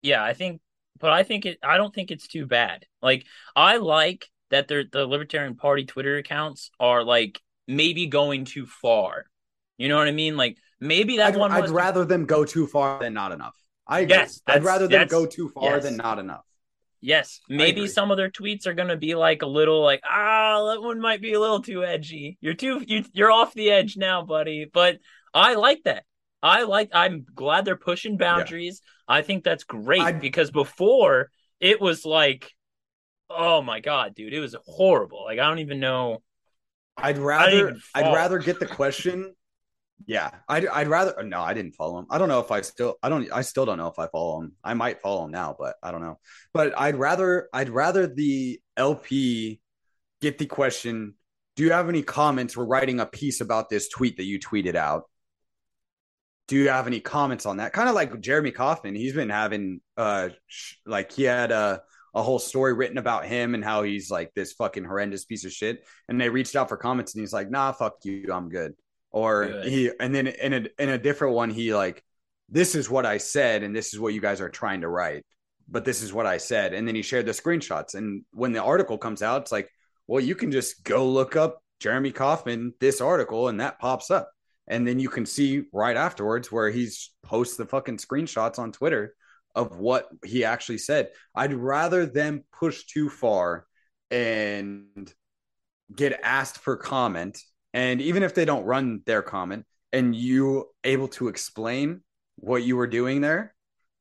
yeah, 0.02 0.22
I 0.22 0.34
think 0.34 0.60
but 0.98 1.12
I 1.12 1.22
think 1.22 1.46
it 1.46 1.58
I 1.62 1.76
don't 1.76 1.94
think 1.94 2.10
it's 2.10 2.26
too 2.26 2.46
bad. 2.46 2.84
Like 3.02 3.26
I 3.54 3.76
like 3.76 4.28
that 4.50 4.68
the 4.68 4.86
Libertarian 4.92 5.56
Party 5.56 5.84
Twitter 5.84 6.16
accounts 6.16 6.70
are 6.80 7.04
like 7.04 7.40
maybe 7.66 8.06
going 8.06 8.44
too 8.44 8.66
far. 8.66 9.26
You 9.76 9.88
know 9.88 9.96
what 9.96 10.08
I 10.08 10.12
mean? 10.12 10.36
Like 10.36 10.56
maybe 10.80 11.18
that 11.18 11.34
I'd, 11.34 11.36
one 11.36 11.52
I'd 11.52 11.62
was 11.62 11.70
rather 11.70 12.04
them 12.04 12.26
go 12.26 12.44
too 12.44 12.66
far 12.66 13.00
than 13.00 13.14
not 13.14 13.32
enough. 13.32 13.54
I 13.86 14.00
agree. 14.00 14.16
Yes, 14.16 14.40
I'd 14.46 14.64
rather 14.64 14.88
them 14.88 15.08
go 15.08 15.26
too 15.26 15.48
far 15.48 15.76
yes. 15.76 15.84
than 15.84 15.96
not 15.96 16.18
enough. 16.18 16.44
Yes, 17.00 17.40
maybe 17.48 17.86
some 17.86 18.10
of 18.10 18.16
their 18.16 18.30
tweets 18.30 18.66
are 18.66 18.74
going 18.74 18.88
to 18.88 18.96
be 18.96 19.14
like 19.14 19.42
a 19.42 19.46
little 19.46 19.82
like, 19.82 20.00
ah, 20.08 20.72
that 20.72 20.82
one 20.82 21.00
might 21.00 21.22
be 21.22 21.32
a 21.32 21.40
little 21.40 21.62
too 21.62 21.84
edgy. 21.84 22.38
You're 22.40 22.54
too 22.54 22.82
you 22.84 23.04
you're 23.12 23.30
off 23.30 23.54
the 23.54 23.70
edge 23.70 23.96
now, 23.96 24.22
buddy. 24.22 24.66
But 24.70 24.98
I 25.32 25.54
like 25.54 25.84
that. 25.84 26.04
I 26.42 26.64
like 26.64 26.90
I'm 26.92 27.24
glad 27.34 27.64
they're 27.64 27.76
pushing 27.76 28.16
boundaries. 28.16 28.82
I 29.08 29.22
think 29.22 29.42
that's 29.44 29.64
great 29.64 30.02
I'd- 30.02 30.18
because 30.20 30.50
before 30.50 31.30
it 31.60 31.80
was 31.80 32.04
like 32.04 32.52
oh 33.30 33.60
my 33.62 33.80
god, 33.80 34.14
dude, 34.14 34.32
it 34.32 34.40
was 34.40 34.56
horrible. 34.66 35.24
Like 35.24 35.38
I 35.38 35.48
don't 35.48 35.58
even 35.58 35.80
know. 35.80 36.22
I'd 36.96 37.18
rather 37.18 37.76
I'd 37.94 38.14
rather 38.14 38.38
get 38.38 38.58
the 38.58 38.66
question. 38.66 39.34
Yeah, 40.06 40.30
I'd 40.48 40.66
I'd 40.66 40.88
rather 40.88 41.22
no, 41.22 41.40
I 41.40 41.54
didn't 41.54 41.74
follow 41.74 41.98
him. 41.98 42.06
I 42.10 42.18
don't 42.18 42.28
know 42.28 42.40
if 42.40 42.50
I 42.50 42.60
still 42.60 42.96
I 43.02 43.08
don't 43.08 43.30
I 43.32 43.42
still 43.42 43.66
don't 43.66 43.78
know 43.78 43.88
if 43.88 43.98
I 43.98 44.06
follow 44.08 44.40
him. 44.40 44.52
I 44.62 44.74
might 44.74 45.00
follow 45.00 45.24
him 45.24 45.30
now, 45.30 45.56
but 45.58 45.76
I 45.82 45.90
don't 45.90 46.02
know. 46.02 46.18
But 46.52 46.78
I'd 46.78 46.96
rather 46.96 47.48
I'd 47.52 47.68
rather 47.68 48.06
the 48.06 48.60
LP 48.76 49.60
get 50.20 50.38
the 50.38 50.46
question. 50.46 51.14
Do 51.56 51.64
you 51.64 51.72
have 51.72 51.88
any 51.88 52.02
comments? 52.02 52.56
We're 52.56 52.66
writing 52.66 53.00
a 53.00 53.06
piece 53.06 53.40
about 53.40 53.68
this 53.68 53.88
tweet 53.88 54.16
that 54.18 54.24
you 54.24 54.38
tweeted 54.38 54.76
out. 54.76 55.04
Do 56.48 56.56
you 56.56 56.68
have 56.70 56.86
any 56.86 57.00
comments 57.00 57.46
on 57.46 57.58
that? 57.58 57.72
Kind 57.72 57.88
of 57.88 57.94
like 57.94 58.20
Jeremy 58.20 58.50
Kauffman. 58.50 58.94
He's 58.94 59.14
been 59.14 59.30
having 59.30 59.80
uh 59.96 60.30
sh- 60.46 60.74
like 60.84 61.12
he 61.12 61.24
had 61.24 61.52
a 61.52 61.82
a 62.14 62.22
whole 62.22 62.38
story 62.38 62.72
written 62.72 62.98
about 62.98 63.26
him 63.26 63.54
and 63.54 63.64
how 63.64 63.82
he's 63.82 64.10
like 64.10 64.32
this 64.34 64.52
fucking 64.54 64.84
horrendous 64.84 65.24
piece 65.24 65.44
of 65.44 65.52
shit. 65.52 65.84
And 66.08 66.20
they 66.20 66.28
reached 66.28 66.56
out 66.56 66.68
for 66.68 66.76
comments 66.76 67.14
and 67.14 67.20
he's 67.20 67.32
like, 67.32 67.50
nah, 67.50 67.72
fuck 67.72 67.96
you, 68.02 68.32
I'm 68.32 68.48
good. 68.48 68.74
Or 69.10 69.46
Good. 69.46 69.66
he 69.66 69.90
and 70.00 70.14
then 70.14 70.26
in 70.26 70.52
a 70.52 70.82
in 70.82 70.88
a 70.88 70.98
different 70.98 71.34
one, 71.34 71.50
he 71.50 71.74
like, 71.74 72.02
this 72.48 72.74
is 72.74 72.90
what 72.90 73.06
I 73.06 73.18
said, 73.18 73.62
and 73.62 73.74
this 73.74 73.92
is 73.92 74.00
what 74.00 74.14
you 74.14 74.20
guys 74.20 74.40
are 74.40 74.48
trying 74.48 74.82
to 74.82 74.88
write. 74.88 75.24
But 75.68 75.84
this 75.84 76.02
is 76.02 76.12
what 76.12 76.26
I 76.26 76.38
said. 76.38 76.72
And 76.72 76.88
then 76.88 76.94
he 76.94 77.02
shared 77.02 77.26
the 77.26 77.32
screenshots. 77.32 77.94
And 77.94 78.24
when 78.32 78.52
the 78.52 78.62
article 78.62 78.96
comes 78.96 79.22
out, 79.22 79.42
it's 79.42 79.52
like, 79.52 79.70
well, 80.06 80.22
you 80.22 80.34
can 80.34 80.50
just 80.50 80.82
go 80.82 81.06
look 81.06 81.36
up 81.36 81.62
Jeremy 81.78 82.10
Kauffman, 82.10 82.72
this 82.80 83.00
article, 83.00 83.48
and 83.48 83.60
that 83.60 83.78
pops 83.78 84.10
up. 84.10 84.30
And 84.68 84.86
then 84.86 85.00
you 85.00 85.08
can 85.08 85.26
see 85.26 85.64
right 85.72 85.96
afterwards 85.96 86.52
where 86.52 86.70
he's 86.70 87.10
posts 87.22 87.56
the 87.56 87.66
fucking 87.66 87.96
screenshots 87.96 88.58
on 88.58 88.72
Twitter 88.72 89.14
of 89.54 89.78
what 89.78 90.08
he 90.24 90.44
actually 90.44 90.78
said. 90.78 91.10
I'd 91.34 91.54
rather 91.54 92.06
them 92.06 92.44
push 92.52 92.84
too 92.84 93.08
far 93.08 93.66
and 94.10 95.12
get 95.94 96.20
asked 96.22 96.58
for 96.58 96.76
comment. 96.76 97.42
And 97.72 98.00
even 98.00 98.22
if 98.22 98.34
they 98.34 98.44
don't 98.44 98.64
run 98.64 99.02
their 99.06 99.22
comment 99.22 99.64
and 99.92 100.14
you 100.14 100.66
able 100.84 101.08
to 101.08 101.28
explain 101.28 102.02
what 102.36 102.62
you 102.62 102.76
were 102.76 102.86
doing 102.86 103.20
there, 103.20 103.54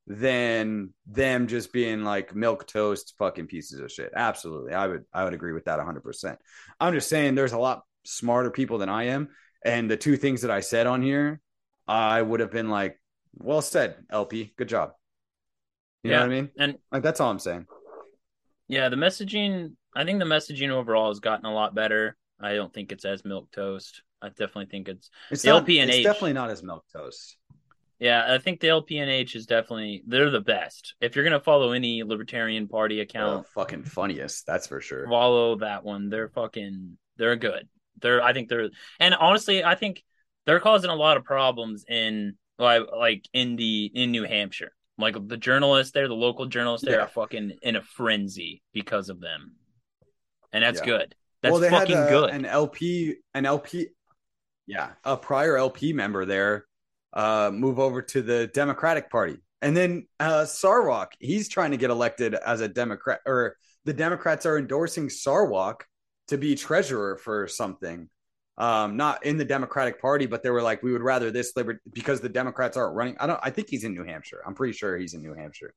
than 0.07 0.93
them 1.05 1.47
just 1.47 1.74
being 1.74 2.03
like 2.03 2.34
milk 2.34 2.65
toast 2.65 3.13
fucking 3.20 3.45
pieces 3.47 3.82
of 3.82 3.91
shit. 3.91 4.11
Absolutely. 4.15 4.74
I 4.74 4.88
would 4.88 5.03
I 5.13 5.26
would 5.26 5.34
agree 5.34 5.51
with 5.51 5.65
that 5.65 5.80
100%. 5.80 6.38
I'm 6.80 6.93
just 6.93 7.09
saying 7.09 7.36
there's 7.36 7.51
a 7.51 7.59
lot 7.59 7.84
smarter 8.05 8.49
people 8.49 8.78
than 8.78 8.88
I 8.88 9.07
am 9.07 9.30
and 9.64 9.89
the 9.89 9.97
two 9.97 10.18
things 10.18 10.41
that 10.41 10.51
I 10.51 10.60
said 10.62 10.88
on 10.88 11.01
here, 11.01 11.39
I 11.88 12.22
would 12.22 12.39
have 12.39 12.51
been 12.51 12.70
like, 12.70 12.99
well 13.36 13.62
said, 13.62 13.95
LP. 14.10 14.53
Good 14.58 14.70
job. 14.70 14.91
You 16.03 16.12
know 16.12 16.20
what 16.20 16.26
I 16.26 16.30
mean? 16.30 16.49
And 16.58 16.78
Like 16.91 17.03
that's 17.03 17.20
all 17.20 17.30
I'm 17.32 17.39
saying. 17.39 17.66
yeah, 18.68 18.89
the 18.89 18.95
messaging. 18.95 19.74
I 19.95 20.05
think 20.05 20.20
the 20.20 20.26
messaging 20.26 20.70
overall 20.70 21.10
has 21.10 21.20
gotten 21.20 21.45
a 21.45 21.53
lot 21.53 21.74
better. 21.76 22.16
I 22.39 22.53
don't 22.53 22.74
think 22.74 22.91
it's 22.91 23.03
as 23.03 23.26
milk 23.26 23.51
toast. 23.51 24.03
I 24.22 24.30
definitely 24.30 24.68
think 24.68 24.88
it's 24.89 25.10
It's 25.32 25.41
The 25.41 25.49
not, 25.49 25.66
LPNH. 25.66 26.03
Definitely 26.03 26.34
not 26.34 26.49
as 26.49 26.64
milk 26.64 26.86
toast. 26.93 27.38
Yeah, 27.99 28.32
I 28.32 28.38
think 28.38 28.60
the 28.60 28.68
LPNH 28.68 29.36
is 29.36 29.47
definitely 29.47 30.03
they're 30.05 30.30
the 30.30 30.39
best. 30.41 30.93
If 31.01 31.16
you're 31.16 31.26
gonna 31.26 31.39
follow 31.39 31.72
any 31.72 32.03
Libertarian 32.03 32.68
Party 32.68 32.99
account, 33.01 33.47
fucking 33.47 33.84
funniest, 33.84 34.45
that's 34.45 34.68
for 34.68 34.80
sure. 34.82 35.08
follow 35.08 35.55
that 35.58 35.84
one. 35.84 36.10
They're 36.10 36.30
fucking 36.30 36.97
they're 37.18 37.36
good. 37.36 37.68
They're 38.02 38.22
I 38.22 38.34
think 38.34 38.50
they're 38.50 38.70
and 39.00 39.16
honestly, 39.16 39.64
I 39.64 39.76
think 39.76 40.04
they're 40.45 40.60
causing 40.60 40.89
a 40.89 40.95
lot 40.95 41.18
of 41.18 41.24
problems 41.24 41.86
in 41.88 42.38
like 42.58 42.84
like 42.95 43.28
in 43.34 43.56
the 43.56 43.91
in 43.93 44.12
New 44.12 44.24
Hampshire. 44.24 44.72
Like 44.98 45.16
the 45.28 45.38
journalists 45.38 45.93
there, 45.93 46.08
the 46.08 46.16
local 46.16 46.48
journalists 46.48 46.86
there 46.86 46.98
Yeah. 46.98 47.04
are 47.04 47.10
fucking 47.10 47.60
in 47.62 47.76
a 47.76 47.82
frenzy 47.84 48.64
because 48.74 49.10
of 49.10 49.20
them. 49.20 49.54
And 50.52 50.64
that's 50.64 50.80
Yeah. 50.80 50.86
good. 50.86 51.16
That's 51.43 51.60
well, 51.60 51.70
fucking 51.70 51.95
a, 51.98 52.10
good. 52.10 52.30
An 52.32 52.45
LP, 52.45 53.16
an 53.36 53.45
LP, 53.45 53.89
yeah, 54.66 54.93
a 55.04 55.16
prior 55.16 55.56
LP 55.56 55.93
member 55.93 56.26
there, 56.26 56.66
uh, 57.14 57.52
move 57.54 57.78
over 57.80 58.02
to 58.02 58.22
the 58.24 58.48
Democratic 58.48 59.12
Party, 59.12 59.38
and 59.62 59.78
then 59.78 60.08
uh, 60.20 60.45
Sarwalk, 60.45 61.10
he's 61.20 61.48
trying 61.48 61.72
to 61.72 61.78
get 61.78 61.91
elected 61.91 62.34
as 62.34 62.62
a 62.62 62.68
Democrat, 62.68 63.20
or 63.28 63.56
the 63.86 63.93
Democrats 63.93 64.45
are 64.48 64.58
endorsing 64.58 65.10
Sarwalk 65.10 65.82
to 66.28 66.38
be 66.38 66.55
treasurer 66.55 67.17
for 67.17 67.47
something. 67.47 68.09
Um, 68.59 68.97
not 68.97 69.23
in 69.23 69.38
the 69.38 69.45
Democratic 69.45 70.01
Party, 70.01 70.25
but 70.25 70.41
they 70.41 70.49
were 70.49 70.63
like, 70.63 70.82
we 70.82 70.91
would 70.91 71.03
rather 71.03 71.30
this 71.30 71.53
liber 71.55 71.80
because 71.93 72.21
the 72.21 72.30
Democrats 72.30 72.75
aren't 72.75 72.95
running. 72.95 73.15
I 73.19 73.28
don't. 73.28 73.39
I 73.43 73.51
think 73.51 73.69
he's 73.69 73.84
in 73.84 73.93
New 73.93 74.03
Hampshire. 74.03 74.41
I'm 74.47 74.55
pretty 74.55 74.73
sure 74.73 74.97
he's 74.97 75.13
in 75.13 75.21
New 75.21 75.36
Hampshire, 75.36 75.73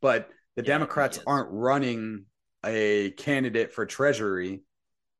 but 0.00 0.28
the 0.56 0.62
Yeah, 0.62 0.66
Democrats 0.74 1.20
aren't 1.28 1.48
running 1.52 2.24
a 2.64 3.10
candidate 3.12 3.72
for 3.72 3.86
treasury 3.86 4.62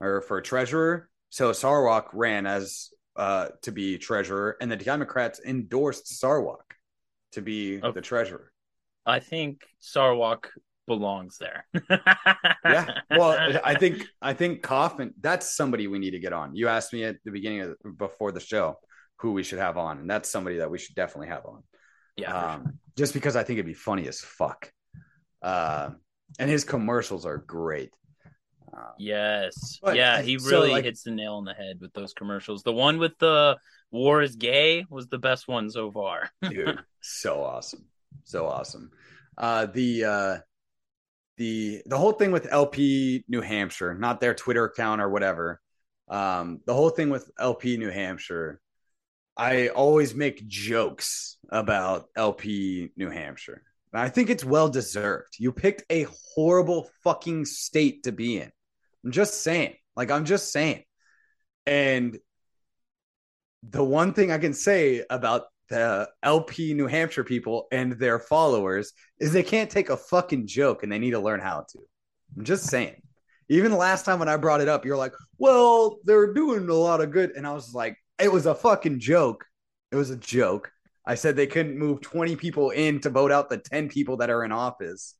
or 0.01 0.23
for 0.23 0.41
treasurer. 0.41 1.09
So 1.31 1.53
Sarwak 1.53 2.07
ran 2.15 2.47
as 2.47 2.91
uh, 3.15 3.49
to 3.63 3.71
be 3.71 3.97
treasurer, 3.97 4.57
and 4.61 4.69
the 4.71 4.77
Democrats 4.77 5.41
endorsed 5.45 6.09
Sarwak 6.21 6.75
to 7.33 7.43
be 7.43 7.81
Oh. 7.81 7.93
the 7.93 8.01
treasurer. 8.01 8.51
I 9.07 9.21
think 9.21 9.61
Sarwalk 9.81 10.47
belongs 10.87 11.39
there. 11.39 11.67
Yeah. 12.65 13.01
Well, 13.11 13.59
I 13.65 13.75
think 13.75 14.07
I 14.21 14.33
think 14.35 14.63
Kauffman. 14.63 15.15
That's 15.21 15.55
somebody 15.57 15.87
we 15.87 15.99
need 15.99 16.13
to 16.13 16.19
get 16.19 16.33
on. 16.33 16.55
You 16.57 16.69
asked 16.69 16.93
me 16.93 17.05
at 17.05 17.17
the 17.25 17.31
beginning 17.31 17.61
of 17.63 17.99
before 17.99 18.33
the 18.33 18.41
show 18.41 18.79
who 19.19 19.33
we 19.33 19.43
should 19.43 19.59
have 19.59 19.77
on, 19.77 19.99
and 19.99 20.11
that's 20.11 20.29
somebody 20.31 20.57
that 20.59 20.71
we 20.71 20.79
should 20.79 20.95
definitely 20.95 21.29
have 21.29 21.47
on. 21.47 21.63
yeah, 22.17 22.33
for 22.33 22.39
sure. 22.39 22.51
Um, 22.69 22.79
just 22.97 23.15
because 23.15 23.37
I 23.37 23.43
think 23.43 23.59
it'd 23.59 23.67
be 23.67 23.75
funny 23.75 24.07
as 24.09 24.21
fuck. 24.21 24.71
Uh, 25.43 25.91
and 26.39 26.51
his 26.51 26.65
commercials 26.65 27.27
are 27.27 27.39
great. 27.39 27.93
Uh, 28.73 28.91
Yes. 28.99 29.79
But, 29.83 29.95
yeah, 29.97 30.21
he 30.23 30.39
so, 30.39 30.51
really 30.51 30.71
like- 30.71 30.85
hits 30.85 31.03
the 31.05 31.11
nail 31.13 31.35
on 31.35 31.45
the 31.45 31.55
head 31.55 31.79
with 31.81 31.93
those 31.93 32.13
commercials. 32.13 32.63
The 32.63 32.73
one 32.73 32.99
with 32.99 33.17
the 33.19 33.57
war 33.91 34.23
is 34.23 34.35
gay 34.35 34.85
was 34.91 35.07
the 35.07 35.19
best 35.19 35.47
one 35.47 35.71
so 35.71 35.93
far. 35.93 36.29
dude 36.51 36.81
so 37.01 37.43
awesome 37.45 37.85
so 38.25 38.47
awesome 38.47 38.91
uh 39.39 39.67
the 39.67 40.05
uh 40.05 40.39
the 41.37 41.83
the 41.87 41.99
whole 41.99 42.13
thing 42.13 42.31
with 42.31 42.53
lp 42.53 43.25
new 43.29 43.41
hampshire 43.41 43.95
not 43.95 44.21
their 44.21 44.35
twitter 44.35 44.65
account 44.65 45.01
or 45.01 45.09
whatever 45.09 45.61
um 46.09 46.61
the 46.67 46.75
whole 46.75 46.91
thing 46.91 47.11
with 47.11 47.31
lp 47.39 47.77
new 47.77 47.91
hampshire 47.91 48.61
i 49.37 49.69
always 49.69 50.15
make 50.15 50.47
jokes 50.47 51.39
about 51.51 52.07
lp 52.17 52.91
new 52.97 53.11
hampshire. 53.11 53.63
And 53.93 54.03
i 54.03 54.09
think 54.09 54.31
it's 54.31 54.45
well 54.45 54.69
deserved. 54.69 55.37
You 55.39 55.53
picked 55.53 55.85
a 55.91 56.07
horrible 56.35 56.91
fucking 57.03 57.45
state 57.45 58.05
to 58.05 58.13
be 58.13 58.39
in. 58.39 58.51
I'm 59.05 59.13
just 59.13 59.43
saying. 59.43 59.75
Like 59.97 60.11
i'm 60.11 60.25
just 60.25 60.53
saying. 60.53 60.85
And 61.67 62.19
the 63.63 63.85
one 63.85 64.13
thing 64.13 64.31
I 64.31 64.39
can 64.39 64.53
say 64.53 65.05
about 65.09 65.45
the 65.69 66.09
LP 66.23 66.75
New 66.75 66.87
Hampshire 66.87 67.25
people 67.25 67.67
and 67.73 67.93
their 67.93 68.19
followers 68.19 68.93
is 69.19 69.33
they 69.33 69.43
can't 69.43 69.71
take 69.71 69.91
a 69.91 69.97
fucking 69.97 70.47
joke 70.47 70.83
and 70.83 70.93
they 70.93 70.99
need 70.99 71.13
to 71.13 71.21
learn 71.21 71.41
how 71.41 71.67
to. 71.71 71.79
I'm 72.37 72.45
just 72.45 72.67
saying. 72.67 73.01
Even 73.49 73.71
the 73.71 73.77
last 73.77 74.05
time 74.05 74.19
when 74.19 74.29
I 74.29 74.37
brought 74.37 74.61
it 74.61 74.69
up, 74.69 74.85
you're 74.85 74.97
like, 74.97 75.13
well, 75.39 75.99
they're 76.05 76.33
doing 76.33 76.69
a 76.69 76.75
lot 76.75 77.01
of 77.01 77.11
good. 77.11 77.33
And 77.33 77.47
I 77.47 77.53
was 77.53 77.75
like, 77.75 77.97
it 78.19 78.33
was 78.33 78.47
a 78.47 78.55
fucking 78.55 79.01
joke. 79.01 79.45
It 79.93 79.97
was 79.97 80.11
a 80.11 80.17
joke. 80.17 80.71
I 81.07 81.15
said 81.15 81.37
they 81.37 81.47
couldn't 81.47 81.79
move 81.79 82.01
20 82.01 82.37
people 82.37 82.71
in 82.71 83.01
to 83.01 83.11
vote 83.11 83.31
out 83.31 83.51
the 83.51 83.59
10 83.59 83.89
people 83.89 84.17
that 84.19 84.31
are 84.31 84.45
in 84.45 84.53
office. 84.53 85.15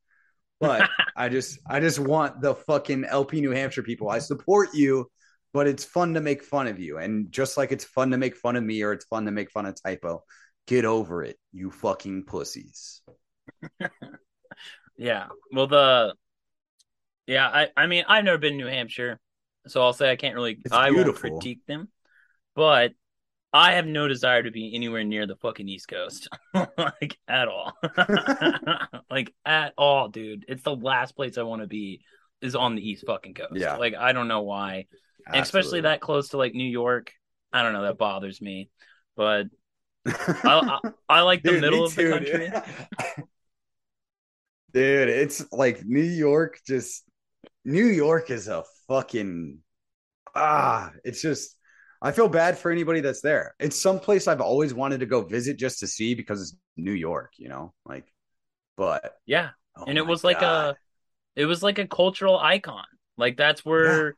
But 0.59 0.89
I 1.15 1.29
just 1.29 1.59
I 1.67 1.79
just 1.79 1.99
want 1.99 2.41
the 2.41 2.55
fucking 2.55 3.05
LP 3.05 3.41
New 3.41 3.51
Hampshire 3.51 3.83
people. 3.83 4.09
I 4.09 4.19
support 4.19 4.69
you, 4.73 5.09
but 5.55 5.67
it's 5.67 5.85
fun 5.85 6.13
to 6.15 6.19
make 6.19 6.43
fun 6.43 6.67
of 6.67 6.79
you. 6.79 6.97
And 6.97 7.31
just 7.31 7.55
like 7.55 7.71
it's 7.71 7.85
fun 7.85 8.11
to 8.11 8.17
make 8.17 8.35
fun 8.35 8.57
of 8.57 8.63
me 8.65 8.81
or 8.81 8.91
it's 8.91 9.05
fun 9.05 9.23
to 9.23 9.31
make 9.31 9.49
fun 9.49 9.65
of 9.65 9.81
typo, 9.81 10.25
get 10.67 10.83
over 10.83 11.23
it, 11.23 11.39
you 11.53 11.71
fucking 11.71 12.25
pussies. 12.25 13.01
Yeah. 14.97 15.27
Well, 15.51 15.67
the 15.67 16.15
yeah, 17.27 17.47
I 17.47 17.67
I 17.75 17.87
mean 17.87 18.05
I've 18.07 18.23
never 18.23 18.37
been 18.37 18.53
to 18.53 18.57
New 18.57 18.67
Hampshire, 18.67 19.19
so 19.67 19.81
I'll 19.81 19.93
say 19.93 20.11
I 20.11 20.15
can't 20.15 20.35
really 20.35 20.57
It's 20.63 20.73
I 20.73 20.91
won't 20.91 21.15
critique 21.15 21.65
them, 21.67 21.89
but 22.55 22.93
I 23.51 23.73
have 23.73 23.85
no 23.85 24.07
desire 24.07 24.43
to 24.43 24.51
be 24.51 24.75
anywhere 24.75 25.03
near 25.03 25.27
the 25.27 25.35
fucking 25.35 25.67
East 25.67 25.87
Coast, 25.87 26.29
like 26.53 27.17
at 27.27 27.47
all, 27.47 27.73
like 29.09 29.33
at 29.45 29.73
all, 29.77 30.07
dude. 30.09 30.45
It's 30.47 30.63
the 30.63 30.75
last 30.75 31.15
place 31.15 31.37
I 31.37 31.43
want 31.43 31.61
to 31.61 31.67
be 31.67 32.01
is 32.41 32.55
on 32.55 32.75
the 32.75 32.87
East 32.89 33.05
fucking 33.07 33.33
coast. 33.33 33.55
Yeah. 33.55 33.77
like 33.77 33.95
I 33.95 34.13
don't 34.13 34.27
know 34.27 34.43
why, 34.43 34.85
especially 35.27 35.81
that 35.81 36.01
close 36.01 36.29
to 36.29 36.37
like 36.37 36.53
New 36.53 36.69
York. 36.69 37.11
I 37.51 37.63
don't 37.63 37.73
know 37.73 37.83
that 37.83 37.97
bothers 37.97 38.41
me, 38.41 38.69
but 39.15 39.47
I 40.43 40.61
I, 40.67 40.79
I 41.09 41.21
like 41.21 41.43
the 41.43 41.51
Dude, 41.51 41.61
middle 41.61 41.85
of 41.85 41.95
the 41.95 42.03
country. 42.03 42.51
Dude. 42.51 42.63
Dude, 44.73 45.09
it's 45.09 45.51
like 45.51 45.83
New 45.85 46.01
York 46.01 46.59
just 46.67 47.03
New 47.63 47.85
York 47.85 48.29
is 48.29 48.47
a 48.47 48.63
fucking 48.87 49.59
ah, 50.35 50.91
it's 51.03 51.21
just 51.21 51.57
I 52.01 52.11
feel 52.11 52.29
bad 52.29 52.57
for 52.57 52.71
anybody 52.71 53.01
that's 53.01 53.21
there. 53.21 53.55
It's 53.59 53.81
some 53.81 53.99
place 53.99 54.27
I've 54.27 54.41
always 54.41 54.73
wanted 54.73 54.99
to 55.01 55.05
go 55.05 55.21
visit 55.23 55.57
just 55.57 55.79
to 55.79 55.87
see 55.87 56.13
because 56.15 56.41
it's 56.41 56.55
New 56.77 56.91
York, 56.93 57.33
you 57.37 57.49
know? 57.49 57.73
Like 57.85 58.05
but 58.77 59.15
Yeah, 59.25 59.51
oh 59.77 59.85
and 59.87 59.97
it 59.97 60.05
was 60.05 60.23
like 60.23 60.41
a 60.41 60.75
it 61.35 61.45
was 61.45 61.63
like 61.63 61.79
a 61.79 61.87
cultural 61.87 62.39
icon 62.39 62.85
like 63.17 63.37
that's 63.37 63.65
where 63.65 64.15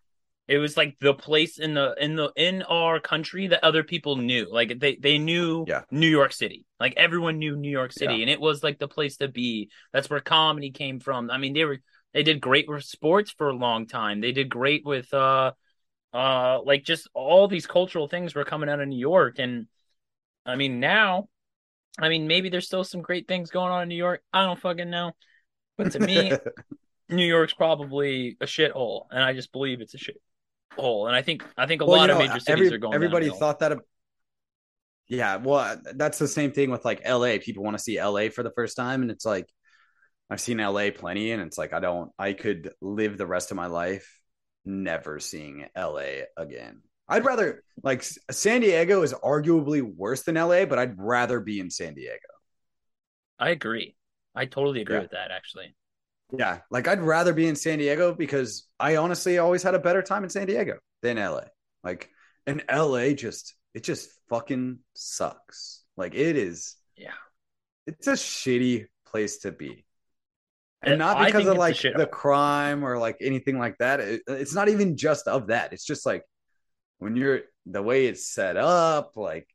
it 0.47 0.57
was 0.59 0.77
like 0.77 0.97
the 1.01 1.13
place 1.13 1.59
in 1.59 1.73
the 1.73 1.93
in 1.99 2.15
the 2.15 2.31
in 2.35 2.63
our 2.63 2.99
country 2.99 3.47
that 3.47 3.63
other 3.63 3.83
people 3.83 4.15
knew. 4.15 4.47
Like 4.51 4.79
they 4.79 4.95
they 4.95 5.17
knew 5.17 5.65
Yeah. 5.67 5.81
new 5.91 6.07
york 6.07 6.31
city. 6.33 6.65
Like 6.79 6.93
everyone 6.97 7.37
knew 7.39 7.55
new 7.55 7.69
york 7.71 7.91
city 7.91 8.15
Yeah. 8.15 8.21
and 8.21 8.29
it 8.29 8.39
was 8.39 8.63
like 8.63 8.79
the 8.79 8.87
place 8.87 9.17
to 9.17 9.27
be. 9.27 9.69
That's 9.93 10.09
where 10.09 10.19
comedy 10.21 10.71
came 10.71 10.99
from. 10.99 11.29
I 11.29 11.37
mean 11.37 11.53
they 11.53 11.65
were 11.65 11.79
they 12.13 12.23
did 12.23 12.39
great 12.41 12.67
with 12.69 12.83
sports 12.85 13.31
for 13.31 13.49
a 13.49 13.53
long 13.55 13.87
time. 13.87 14.21
They 14.21 14.31
did 14.31 14.49
great 14.49 14.85
with 14.85 15.13
uh 15.13 15.51
uh 16.13 16.61
like 16.63 16.83
just 16.85 17.09
all 17.13 17.47
these 17.47 17.67
cultural 17.67 18.07
things 18.07 18.33
were 18.33 18.45
coming 18.45 18.69
out 18.69 18.79
of 18.79 18.87
new 18.87 18.99
york. 18.99 19.39
And 19.39 19.67
i 20.45 20.55
mean 20.55 20.79
now 20.79 21.27
i 21.99 22.07
mean 22.09 22.27
maybe 22.27 22.49
there's 22.49 22.65
still 22.67 22.85
some 22.85 23.01
great 23.01 23.27
things 23.27 23.49
going 23.51 23.71
on 23.71 23.83
in 23.83 23.89
new 23.89 23.95
york. 23.95 24.21
I 24.31 24.45
don't 24.45 24.59
fucking 24.59 24.89
know. 24.89 25.11
But 25.77 25.91
to 25.91 25.99
me 25.99 26.31
New 27.09 27.25
York's 27.25 27.53
probably 27.53 28.35
a 28.41 28.45
shithole, 28.45 29.05
and 29.11 29.23
I 29.23 29.31
just 29.33 29.53
believe 29.53 29.79
it's 29.79 29.93
a 29.93 29.97
shithole. 30.77 31.07
And 31.07 31.15
I 31.15 31.21
think 31.21 31.43
I 31.57 31.65
think 31.65 31.81
a 31.81 31.85
Well, 31.85 31.97
lot 31.97 32.09
you 32.09 32.13
of 32.15 32.19
major 32.19 32.39
cities 32.39 32.49
every- 32.67 32.73
are 32.73 32.77
going. 32.77 32.93
Everybody 32.93 33.29
thought 33.29 33.59
that. 33.59 33.79
Yeah, 35.09 35.37
well, 35.37 35.79
that's 35.95 36.17
the 36.19 36.27
same 36.27 36.51
thing 36.51 36.69
with 36.69 36.83
like 36.83 37.01
LA. 37.07 37.37
People 37.39 37.63
want 37.63 37.77
to 37.77 37.83
see 37.83 38.01
LA 38.01 38.29
for 38.29 38.43
the 38.43 38.51
first 38.51 38.75
time, 38.75 39.01
and 39.01 39.09
it's 39.11 39.25
like 39.25 39.47
I've 40.29 40.41
seen 40.41 40.57
LA 40.59 40.91
plenty, 40.91 41.31
and 41.31 41.41
it's 41.41 41.57
like 41.57 41.71
I 41.73 41.79
don't. 41.79 42.11
I 42.19 42.33
could 42.33 42.73
live 42.81 43.17
the 43.17 43.27
rest 43.27 43.51
of 43.51 43.57
my 43.57 43.67
life 43.67 44.21
never 44.65 45.19
seeing 45.19 45.65
LA 45.77 46.23
again. 46.35 46.81
I'd 47.07 47.23
rather 47.23 47.63
like 47.83 48.03
San 48.03 48.59
Diego 48.59 49.01
is 49.01 49.13
arguably 49.13 49.81
worse 49.81 50.23
than 50.23 50.35
LA, 50.35 50.65
but 50.65 50.77
I'd 50.77 50.99
rather 50.99 51.39
be 51.39 51.61
in 51.61 51.69
San 51.71 51.93
Diego. 51.93 52.17
I 53.39 53.51
agree. 53.51 53.95
I 54.35 54.45
totally 54.45 54.81
agree 54.81 54.97
Yeah. 54.97 55.01
with 55.03 55.11
that. 55.11 55.31
Actually, 55.31 55.73
Yeah, 56.35 56.59
like 56.69 56.87
I'd 56.87 57.01
rather 57.01 57.33
be 57.33 57.47
in 57.47 57.55
San 57.55 57.79
Diego 57.79 58.13
because 58.13 58.67
I 58.79 58.97
honestly 58.97 59.37
always 59.37 59.63
had 59.63 59.75
a 59.75 59.79
better 59.79 60.01
time 60.01 60.23
in 60.23 60.29
San 60.29 60.47
Diego 60.47 60.77
than 61.01 61.17
LA. 61.17 61.45
Like, 61.83 62.09
and 62.45 62.63
LA 62.71 63.13
just 63.13 63.55
it 63.73 63.83
just 63.83 64.09
fucking 64.29 64.79
sucks. 64.93 65.83
Like 65.95 66.15
it 66.15 66.35
is, 66.35 66.75
yeah. 66.95 67.11
it's 67.85 68.07
a 68.07 68.13
shitty 68.13 68.87
place 69.05 69.39
to 69.39 69.51
be, 69.51 69.85
and 70.81 70.93
And 70.93 70.99
not 70.99 71.25
because 71.25 71.47
of 71.47 71.57
like 71.57 71.77
the 71.81 72.07
crime 72.07 72.83
or 72.83 72.97
like 72.97 73.17
anything 73.21 73.57
like 73.57 73.77
that. 73.79 73.99
It- 73.99 74.21
it's 74.27 74.53
not 74.53 74.69
even 74.69 74.97
just 74.97 75.27
of 75.27 75.47
that. 75.47 75.73
It's 75.73 75.85
just 75.85 76.05
like 76.05 76.23
when 76.99 77.15
you're 77.15 77.41
the 77.65 77.81
way 77.81 78.05
it's 78.07 78.27
set 78.27 78.57
up, 78.57 79.15
like 79.15 79.47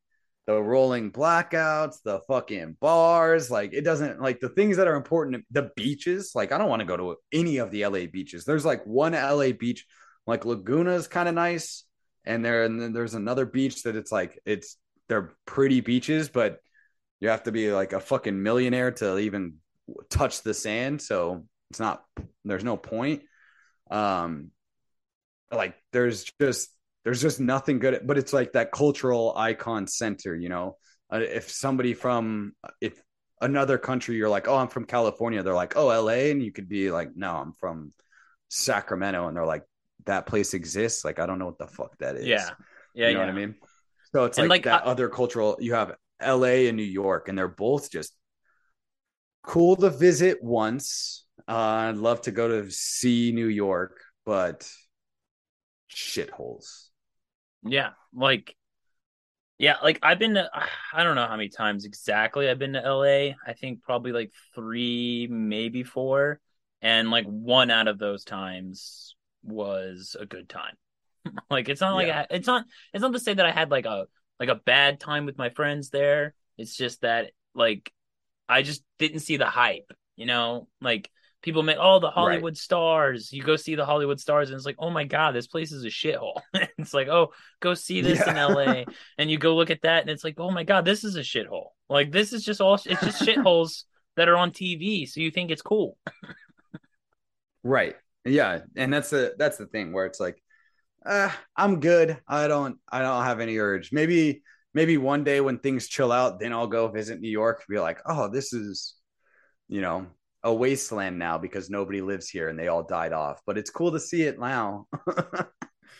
the 0.46 0.60
rolling 0.60 1.12
blackouts, 1.12 2.02
the 2.04 2.20
fucking 2.26 2.76
bars, 2.80 3.50
like 3.50 3.72
it 3.72 3.82
doesn't 3.82 4.20
like 4.20 4.40
the 4.40 4.48
things 4.48 4.76
that 4.76 4.88
are 4.88 4.96
important. 4.96 5.44
The 5.50 5.70
beaches, 5.76 6.32
like 6.34 6.52
I 6.52 6.58
don't 6.58 6.68
want 6.68 6.80
to 6.80 6.86
go 6.86 6.96
to 6.96 7.16
any 7.32 7.58
of 7.58 7.70
the 7.70 7.86
LA 7.86 8.06
beaches. 8.06 8.44
There's 8.44 8.64
like 8.64 8.84
one 8.84 9.12
LA 9.12 9.52
beach, 9.52 9.86
like 10.26 10.44
Laguna 10.44 10.92
is 10.92 11.06
kind 11.06 11.28
of 11.28 11.34
nice, 11.34 11.84
and 12.24 12.44
there 12.44 12.64
and 12.64 12.80
then 12.80 12.92
there's 12.92 13.14
another 13.14 13.46
beach 13.46 13.84
that 13.84 13.94
it's 13.94 14.10
like 14.10 14.38
it's 14.44 14.76
they're 15.08 15.32
pretty 15.46 15.80
beaches, 15.80 16.28
but 16.28 16.58
you 17.20 17.28
have 17.28 17.44
to 17.44 17.52
be 17.52 17.70
like 17.70 17.92
a 17.92 18.00
fucking 18.00 18.42
millionaire 18.42 18.90
to 18.90 19.18
even 19.18 19.54
touch 20.10 20.42
the 20.42 20.54
sand. 20.54 21.00
So 21.00 21.44
it's 21.70 21.80
not 21.80 22.02
there's 22.44 22.64
no 22.64 22.76
point. 22.76 23.22
Um, 23.90 24.50
like 25.52 25.74
there's 25.92 26.24
just 26.40 26.68
there's 27.04 27.20
just 27.20 27.40
nothing 27.40 27.78
good 27.78 27.94
at, 27.94 28.06
but 28.06 28.18
it's 28.18 28.32
like 28.32 28.52
that 28.52 28.72
cultural 28.72 29.34
icon 29.36 29.86
center 29.86 30.34
you 30.34 30.48
know? 30.48 30.76
Uh, 31.12 31.18
if 31.18 31.50
somebody 31.50 31.94
from 31.94 32.52
if 32.80 33.02
another 33.40 33.76
country 33.76 34.16
you're 34.16 34.28
like 34.28 34.48
oh 34.48 34.56
i'm 34.56 34.68
from 34.68 34.84
california 34.84 35.42
they're 35.42 35.52
like 35.52 35.76
oh 35.76 35.86
la 35.86 36.12
and 36.12 36.42
you 36.42 36.52
could 36.52 36.68
be 36.68 36.90
like 36.90 37.10
no 37.16 37.30
i'm 37.32 37.52
from 37.52 37.92
sacramento. 38.52 39.28
And 39.28 39.36
they're 39.36 39.46
like 39.46 39.64
that 40.04 40.26
place 40.26 40.54
exists? 40.54 41.04
Like 41.04 41.18
i 41.18 41.26
don't 41.26 41.38
know 41.38 41.46
what 41.46 41.58
the 41.58 41.66
fuck 41.66 41.96
that 41.98 42.16
is. 42.16 42.26
Yeah, 42.26 42.50
yeah, 42.94 43.08
you 43.08 43.14
know 43.14 43.20
yeah. 43.20 43.26
what 43.26 43.34
i 43.34 43.36
mean? 43.36 43.54
So 44.12 44.24
it's 44.24 44.38
like, 44.38 44.48
like, 44.50 44.62
that 44.64 44.86
I- 44.86 44.90
other 44.90 45.08
cultural 45.08 45.56
you 45.60 45.74
have 45.74 45.96
la 46.22 46.44
and 46.44 46.76
new 46.76 46.82
york 46.82 47.28
and 47.28 47.36
they're 47.36 47.48
both 47.48 47.90
just 47.90 48.14
cool 49.42 49.74
to 49.76 49.90
visit 49.90 50.38
once. 50.42 51.24
Uh, 51.48 51.88
i'd 51.90 51.96
love 51.96 52.20
to 52.22 52.30
go 52.30 52.46
to 52.46 52.70
see 52.70 53.32
new 53.32 53.48
york 53.48 53.98
but 54.24 54.70
shitholes 55.90 56.90
Yeah, 57.64 57.90
like 58.12 58.56
yeah, 59.58 59.76
like 59.82 59.98
I've 60.02 60.18
been 60.18 60.34
to 60.34 60.50
I 60.92 61.04
don't 61.04 61.16
know 61.16 61.26
how 61.26 61.36
many 61.36 61.48
times 61.48 61.84
exactly 61.84 62.48
I've 62.48 62.58
been 62.58 62.72
to 62.74 62.84
LA. 62.84 63.34
I 63.46 63.52
think 63.54 63.82
probably 63.82 64.12
like 64.12 64.32
3, 64.54 65.28
maybe 65.30 65.84
4, 65.84 66.40
and 66.80 67.10
like 67.10 67.26
one 67.26 67.70
out 67.70 67.88
of 67.88 67.98
those 67.98 68.24
times 68.24 69.16
was 69.42 70.16
a 70.18 70.26
good 70.26 70.48
time. 70.48 70.76
like 71.50 71.68
it's 71.68 71.80
not 71.80 71.94
like 71.94 72.08
Yeah. 72.08 72.26
I, 72.30 72.34
it's 72.34 72.46
not 72.46 72.64
it's 72.92 73.02
not 73.02 73.12
to 73.12 73.20
say 73.20 73.34
that 73.34 73.46
I 73.46 73.52
had 73.52 73.70
like 73.70 73.86
a 73.86 74.06
like 74.40 74.48
a 74.48 74.56
bad 74.56 75.00
time 75.00 75.26
with 75.26 75.38
my 75.38 75.50
friends 75.50 75.90
there. 75.90 76.34
It's 76.58 76.76
just 76.76 77.02
that 77.02 77.30
like 77.54 77.92
I 78.48 78.62
just 78.62 78.82
didn't 78.98 79.20
see 79.20 79.36
the 79.36 79.46
hype, 79.46 79.92
you 80.16 80.26
know? 80.26 80.68
Like 80.80 81.10
people 81.42 81.62
make 81.62 81.76
oh 81.78 81.98
the 81.98 82.10
Hollywood 82.10 82.56
stars. 82.56 83.32
You 83.32 83.42
go 83.42 83.56
see 83.56 83.74
the 83.74 83.84
Hollywood 83.84 84.20
stars 84.20 84.48
and 84.48 84.56
it's 84.56 84.66
like, 84.66 84.76
"Oh 84.78 84.90
my 84.90 85.04
god, 85.04 85.34
this 85.34 85.46
place 85.46 85.72
is 85.72 85.84
a 85.84 85.88
shithole." 85.88 86.40
it's 86.78 86.94
like, 86.94 87.08
"Oh, 87.08 87.32
go 87.60 87.74
see 87.74 88.00
this 88.00 88.26
in 88.26 88.36
LA." 88.36 88.84
And 89.18 89.30
you 89.30 89.38
go 89.38 89.54
look 89.54 89.70
at 89.70 89.82
that 89.82 90.02
and 90.02 90.10
it's 90.10 90.24
like, 90.24 90.38
"Oh 90.38 90.50
my 90.50 90.64
god, 90.64 90.84
this 90.84 91.04
is 91.04 91.16
a 91.16 91.20
shithole." 91.20 91.68
Like 91.88 92.10
this 92.10 92.32
is 92.32 92.44
just 92.44 92.60
all 92.60 92.74
it's 92.74 92.84
just 92.84 93.22
shitholes 93.26 93.84
that 94.16 94.28
are 94.28 94.36
on 94.36 94.52
TV, 94.52 95.08
so 95.08 95.20
you 95.20 95.30
think 95.30 95.50
it's 95.50 95.62
cool. 95.62 95.98
Right. 97.62 97.96
Yeah, 98.24 98.60
and 98.76 98.92
that's 98.92 99.10
the 99.10 99.34
that's 99.38 99.56
the 99.56 99.66
thing 99.66 99.92
where 99.92 100.06
it's 100.06 100.20
like, 100.20 100.40
uh, 101.04 101.30
I'm 101.56 101.80
good. 101.80 102.18
I 102.28 102.48
don't 102.48 102.78
I 102.90 103.00
don't 103.00 103.24
have 103.24 103.40
any 103.40 103.58
urge. 103.58 103.92
Maybe 103.92 104.42
maybe 104.74 104.96
one 104.96 105.24
day 105.24 105.40
when 105.40 105.58
things 105.58 105.88
chill 105.88 106.12
out, 106.12 106.40
then 106.40 106.52
I'll 106.52 106.66
go 106.66 106.88
visit 106.88 107.20
New 107.20 107.30
York. 107.30 107.64
Be 107.68 107.78
like, 107.78 108.00
oh, 108.06 108.28
this 108.28 108.52
is, 108.52 108.94
you 109.68 109.80
know, 109.80 110.06
a 110.44 110.52
wasteland 110.52 111.18
now 111.18 111.38
because 111.38 111.70
nobody 111.70 112.00
lives 112.00 112.28
here 112.28 112.48
and 112.48 112.58
they 112.58 112.68
all 112.68 112.82
died 112.82 113.12
off. 113.12 113.40
But 113.46 113.58
it's 113.58 113.70
cool 113.70 113.92
to 113.92 114.00
see 114.00 114.22
it 114.22 114.38
now. 114.38 114.86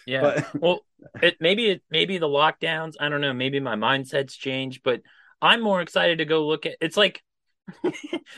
Yeah. 0.07 0.21
But- 0.21 0.61
well, 0.61 0.81
it 1.23 1.37
maybe 1.41 1.69
it 1.71 1.83
maybe 1.91 2.19
the 2.19 2.29
lockdowns. 2.29 2.95
I 3.01 3.09
don't 3.09 3.21
know. 3.21 3.33
Maybe 3.33 3.61
my 3.61 3.77
mindset's 3.77 4.37
changed, 4.37 4.83
but 4.83 5.01
I'm 5.41 5.61
more 5.61 5.81
excited 5.81 6.19
to 6.19 6.25
go 6.25 6.47
look 6.47 6.67
at. 6.67 6.77
It's 6.81 6.97
like 6.97 7.23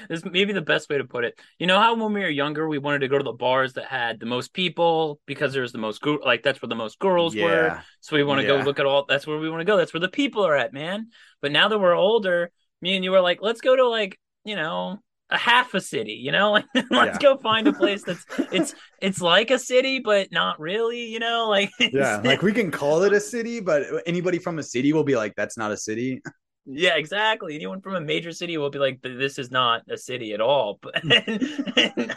this 0.08 0.24
maybe 0.24 0.52
the 0.52 0.60
best 0.62 0.88
way 0.90 0.98
to 0.98 1.04
put 1.04 1.24
it. 1.24 1.38
You 1.58 1.66
know 1.66 1.78
how 1.80 1.94
when 1.94 2.12
we 2.12 2.20
were 2.20 2.28
younger, 2.28 2.68
we 2.68 2.78
wanted 2.78 3.00
to 3.00 3.08
go 3.08 3.18
to 3.18 3.24
the 3.24 3.32
bars 3.32 3.74
that 3.74 3.86
had 3.86 4.20
the 4.20 4.26
most 4.26 4.52
people 4.52 5.20
because 5.26 5.52
there's 5.52 5.72
the 5.72 5.78
most 5.78 6.04
like 6.24 6.42
that's 6.42 6.60
where 6.60 6.68
the 6.68 6.74
most 6.74 6.98
girls 6.98 7.34
were. 7.44 7.82
So 8.00 8.16
we 8.16 8.24
want 8.24 8.40
to 8.40 8.46
go 8.46 8.56
look 8.64 8.78
at 8.78 8.86
all. 8.86 9.06
That's 9.08 9.26
where 9.26 9.38
we 9.38 9.48
want 9.50 9.60
to 9.60 9.64
go. 9.64 9.76
That's 9.76 9.94
where 9.94 10.00
the 10.00 10.08
people 10.08 10.46
are 10.46 10.56
at, 10.56 10.72
man. 10.72 11.08
But 11.40 11.52
now 11.52 11.68
that 11.68 11.78
we're 11.78 11.94
older, 11.96 12.50
me 12.82 12.94
and 12.94 13.04
you 13.04 13.10
were 13.10 13.20
like, 13.20 13.38
let's 13.40 13.60
go 13.60 13.74
to 13.74 13.88
like 13.88 14.18
you 14.44 14.56
know 14.56 15.00
a 15.34 15.38
half 15.38 15.74
a 15.74 15.80
city. 15.80 16.12
You 16.14 16.32
know, 16.32 16.52
like 16.56 16.64
let's 16.74 16.92
Yeah. 16.92 17.18
go 17.20 17.36
find 17.38 17.66
a 17.68 17.72
place 17.72 18.02
that's 18.04 18.24
it's 18.52 18.74
it's 19.00 19.20
like 19.20 19.50
a 19.50 19.58
city, 19.58 19.98
but 19.98 20.32
not 20.32 20.58
really. 20.60 21.06
You 21.06 21.18
know, 21.18 21.48
like 21.48 21.70
Yeah, 21.80 22.20
like 22.24 22.42
we 22.42 22.52
can 22.52 22.70
call 22.70 23.02
it 23.02 23.12
a 23.12 23.20
city, 23.20 23.60
but 23.60 23.82
anybody 24.06 24.38
from 24.38 24.58
a 24.58 24.62
city 24.62 24.92
will 24.92 25.04
be 25.04 25.16
like, 25.16 25.34
that's 25.36 25.56
not 25.58 25.70
a 25.72 25.76
city. 25.76 26.22
Yeah, 26.66 26.96
exactly. 26.96 27.54
Anyone 27.56 27.82
from 27.82 27.94
a 27.94 28.00
major 28.00 28.32
city 28.32 28.56
will 28.56 28.70
be 28.70 28.78
like, 28.78 29.02
"This 29.02 29.38
is 29.38 29.50
not 29.50 29.82
a 29.90 29.98
city 29.98 30.32
at 30.32 30.40
all." 30.40 30.78
But 30.82 30.94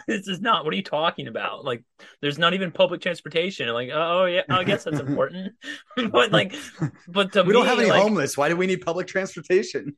this 0.06 0.26
is 0.26 0.40
not. 0.40 0.64
What 0.64 0.72
are 0.72 0.76
you 0.76 0.82
talking 0.82 1.26
about? 1.28 1.66
Like, 1.66 1.84
there's 2.22 2.38
not 2.38 2.54
even 2.54 2.70
public 2.72 3.02
transportation. 3.02 3.68
Like, 3.68 3.90
oh 3.92 4.24
yeah, 4.24 4.44
I 4.48 4.64
guess 4.64 4.84
that's 4.84 5.00
important. 5.00 5.52
but 6.10 6.32
like, 6.32 6.54
but 7.08 7.30
to 7.34 7.42
we 7.42 7.48
me, 7.48 7.52
don't 7.52 7.66
have 7.66 7.78
any 7.78 7.90
like, 7.90 8.00
homeless. 8.00 8.38
Why 8.38 8.48
do 8.48 8.56
we 8.56 8.66
need 8.66 8.80
public 8.80 9.06
transportation? 9.06 9.94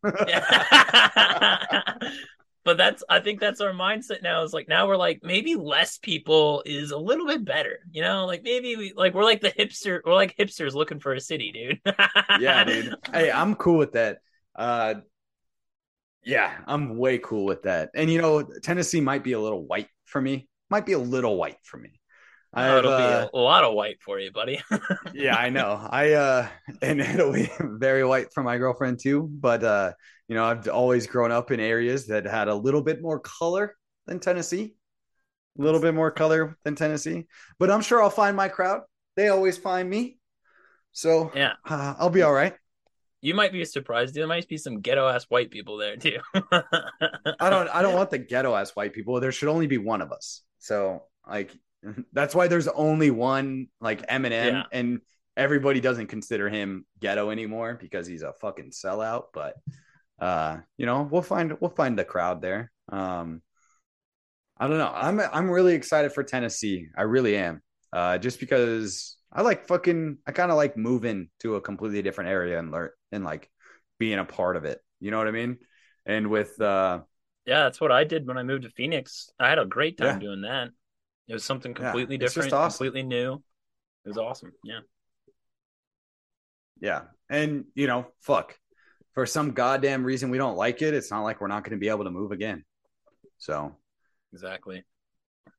But 2.64 2.76
that's 2.76 3.02
I 3.08 3.20
think 3.20 3.40
that's 3.40 3.60
our 3.60 3.72
mindset 3.72 4.22
now. 4.22 4.42
Is 4.42 4.52
like 4.52 4.68
now 4.68 4.86
we're 4.86 4.96
like 4.96 5.20
maybe 5.22 5.54
less 5.54 5.98
people 5.98 6.62
is 6.66 6.90
a 6.90 6.98
little 6.98 7.26
bit 7.26 7.44
better. 7.44 7.80
You 7.90 8.02
know, 8.02 8.26
like 8.26 8.42
maybe 8.42 8.76
we 8.76 8.92
like 8.94 9.14
we're 9.14 9.24
like 9.24 9.40
the 9.40 9.50
hipster. 9.50 10.00
We're 10.04 10.14
like 10.14 10.36
hipsters 10.36 10.74
looking 10.74 11.00
for 11.00 11.12
a 11.12 11.20
city, 11.20 11.52
dude. 11.52 11.94
yeah, 12.40 12.64
dude. 12.64 12.94
Hey, 13.12 13.30
I'm 13.30 13.54
cool 13.54 13.78
with 13.78 13.92
that. 13.92 14.18
Uh, 14.54 14.94
yeah, 16.24 16.58
I'm 16.66 16.98
way 16.98 17.18
cool 17.18 17.44
with 17.44 17.62
that. 17.62 17.90
And 17.94 18.10
you 18.10 18.20
know, 18.20 18.42
Tennessee 18.62 19.00
might 19.00 19.24
be 19.24 19.32
a 19.32 19.40
little 19.40 19.64
white 19.64 19.88
for 20.04 20.20
me. 20.20 20.48
Might 20.68 20.86
be 20.86 20.92
a 20.92 20.98
little 20.98 21.36
white 21.36 21.58
for 21.62 21.78
me. 21.78 22.00
Oh, 22.52 22.78
it'll 22.78 22.92
uh, 22.92 22.98
be 22.98 23.28
a, 23.32 23.38
a 23.38 23.40
lot 23.40 23.62
of 23.62 23.74
white 23.74 24.02
for 24.02 24.18
you, 24.18 24.32
buddy. 24.32 24.60
yeah, 25.14 25.36
I 25.36 25.50
know. 25.50 25.86
I 25.88 26.12
uh 26.12 26.48
and 26.82 27.00
it'll 27.00 27.32
be 27.32 27.48
very 27.60 28.04
white 28.04 28.32
for 28.32 28.42
my 28.42 28.58
girlfriend 28.58 28.98
too. 29.00 29.28
But 29.30 29.62
uh, 29.62 29.92
you 30.30 30.36
know, 30.36 30.44
I've 30.44 30.68
always 30.68 31.08
grown 31.08 31.32
up 31.32 31.50
in 31.50 31.58
areas 31.58 32.06
that 32.06 32.24
had 32.24 32.46
a 32.46 32.54
little 32.54 32.82
bit 32.82 33.02
more 33.02 33.18
color 33.18 33.74
than 34.06 34.20
Tennessee. 34.20 34.76
A 35.58 35.62
little 35.62 35.80
bit 35.80 35.92
more 35.92 36.12
color 36.12 36.56
than 36.62 36.76
Tennessee. 36.76 37.26
But 37.58 37.68
I'm 37.68 37.80
sure 37.80 38.00
I'll 38.00 38.10
find 38.10 38.36
my 38.36 38.46
crowd. 38.46 38.82
They 39.16 39.26
always 39.26 39.58
find 39.58 39.90
me. 39.90 40.18
So 40.92 41.32
yeah, 41.34 41.54
uh, 41.68 41.94
I'll 41.98 42.10
be 42.10 42.22
all 42.22 42.32
right. 42.32 42.54
You 43.20 43.34
might 43.34 43.50
be 43.50 43.64
surprised. 43.64 44.14
There 44.14 44.28
might 44.28 44.46
be 44.46 44.56
some 44.56 44.80
ghetto 44.80 45.08
ass 45.08 45.26
white 45.28 45.50
people 45.50 45.78
there 45.78 45.96
too. 45.96 46.18
I 46.34 47.50
don't 47.50 47.68
I 47.68 47.82
don't 47.82 47.94
want 48.00 48.10
the 48.10 48.18
ghetto 48.18 48.54
ass 48.54 48.70
white 48.76 48.92
people. 48.92 49.18
There 49.18 49.32
should 49.32 49.48
only 49.48 49.66
be 49.66 49.78
one 49.78 50.00
of 50.00 50.12
us. 50.12 50.42
So 50.58 51.02
like 51.28 51.50
that's 52.12 52.36
why 52.36 52.46
there's 52.46 52.68
only 52.68 53.10
one 53.10 53.66
like 53.80 54.06
Eminem 54.06 54.52
Yeah. 54.52 54.62
and 54.70 55.00
everybody 55.36 55.80
doesn't 55.80 56.06
consider 56.06 56.48
him 56.48 56.86
ghetto 57.00 57.30
anymore 57.30 57.76
because 57.80 58.06
he's 58.06 58.22
a 58.22 58.32
fucking 58.40 58.70
sellout. 58.70 59.24
But 59.34 59.56
uh, 60.20 60.58
you 60.76 60.86
know, 60.86 61.08
we'll 61.10 61.22
find 61.22 61.56
we'll 61.60 61.70
find 61.70 61.98
the 61.98 62.04
crowd 62.04 62.42
there. 62.42 62.70
Um 62.90 63.42
I 64.58 64.68
don't 64.68 64.78
know. 64.78 64.92
I'm 64.94 65.20
I'm 65.20 65.50
really 65.50 65.74
excited 65.74 66.12
for 66.12 66.22
Tennessee. 66.22 66.88
I 66.96 67.02
really 67.02 67.36
am. 67.36 67.62
Uh 67.92 68.18
just 68.18 68.40
because 68.40 69.16
I 69.32 69.42
like 69.42 69.66
fucking 69.66 70.18
I 70.26 70.32
kind 70.32 70.50
of 70.50 70.56
like 70.56 70.76
moving 70.76 71.30
to 71.40 71.56
a 71.56 71.60
completely 71.60 72.02
different 72.02 72.30
area 72.30 72.58
and 72.58 72.70
learn 72.70 72.90
and 73.12 73.24
like 73.24 73.50
being 73.98 74.18
a 74.18 74.24
part 74.24 74.56
of 74.56 74.64
it. 74.64 74.80
You 75.00 75.10
know 75.10 75.18
what 75.18 75.28
I 75.28 75.32
mean? 75.32 75.58
And 76.06 76.28
with 76.28 76.60
uh 76.60 77.00
yeah, 77.46 77.64
that's 77.64 77.80
what 77.80 77.90
I 77.92 78.04
did 78.04 78.26
when 78.26 78.36
I 78.38 78.42
moved 78.42 78.64
to 78.64 78.70
Phoenix. 78.70 79.30
I 79.40 79.48
had 79.48 79.58
a 79.58 79.64
great 79.64 79.96
time 79.96 80.06
Yeah. 80.14 80.18
doing 80.18 80.42
that. 80.42 80.70
It 81.26 81.32
was 81.32 81.44
something 81.44 81.74
completely 81.74 82.18
just 82.18 82.34
different, 82.34 82.52
awesome. 82.52 82.78
completely 82.78 83.02
new. 83.02 83.34
It 84.04 84.08
was 84.08 84.18
awesome. 84.18 84.52
Yeah. 84.64 84.80
Yeah. 86.80 87.02
And, 87.28 87.66
you 87.74 87.86
know, 87.86 88.06
fuck. 88.20 88.58
For 89.14 89.26
some 89.26 89.52
goddamn 89.52 90.04
reason 90.04 90.30
we 90.30 90.38
don't 90.38 90.56
like 90.56 90.82
it, 90.82 90.94
it's 90.94 91.10
not 91.10 91.22
like 91.22 91.40
we're 91.40 91.48
not 91.48 91.64
going 91.64 91.76
to 91.76 91.80
be 91.80 91.88
able 91.88 92.04
to 92.04 92.10
move 92.10 92.32
again. 92.32 92.64
So, 93.38 93.76
Exactly. 94.32 94.84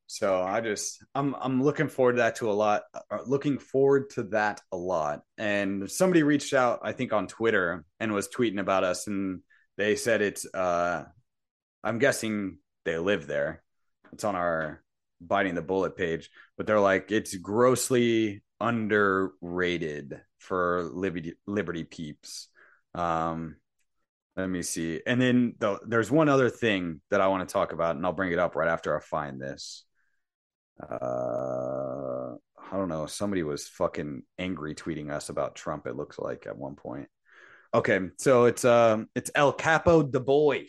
so 0.07 0.41
I 0.41 0.61
just 0.61 1.03
I'm 1.13 1.35
I'm 1.35 1.61
looking 1.61 1.89
forward 1.89 2.13
to 2.13 2.17
that 2.19 2.35
to 2.37 2.49
a 2.49 2.53
lot. 2.53 2.83
uh, 2.93 3.17
Looking 3.25 3.57
forward 3.59 4.09
to 4.11 4.23
that 4.23 4.61
a 4.71 4.77
lot. 4.77 5.23
And 5.37 5.89
somebody 5.91 6.23
reached 6.23 6.53
out 6.53 6.79
I 6.83 6.93
think 6.93 7.11
on 7.13 7.27
Twitter 7.27 7.83
and 7.99 8.13
was 8.13 8.29
tweeting 8.29 8.59
about 8.59 8.83
us 8.83 9.07
and 9.07 9.41
they 9.77 9.95
said 9.95 10.21
it's 10.21 10.45
uh 10.53 11.05
I'm 11.83 11.99
guessing 11.99 12.57
they 12.85 12.97
live 12.97 13.27
there. 13.27 13.63
It's 14.13 14.23
on 14.23 14.35
our 14.35 14.83
biting 15.19 15.55
the 15.55 15.61
bullet 15.61 15.95
page, 15.97 16.29
but 16.57 16.65
they're 16.67 16.79
like 16.79 17.11
it's 17.11 17.35
grossly 17.35 18.43
underrated 18.59 20.21
for 20.39 20.83
Liberty 20.93 21.33
Liberty 21.47 21.83
peeps. 21.83 22.47
Um 22.95 23.55
let 24.37 24.49
me 24.49 24.61
see. 24.61 25.01
And 25.05 25.21
then 25.21 25.55
the, 25.59 25.79
there's 25.85 26.09
one 26.09 26.29
other 26.29 26.49
thing 26.49 27.01
that 27.11 27.19
I 27.19 27.27
want 27.27 27.47
to 27.47 27.51
talk 27.51 27.73
about, 27.73 27.97
and 27.97 28.05
I'll 28.05 28.13
bring 28.13 28.31
it 28.31 28.39
up 28.39 28.55
right 28.55 28.69
after 28.69 28.95
I 28.95 29.01
find 29.01 29.41
this. 29.41 29.83
Uh, 30.81 32.35
I 32.71 32.77
don't 32.77 32.87
know. 32.87 33.05
Somebody 33.07 33.43
was 33.43 33.67
fucking 33.67 34.23
angry 34.39 34.73
tweeting 34.73 35.11
us 35.11 35.29
about 35.29 35.55
Trump. 35.55 35.85
It 35.85 35.95
looks 35.97 36.17
like 36.17 36.47
at 36.47 36.57
one 36.57 36.75
point. 36.75 37.07
Okay, 37.73 37.99
so 38.17 38.45
it's 38.45 38.65
um 38.65 39.07
it's 39.15 39.31
El 39.35 39.53
Capo 39.53 40.01
the 40.03 40.19
boy. 40.21 40.65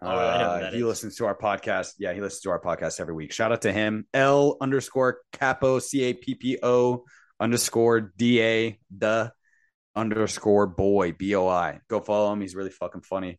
Oh, 0.00 0.08
Uh, 0.08 0.70
he 0.70 0.78
is. 0.78 0.84
listens 0.84 1.16
to 1.16 1.26
our 1.26 1.36
podcast. 1.36 1.92
Yeah, 1.98 2.12
he 2.12 2.20
listens 2.20 2.42
to 2.42 2.50
our 2.50 2.60
podcast 2.60 2.98
every 2.98 3.14
week. 3.14 3.32
Shout 3.32 3.52
out 3.52 3.62
to 3.62 3.72
him. 3.72 4.06
L 4.14 4.56
underscore 4.60 5.18
Capo 5.32 5.78
C 5.78 6.02
A 6.04 6.14
P 6.14 6.34
P 6.34 6.58
O 6.62 7.04
underscore 7.38 8.12
D 8.16 8.42
A 8.42 8.78
the 8.96 9.32
underscore 9.94 10.66
boy 10.66 11.12
B 11.12 11.34
O 11.34 11.46
I. 11.48 11.80
Go 11.88 12.00
follow 12.00 12.32
him. 12.32 12.40
He's 12.40 12.54
really 12.54 12.70
fucking 12.70 13.02
funny. 13.02 13.38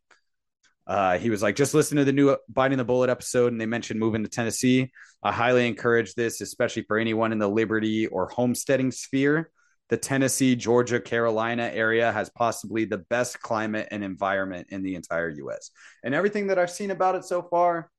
Uh, 0.86 1.18
he 1.18 1.30
was 1.30 1.42
like, 1.42 1.56
just 1.56 1.72
listen 1.72 1.96
to 1.96 2.04
the 2.04 2.12
new 2.12 2.36
Biting 2.48 2.78
the 2.78 2.84
Bullet 2.84 3.08
episode, 3.08 3.52
and 3.52 3.60
they 3.60 3.66
mentioned 3.66 3.98
moving 3.98 4.22
to 4.22 4.28
Tennessee. 4.28 4.92
I 5.22 5.32
highly 5.32 5.66
encourage 5.66 6.14
this, 6.14 6.40
especially 6.42 6.82
for 6.82 6.98
anyone 6.98 7.32
in 7.32 7.38
the 7.38 7.48
Liberty 7.48 8.06
or 8.06 8.28
homesteading 8.28 8.90
sphere. 8.90 9.50
The 9.88 9.96
Tennessee, 9.96 10.56
Georgia, 10.56 11.00
Carolina 11.00 11.70
area 11.72 12.12
has 12.12 12.30
possibly 12.30 12.84
the 12.84 12.98
best 12.98 13.40
climate 13.40 13.88
and 13.90 14.04
environment 14.04 14.68
in 14.70 14.82
the 14.82 14.94
entire 14.94 15.28
U.S. 15.30 15.70
And 16.02 16.14
everything 16.14 16.48
that 16.48 16.58
I've 16.58 16.70
seen 16.70 16.90
about 16.90 17.14
it 17.14 17.24
so 17.24 17.42
far 17.42 17.90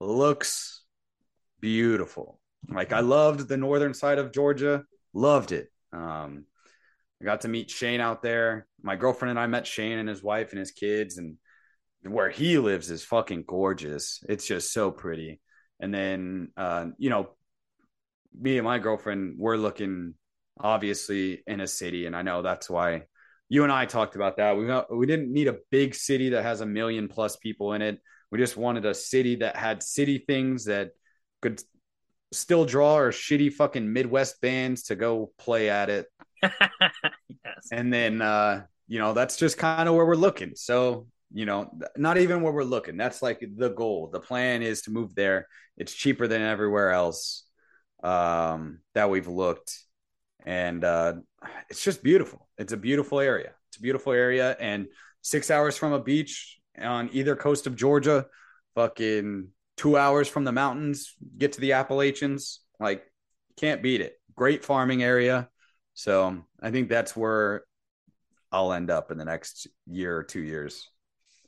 looks 0.00 0.82
beautiful. 1.60 2.40
Like 2.68 2.92
I 2.92 3.00
loved 3.00 3.48
the 3.48 3.56
northern 3.56 3.94
side 3.94 4.18
of 4.18 4.32
Georgia, 4.32 4.84
loved 5.14 5.52
it. 5.52 5.70
Um, 5.92 6.44
I 7.20 7.24
got 7.24 7.40
to 7.42 7.48
meet 7.48 7.70
Shane 7.70 8.00
out 8.00 8.22
there. 8.22 8.66
My 8.82 8.96
girlfriend 8.96 9.30
and 9.30 9.40
I 9.40 9.46
met 9.46 9.66
Shane 9.66 9.98
and 9.98 10.08
his 10.08 10.22
wife 10.22 10.50
and 10.50 10.58
his 10.58 10.70
kids, 10.70 11.18
and 11.18 11.36
where 12.02 12.30
he 12.30 12.58
lives 12.58 12.90
is 12.90 13.04
fucking 13.04 13.44
gorgeous. 13.46 14.22
It's 14.28 14.46
just 14.46 14.72
so 14.72 14.90
pretty. 14.90 15.40
And 15.80 15.92
then, 15.92 16.48
uh, 16.56 16.86
you 16.96 17.10
know, 17.10 17.30
me 18.38 18.58
and 18.58 18.64
my 18.64 18.78
girlfriend, 18.78 19.36
we're 19.38 19.56
looking 19.56 20.14
obviously 20.60 21.42
in 21.46 21.60
a 21.60 21.66
city, 21.66 22.06
and 22.06 22.14
I 22.16 22.22
know 22.22 22.42
that's 22.42 22.70
why 22.70 23.02
you 23.48 23.62
and 23.62 23.72
I 23.72 23.86
talked 23.86 24.14
about 24.14 24.36
that. 24.36 24.56
We 24.56 24.66
not, 24.66 24.94
we 24.94 25.06
didn't 25.06 25.32
need 25.32 25.48
a 25.48 25.58
big 25.70 25.94
city 25.94 26.30
that 26.30 26.42
has 26.42 26.60
a 26.60 26.66
million 26.66 27.08
plus 27.08 27.36
people 27.36 27.72
in 27.72 27.82
it. 27.82 28.00
We 28.30 28.38
just 28.38 28.56
wanted 28.56 28.84
a 28.84 28.94
city 28.94 29.36
that 29.36 29.56
had 29.56 29.82
city 29.82 30.18
things 30.26 30.66
that 30.66 30.90
could 31.40 31.62
still 32.32 32.64
draw 32.64 32.94
our 32.94 33.10
shitty 33.10 33.54
fucking 33.54 33.90
Midwest 33.90 34.40
bands 34.40 34.84
to 34.84 34.96
go 34.96 35.32
play 35.38 35.70
at 35.70 35.88
it 35.88 36.06
yes. 36.42 37.68
and 37.72 37.92
then 37.92 38.22
uh 38.22 38.64
you 38.86 38.98
know 38.98 39.12
that's 39.12 39.36
just 39.36 39.58
kind 39.58 39.88
of 39.88 39.94
where 39.94 40.06
we're 40.06 40.14
looking. 40.14 40.52
So 40.54 41.06
you 41.32 41.46
know 41.46 41.70
not 41.96 42.18
even 42.18 42.42
where 42.42 42.52
we're 42.52 42.64
looking. 42.64 42.96
That's 42.96 43.22
like 43.22 43.42
the 43.56 43.70
goal. 43.70 44.08
The 44.12 44.20
plan 44.20 44.62
is 44.62 44.82
to 44.82 44.90
move 44.90 45.14
there. 45.14 45.46
It's 45.76 45.92
cheaper 45.92 46.26
than 46.26 46.42
everywhere 46.42 46.90
else 46.90 47.44
um 48.02 48.78
that 48.94 49.10
we've 49.10 49.28
looked. 49.28 49.78
And 50.44 50.84
uh 50.84 51.14
it's 51.68 51.82
just 51.82 52.02
beautiful. 52.02 52.48
It's 52.56 52.72
a 52.72 52.76
beautiful 52.76 53.20
area. 53.20 53.52
It's 53.68 53.78
a 53.78 53.82
beautiful 53.82 54.12
area. 54.12 54.56
And 54.58 54.88
six 55.22 55.50
hours 55.50 55.76
from 55.76 55.92
a 55.92 56.00
beach 56.00 56.58
on 56.80 57.10
either 57.12 57.34
coast 57.34 57.66
of 57.66 57.74
georgia 57.74 58.24
fucking 58.76 59.48
two 59.76 59.96
hours 59.96 60.28
from 60.28 60.44
the 60.44 60.52
mountains 60.52 61.16
get 61.36 61.52
to 61.52 61.60
the 61.60 61.72
appalachians 61.72 62.60
like 62.78 63.04
can't 63.56 63.82
beat 63.82 64.00
it. 64.00 64.14
Great 64.36 64.64
farming 64.64 65.02
area 65.02 65.48
so 65.98 66.44
I 66.62 66.70
think 66.70 66.88
that's 66.88 67.16
where 67.16 67.64
I'll 68.52 68.72
end 68.72 68.88
up 68.88 69.10
in 69.10 69.18
the 69.18 69.24
next 69.24 69.66
year 69.88 70.16
or 70.16 70.22
two 70.22 70.40
years. 70.40 70.88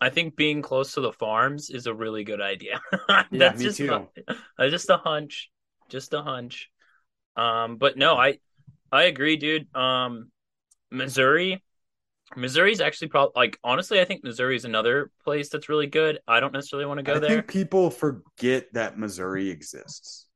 I 0.01 0.10
think 0.10 0.35
being 0.35 0.60
close 0.60 0.94
to 0.94 1.01
the 1.01 1.12
farms 1.12 1.70
is 1.70 1.86
a 1.86 1.94
really 1.94 2.24
good 2.24 2.40
idea. 2.40 2.81
Yeah, 3.09 3.24
That's 3.31 3.60
me 3.60 3.66
just 3.66 3.77
too. 3.77 4.09
A, 4.59 4.68
just 4.68 4.90
a 4.90 4.97
hunch, 4.97 5.51
just 5.89 6.12
a 6.14 6.22
hunch. 6.22 6.68
Um, 7.36 7.77
but 7.77 7.97
no, 7.97 8.16
I 8.16 8.39
I 8.90 9.05
agree, 9.05 9.36
dude. 9.36 9.72
Um, 9.77 10.32
Missouri, 10.90 11.62
Missouri's 12.35 12.81
actually 12.81 13.09
probably 13.09 13.35
like 13.36 13.59
honestly, 13.62 14.01
I 14.01 14.05
think 14.05 14.24
Missouri 14.24 14.56
is 14.56 14.64
another 14.64 15.12
place 15.22 15.48
that's 15.48 15.68
really 15.68 15.86
good. 15.86 16.18
I 16.27 16.40
don't 16.40 16.52
necessarily 16.52 16.86
want 16.86 16.98
to 16.98 17.05
go 17.05 17.14
I 17.14 17.18
there. 17.20 17.28
think 17.28 17.47
people 17.47 17.90
forget 17.90 18.72
that 18.72 18.98
Missouri 18.98 19.48
exists. 19.48 20.27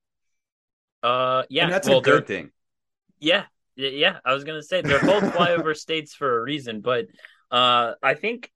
Uh, 1.03 1.43
yeah, 1.51 1.65
and 1.65 1.73
that's 1.73 1.89
well, 1.89 1.99
a 1.99 2.03
good 2.03 2.27
thing. 2.29 2.51
Yeah, 3.19 3.41
y- 3.41 3.47
yeah. 3.77 4.19
I 4.25 4.33
was 4.35 4.45
gonna 4.45 4.63
say 4.63 4.83
they're 4.83 5.01
called 5.01 5.25
flyover 5.27 5.77
states 5.77 6.15
for 6.15 6.39
a 6.39 6.43
reason, 6.43 6.81
but 6.81 7.07
uh, 7.51 7.95
I 8.03 8.15
think, 8.15 8.51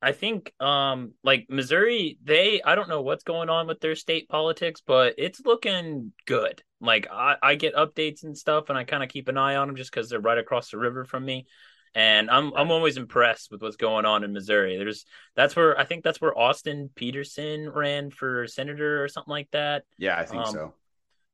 I 0.00 0.12
think, 0.12 0.52
um, 0.60 1.14
like 1.22 1.46
Missouri, 1.48 2.18
they 2.22 2.60
I 2.64 2.74
don't 2.74 2.88
know 2.88 3.02
what's 3.02 3.24
going 3.24 3.48
on 3.50 3.66
with 3.66 3.80
their 3.80 3.94
state 3.94 4.28
politics, 4.28 4.82
but 4.86 5.14
it's 5.18 5.40
looking 5.44 6.12
good. 6.26 6.62
Like 6.80 7.06
I, 7.10 7.36
I 7.42 7.54
get 7.54 7.74
updates 7.74 8.24
and 8.24 8.36
stuff, 8.36 8.68
and 8.68 8.78
I 8.78 8.84
kind 8.84 9.02
of 9.02 9.08
keep 9.08 9.28
an 9.28 9.38
eye 9.38 9.56
on 9.56 9.68
them 9.68 9.76
just 9.76 9.90
because 9.92 10.08
they're 10.10 10.20
right 10.20 10.38
across 10.38 10.70
the 10.70 10.78
river 10.78 11.04
from 11.04 11.24
me. 11.24 11.46
And 11.94 12.30
I'm 12.30 12.52
I'm 12.54 12.70
always 12.70 12.96
impressed 12.96 13.50
with 13.50 13.60
what's 13.62 13.76
going 13.76 14.06
on 14.06 14.24
in 14.24 14.32
Missouri. 14.32 14.78
There's 14.78 15.04
that's 15.36 15.54
where 15.54 15.78
I 15.78 15.84
think 15.84 16.02
that's 16.04 16.20
where 16.20 16.36
Austin 16.36 16.90
Petersen 16.94 17.68
ran 17.68 18.10
for 18.10 18.46
senator 18.46 19.04
or 19.04 19.08
something 19.08 19.30
like 19.30 19.50
that. 19.52 19.84
Yeah, 19.98 20.18
I 20.18 20.24
think 20.24 20.46
Um, 20.46 20.52
so. 20.52 20.74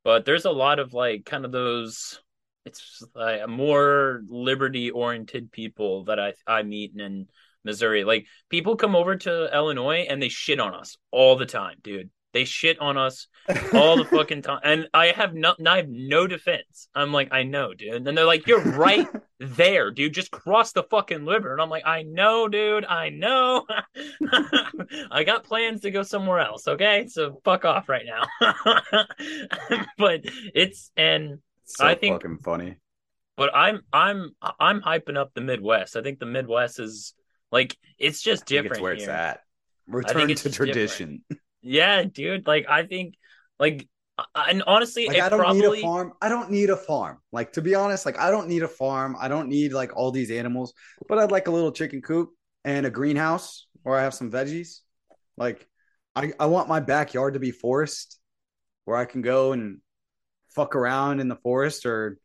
But 0.03 0.25
there's 0.25 0.45
a 0.45 0.51
lot 0.51 0.79
of 0.79 0.93
like 0.93 1.25
kind 1.25 1.45
of 1.45 1.51
those 1.51 2.21
it's 2.65 3.03
like 3.15 3.47
more 3.47 4.21
liberty 4.27 4.91
oriented 4.91 5.51
people 5.51 6.05
that 6.05 6.19
I 6.19 6.33
I 6.45 6.63
meet 6.63 6.93
in 6.97 7.27
Missouri. 7.63 8.03
Like 8.03 8.25
people 8.49 8.75
come 8.75 8.95
over 8.95 9.15
to 9.15 9.53
Illinois 9.53 10.05
and 10.09 10.21
they 10.21 10.29
shit 10.29 10.59
on 10.59 10.73
us 10.73 10.97
all 11.11 11.35
the 11.35 11.45
time, 11.45 11.77
dude. 11.81 12.09
They 12.31 12.45
shit 12.45 12.79
on 12.79 12.95
us 12.95 13.27
all 13.73 13.97
the 13.97 14.05
fucking 14.11 14.43
time, 14.43 14.59
and 14.63 14.87
I 14.93 15.07
have 15.07 15.33
no, 15.33 15.55
I 15.65 15.77
have 15.77 15.89
no 15.89 16.27
defense. 16.27 16.87
I'm 16.93 17.11
like, 17.11 17.29
I 17.31 17.41
know, 17.41 17.73
dude, 17.73 18.07
and 18.07 18.15
they're 18.15 18.23
like, 18.25 18.45
you're 18.45 18.61
right 18.61 19.07
there, 19.39 19.89
dude. 19.89 20.13
Just 20.13 20.29
cross 20.29 20.71
the 20.71 20.83
fucking 20.83 21.25
river, 21.25 21.51
and 21.51 21.59
I'm 21.59 21.71
like, 21.71 21.87
I 21.87 22.03
know, 22.03 22.47
dude, 22.47 22.85
I 22.85 23.09
know. 23.09 23.65
I 25.11 25.23
got 25.23 25.43
plans 25.43 25.81
to 25.81 25.91
go 25.91 26.03
somewhere 26.03 26.39
else. 26.39 26.67
Okay, 26.67 27.07
so 27.07 27.41
fuck 27.43 27.65
off 27.65 27.89
right 27.89 28.05
now. 28.05 28.27
but 29.97 30.21
it's 30.53 30.91
and 30.95 31.39
so 31.69 31.85
I 31.85 31.95
think- 31.95 32.15
fucking 32.21 32.39
funny. 32.39 32.75
but 33.37 33.51
I'm 33.55 33.81
I'm 33.93 34.31
I'm 34.59 34.81
hyping 34.81 35.17
up 35.17 35.33
the 35.33 35.41
Midwest. 35.41 35.95
I 35.95 36.01
think 36.01 36.19
the 36.19 36.25
Midwest 36.25 36.79
is 36.79 37.13
like 37.51 37.77
it's 37.97 38.21
just 38.21 38.45
different 38.45 38.73
it's 38.73 38.81
where 38.81 38.93
here. 38.95 39.03
it's 39.03 39.09
at. 39.09 39.39
Return 39.87 40.29
it's 40.29 40.43
to 40.43 40.49
just 40.49 40.59
different. 40.59 40.73
tradition. 40.73 41.23
Yeah, 41.61 42.03
dude. 42.03 42.45
Like 42.47 42.65
I 42.69 42.83
think 42.85 43.15
like 43.59 43.87
and 44.35 44.63
honestly, 44.67 45.07
Like 45.07 45.21
I 45.21 45.29
don't 45.29 45.39
probably 45.39 45.61
need 45.61 45.79
a 45.79 45.81
farm. 45.81 46.13
I 46.21 46.29
don't 46.29 46.51
need 46.51 46.69
a 46.69 46.75
farm. 46.77 47.19
Like 47.31 47.53
to 47.53 47.61
be 47.61 47.73
honest, 47.75 48.05
like 48.05 48.17
I 48.19 48.29
don't 48.31 48.47
need 48.49 48.63
a 48.63 48.67
farm. 48.67 49.15
I 49.19 49.27
don't 49.29 49.47
need 49.47 49.71
like 49.73 49.95
all 49.95 50.11
these 50.11 50.29
animals. 50.31 50.73
But 51.07 51.19
I'd 51.19 51.31
like 51.31 51.47
a 51.47 51.51
little 51.51 51.71
chicken 51.71 52.01
coop 52.01 52.29
and 52.65 52.85
a 52.85 52.89
greenhouse 52.89 53.65
where 53.83 53.97
I 53.97 54.03
have 54.03 54.13
some 54.13 54.29
veggies. 54.31 54.79
Like 55.37 55.65
I, 56.15 56.33
I 56.39 56.47
want 56.47 56.67
my 56.67 56.81
backyard 56.81 57.35
to 57.35 57.39
be 57.39 57.51
forest 57.51 58.19
where 58.85 58.97
I 58.97 59.05
can 59.05 59.21
go 59.21 59.53
and 59.53 59.79
fuck 60.55 60.75
around 60.75 61.19
in 61.19 61.27
the 61.27 61.35
forest 61.35 61.85
or 61.85 62.17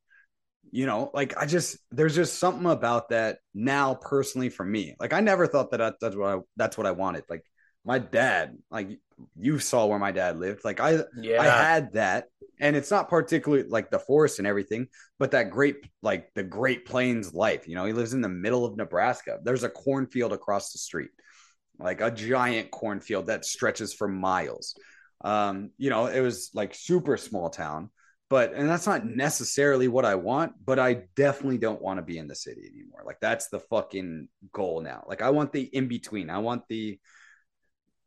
you 0.70 0.86
know, 0.86 1.10
like 1.14 1.36
I 1.36 1.46
just 1.46 1.76
there's 1.92 2.16
just 2.16 2.38
something 2.40 2.66
about 2.66 3.10
that 3.10 3.38
now 3.54 3.94
personally 3.94 4.48
for 4.48 4.64
me. 4.64 4.96
Like 4.98 5.12
I 5.12 5.20
never 5.20 5.46
thought 5.46 5.70
that 5.70 5.80
I, 5.80 5.92
that's 6.00 6.16
what 6.16 6.28
I 6.28 6.40
that's 6.56 6.76
what 6.76 6.86
I 6.86 6.90
wanted. 6.90 7.22
Like 7.30 7.44
my 7.84 8.00
dad, 8.00 8.58
like 8.70 8.98
you 9.38 9.58
saw 9.58 9.86
where 9.86 9.98
my 9.98 10.10
dad 10.10 10.38
lived. 10.38 10.64
Like 10.64 10.80
I 10.80 11.00
yeah. 11.16 11.40
I 11.40 11.44
had 11.44 11.92
that, 11.92 12.24
and 12.58 12.74
it's 12.74 12.90
not 12.90 13.08
particularly 13.08 13.68
like 13.68 13.90
the 13.90 13.98
forest 13.98 14.38
and 14.38 14.48
everything, 14.48 14.88
but 15.18 15.32
that 15.32 15.50
great, 15.50 15.76
like 16.02 16.32
the 16.34 16.42
Great 16.42 16.86
Plains 16.86 17.34
life. 17.34 17.68
You 17.68 17.76
know, 17.76 17.84
he 17.84 17.92
lives 17.92 18.14
in 18.14 18.20
the 18.20 18.28
middle 18.28 18.64
of 18.64 18.76
Nebraska. 18.76 19.38
There's 19.42 19.64
a 19.64 19.68
cornfield 19.68 20.32
across 20.32 20.72
the 20.72 20.78
street, 20.78 21.10
like 21.78 22.00
a 22.00 22.10
giant 22.10 22.70
cornfield 22.70 23.26
that 23.26 23.44
stretches 23.44 23.94
for 23.94 24.08
miles. 24.08 24.74
Um, 25.22 25.70
you 25.78 25.90
know, 25.90 26.06
it 26.06 26.20
was 26.20 26.50
like 26.54 26.74
super 26.74 27.16
small 27.16 27.50
town, 27.50 27.90
but 28.30 28.54
and 28.54 28.68
that's 28.68 28.86
not 28.86 29.04
necessarily 29.04 29.88
what 29.88 30.04
I 30.04 30.14
want, 30.14 30.52
but 30.64 30.78
I 30.78 31.04
definitely 31.14 31.58
don't 31.58 31.82
want 31.82 31.98
to 31.98 32.02
be 32.02 32.18
in 32.18 32.26
the 32.26 32.34
city 32.34 32.62
anymore. 32.72 33.02
Like 33.04 33.20
that's 33.20 33.48
the 33.48 33.60
fucking 33.60 34.28
goal 34.52 34.80
now. 34.80 35.04
Like 35.06 35.22
I 35.22 35.30
want 35.30 35.52
the 35.52 35.62
in 35.62 35.88
between. 35.88 36.30
I 36.30 36.38
want 36.38 36.62
the 36.68 36.98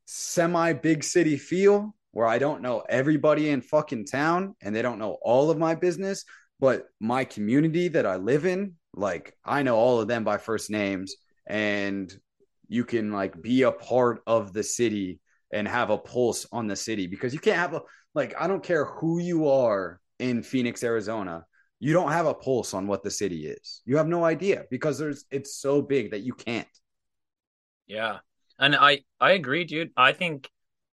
semi 0.06 0.74
big 0.74 1.04
city 1.04 1.38
feel 1.38 1.96
where 2.12 2.28
I 2.28 2.40
don't 2.40 2.62
know 2.62 2.84
everybody 2.90 3.50
in 3.50 3.62
fucking 3.62 4.06
town 4.06 4.56
and 4.62 4.76
they 4.76 4.82
don't 4.82 5.00
know 5.00 5.18
all 5.22 5.52
of 5.52 5.58
my 5.58 5.76
business, 5.76 6.26
but 6.60 6.88
my 7.00 7.24
community 7.24 7.90
that 7.90 8.06
I 8.06 8.16
live 8.16 8.46
in, 8.46 8.74
like 8.96 9.36
I 9.46 9.62
know 9.64 9.76
all 9.76 10.02
of 10.02 10.08
them 10.08 10.24
by 10.24 10.38
first 10.38 10.72
names 10.72 11.16
and 11.46 12.12
you 12.68 12.84
can 12.84 13.12
like 13.12 13.42
be 13.42 13.62
a 13.62 13.72
part 13.72 14.22
of 14.26 14.52
the 14.52 14.64
city 14.64 15.20
and 15.54 15.68
have 15.68 15.90
a 15.90 15.98
pulse 15.98 16.46
on 16.52 16.68
the 16.68 16.76
city 16.76 17.08
because 17.08 17.34
you 17.34 17.40
can't 17.40 17.58
have 17.58 17.74
a 17.74 17.82
like 18.16 18.34
I 18.38 18.48
don't 18.48 18.64
care 18.64 18.86
who 18.86 19.20
you 19.20 19.48
are 19.50 20.00
in 20.20 20.44
Phoenix, 20.44 20.84
Arizona, 20.84 21.46
you 21.80 21.94
don't 21.94 22.12
have 22.12 22.26
a 22.26 22.34
pulse 22.34 22.74
on 22.74 22.88
what 22.88 23.04
the 23.04 23.12
city 23.12 23.48
is. 23.48 23.82
You 23.86 23.98
have 23.98 24.08
no 24.08 24.24
idea 24.26 24.64
because 24.72 24.98
there's 24.98 25.26
it's 25.32 25.56
so 25.56 25.82
big 25.82 26.12
that 26.12 26.22
you 26.22 26.34
can't. 26.34 26.68
Yeah. 27.86 28.20
And 28.60 28.76
I 28.76 29.02
I 29.20 29.32
agree, 29.32 29.64
dude. 29.64 29.92
I 29.96 30.14
think 30.14 30.50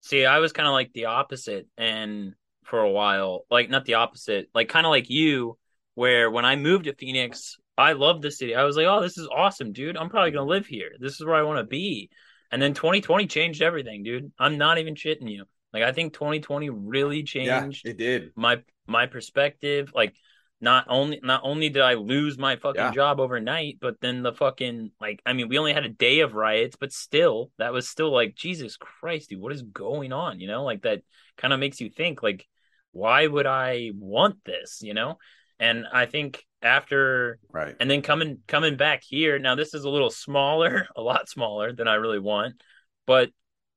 see, 0.00 0.24
I 0.24 0.38
was 0.38 0.52
kind 0.52 0.68
of 0.68 0.72
like 0.72 0.92
the 0.92 1.06
opposite 1.06 1.66
and 1.76 2.34
for 2.64 2.80
a 2.80 2.90
while, 2.90 3.44
like 3.50 3.70
not 3.70 3.84
the 3.84 3.94
opposite, 3.94 4.48
like 4.54 4.68
kind 4.68 4.86
of 4.86 4.90
like 4.90 5.10
you 5.10 5.58
where 5.94 6.30
when 6.30 6.44
I 6.44 6.56
moved 6.56 6.84
to 6.84 6.94
Phoenix, 6.94 7.56
I 7.76 7.92
loved 7.92 8.22
the 8.22 8.30
city. 8.30 8.54
I 8.54 8.64
was 8.64 8.76
like, 8.76 8.86
"Oh, 8.86 9.00
this 9.02 9.18
is 9.18 9.28
awesome, 9.34 9.72
dude. 9.72 9.96
I'm 9.96 10.08
probably 10.10 10.30
going 10.30 10.46
to 10.46 10.50
live 10.50 10.66
here. 10.66 10.90
This 11.00 11.14
is 11.14 11.24
where 11.24 11.34
I 11.34 11.42
want 11.42 11.58
to 11.58 11.64
be." 11.64 12.10
And 12.50 12.62
then 12.62 12.74
2020 12.74 13.26
changed 13.26 13.62
everything, 13.62 14.02
dude. 14.02 14.32
I'm 14.38 14.58
not 14.58 14.78
even 14.78 14.94
shitting 14.94 15.30
you. 15.30 15.44
Like 15.72 15.82
I 15.82 15.92
think 15.92 16.12
2020 16.14 16.70
really 16.70 17.22
changed 17.24 17.82
Yeah, 17.84 17.90
it 17.90 17.98
did. 17.98 18.32
my 18.36 18.62
my 18.88 19.06
perspective 19.06 19.92
like 19.94 20.14
not 20.60 20.86
only 20.88 21.20
not 21.22 21.40
only 21.44 21.68
did 21.68 21.82
I 21.82 21.94
lose 21.94 22.36
my 22.36 22.56
fucking 22.56 22.80
Yeah. 22.80 22.90
job 22.90 23.20
overnight, 23.20 23.78
but 23.80 24.00
then 24.00 24.22
the 24.22 24.32
fucking 24.32 24.90
like 25.00 25.22
I 25.24 25.32
mean 25.32 25.48
we 25.48 25.58
only 25.58 25.72
had 25.72 25.84
a 25.84 25.88
day 25.88 26.20
of 26.20 26.34
riots, 26.34 26.76
but 26.78 26.92
still 26.92 27.52
that 27.58 27.72
was 27.72 27.88
still 27.88 28.10
like 28.12 28.34
Jesus 28.34 28.76
Christ, 28.76 29.30
dude, 29.30 29.40
what 29.40 29.52
is 29.52 29.62
going 29.62 30.12
on? 30.12 30.40
You 30.40 30.48
know, 30.48 30.64
like 30.64 30.82
that 30.82 31.02
kind 31.36 31.52
of 31.52 31.60
makes 31.60 31.80
you 31.80 31.90
think 31.90 32.22
like 32.22 32.46
why 32.92 33.26
would 33.26 33.46
I 33.46 33.92
want 33.94 34.44
this, 34.44 34.80
you 34.82 34.94
know? 34.94 35.18
And 35.60 35.86
I 35.92 36.06
think 36.06 36.44
after 36.62 37.38
Right. 37.52 37.76
and 37.78 37.88
then 37.90 38.02
coming 38.02 38.38
coming 38.48 38.76
back 38.76 39.02
here, 39.04 39.38
now 39.38 39.54
this 39.54 39.74
is 39.74 39.84
a 39.84 39.90
little 39.90 40.10
smaller, 40.10 40.88
a 40.96 41.00
lot 41.02 41.28
smaller 41.28 41.72
than 41.72 41.86
I 41.86 41.94
really 41.94 42.18
want, 42.18 42.60
but 43.06 43.30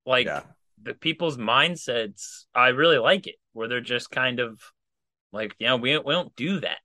like 0.05 0.25
yeah. 0.25 0.43
the 0.81 0.93
people's 0.95 1.37
mindsets 1.37 2.45
i 2.55 2.69
really 2.69 2.97
like 2.97 3.27
it 3.27 3.35
where 3.53 3.67
they're 3.67 3.81
just 3.81 4.09
kind 4.09 4.39
of 4.39 4.59
like 5.31 5.55
you 5.59 5.67
know 5.67 5.77
we 5.77 5.93
don't, 5.93 6.05
we 6.05 6.13
don't 6.13 6.35
do 6.35 6.59
that. 6.59 6.77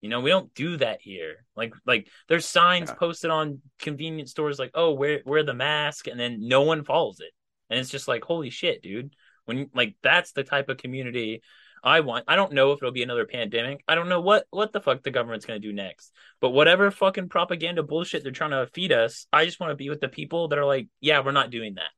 You 0.00 0.08
know 0.08 0.20
we 0.20 0.30
don't 0.30 0.52
do 0.54 0.76
that 0.78 1.00
here. 1.00 1.44
Like 1.56 1.74
like 1.86 2.08
there's 2.28 2.46
signs 2.46 2.90
Yeah. 2.90 2.94
posted 2.94 3.30
on 3.30 3.60
convenience 3.78 4.30
stores 4.30 4.58
like 4.58 4.70
oh 4.74 4.92
wear 4.92 5.20
wear 5.24 5.42
the 5.42 5.54
mask 5.54 6.06
and 6.06 6.18
then 6.18 6.46
no 6.46 6.62
one 6.62 6.84
follows 6.84 7.20
it. 7.20 7.32
And 7.70 7.78
it's 7.78 7.90
just 7.90 8.08
like 8.08 8.24
holy 8.24 8.50
shit 8.50 8.82
dude. 8.82 9.14
When 9.44 9.70
like 9.74 9.96
that's 10.02 10.32
the 10.32 10.44
type 10.44 10.68
of 10.68 10.76
community 10.76 11.42
i 11.84 12.00
want. 12.00 12.24
I 12.26 12.34
don't 12.34 12.52
know 12.52 12.72
if 12.72 12.78
it'll 12.78 12.90
be 12.92 13.04
another 13.04 13.24
pandemic. 13.24 13.84
I 13.86 13.94
don't 13.94 14.08
know 14.08 14.20
what 14.20 14.46
what 14.50 14.72
the 14.72 14.80
fuck 14.80 15.02
the 15.02 15.10
government's 15.12 15.46
going 15.46 15.60
to 15.62 15.68
do 15.68 15.72
next. 15.72 16.12
But 16.40 16.50
whatever 16.50 16.90
fucking 16.90 17.28
propaganda 17.28 17.82
bullshit 17.82 18.22
they're 18.22 18.32
trying 18.32 18.50
to 18.50 18.66
feed 18.72 18.92
us 18.92 19.26
i 19.32 19.44
just 19.44 19.60
want 19.60 19.70
to 19.70 19.76
be 19.76 19.88
with 19.90 20.00
the 20.00 20.08
people 20.08 20.48
that 20.48 20.58
are 20.58 20.64
like 20.64 20.88
yeah 21.00 21.20
we're 21.20 21.32
not 21.32 21.50
doing 21.50 21.74
that. 21.74 21.90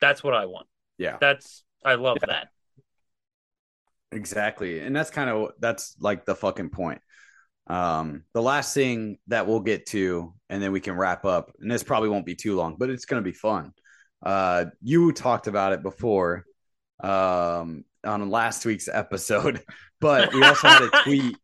That's 0.00 0.22
what 0.24 0.34
i 0.34 0.46
want. 0.46 0.66
Yeah. 0.98 1.16
that's 1.20 1.62
I 1.84 1.94
love 1.94 2.18
that. 2.20 2.48
Exactly. 4.12 4.80
And 4.80 4.94
that's 4.94 5.10
kind 5.10 5.30
of 5.30 5.52
that's 5.60 5.96
like 6.00 6.24
the 6.24 6.34
fucking 6.34 6.70
point. 6.70 7.00
Um, 7.66 8.24
the 8.34 8.42
last 8.42 8.74
thing 8.74 9.18
that 9.28 9.46
we'll 9.46 9.60
get 9.60 9.86
to, 9.86 10.34
and 10.48 10.60
then 10.62 10.72
we 10.72 10.80
can 10.80 10.96
wrap 10.96 11.24
up, 11.24 11.52
and 11.60 11.70
this 11.70 11.84
probably 11.84 12.08
won't 12.08 12.26
be 12.26 12.34
too 12.34 12.56
long, 12.56 12.76
but 12.76 12.90
it's 12.90 13.04
gonna 13.04 13.22
be 13.22 13.32
fun. 13.32 13.72
Uh, 14.22 14.66
you 14.82 15.12
talked 15.12 15.46
about 15.46 15.72
it 15.72 15.82
before 15.82 16.44
um 17.00 17.84
on 18.04 18.30
last 18.30 18.66
week's 18.66 18.88
episode, 18.88 19.62
but 20.00 20.32
we 20.34 20.42
also 20.42 20.68
had 20.68 20.82
a 20.82 21.02
tweet. 21.04 21.36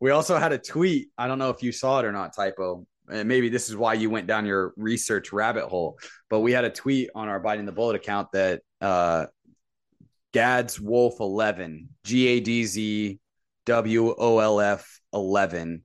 We 0.00 0.10
also 0.10 0.38
had 0.38 0.52
a 0.52 0.58
tweet. 0.58 1.10
I 1.18 1.28
don't 1.28 1.38
know 1.38 1.50
if 1.50 1.62
you 1.62 1.72
saw 1.72 1.98
it 2.00 2.04
or 2.06 2.12
not, 2.12 2.34
typo. 2.34 2.86
And 3.10 3.28
maybe 3.28 3.48
this 3.48 3.68
is 3.68 3.76
why 3.76 3.94
you 3.94 4.08
went 4.08 4.26
down 4.26 4.46
your 4.46 4.72
research 4.76 5.32
rabbit 5.32 5.66
hole. 5.66 5.98
But 6.30 6.40
we 6.40 6.52
had 6.52 6.64
a 6.64 6.70
tweet 6.70 7.10
on 7.14 7.28
our 7.28 7.40
biting 7.40 7.66
the 7.66 7.72
bullet 7.72 7.96
account 7.96 8.28
that 8.32 8.62
uh 8.80 9.26
Gad's 10.32 10.80
Wolf 10.80 11.20
11, 11.20 11.88
G 12.04 12.26
A 12.28 12.40
D 12.40 12.64
Z 12.64 13.20
W 13.66 14.14
O 14.16 14.38
L 14.38 14.60
F 14.60 15.00
11. 15.12 15.82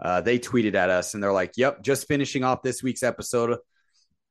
Uh, 0.00 0.20
they 0.20 0.38
tweeted 0.38 0.74
at 0.74 0.90
us 0.90 1.14
and 1.14 1.22
they're 1.22 1.32
like, 1.32 1.52
Yep, 1.56 1.82
just 1.82 2.08
finishing 2.08 2.44
off 2.44 2.62
this 2.62 2.82
week's 2.82 3.02
episode 3.02 3.58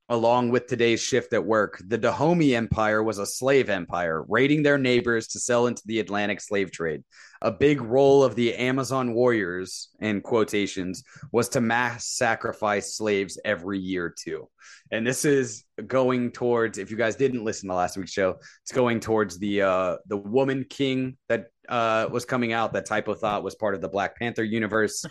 along 0.09 0.49
with 0.49 0.67
today's 0.67 1.01
shift 1.01 1.33
at 1.33 1.45
work. 1.45 1.81
The 1.87 1.97
Dahomey 1.97 2.55
Empire 2.55 3.01
was 3.01 3.19
a 3.19 3.25
slave 3.25 3.69
empire, 3.69 4.23
raiding 4.27 4.63
their 4.63 4.77
neighbors 4.77 5.27
to 5.29 5.39
sell 5.39 5.67
into 5.67 5.81
the 5.85 5.99
Atlantic 5.99 6.41
slave 6.41 6.71
trade. 6.71 7.03
A 7.41 7.51
big 7.51 7.81
role 7.81 8.23
of 8.23 8.35
the 8.35 8.55
Amazon 8.55 9.13
warriors, 9.13 9.89
in 9.99 10.21
quotations, 10.21 11.03
was 11.31 11.49
to 11.49 11.61
mass 11.61 12.07
sacrifice 12.07 12.95
slaves 12.95 13.39
every 13.43 13.79
year, 13.79 14.13
too. 14.17 14.49
And 14.91 15.05
this 15.05 15.25
is 15.25 15.63
going 15.87 16.31
towards, 16.31 16.77
if 16.77 16.91
you 16.91 16.97
guys 16.97 17.15
didn't 17.15 17.43
listen 17.43 17.69
to 17.69 17.75
last 17.75 17.97
week's 17.97 18.11
show, 18.11 18.39
it's 18.61 18.71
going 18.71 18.99
towards 18.99 19.39
the 19.39 19.63
uh 19.63 19.97
the 20.07 20.17
woman 20.17 20.65
king 20.69 21.17
that 21.29 21.47
uh 21.69 22.07
was 22.11 22.25
coming 22.25 22.53
out 22.53 22.73
that 22.73 22.85
typo 22.85 23.13
thought 23.13 23.43
was 23.43 23.55
part 23.55 23.75
of 23.75 23.81
the 23.81 23.89
Black 23.89 24.17
Panther 24.17 24.43
universe. 24.43 25.05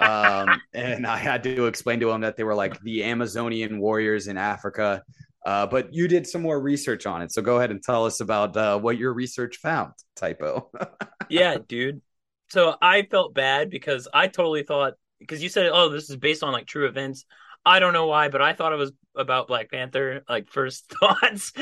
um 0.00 0.60
and 0.74 1.06
I 1.06 1.16
had 1.16 1.42
to 1.44 1.66
explain 1.66 2.00
to 2.00 2.10
him 2.10 2.22
that 2.22 2.36
they 2.36 2.44
were 2.44 2.54
like 2.54 2.80
the 2.80 3.04
Amazonian 3.04 3.80
warriors 3.80 4.26
in 4.26 4.36
Africa. 4.36 5.02
Uh, 5.44 5.66
but 5.66 5.94
you 5.94 6.06
did 6.06 6.26
some 6.26 6.42
more 6.42 6.60
research 6.60 7.06
on 7.06 7.22
it. 7.22 7.32
So 7.32 7.40
go 7.40 7.56
ahead 7.56 7.70
and 7.70 7.82
tell 7.82 8.04
us 8.04 8.20
about 8.20 8.56
uh, 8.56 8.78
what 8.78 8.98
your 8.98 9.14
research 9.14 9.56
found, 9.56 9.92
typo. 10.14 10.70
yeah, 11.30 11.56
dude. 11.66 12.02
So 12.50 12.76
I 12.82 13.02
felt 13.02 13.32
bad 13.32 13.70
because 13.70 14.06
I 14.12 14.26
totally 14.26 14.64
thought 14.64 14.94
because 15.18 15.42
you 15.42 15.48
said, 15.48 15.70
oh, 15.72 15.88
this 15.88 16.10
is 16.10 16.16
based 16.16 16.42
on 16.42 16.52
like 16.52 16.66
true 16.66 16.86
events. 16.86 17.24
I 17.64 17.78
don't 17.78 17.92
know 17.92 18.06
why, 18.06 18.28
but 18.28 18.42
I 18.42 18.52
thought 18.52 18.72
it 18.72 18.76
was 18.76 18.92
about 19.14 19.48
Black 19.48 19.70
Panther, 19.70 20.22
like 20.28 20.50
first 20.50 20.92
thoughts. 21.00 21.52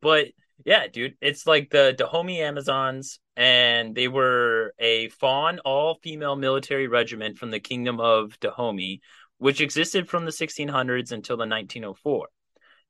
but 0.00 0.26
yeah, 0.64 0.86
dude, 0.88 1.14
it's 1.20 1.46
like 1.46 1.70
the 1.70 1.94
Dahomey 1.96 2.40
Amazons, 2.42 3.20
and 3.36 3.94
they 3.94 4.08
were 4.08 4.74
a 4.78 5.08
Fon 5.08 5.60
all 5.60 5.98
female 6.02 6.36
military 6.36 6.88
regiment 6.88 7.38
from 7.38 7.50
the 7.50 7.60
Kingdom 7.60 8.00
of 8.00 8.38
Dahomey, 8.40 9.00
which 9.38 9.60
existed 9.60 10.08
from 10.08 10.24
the 10.24 10.32
1600s 10.32 11.12
until 11.12 11.36
the 11.36 11.46
1904. 11.46 12.28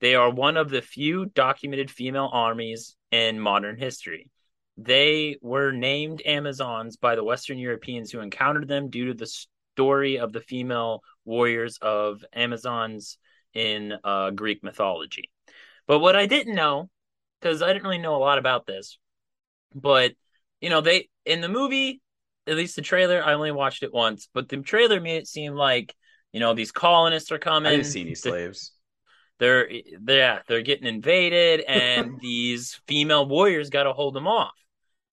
They 0.01 0.15
are 0.15 0.31
one 0.31 0.57
of 0.57 0.71
the 0.71 0.81
few 0.81 1.27
documented 1.27 1.91
female 1.91 2.31
armies 2.33 2.97
in 3.11 3.41
modern 3.41 3.77
history. 3.77 4.31
They 4.77 5.37
were 5.43 5.73
named 5.73 6.23
Amazons 6.25 6.97
by 6.97 7.17
the 7.17 7.25
Western 7.25 7.59
Europeans 7.59 8.13
who 8.13 8.21
encountered 8.21 8.69
them 8.69 8.91
due 8.91 9.07
to 9.07 9.15
the 9.15 9.27
story 9.75 10.19
of 10.19 10.33
the 10.33 10.41
female 10.41 11.03
warriors 11.25 11.79
of 11.83 12.25
Amazons 12.33 13.19
in 13.55 13.95
uh, 14.05 14.31
Greek 14.31 14.63
mythology. 14.63 15.31
But 15.89 15.99
what 15.99 16.15
I 16.15 16.27
didn't 16.27 16.55
know, 16.55 16.91
because 17.41 17.63
I 17.63 17.69
didn't 17.73 17.85
really 17.85 17.99
know 17.99 18.17
a 18.17 18.19
lot 18.19 18.39
about 18.39 18.67
this, 18.67 18.99
but 19.75 20.13
you 20.61 20.71
know, 20.71 20.81
they 20.81 21.09
in 21.25 21.41
the 21.41 21.49
movie, 21.49 22.01
at 22.47 22.57
least 22.57 22.77
the 22.77 22.83
trailer, 22.83 23.23
I 23.23 23.35
only 23.35 23.53
watched 23.53 23.83
it 23.83 23.93
once, 23.93 24.29
but 24.33 24.49
the 24.49 24.59
trailer 24.59 25.01
made 25.01 25.19
it 25.19 25.29
seem 25.29 25.55
like 25.55 25.95
you 26.33 26.41
know 26.41 26.55
these 26.55 26.73
colonists 26.73 27.33
are 27.33 27.39
coming. 27.39 27.69
I 27.69 27.77
didn't 27.77 27.87
see 27.87 28.03
any 28.03 28.15
slaves. 28.15 28.73
They're, 29.39 29.69
they're 30.01 30.19
yeah, 30.19 30.39
they're 30.49 30.63
getting 30.63 30.87
invaded, 30.87 31.61
and 31.69 32.19
these 32.21 32.81
female 32.87 33.27
warriors 33.27 33.71
got 33.71 33.85
to 33.85 33.93
hold 33.93 34.15
them 34.15 34.27
off. 34.27 34.55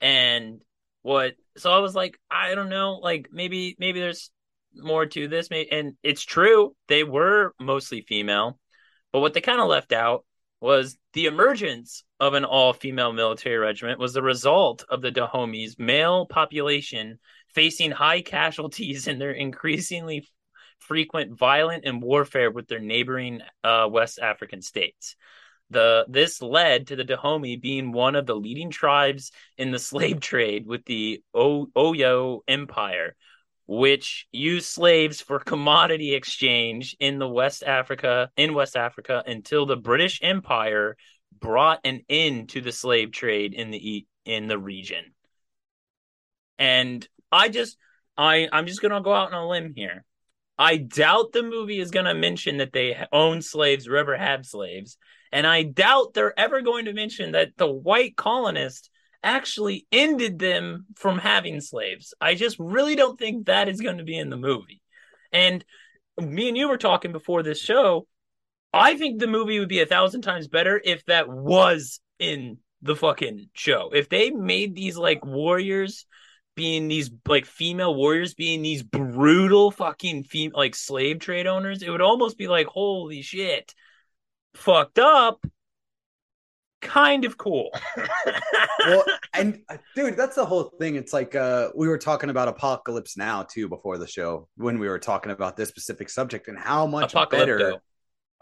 And 0.01 0.61
what? 1.03 1.35
So 1.57 1.71
I 1.71 1.79
was 1.79 1.95
like, 1.95 2.19
I 2.29 2.55
don't 2.55 2.69
know, 2.69 2.95
like 2.95 3.29
maybe 3.31 3.75
maybe 3.79 3.99
there's 3.99 4.31
more 4.73 5.05
to 5.05 5.27
this, 5.27 5.49
and 5.49 5.93
it's 6.03 6.23
true 6.23 6.75
they 6.87 7.03
were 7.03 7.53
mostly 7.59 8.01
female, 8.01 8.59
but 9.13 9.19
what 9.19 9.33
they 9.33 9.41
kind 9.41 9.61
of 9.61 9.67
left 9.67 9.93
out 9.93 10.25
was 10.65 10.97
the 11.13 11.27
emergence 11.27 12.03
of 12.19 12.33
an 12.33 12.43
all-female 12.43 13.13
military 13.13 13.57
regiment 13.57 13.99
was 13.99 14.13
the 14.13 14.23
result 14.23 14.83
of 14.89 14.99
the 14.99 15.11
Dahomey's 15.11 15.77
male 15.77 16.25
population 16.25 17.19
facing 17.53 17.91
high 17.91 18.21
casualties 18.21 19.07
in 19.07 19.19
their 19.19 19.31
increasingly 19.31 20.27
frequent 20.79 21.37
violent 21.37 21.85
and 21.85 22.01
warfare 22.01 22.49
with 22.49 22.67
their 22.67 22.79
neighboring 22.79 23.41
uh, 23.63 23.87
West 23.91 24.17
African 24.17 24.63
states. 24.63 25.15
The 25.69 26.05
this 26.09 26.41
led 26.41 26.87
to 26.87 26.95
the 26.95 27.03
Dahomey 27.03 27.57
being 27.57 27.91
one 27.91 28.15
of 28.15 28.25
the 28.25 28.35
leading 28.35 28.71
tribes 28.71 29.31
in 29.59 29.69
the 29.69 29.79
slave 29.91 30.19
trade 30.19 30.65
with 30.65 30.83
the 30.85 31.21
o- 31.31 31.67
Oyo 31.77 32.39
Empire, 32.47 33.15
which 33.67 34.27
used 34.31 34.67
slaves 34.67 35.21
for 35.21 35.39
commodity 35.39 36.13
exchange 36.13 36.95
in 36.99 37.19
the 37.19 37.27
West 37.27 37.63
Africa 37.63 38.29
in 38.37 38.53
West 38.53 38.75
Africa 38.75 39.23
until 39.25 39.65
the 39.65 39.75
British 39.75 40.19
Empire 40.21 40.95
brought 41.39 41.79
an 41.83 42.01
end 42.07 42.49
to 42.49 42.61
the 42.61 42.71
slave 42.71 43.11
trade 43.11 43.53
in 43.53 43.71
the 43.71 44.05
in 44.25 44.47
the 44.47 44.59
region. 44.59 45.13
And 46.57 47.07
I 47.31 47.49
just 47.49 47.77
I 48.17 48.47
I'm 48.51 48.67
just 48.67 48.81
going 48.81 48.93
to 48.93 49.01
go 49.01 49.13
out 49.13 49.33
on 49.33 49.43
a 49.43 49.47
limb 49.47 49.73
here. 49.75 50.05
I 50.57 50.77
doubt 50.77 51.33
the 51.33 51.43
movie 51.43 51.79
is 51.79 51.91
going 51.91 52.05
to 52.05 52.13
mention 52.13 52.57
that 52.57 52.71
they 52.71 53.05
own 53.11 53.41
slaves 53.41 53.87
or 53.87 53.97
ever 53.97 54.15
have 54.15 54.45
slaves. 54.45 54.97
And 55.31 55.45
I 55.45 55.63
doubt 55.63 56.13
they're 56.13 56.39
ever 56.39 56.61
going 56.61 56.85
to 56.85 56.93
mention 56.93 57.33
that 57.33 57.57
the 57.57 57.69
white 57.69 58.15
colonists 58.15 58.89
actually 59.25 59.87
ended 59.91 60.39
them 60.39 60.85
from 60.95 61.17
having 61.17 61.59
slaves. 61.59 62.13
I 62.21 62.35
just 62.35 62.57
really 62.59 62.95
don't 62.95 63.19
think 63.19 63.47
that 63.47 63.67
is 63.67 63.81
going 63.81 63.97
to 63.97 64.03
be 64.03 64.17
in 64.17 64.29
the 64.29 64.37
movie. 64.37 64.81
And 65.33 65.65
me 66.21 66.47
and 66.47 66.55
you 66.55 66.69
were 66.69 66.77
talking 66.77 67.11
before 67.11 67.43
this 67.43 67.59
show. 67.59 68.07
I 68.71 68.97
think 68.97 69.19
the 69.19 69.27
movie 69.27 69.59
would 69.59 69.67
be 69.67 69.81
a 69.81 69.85
thousand 69.85 70.21
times 70.21 70.47
better 70.47 70.79
if 70.83 71.03
that 71.05 71.27
was 71.27 71.99
in 72.19 72.59
the 72.81 72.95
fucking 72.95 73.49
show. 73.53 73.89
If 73.93 74.09
they 74.09 74.29
made 74.29 74.75
these 74.75 74.95
like 74.95 75.25
warriors 75.25 76.05
being 76.55 76.87
these 76.87 77.11
like 77.27 77.45
female 77.45 77.93
warriors 77.95 78.33
being 78.33 78.61
these 78.61 78.83
brutal 78.83 79.71
fucking 79.71 80.23
fem- 80.23 80.51
like 80.53 80.75
slave 80.75 81.19
trade 81.19 81.47
owners, 81.47 81.81
it 81.81 81.89
would 81.89 82.01
almost 82.01 82.37
be 82.37 82.47
like 82.47 82.67
holy 82.67 83.21
shit, 83.21 83.73
fucked 84.53 84.99
up, 84.99 85.45
kind 86.81 87.25
of 87.25 87.37
cool. 87.37 87.69
well, 88.85 89.03
and 89.33 89.61
uh, 89.69 89.77
dude, 89.95 90.17
that's 90.17 90.35
the 90.35 90.45
whole 90.45 90.71
thing. 90.79 90.95
It's 90.95 91.13
like 91.13 91.35
uh, 91.35 91.69
we 91.75 91.87
were 91.87 91.97
talking 91.97 92.29
about 92.29 92.47
Apocalypse 92.47 93.17
Now 93.17 93.43
too 93.43 93.67
before 93.67 93.97
the 93.97 94.07
show 94.07 94.47
when 94.57 94.79
we 94.79 94.87
were 94.87 94.99
talking 94.99 95.31
about 95.31 95.57
this 95.57 95.69
specific 95.69 96.09
subject 96.09 96.47
and 96.47 96.57
how 96.57 96.85
much 96.85 97.13
Apocalypto. 97.13 97.29
better 97.31 97.81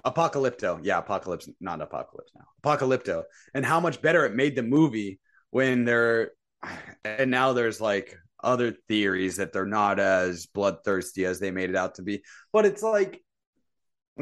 Apocalypto, 0.06 0.80
yeah, 0.84 0.98
Apocalypse, 0.98 1.50
not 1.62 1.82
Apocalypse 1.82 2.32
Now, 2.36 2.46
Apocalypto, 2.64 3.24
and 3.54 3.66
how 3.66 3.80
much 3.80 4.02
better 4.02 4.26
it 4.26 4.36
made 4.36 4.56
the 4.56 4.64
movie 4.64 5.20
when 5.52 5.86
they're 5.86 6.32
and 7.06 7.32
now 7.32 7.54
there's 7.54 7.80
like 7.80 8.18
other 8.44 8.76
theories 8.90 9.38
that 9.38 9.54
they're 9.54 9.66
not 9.66 10.00
as 10.00 10.48
bloodthirsty 10.48 11.26
as 11.26 11.40
they 11.40 11.52
made 11.52 11.70
it 11.70 11.76
out 11.78 11.96
to 11.96 12.02
be. 12.02 12.24
But 12.52 12.66
it's 12.66 12.84
like 12.84 13.24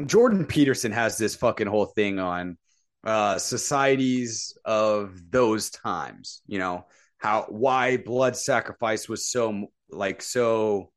Jordan 0.06 0.46
Peterson 0.46 0.92
has 0.92 1.18
this 1.18 1.34
fucking 1.34 1.66
whole 1.66 1.86
thing 1.86 2.20
on 2.20 2.56
uh, 3.04 3.38
societies 3.38 4.56
of 4.64 5.30
those 5.30 5.70
times. 5.70 6.42
You 6.46 6.58
know 6.58 6.86
how 7.18 7.46
why 7.48 7.96
blood 7.96 8.36
sacrifice 8.36 9.08
was 9.08 9.30
so 9.30 9.66
like 9.90 10.22
so 10.22 10.90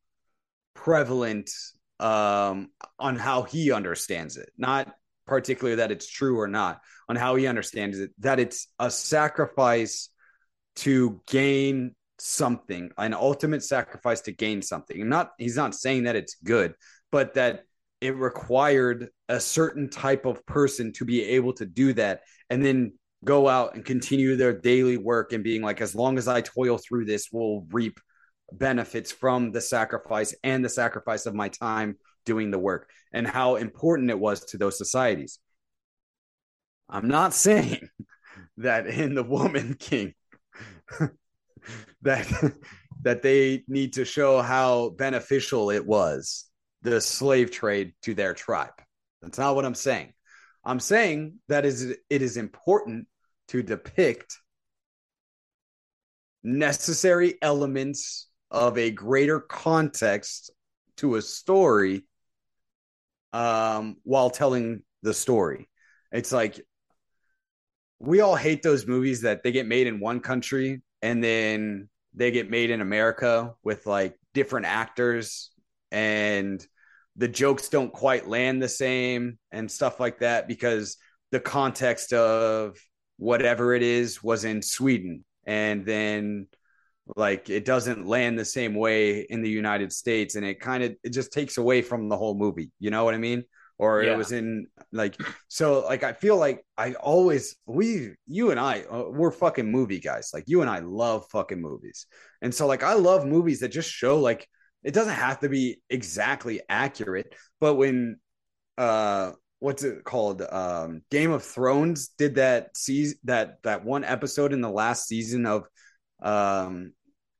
prevalent 0.74 1.50
um, 2.00 2.70
on 3.00 3.16
how 3.16 3.44
he 3.44 3.72
understands 3.72 4.38
it, 4.38 4.52
not 4.58 4.94
particularly 5.26 5.78
that 5.78 5.92
it's 5.92 6.10
true 6.10 6.40
or 6.40 6.48
not, 6.48 6.82
on 7.10 7.16
how 7.16 7.36
he 7.36 7.48
understands 7.48 8.00
it. 8.00 8.12
That 8.20 8.40
it's 8.40 8.68
a 8.80 8.92
sacrifice 8.92 10.10
to 10.78 11.22
gain 11.28 11.96
something, 12.20 12.92
an 12.98 13.14
ultimate 13.14 13.64
sacrifice 13.64 14.22
to 14.22 14.32
gain 14.32 14.62
something. 14.62 15.08
not 15.10 15.32
he's 15.38 15.58
not 15.58 15.76
saying 15.76 16.04
that 16.04 16.16
it's 16.16 16.36
good, 16.44 16.76
but 17.12 17.34
that 17.36 17.64
it 18.06 18.16
required 18.16 19.10
a 19.30 19.40
certain 19.40 19.90
type 19.90 20.26
of 20.26 20.46
person 20.46 20.92
to 20.94 21.06
be 21.06 21.24
able 21.24 21.54
to 21.54 21.66
do 21.66 21.94
that 21.94 22.22
and 22.50 22.64
then 22.64 22.94
go 23.24 23.48
out 23.48 23.76
and 23.76 23.86
continue 23.86 24.36
their 24.36 24.54
daily 24.54 24.98
work 24.98 25.34
and 25.34 25.44
being 25.44 25.62
like 25.62 25.82
as 25.82 25.96
long 25.96 26.18
as 26.18 26.28
i 26.28 26.42
toil 26.42 26.78
through 26.78 27.06
this 27.06 27.30
we'll 27.32 27.66
reap 27.72 28.00
benefits 28.52 29.12
from 29.12 29.52
the 29.52 29.62
sacrifice 29.62 30.36
and 30.44 30.64
the 30.64 30.70
sacrifice 30.70 31.26
of 31.26 31.34
my 31.34 31.50
time 31.50 31.98
doing 32.26 32.52
the 32.52 32.60
work 32.60 32.90
and 33.14 33.28
how 33.28 33.56
important 33.56 34.10
it 34.10 34.20
was 34.20 34.42
to 34.46 34.58
those 34.58 34.78
societies. 34.78 35.40
I'm 36.90 37.08
not 37.08 37.34
saying 37.34 37.88
that 38.58 38.88
in 38.88 39.16
the 39.16 39.24
woman 39.24 39.76
king 39.80 40.14
that 42.02 42.54
that 43.02 43.22
they 43.22 43.64
need 43.68 43.94
to 43.94 44.06
show 44.06 44.42
how 44.42 44.90
beneficial 44.90 45.72
it 45.72 45.86
was 45.86 46.46
the 46.86 47.02
slave 47.02 47.50
trade 47.50 47.94
to 48.04 48.14
their 48.14 48.34
tribe. 48.34 48.74
That's 49.22 49.40
not 49.40 49.56
what 49.56 49.66
I'm 49.66 49.76
saying. 49.76 50.14
I'm 50.64 50.80
saying 50.80 51.40
that 51.48 51.66
is 51.66 51.84
it 52.10 52.22
is 52.22 52.38
important 52.38 53.08
to 53.50 53.64
depict 53.64 54.38
necessary 56.44 57.36
elements 57.42 58.28
of 58.52 58.78
a 58.78 58.92
greater 58.92 59.40
context 59.40 60.52
to 60.98 61.16
a 61.16 61.22
story 61.22 62.06
um, 63.34 63.98
while 64.04 64.30
telling 64.30 64.84
the 65.02 65.14
story. 65.14 65.68
It's 66.12 66.32
like 66.32 66.62
we 68.00 68.22
all 68.22 68.36
hate 68.36 68.62
those 68.62 68.86
movies 68.86 69.22
that 69.22 69.42
they 69.44 69.52
get 69.52 69.68
made 69.68 69.88
in 69.88 70.00
one 70.00 70.20
country 70.20 70.84
and 71.02 71.24
then 71.24 71.90
they 72.14 72.30
get 72.30 72.50
made 72.50 72.70
in 72.70 72.82
America 72.82 73.56
with 73.64 73.88
like 73.88 74.16
different 74.34 74.68
actors 74.68 75.50
and 75.92 76.66
the 77.18 77.28
jokes 77.28 77.70
don't 77.70 77.94
quite 77.94 78.28
land 78.28 78.62
the 78.62 78.70
same 78.70 79.38
and 79.52 79.72
stuff 79.72 80.00
like 80.00 80.20
that 80.20 80.48
because 80.48 80.98
the 81.32 81.40
context 81.40 82.14
of 82.14 82.78
whatever 83.18 83.74
it 83.74 83.84
is 83.84 84.22
was 84.22 84.44
in 84.44 84.62
Sweden. 84.62 85.24
And 85.46 85.86
then 85.86 86.48
like 87.16 87.50
it 87.50 87.66
doesn't 87.66 88.08
land 88.08 88.38
the 88.38 88.46
same 88.46 88.76
way 88.76 89.22
in 89.22 89.42
the 89.42 89.50
United 89.50 89.94
States. 89.94 90.36
And 90.36 90.46
it 90.46 90.60
kind 90.60 90.84
of 90.84 90.96
it 91.04 91.10
just 91.10 91.32
takes 91.32 91.58
away 91.58 91.82
from 91.82 92.10
the 92.10 92.18
whole 92.18 92.36
movie. 92.36 92.72
You 92.80 92.90
know 92.90 93.06
what 93.06 93.14
I 93.14 93.18
mean? 93.18 93.44
Or 93.78 94.04
yeah. 94.04 94.14
it 94.14 94.18
was 94.18 94.32
in 94.32 94.68
like 94.92 95.20
so 95.48 95.86
like 95.86 96.04
I 96.04 96.14
feel 96.14 96.38
like 96.38 96.66
I 96.78 96.94
always 96.94 97.58
we 97.66 98.12
you 98.28 98.52
and 98.52 98.60
I 98.60 98.82
uh, 98.84 99.06
we're 99.10 99.32
fucking 99.32 99.70
movie 99.70 100.00
guys. 100.00 100.32
Like 100.34 100.46
you 100.48 100.62
and 100.62 100.70
I 100.70 100.80
love 100.80 101.28
fucking 101.30 101.62
movies. 101.62 102.08
And 102.42 102.54
so 102.54 102.68
like 102.68 102.84
I 102.84 102.94
love 102.94 103.26
movies 103.26 103.60
that 103.60 103.70
just 103.70 103.90
show 103.90 104.20
like 104.20 104.48
it 104.86 104.94
doesn't 104.94 105.16
have 105.16 105.40
to 105.40 105.50
be 105.50 105.82
exactly 105.90 106.62
accurate, 106.70 107.36
but 107.60 107.76
when 107.76 108.20
uh 108.78 109.32
what's 109.60 109.84
it 109.84 110.04
called? 110.04 110.42
Um 110.42 111.02
Game 111.12 111.32
of 111.32 111.44
Thrones 111.44 112.10
did 112.10 112.36
that 112.36 112.78
season 112.78 113.18
that 113.26 113.58
that 113.64 113.84
one 113.84 114.04
episode 114.04 114.54
in 114.54 114.62
the 114.62 114.70
last 114.70 115.08
season 115.08 115.46
of 115.46 115.64
um 116.22 116.94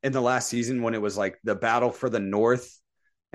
in 0.04 0.12
the 0.12 0.22
last 0.22 0.50
season 0.50 0.82
when 0.82 0.94
it 0.94 1.02
was 1.02 1.18
like 1.18 1.38
the 1.44 1.56
battle 1.56 1.92
for 1.92 2.10
the 2.10 2.20
north 2.20 2.80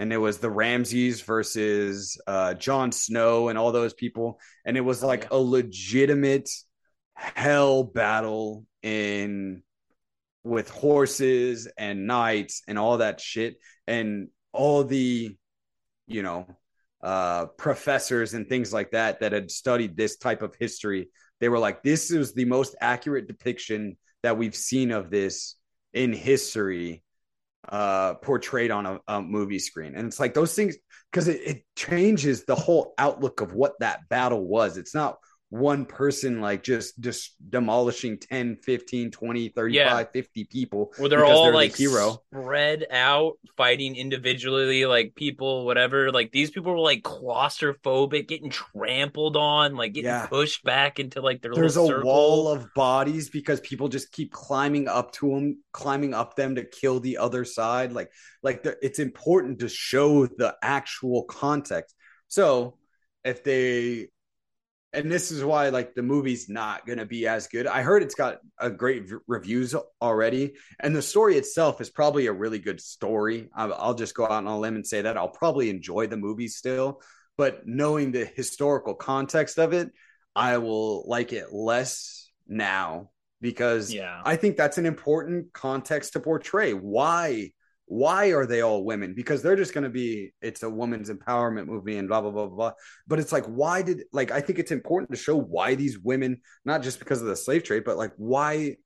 and 0.00 0.12
it 0.14 0.18
was 0.18 0.38
the 0.38 0.50
Ramses 0.50 1.20
versus 1.20 2.18
uh, 2.26 2.54
Jon 2.54 2.90
Snow 2.90 3.48
and 3.48 3.58
all 3.58 3.70
those 3.70 3.92
people, 3.92 4.40
and 4.64 4.78
it 4.78 4.80
was 4.80 5.02
like 5.02 5.30
a 5.30 5.36
legitimate 5.36 6.48
hell 7.12 7.84
battle 7.84 8.64
in 8.82 9.62
with 10.44 10.70
horses 10.70 11.68
and 11.76 12.06
knights 12.06 12.62
and 12.66 12.78
all 12.78 12.98
that 12.98 13.20
shit, 13.20 13.56
and 13.86 14.28
all 14.52 14.84
the 14.84 15.36
you 16.06 16.22
know 16.22 16.46
uh, 17.02 17.46
professors 17.46 18.34
and 18.34 18.48
things 18.48 18.72
like 18.72 18.90
that 18.92 19.20
that 19.20 19.32
had 19.32 19.50
studied 19.50 19.96
this 19.96 20.16
type 20.16 20.42
of 20.42 20.54
history. 20.58 21.08
They 21.40 21.48
were 21.48 21.58
like, 21.58 21.82
"This 21.82 22.10
is 22.10 22.34
the 22.34 22.44
most 22.44 22.76
accurate 22.80 23.28
depiction 23.28 23.96
that 24.22 24.36
we've 24.36 24.56
seen 24.56 24.90
of 24.90 25.10
this 25.10 25.56
in 25.92 26.12
history." 26.12 27.02
uh 27.68 28.14
portrayed 28.14 28.70
on 28.70 28.86
a, 28.86 28.98
a, 29.06 29.20
movie 29.20 29.58
screen 29.58 29.94
and 29.94 30.06
it's 30.06 30.18
like 30.18 30.32
those 30.32 30.54
things 30.54 30.76
because 31.12 31.28
it, 31.28 31.40
it 31.44 31.62
changes 31.76 32.46
the 32.46 32.54
whole 32.54 32.94
outlook 32.96 33.42
of 33.42 33.52
what 33.52 33.78
that 33.80 34.08
battle 34.08 34.46
was 34.46 34.78
it's 34.78 34.94
not 34.94 35.18
one 35.50 35.84
person 35.84 36.40
like 36.40 36.62
just 36.62 36.98
just 37.00 37.34
demolishing 37.50 38.16
10 38.18 38.56
15 38.62 39.10
20 39.10 39.48
35 39.48 39.74
yeah. 39.74 40.04
50 40.04 40.44
people 40.44 40.92
where 40.96 41.08
they're 41.08 41.24
all 41.24 41.44
they're 41.44 41.54
like 41.54 41.72
the 41.72 41.84
hero 41.88 42.22
spread 42.32 42.86
out 42.88 43.32
fighting 43.56 43.96
individually 43.96 44.86
like 44.86 45.12
people 45.16 45.66
whatever 45.66 46.12
like 46.12 46.30
these 46.30 46.52
people 46.52 46.72
were 46.72 46.78
like 46.78 47.02
claustrophobic 47.02 48.28
getting 48.28 48.48
trampled 48.48 49.36
on 49.36 49.74
like 49.74 49.92
getting 49.92 50.08
yeah. 50.08 50.26
pushed 50.26 50.62
back 50.62 51.00
into 51.00 51.20
like 51.20 51.42
their 51.42 51.52
there's 51.52 51.76
a 51.76 51.84
circle. 51.84 52.08
wall 52.08 52.46
of 52.46 52.72
bodies 52.74 53.28
because 53.28 53.58
people 53.60 53.88
just 53.88 54.12
keep 54.12 54.30
climbing 54.30 54.86
up 54.86 55.10
to 55.10 55.30
them 55.30 55.60
climbing 55.72 56.14
up 56.14 56.36
them 56.36 56.54
to 56.54 56.64
kill 56.64 57.00
the 57.00 57.18
other 57.18 57.44
side 57.44 57.92
like 57.92 58.12
like 58.44 58.62
the, 58.62 58.78
it's 58.82 59.00
important 59.00 59.58
to 59.58 59.68
show 59.68 60.26
the 60.26 60.54
actual 60.62 61.24
context 61.24 61.96
so 62.28 62.76
if 63.24 63.42
they 63.42 64.06
and 64.92 65.10
this 65.10 65.30
is 65.30 65.44
why 65.44 65.68
like 65.68 65.94
the 65.94 66.02
movie's 66.02 66.48
not 66.48 66.86
going 66.86 66.98
to 66.98 67.06
be 67.06 67.26
as 67.26 67.46
good. 67.46 67.66
I 67.66 67.82
heard 67.82 68.02
it's 68.02 68.14
got 68.14 68.38
a 68.58 68.70
great 68.70 69.08
v- 69.08 69.16
reviews 69.26 69.74
already, 70.02 70.54
and 70.80 70.94
the 70.94 71.02
story 71.02 71.36
itself 71.36 71.80
is 71.80 71.90
probably 71.90 72.26
a 72.26 72.32
really 72.32 72.58
good 72.58 72.80
story. 72.80 73.48
I'll, 73.54 73.74
I'll 73.74 73.94
just 73.94 74.14
go 74.14 74.24
out 74.24 74.32
on 74.32 74.46
a 74.46 74.58
limb 74.58 74.74
and 74.74 74.86
say 74.86 75.02
that 75.02 75.16
I'll 75.16 75.28
probably 75.28 75.70
enjoy 75.70 76.06
the 76.06 76.16
movie 76.16 76.48
still, 76.48 77.02
but 77.36 77.66
knowing 77.66 78.12
the 78.12 78.24
historical 78.24 78.94
context 78.94 79.58
of 79.58 79.72
it, 79.72 79.90
I 80.34 80.58
will 80.58 81.08
like 81.08 81.32
it 81.32 81.52
less 81.52 82.28
now 82.48 83.10
because 83.40 83.92
yeah. 83.92 84.22
I 84.24 84.36
think 84.36 84.56
that's 84.56 84.78
an 84.78 84.86
important 84.86 85.52
context 85.52 86.12
to 86.14 86.20
portray. 86.20 86.72
Why 86.72 87.52
why 87.90 88.28
are 88.28 88.46
they 88.46 88.60
all 88.60 88.84
women? 88.84 89.14
Because 89.14 89.42
they're 89.42 89.56
just 89.56 89.74
going 89.74 89.82
to 89.82 89.90
be, 89.90 90.32
it's 90.40 90.62
a 90.62 90.70
woman's 90.70 91.10
empowerment 91.10 91.66
movie 91.66 91.96
and 91.96 92.06
blah, 92.06 92.20
blah, 92.20 92.30
blah, 92.30 92.46
blah. 92.46 92.72
But 93.08 93.18
it's 93.18 93.32
like, 93.32 93.46
why 93.46 93.82
did, 93.82 94.04
like, 94.12 94.30
I 94.30 94.40
think 94.40 94.60
it's 94.60 94.70
important 94.70 95.10
to 95.10 95.16
show 95.16 95.36
why 95.36 95.74
these 95.74 95.98
women, 95.98 96.40
not 96.64 96.84
just 96.84 97.00
because 97.00 97.20
of 97.20 97.26
the 97.26 97.34
slave 97.34 97.64
trade, 97.64 97.82
but 97.84 97.96
like, 97.96 98.12
why 98.16 98.76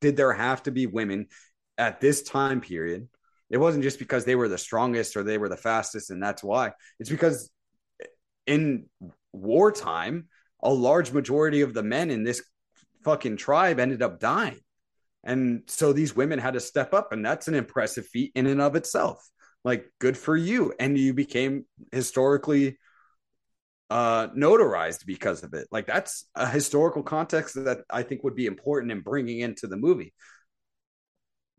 did 0.00 0.16
there 0.16 0.32
have 0.32 0.62
to 0.62 0.70
be 0.70 0.86
women 0.86 1.26
at 1.76 2.00
this 2.00 2.22
time 2.22 2.60
period? 2.60 3.08
It 3.50 3.58
wasn't 3.58 3.82
just 3.82 3.98
because 3.98 4.24
they 4.24 4.36
were 4.36 4.48
the 4.48 4.58
strongest 4.58 5.16
or 5.16 5.24
they 5.24 5.38
were 5.38 5.48
the 5.48 5.56
fastest, 5.56 6.10
and 6.10 6.22
that's 6.22 6.44
why. 6.44 6.70
It's 7.00 7.10
because 7.10 7.50
in 8.46 8.86
wartime, 9.32 10.28
a 10.62 10.72
large 10.72 11.10
majority 11.10 11.62
of 11.62 11.74
the 11.74 11.82
men 11.82 12.10
in 12.10 12.22
this 12.22 12.44
fucking 13.02 13.38
tribe 13.38 13.80
ended 13.80 14.02
up 14.02 14.20
dying 14.20 14.60
and 15.26 15.62
so 15.66 15.92
these 15.92 16.14
women 16.14 16.38
had 16.38 16.54
to 16.54 16.60
step 16.60 16.94
up, 16.94 17.12
and 17.12 17.24
that's 17.24 17.48
an 17.48 17.54
impressive 17.54 18.06
feat 18.06 18.32
in 18.34 18.46
and 18.46 18.60
of 18.60 18.76
itself. 18.76 19.28
Like, 19.64 19.92
good 19.98 20.16
for 20.16 20.36
you. 20.36 20.72
And 20.78 20.96
you 20.96 21.12
became 21.12 21.66
historically 21.92 22.78
uh 23.88 24.28
notarized 24.28 25.06
because 25.06 25.42
of 25.42 25.52
it. 25.54 25.66
Like, 25.70 25.86
that's 25.86 26.26
a 26.34 26.48
historical 26.48 27.02
context 27.02 27.56
that 27.56 27.80
I 27.90 28.02
think 28.02 28.24
would 28.24 28.36
be 28.36 28.46
important 28.46 28.92
in 28.92 29.00
bringing 29.00 29.40
into 29.40 29.66
the 29.66 29.76
movie. 29.76 30.14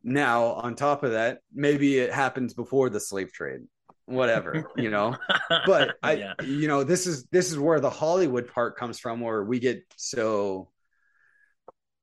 Now, 0.03 0.53
on 0.53 0.75
top 0.75 1.03
of 1.03 1.11
that, 1.11 1.39
maybe 1.53 1.99
it 1.99 2.13
happens 2.13 2.53
before 2.53 2.89
the 2.89 2.99
slave 2.99 3.33
trade 3.33 3.61
whatever 4.05 4.71
you 4.77 4.89
know 4.89 5.17
but 5.65 5.97
i 6.01 6.13
yeah. 6.13 6.33
you 6.41 6.65
know 6.69 6.81
this 6.81 7.05
is 7.05 7.25
this 7.25 7.51
is 7.51 7.59
where 7.59 7.81
the 7.81 7.89
hollywood 7.89 8.47
part 8.47 8.77
comes 8.77 8.97
from 8.99 9.19
where 9.19 9.43
we 9.43 9.59
get 9.59 9.83
so 9.97 10.69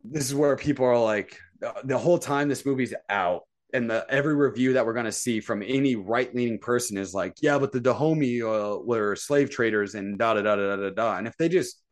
this 0.04 0.26
is 0.26 0.34
where 0.34 0.54
people 0.54 0.84
are 0.84 0.98
like 0.98 1.38
the 1.84 1.98
whole 1.98 2.18
time 2.18 2.48
this 2.48 2.66
movie's 2.66 2.94
out 3.08 3.42
and 3.72 3.90
the 3.90 4.06
every 4.08 4.34
review 4.34 4.74
that 4.74 4.86
we're 4.86 4.92
going 4.92 5.04
to 5.04 5.12
see 5.12 5.40
from 5.40 5.62
any 5.62 5.96
right-leaning 5.96 6.58
person 6.58 6.96
is 6.96 7.12
like 7.12 7.34
yeah 7.40 7.58
but 7.58 7.72
the 7.72 7.80
dahomey 7.80 8.40
uh, 8.42 8.76
were 8.76 9.16
slave 9.16 9.50
traders 9.50 9.94
and 9.94 10.18
da 10.18 10.34
da 10.34 10.42
da 10.42 10.56
da 10.56 10.76
da 10.76 10.90
da. 10.90 11.18
And 11.18 11.26
if 11.26 11.36
they 11.36 11.48
just 11.48 11.82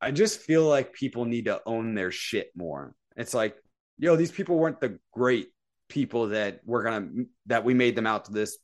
i 0.00 0.10
just 0.10 0.40
feel 0.40 0.64
like 0.64 0.92
people 0.92 1.24
need 1.24 1.46
to 1.46 1.60
own 1.66 1.94
their 1.94 2.10
shit 2.10 2.50
more. 2.56 2.94
It's 3.16 3.34
like 3.34 3.56
yo 3.98 4.16
these 4.16 4.32
people 4.32 4.56
weren't 4.56 4.80
the 4.80 4.98
great 5.12 5.48
people 5.88 6.28
that 6.28 6.60
we're 6.64 6.84
gonna 6.84 7.08
that 7.46 7.64
we 7.64 7.74
made 7.74 7.96
them 7.96 8.06
out 8.06 8.26
to 8.26 8.32
this 8.32 8.58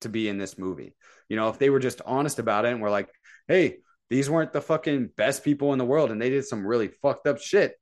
to 0.00 0.08
be 0.08 0.28
in 0.28 0.38
this 0.38 0.58
movie. 0.58 0.94
You 1.28 1.36
know 1.36 1.48
if 1.48 1.58
they 1.58 1.70
were 1.70 1.78
just 1.78 2.00
honest 2.06 2.38
about 2.38 2.64
it 2.64 2.72
and 2.72 2.80
we're 2.80 2.90
like 2.90 3.10
hey 3.46 3.76
these 4.08 4.28
weren't 4.28 4.52
the 4.52 4.60
fucking 4.60 5.10
best 5.16 5.44
people 5.44 5.72
in 5.72 5.78
the 5.78 5.84
world 5.84 6.10
and 6.10 6.20
they 6.20 6.30
did 6.30 6.44
some 6.44 6.66
really 6.66 6.88
fucked 6.88 7.26
up 7.26 7.40
shit 7.40 7.74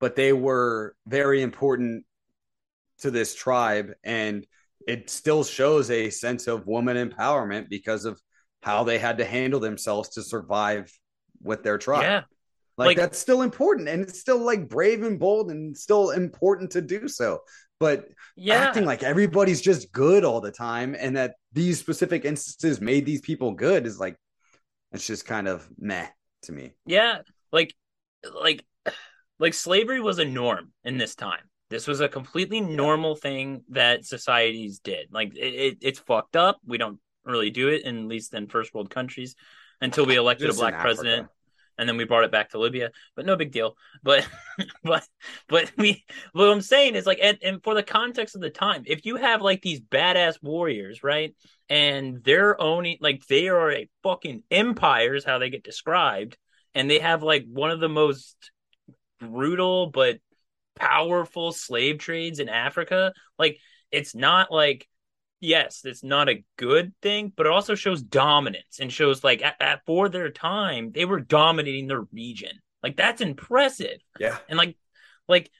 but 0.00 0.16
they 0.16 0.32
were 0.32 0.94
very 1.06 1.42
important 1.42 2.04
to 3.00 3.10
this 3.10 3.34
tribe 3.34 3.92
and 4.04 4.46
it 4.86 5.10
still 5.10 5.44
shows 5.44 5.90
a 5.90 6.10
sense 6.10 6.46
of 6.46 6.66
woman 6.66 6.96
empowerment 6.96 7.68
because 7.68 8.04
of 8.04 8.20
how 8.62 8.84
they 8.84 8.98
had 8.98 9.18
to 9.18 9.24
handle 9.24 9.60
themselves 9.60 10.10
to 10.10 10.22
survive 10.22 10.90
with 11.42 11.62
their 11.62 11.78
tribe. 11.78 12.02
Yeah. 12.02 12.22
Like, 12.76 12.86
like 12.86 12.96
that's 12.96 13.18
still 13.18 13.42
important 13.42 13.88
and 13.88 14.02
it's 14.02 14.20
still 14.20 14.38
like 14.38 14.68
brave 14.68 15.02
and 15.02 15.18
bold 15.18 15.50
and 15.50 15.76
still 15.76 16.10
important 16.10 16.70
to 16.72 16.80
do 16.80 17.08
so. 17.08 17.40
But 17.80 18.08
yeah. 18.36 18.54
acting 18.54 18.84
like 18.84 19.02
everybody's 19.02 19.60
just 19.60 19.92
good 19.92 20.24
all 20.24 20.40
the 20.40 20.52
time 20.52 20.96
and 20.98 21.16
that 21.16 21.34
these 21.52 21.78
specific 21.78 22.24
instances 22.24 22.80
made 22.80 23.04
these 23.04 23.20
people 23.20 23.52
good 23.52 23.86
is 23.86 23.98
like 23.98 24.16
it's 24.92 25.06
just 25.06 25.26
kind 25.26 25.48
of 25.48 25.68
meh 25.76 26.06
to 26.42 26.52
me. 26.52 26.72
Yeah. 26.86 27.18
Like 27.52 27.74
like 28.40 28.64
like 29.38 29.54
slavery 29.54 30.00
was 30.00 30.18
a 30.18 30.24
norm 30.24 30.72
in 30.84 30.98
this 30.98 31.14
time. 31.14 31.42
This 31.70 31.86
was 31.86 32.00
a 32.00 32.08
completely 32.08 32.60
normal 32.60 33.14
thing 33.14 33.62
that 33.70 34.04
societies 34.04 34.78
did. 34.78 35.08
Like 35.12 35.36
it, 35.36 35.54
it, 35.54 35.78
it's 35.82 35.98
fucked 35.98 36.36
up. 36.36 36.58
We 36.66 36.78
don't 36.78 36.98
really 37.24 37.50
do 37.50 37.68
it, 37.68 37.84
in, 37.84 37.98
at 37.98 38.04
least 38.04 38.32
in 38.34 38.48
first 38.48 38.74
world 38.74 38.90
countries, 38.90 39.36
until 39.80 40.06
we 40.06 40.16
elected 40.16 40.46
Just 40.46 40.58
a 40.58 40.62
black 40.62 40.80
president, 40.80 41.28
and 41.76 41.86
then 41.88 41.98
we 41.98 42.04
brought 42.04 42.24
it 42.24 42.32
back 42.32 42.50
to 42.50 42.58
Libya. 42.58 42.90
But 43.14 43.26
no 43.26 43.36
big 43.36 43.52
deal. 43.52 43.76
But 44.02 44.26
but 44.82 45.06
but 45.46 45.70
we 45.76 46.04
what 46.32 46.48
I'm 46.48 46.62
saying 46.62 46.94
is 46.94 47.06
like, 47.06 47.18
and, 47.22 47.38
and 47.42 47.62
for 47.62 47.74
the 47.74 47.82
context 47.82 48.34
of 48.34 48.40
the 48.40 48.50
time, 48.50 48.84
if 48.86 49.04
you 49.04 49.16
have 49.16 49.42
like 49.42 49.60
these 49.60 49.80
badass 49.80 50.42
warriors, 50.42 51.04
right, 51.04 51.36
and 51.68 52.24
they're 52.24 52.58
owning 52.60 52.96
like 53.00 53.26
they 53.26 53.48
are 53.48 53.70
a 53.70 53.88
fucking 54.02 54.42
empire, 54.50 55.14
is 55.14 55.24
how 55.24 55.38
they 55.38 55.50
get 55.50 55.64
described, 55.64 56.38
and 56.74 56.90
they 56.90 56.98
have 56.98 57.22
like 57.22 57.44
one 57.46 57.70
of 57.70 57.80
the 57.80 57.90
most 57.90 58.50
brutal 59.18 59.88
but 59.88 60.18
powerful 60.76 61.52
slave 61.52 61.98
trades 61.98 62.38
in 62.38 62.48
Africa. 62.48 63.12
Like 63.38 63.58
it's 63.90 64.14
not 64.14 64.50
like 64.50 64.88
yes, 65.40 65.82
it's 65.84 66.02
not 66.02 66.28
a 66.28 66.44
good 66.56 66.92
thing, 67.00 67.32
but 67.36 67.46
it 67.46 67.52
also 67.52 67.74
shows 67.74 68.02
dominance 68.02 68.80
and 68.80 68.92
shows 68.92 69.22
like 69.22 69.42
at, 69.42 69.56
at, 69.60 69.84
for 69.86 70.08
their 70.08 70.30
time 70.30 70.92
they 70.92 71.04
were 71.04 71.20
dominating 71.20 71.86
their 71.86 72.02
region. 72.12 72.60
Like 72.82 72.96
that's 72.96 73.20
impressive. 73.20 73.98
Yeah. 74.18 74.38
And 74.48 74.56
like 74.58 74.76
like 75.28 75.50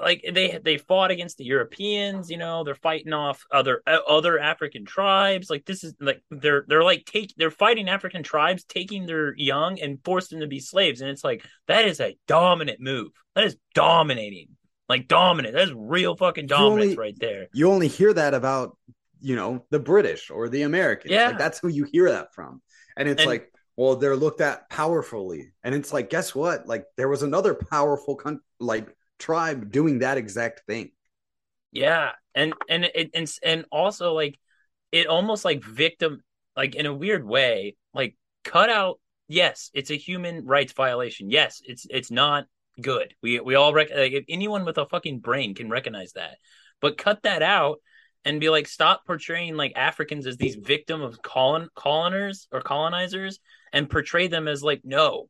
like 0.00 0.24
they 0.32 0.58
they 0.62 0.78
fought 0.78 1.10
against 1.10 1.36
the 1.36 1.44
Europeans, 1.44 2.30
you 2.30 2.38
know, 2.38 2.64
they're 2.64 2.74
fighting 2.74 3.12
off 3.12 3.44
other 3.52 3.82
uh, 3.86 3.98
other 4.08 4.38
African 4.38 4.86
tribes. 4.86 5.50
Like 5.50 5.66
this 5.66 5.84
is 5.84 5.94
like 6.00 6.22
they're 6.30 6.64
they're 6.66 6.84
like 6.84 7.04
take 7.04 7.34
they're 7.36 7.50
fighting 7.50 7.88
African 7.88 8.22
tribes, 8.22 8.64
taking 8.64 9.04
their 9.04 9.34
young 9.36 9.78
and 9.78 9.98
forced 10.04 10.30
them 10.30 10.40
to 10.40 10.46
be 10.46 10.60
slaves. 10.60 11.00
And 11.00 11.10
it's 11.10 11.24
like 11.24 11.44
that 11.66 11.84
is 11.84 12.00
a 12.00 12.16
dominant 12.26 12.80
move. 12.80 13.10
That 13.34 13.44
is 13.44 13.56
dominating, 13.74 14.48
like 14.88 15.06
dominant. 15.06 15.54
That's 15.54 15.72
real 15.72 16.16
fucking 16.16 16.46
dominance 16.46 16.92
only, 16.92 16.96
right 16.96 17.18
there. 17.18 17.48
You 17.52 17.70
only 17.70 17.88
hear 17.88 18.14
that 18.14 18.32
about 18.32 18.76
you 19.20 19.36
know 19.36 19.66
the 19.70 19.80
British 19.80 20.30
or 20.30 20.48
the 20.48 20.62
Americans. 20.62 21.12
Yeah, 21.12 21.28
like, 21.28 21.38
that's 21.38 21.58
who 21.58 21.68
you 21.68 21.84
hear 21.84 22.10
that 22.10 22.34
from. 22.34 22.62
And 22.96 23.06
it's 23.06 23.20
and, 23.20 23.28
like, 23.28 23.52
well, 23.76 23.96
they're 23.96 24.16
looked 24.16 24.40
at 24.40 24.70
powerfully, 24.70 25.52
and 25.62 25.74
it's 25.74 25.92
like, 25.92 26.08
guess 26.08 26.34
what? 26.34 26.66
Like 26.66 26.86
there 26.96 27.08
was 27.08 27.22
another 27.22 27.52
powerful 27.52 28.16
con- 28.16 28.40
like 28.58 28.88
tribe 29.18 29.70
doing 29.70 30.00
that 30.00 30.18
exact 30.18 30.62
thing. 30.66 30.90
Yeah, 31.72 32.12
and 32.34 32.54
and 32.68 32.84
it 32.84 33.10
and 33.14 33.30
and 33.42 33.64
also 33.70 34.14
like 34.14 34.38
it 34.92 35.06
almost 35.06 35.44
like 35.44 35.62
victim 35.62 36.22
like 36.56 36.74
in 36.74 36.86
a 36.86 36.94
weird 36.94 37.24
way 37.24 37.76
like 37.92 38.16
cut 38.44 38.70
out. 38.70 39.00
Yes, 39.28 39.70
it's 39.74 39.90
a 39.90 39.96
human 39.96 40.46
rights 40.46 40.72
violation. 40.72 41.30
Yes, 41.30 41.60
it's 41.64 41.86
it's 41.90 42.10
not 42.10 42.46
good. 42.80 43.14
We 43.22 43.40
we 43.40 43.54
all 43.54 43.74
rec- 43.74 43.94
like 43.94 44.12
if 44.12 44.24
anyone 44.28 44.64
with 44.64 44.78
a 44.78 44.86
fucking 44.86 45.20
brain 45.20 45.54
can 45.54 45.68
recognize 45.68 46.12
that. 46.12 46.38
But 46.80 46.96
cut 46.96 47.22
that 47.24 47.42
out 47.42 47.78
and 48.24 48.40
be 48.40 48.50
like, 48.50 48.66
stop 48.66 49.04
portraying 49.06 49.56
like 49.56 49.72
Africans 49.76 50.26
as 50.26 50.36
these 50.36 50.56
victim 50.56 51.02
of 51.02 51.22
colon 51.22 51.68
coloners 51.74 52.48
or 52.52 52.60
colonizers 52.60 53.38
and 53.72 53.90
portray 53.90 54.28
them 54.28 54.48
as 54.48 54.62
like, 54.62 54.82
no, 54.84 55.28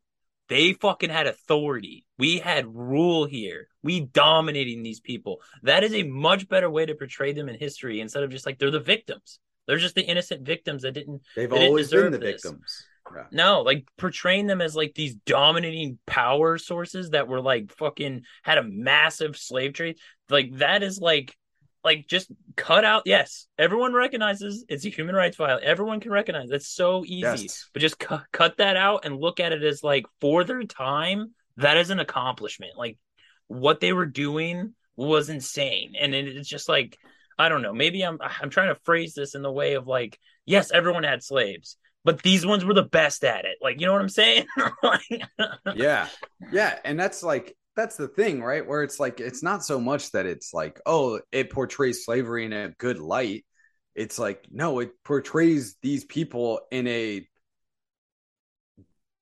they 0.48 0.72
fucking 0.72 1.10
had 1.10 1.26
authority. 1.26 2.04
We 2.18 2.38
had 2.38 2.74
rule 2.74 3.26
here. 3.26 3.68
We 3.82 4.00
dominating 4.00 4.82
these 4.82 5.00
people. 5.00 5.40
That 5.62 5.84
is 5.84 5.94
a 5.94 6.02
much 6.02 6.48
better 6.48 6.70
way 6.70 6.86
to 6.86 6.94
portray 6.94 7.32
them 7.32 7.48
in 7.48 7.58
history 7.58 8.00
instead 8.00 8.22
of 8.22 8.30
just 8.30 8.46
like 8.46 8.58
they're 8.58 8.70
the 8.70 8.80
victims. 8.80 9.40
They're 9.66 9.76
just 9.76 9.94
the 9.94 10.02
innocent 10.02 10.46
victims 10.46 10.82
that 10.82 10.92
didn't. 10.92 11.22
They've 11.36 11.48
they 11.48 11.56
didn't 11.56 11.68
always 11.68 11.90
been 11.90 12.12
the 12.12 12.18
this. 12.18 12.42
victims. 12.42 12.86
Yeah. 13.14 13.24
No, 13.30 13.62
like 13.62 13.86
portraying 13.96 14.46
them 14.46 14.60
as 14.60 14.76
like 14.76 14.94
these 14.94 15.14
dominating 15.26 15.98
power 16.06 16.58
sources 16.58 17.10
that 17.10 17.28
were 17.28 17.40
like 17.40 17.72
fucking 17.72 18.22
had 18.42 18.58
a 18.58 18.62
massive 18.62 19.36
slave 19.36 19.74
trade. 19.74 19.98
Like 20.28 20.56
that 20.56 20.82
is 20.82 21.00
like 21.00 21.36
like 21.84 22.06
just 22.08 22.30
cut 22.56 22.84
out. 22.84 23.02
Yes, 23.06 23.46
everyone 23.58 23.92
recognizes 23.94 24.64
it's 24.68 24.84
a 24.84 24.88
human 24.88 25.14
rights 25.14 25.36
violation. 25.36 25.68
Everyone 25.68 26.00
can 26.00 26.10
recognize 26.10 26.48
that's 26.48 26.68
so 26.68 27.04
easy. 27.04 27.20
Yes. 27.20 27.68
But 27.72 27.80
just 27.80 27.98
cu- 27.98 28.18
cut 28.32 28.58
that 28.58 28.76
out 28.76 29.04
and 29.04 29.16
look 29.16 29.40
at 29.40 29.52
it 29.52 29.62
as 29.62 29.82
like 29.82 30.06
for 30.20 30.44
their 30.44 30.62
time, 30.64 31.32
that 31.56 31.76
is 31.76 31.90
an 31.90 32.00
accomplishment. 32.00 32.72
Like 32.76 32.98
what 33.46 33.80
they 33.80 33.92
were 33.92 34.06
doing 34.06 34.74
was 34.96 35.28
insane, 35.30 35.94
and 35.98 36.14
it, 36.14 36.28
it's 36.28 36.48
just 36.48 36.68
like 36.68 36.96
I 37.38 37.48
don't 37.48 37.62
know. 37.62 37.72
Maybe 37.72 38.02
I'm 38.02 38.18
I'm 38.20 38.50
trying 38.50 38.74
to 38.74 38.80
phrase 38.84 39.14
this 39.14 39.34
in 39.34 39.42
the 39.42 39.52
way 39.52 39.74
of 39.74 39.86
like 39.86 40.18
yes, 40.44 40.70
everyone 40.72 41.04
had 41.04 41.22
slaves. 41.22 41.76
But 42.04 42.22
these 42.22 42.46
ones 42.46 42.64
were 42.64 42.74
the 42.74 42.84
best 42.84 43.22
at 43.24 43.44
it. 43.44 43.58
Like, 43.60 43.80
you 43.80 43.86
know 43.86 43.92
what 43.92 44.00
I'm 44.00 44.08
saying? 44.08 44.46
Like- 44.82 45.22
yeah 45.74 46.08
yeah 46.52 46.78
and 46.84 46.98
that's 46.98 47.22
like 47.22 47.56
that's 47.78 47.96
the 47.96 48.08
thing 48.08 48.42
right? 48.42 48.66
Where 48.66 48.82
it's 48.82 48.98
like 48.98 49.20
it's 49.20 49.42
not 49.42 49.64
so 49.64 49.80
much 49.80 50.10
that 50.10 50.26
it's 50.26 50.52
like 50.52 50.80
oh 50.84 51.20
it 51.30 51.50
portrays 51.50 52.04
slavery 52.04 52.44
in 52.44 52.52
a 52.52 52.70
good 52.70 52.98
light. 52.98 53.46
It's 53.94 54.18
like 54.18 54.48
no 54.50 54.80
it 54.80 54.90
portrays 55.04 55.76
these 55.80 56.04
people 56.04 56.60
in 56.72 56.88
a 56.88 57.26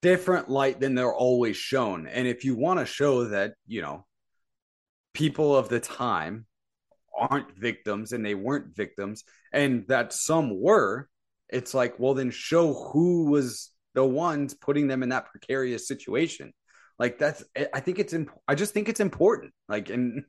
different 0.01 0.49
light 0.49 0.81
than 0.81 0.95
they're 0.95 1.15
always 1.15 1.57
shown. 1.57 2.07
And 2.07 2.27
if 2.27 2.45
you 2.45 2.57
want 2.57 2.81
to 2.81 2.87
show 2.87 3.25
that 3.27 3.55
you 3.67 3.83
know 3.83 4.07
people 5.13 5.55
of 5.55 5.69
the 5.69 5.81
time 5.81 6.47
aren't 7.15 7.55
victims 7.59 8.13
and 8.13 8.25
they 8.25 8.35
weren't 8.35 8.75
victims 8.75 9.25
and 9.53 9.87
that 9.89 10.13
some 10.13 10.61
were 10.61 11.09
it's 11.49 11.73
like 11.73 11.99
well 11.99 12.13
then 12.13 12.31
show 12.31 12.75
who 12.75 13.31
was 13.31 13.71
the 13.95 14.05
ones 14.05 14.53
putting 14.53 14.89
them 14.89 15.03
in 15.03 15.09
that 15.09 15.25
precarious 15.27 15.89
situation 15.89 16.53
like 16.99 17.19
that's 17.19 17.45
i 17.75 17.81
think 17.81 17.99
it's 17.99 18.13
imp- 18.13 18.31
i 18.49 18.55
just 18.55 18.73
think 18.75 18.89
it's 18.89 19.01
important. 19.01 19.53
Like 19.69 19.91
and 19.91 20.25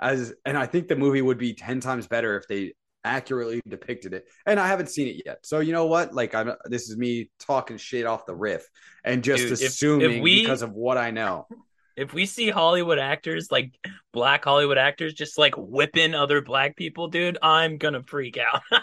as 0.00 0.32
and 0.44 0.56
i 0.56 0.66
think 0.66 0.88
the 0.88 0.96
movie 0.96 1.22
would 1.22 1.38
be 1.38 1.54
10 1.54 1.80
times 1.80 2.06
better 2.06 2.36
if 2.36 2.46
they 2.48 2.74
accurately 3.04 3.60
depicted 3.66 4.12
it. 4.14 4.26
And 4.46 4.60
i 4.60 4.66
haven't 4.66 4.88
seen 4.90 5.08
it 5.08 5.22
yet. 5.24 5.38
So 5.44 5.60
you 5.60 5.72
know 5.72 5.86
what? 5.86 6.12
Like 6.14 6.34
i'm 6.34 6.52
this 6.66 6.88
is 6.88 6.96
me 6.96 7.30
talking 7.38 7.76
shit 7.76 8.06
off 8.06 8.26
the 8.26 8.34
riff 8.34 8.68
and 9.04 9.24
just 9.24 9.42
Dude, 9.44 9.52
if- 9.52 9.62
if 9.62 9.68
assuming 9.68 10.22
we- 10.22 10.40
because 10.40 10.62
of 10.62 10.72
what 10.72 10.98
i 10.98 11.10
know. 11.10 11.46
If 11.96 12.14
we 12.14 12.24
see 12.24 12.48
Hollywood 12.48 12.98
actors, 12.98 13.48
like 13.50 13.74
black 14.12 14.44
Hollywood 14.44 14.78
actors, 14.78 15.12
just 15.12 15.36
like 15.36 15.54
whipping 15.58 16.14
other 16.14 16.40
black 16.40 16.74
people, 16.74 17.08
dude, 17.08 17.36
I'm 17.42 17.76
gonna 17.76 18.02
freak 18.02 18.38
out. 18.38 18.62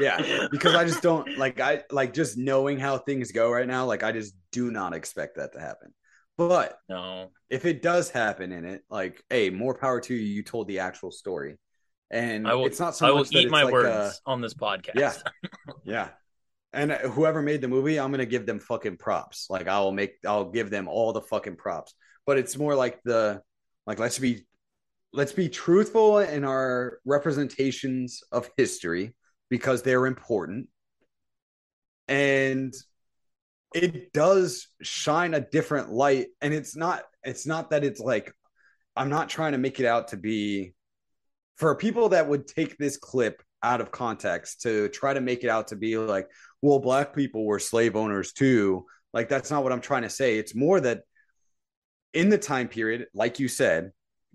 yeah 0.00 0.48
because 0.50 0.74
i 0.74 0.82
just 0.84 1.02
don't 1.02 1.36
like 1.36 1.60
i 1.60 1.82
like 1.90 2.14
just 2.14 2.38
knowing 2.38 2.78
how 2.78 2.96
things 2.96 3.32
go 3.32 3.50
right 3.52 3.68
now 3.68 3.84
like 3.84 4.02
i 4.02 4.10
just 4.10 4.34
do 4.50 4.70
not 4.70 4.94
expect 4.94 5.36
that 5.36 5.52
to 5.52 5.60
happen 5.60 5.92
but 6.48 6.78
no, 6.88 7.30
if 7.50 7.66
it 7.66 7.82
does 7.82 8.10
happen 8.10 8.50
in 8.50 8.64
it 8.64 8.82
like 8.88 9.22
hey 9.28 9.50
more 9.50 9.74
power 9.74 10.00
to 10.00 10.14
you 10.14 10.20
you 10.20 10.42
told 10.42 10.68
the 10.68 10.78
actual 10.78 11.10
story 11.10 11.58
and 12.10 12.48
I 12.48 12.54
will. 12.54 12.66
it's 12.66 12.80
not 12.80 12.96
so 12.96 13.06
I 13.06 13.10
will 13.10 13.26
eat 13.30 13.50
my 13.50 13.64
like 13.64 13.72
words 13.72 14.20
a- 14.26 14.30
on 14.30 14.40
this 14.40 14.54
podcast. 14.54 14.94
Yeah. 14.94 15.12
yeah 15.84 16.08
and 16.72 16.92
uh, 16.92 16.98
whoever 16.98 17.42
made 17.42 17.60
the 17.60 17.68
movie 17.68 17.98
i'm 17.98 18.10
gonna 18.10 18.24
give 18.24 18.46
them 18.46 18.58
fucking 18.58 18.96
props 18.96 19.48
like 19.50 19.68
i'll 19.68 19.92
make 19.92 20.14
i'll 20.26 20.50
give 20.50 20.70
them 20.70 20.88
all 20.88 21.12
the 21.12 21.20
fucking 21.20 21.56
props 21.56 21.94
but 22.26 22.38
it's 22.38 22.56
more 22.56 22.74
like 22.74 23.02
the 23.02 23.42
like 23.86 23.98
let's 23.98 24.18
be 24.18 24.46
let's 25.12 25.32
be 25.32 25.48
truthful 25.48 26.18
in 26.18 26.44
our 26.44 27.00
representations 27.04 28.22
of 28.32 28.48
history 28.56 29.14
because 29.50 29.82
they're 29.82 30.06
important 30.06 30.68
and 32.08 32.72
it 33.74 34.12
does 34.12 34.68
shine 34.82 35.34
a 35.34 35.40
different 35.40 35.92
light. 35.92 36.28
And 36.40 36.52
it's 36.52 36.76
not 36.76 37.02
it's 37.22 37.46
not 37.46 37.70
that 37.70 37.84
it's 37.84 38.00
like 38.00 38.32
i'm 38.96 39.08
not 39.08 39.28
trying 39.28 39.52
to 39.52 39.58
make 39.58 39.80
it 39.80 39.86
out 39.86 40.08
to 40.08 40.16
be 40.16 40.72
for 41.56 41.74
people 41.74 42.10
that 42.10 42.28
would 42.28 42.46
take 42.46 42.78
this 42.78 42.96
clip 42.96 43.42
out 43.62 43.80
of 43.80 43.90
context 43.90 44.62
to 44.62 44.88
try 44.88 45.12
to 45.12 45.20
make 45.20 45.44
it 45.44 45.50
out 45.50 45.68
to 45.68 45.76
be 45.76 45.98
like 45.98 46.28
well 46.62 46.78
black 46.78 47.14
people 47.14 47.44
were 47.44 47.58
slave 47.58 47.96
owners 47.96 48.32
too. 48.32 48.86
Like 49.12 49.28
that's 49.28 49.50
not 49.50 49.62
what 49.62 49.72
i'm 49.72 49.80
trying 49.80 50.02
to 50.02 50.10
say. 50.10 50.38
It's 50.38 50.54
more 50.54 50.80
that 50.80 51.02
in 52.12 52.28
the 52.28 52.38
time 52.38 52.68
period 52.68 53.06
like 53.14 53.38
you 53.38 53.48
said 53.48 53.92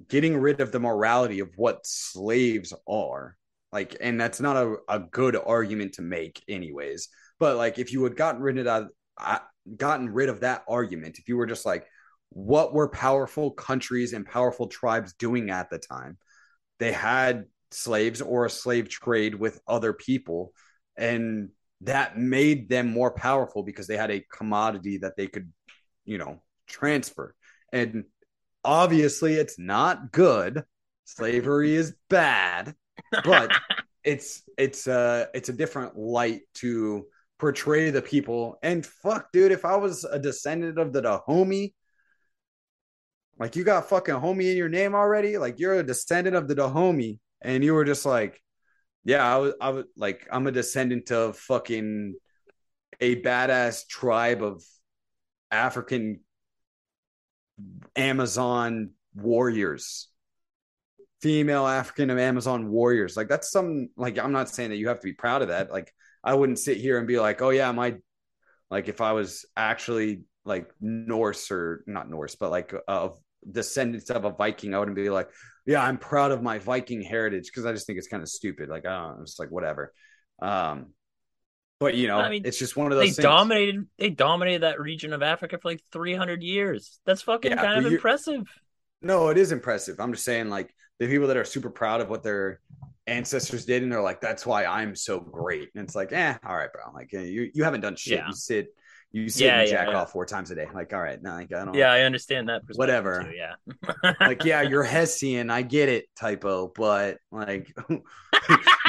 getting 0.07 0.37
rid 0.37 0.61
of 0.61 0.71
the 0.71 0.79
morality 0.79 1.39
of 1.39 1.49
what 1.57 1.85
slaves 1.85 2.73
are 2.87 3.35
like 3.71 3.97
and 3.99 4.19
that's 4.19 4.39
not 4.39 4.55
a, 4.55 4.75
a 4.87 4.99
good 4.99 5.35
argument 5.35 5.93
to 5.93 6.01
make 6.01 6.43
anyways. 6.47 7.09
But 7.39 7.57
like 7.57 7.79
if 7.79 7.91
you 7.91 8.03
had 8.03 8.15
gotten 8.15 8.41
rid 8.41 8.57
of 8.59 8.65
that 8.65 8.83
uh, 9.17 9.39
gotten 9.77 10.09
rid 10.09 10.29
of 10.29 10.41
that 10.41 10.63
argument. 10.67 11.19
If 11.19 11.27
you 11.27 11.37
were 11.37 11.45
just 11.45 11.65
like 11.65 11.85
what 12.29 12.73
were 12.73 12.89
powerful 12.89 13.51
countries 13.51 14.13
and 14.13 14.25
powerful 14.25 14.67
tribes 14.67 15.13
doing 15.13 15.49
at 15.49 15.69
the 15.69 15.77
time? 15.77 16.17
They 16.79 16.91
had 16.91 17.45
slaves 17.71 18.21
or 18.21 18.45
a 18.45 18.49
slave 18.49 18.89
trade 18.89 19.35
with 19.35 19.59
other 19.67 19.93
people 19.93 20.51
and 20.97 21.49
that 21.81 22.17
made 22.17 22.69
them 22.69 22.91
more 22.91 23.11
powerful 23.11 23.63
because 23.63 23.87
they 23.87 23.97
had 23.97 24.11
a 24.11 24.25
commodity 24.31 24.97
that 24.99 25.15
they 25.17 25.27
could 25.27 25.51
you 26.03 26.17
know 26.17 26.41
transfer. 26.67 27.35
And 27.71 28.05
obviously 28.63 29.35
it's 29.35 29.59
not 29.59 30.11
good. 30.11 30.63
Slavery 31.05 31.75
is 31.75 31.95
bad 32.09 32.75
but 33.23 33.51
it's 34.03 34.43
it's 34.57 34.87
a 34.87 35.27
it's 35.33 35.49
a 35.49 35.53
different 35.53 35.97
light 35.97 36.41
to 36.55 37.05
portray 37.39 37.89
the 37.89 38.01
people. 38.01 38.57
And 38.63 38.85
fuck 38.85 39.31
dude 39.31 39.51
if 39.51 39.65
i 39.65 39.75
was 39.75 40.03
a 40.03 40.19
descendant 40.19 40.77
of 40.77 40.93
the 40.93 41.01
Dahomey 41.01 41.73
like 43.37 43.55
you 43.55 43.63
got 43.63 43.89
fucking 43.89 44.15
homie 44.15 44.51
in 44.51 44.57
your 44.57 44.69
name 44.69 44.95
already? 44.95 45.37
Like 45.37 45.59
you're 45.59 45.79
a 45.79 45.83
descendant 45.83 46.35
of 46.35 46.47
the 46.47 46.55
Dahomey 46.55 47.19
and 47.41 47.63
you 47.63 47.73
were 47.73 47.85
just 47.85 48.05
like 48.05 48.41
yeah 49.03 49.23
i 49.23 49.37
was 49.37 49.53
i 49.61 49.69
was 49.69 49.85
like 49.97 50.27
i'm 50.31 50.47
a 50.47 50.51
descendant 50.51 51.11
of 51.11 51.37
fucking 51.37 52.15
a 52.99 53.21
badass 53.21 53.87
tribe 53.87 54.41
of 54.41 54.63
african 55.51 56.21
amazon 57.95 58.91
warriors. 59.15 60.09
Female 61.21 61.65
african 61.65 62.09
amazon 62.11 62.69
warriors. 62.69 63.17
Like 63.17 63.27
that's 63.27 63.51
some 63.51 63.89
like 63.95 64.17
i'm 64.17 64.31
not 64.31 64.49
saying 64.49 64.69
that 64.69 64.77
you 64.77 64.89
have 64.89 64.99
to 64.99 65.05
be 65.05 65.13
proud 65.13 65.41
of 65.41 65.49
that. 65.49 65.71
Like 65.71 65.93
i 66.25 66.33
wouldn't 66.33 66.59
sit 66.59 66.77
here 66.77 66.97
and 66.97 67.07
be 67.07 67.19
like 67.19 67.41
oh 67.41 67.51
yeah 67.51 67.71
my 67.71 67.95
like 68.71 68.87
if 68.87 69.01
i 69.01 69.13
was 69.13 69.45
actually 69.55 70.23
like 70.45 70.69
norse 70.81 71.51
or 71.51 71.83
not 71.87 72.09
norse 72.09 72.35
but 72.35 72.51
like 72.51 72.73
of 72.87 73.17
descendants 73.51 74.09
of 74.09 74.25
a 74.25 74.31
viking 74.31 74.73
i 74.73 74.79
wouldn't 74.79 74.97
be 74.97 75.09
like 75.09 75.29
yeah 75.65 75.83
i'm 75.83 75.97
proud 75.97 76.31
of 76.31 76.41
my 76.43 76.59
viking 76.59 77.01
heritage 77.01 77.45
because 77.45 77.65
i 77.65 77.71
just 77.71 77.87
think 77.87 77.97
it's 77.97 78.07
kind 78.07 78.23
of 78.23 78.29
stupid 78.29 78.69
like 78.69 78.85
i 78.85 78.89
don't 78.89 79.17
know 79.17 79.21
it's 79.23 79.39
like 79.39 79.51
whatever 79.51 79.93
um 80.41 80.87
but 81.79 81.95
you 81.95 82.07
know 82.07 82.19
I 82.19 82.29
mean, 82.29 82.43
it's 82.43 82.57
just 82.57 82.77
one 82.77 82.91
of 82.91 82.97
they 82.97 83.07
those 83.07 83.15
things. 83.15 83.23
dominated. 83.23 83.87
They 83.97 84.09
dominated 84.09 84.61
that 84.63 84.79
region 84.79 85.13
of 85.13 85.21
Africa 85.21 85.57
for 85.61 85.69
like 85.69 85.81
300 85.91 86.41
years. 86.41 86.99
That's 87.05 87.21
fucking 87.23 87.51
Yeah, 87.51 87.61
kind 87.61 87.77
of 87.85 87.85
impressive. 87.91 88.43
No, 89.01 89.29
it 89.29 89.37
is 89.37 89.51
impressive. 89.51 89.99
I'm 89.99 90.13
just 90.13 90.25
saying, 90.25 90.49
like 90.49 90.73
the 90.99 91.07
people 91.07 91.27
that 91.27 91.37
are 91.37 91.45
super 91.45 91.69
proud 91.69 92.01
of 92.01 92.09
what 92.09 92.23
their 92.23 92.59
ancestors 93.07 93.65
did, 93.65 93.83
and 93.83 93.91
they're 93.91 94.01
like, 94.01 94.21
"That's 94.21 94.45
why 94.45 94.65
I'm 94.65 94.95
so 94.95 95.19
great." 95.19 95.69
And 95.75 95.83
it's 95.83 95.95
like, 95.95 96.11
eh, 96.11 96.35
all 96.45 96.55
right, 96.55 96.71
bro. 96.71 96.91
Like 96.93 97.11
you, 97.13 97.49
you 97.53 97.63
haven't 97.63 97.81
done 97.81 97.95
shit. 97.95 98.19
Yeah. 98.19 98.27
You 98.27 98.33
sit, 98.33 98.67
you 99.11 99.29
sit 99.29 99.45
Yeah, 99.45 99.59
and 99.61 99.69
jack 99.69 99.87
yeah. 99.89 99.95
off 99.97 100.11
four 100.11 100.25
times 100.25 100.51
a 100.51 100.55
day. 100.55 100.67
Like, 100.73 100.91
all 100.93 101.01
right, 101.01 101.21
no, 101.21 101.31
like 101.35 101.53
I 101.53 101.65
don't. 101.65 101.73
Yeah, 101.75 101.91
I 101.91 102.01
understand 102.01 102.49
that. 102.49 102.65
perspective 102.65 102.77
Whatever. 103.05 103.23
too, 103.23 103.35
yeah. 103.35 104.13
Like, 104.19 104.43
yeah, 104.43 104.61
you're 104.61 104.83
Hessian. 104.83 105.49
I 105.49 105.61
get 105.61 105.89
it, 105.89 106.05
typo, 106.19 106.71
but 106.75 107.17
like, 107.31 107.73
you 107.89 108.01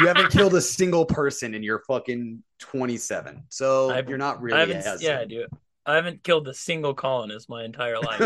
haven't 0.06 0.30
killed 0.32 0.54
a 0.54 0.60
single 0.60 1.04
person, 1.06 1.54
and 1.54 1.64
you're 1.64 1.82
fucking 1.86 2.42
27. 2.60 3.44
So 3.50 3.90
I've- 3.90 4.08
you're 4.08 4.18
not 4.18 4.38
I 4.38 4.40
really 4.40 4.58
haven't. 4.58 4.76
Hessian. 4.76 5.00
Yeah, 5.02 5.24
dude. 5.24 5.48
I 5.88 5.94
haven't 5.94 6.24
killed 6.24 6.48
a 6.48 6.54
single 6.54 6.94
colonist 6.94 7.48
my 7.48 7.62
entire 7.64 8.00
life. 8.00 8.18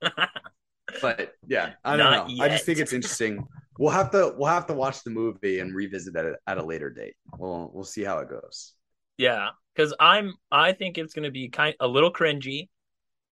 but 1.02 1.34
yeah, 1.46 1.72
I 1.84 1.96
don't 1.96 2.10
Not 2.12 2.30
know. 2.30 2.44
I 2.44 2.48
just 2.48 2.64
think 2.64 2.78
it's 2.78 2.92
interesting. 2.92 3.46
We'll 3.78 3.92
have 3.92 4.10
to 4.10 4.34
we'll 4.36 4.50
have 4.50 4.66
to 4.66 4.74
watch 4.74 5.02
the 5.04 5.10
movie 5.10 5.60
and 5.60 5.74
revisit 5.74 6.14
it 6.16 6.36
at, 6.46 6.58
a 6.58 6.62
later 6.64 6.90
date. 6.90 7.14
We'll 7.38 7.70
we'll 7.72 7.84
see 7.84 8.02
how 8.04 8.18
it 8.18 8.28
goes. 8.28 8.74
yeah, 9.16 9.50
because 9.74 9.94
I'm. 9.98 10.34
I 10.50 10.72
think 10.72 10.98
it's 10.98 11.14
gonna 11.14 11.30
be 11.30 11.48
kind 11.48 11.74
a 11.80 11.86
little 11.88 12.12
cringy, 12.12 12.68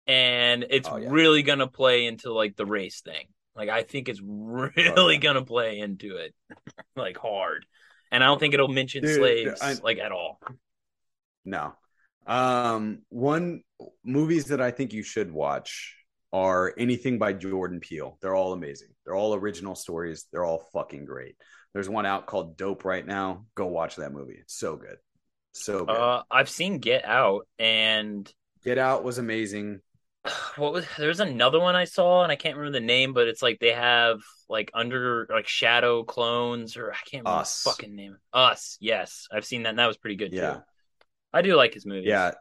and 0.06 0.64
it's 0.70 0.88
Oh, 0.90 0.96
yeah. 0.96 1.08
really 1.10 1.42
gonna 1.42 1.66
play 1.68 2.06
into 2.06 2.32
like 2.32 2.56
the 2.56 2.66
race 2.66 3.02
thing. 3.02 3.26
Like 3.54 3.68
I 3.68 3.82
think 3.82 4.08
it's 4.08 4.20
really 4.24 5.18
gonna 5.18 5.44
play 5.44 5.78
into 5.78 6.16
it, 6.16 6.34
like 6.96 7.16
hard. 7.18 7.66
And 8.10 8.24
I 8.24 8.26
don't 8.26 8.40
think 8.40 8.54
it'll 8.54 8.68
mention 8.68 9.02
Dude, 9.04 9.16
slaves 9.16 9.60
I- 9.60 9.74
like 9.84 9.98
at 9.98 10.10
all. 10.10 10.40
No. 11.44 11.74
Um, 12.26 13.02
one 13.08 13.62
movies 14.04 14.46
that 14.46 14.60
I 14.60 14.70
think 14.70 14.92
you 14.92 15.02
should 15.02 15.30
watch 15.32 15.96
are 16.32 16.72
anything 16.78 17.18
by 17.18 17.32
Jordan 17.32 17.80
Peele. 17.80 18.18
They're 18.20 18.34
all 18.34 18.52
amazing. 18.52 18.89
They're 19.04 19.14
all 19.14 19.34
original 19.34 19.74
stories. 19.74 20.26
They're 20.32 20.44
all 20.44 20.66
fucking 20.72 21.04
great. 21.04 21.36
There's 21.74 21.88
one 21.88 22.06
out 22.06 22.26
called 22.26 22.58
Nope 22.58 22.84
right 22.84 23.06
now. 23.06 23.46
Go 23.54 23.66
watch 23.66 23.96
that 23.96 24.12
movie. 24.12 24.36
It's 24.40 24.56
so 24.58 24.76
good. 24.76 24.96
So 25.52 25.84
good. 25.84 25.96
Uh, 25.96 26.22
I've 26.30 26.48
seen 26.50 26.78
Get 26.78 27.04
Out, 27.04 27.46
and 27.58 28.30
Get 28.64 28.78
Out 28.78 29.04
was 29.04 29.18
amazing. 29.18 29.80
what 30.56 30.72
was 30.72 30.84
there's 30.98 31.20
another 31.20 31.60
one 31.60 31.76
I 31.76 31.84
saw, 31.84 32.22
and 32.22 32.30
I 32.30 32.36
can't 32.36 32.56
remember 32.56 32.78
the 32.78 32.84
name, 32.84 33.12
but 33.14 33.26
it's 33.28 33.42
like 33.42 33.58
they 33.60 33.72
have 33.72 34.20
like 34.48 34.70
under 34.74 35.26
like 35.30 35.48
shadow 35.48 36.02
clones, 36.04 36.76
or 36.76 36.92
I 36.92 36.96
can't 37.10 37.24
remember 37.24 37.40
Us. 37.40 37.62
the 37.62 37.70
fucking 37.70 37.94
name. 37.94 38.16
Us, 38.32 38.76
yes, 38.80 39.26
I've 39.32 39.44
seen 39.44 39.62
that. 39.62 39.70
and 39.70 39.78
That 39.78 39.86
was 39.86 39.96
pretty 39.96 40.16
good 40.16 40.32
Yeah. 40.32 40.54
too. 40.54 40.60
I 41.32 41.42
do 41.42 41.54
like 41.54 41.72
his 41.74 41.86
movies. 41.86 42.06
Yeah. 42.08 42.32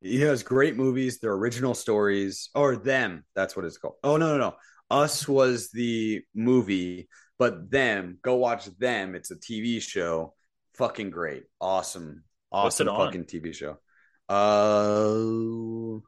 He 0.00 0.20
has 0.20 0.42
great 0.42 0.76
movies. 0.76 1.18
They're 1.18 1.32
original 1.32 1.74
stories, 1.74 2.50
or 2.54 2.76
them. 2.76 3.24
That's 3.34 3.56
what 3.56 3.64
it's 3.64 3.78
called. 3.78 3.94
Oh 4.04 4.16
no, 4.16 4.36
no, 4.36 4.38
no. 4.38 4.54
Us 4.94 5.26
was 5.26 5.70
the 5.70 6.22
movie, 6.34 7.08
but 7.38 7.68
them. 7.70 8.18
Go 8.22 8.36
watch 8.36 8.66
them. 8.78 9.14
It's 9.16 9.32
a 9.32 9.36
TV 9.36 9.82
show. 9.82 10.34
Fucking 10.74 11.10
great. 11.10 11.44
Awesome. 11.60 12.22
Awesome 12.52 12.86
fucking 12.86 13.24
TV 13.24 13.52
show. 13.52 13.78
Uh, 14.28 15.98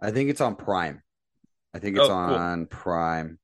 I 0.00 0.10
think 0.10 0.30
it's 0.30 0.40
on 0.40 0.56
Prime. 0.56 1.02
I 1.74 1.78
think 1.78 1.96
it's 1.96 2.04
Oh, 2.04 2.08
cool. 2.08 2.14
on 2.16 2.66
Prime. 2.66 3.38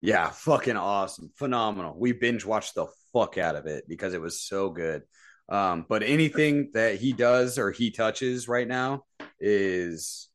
Yeah, 0.00 0.30
fucking 0.30 0.76
awesome. 0.76 1.30
Phenomenal. 1.34 1.96
We 1.98 2.12
binge 2.12 2.44
watched 2.44 2.76
the 2.76 2.86
fuck 3.12 3.36
out 3.36 3.56
of 3.56 3.66
it 3.66 3.84
because 3.88 4.14
it 4.14 4.20
was 4.20 4.40
so 4.40 4.70
good. 4.70 5.02
Um, 5.48 5.86
but 5.88 6.02
anything 6.04 6.70
that 6.74 6.96
he 7.00 7.12
does 7.12 7.58
or 7.58 7.72
he 7.72 7.90
touches 7.90 8.46
right 8.46 8.68
now 8.68 9.04
is 9.40 10.28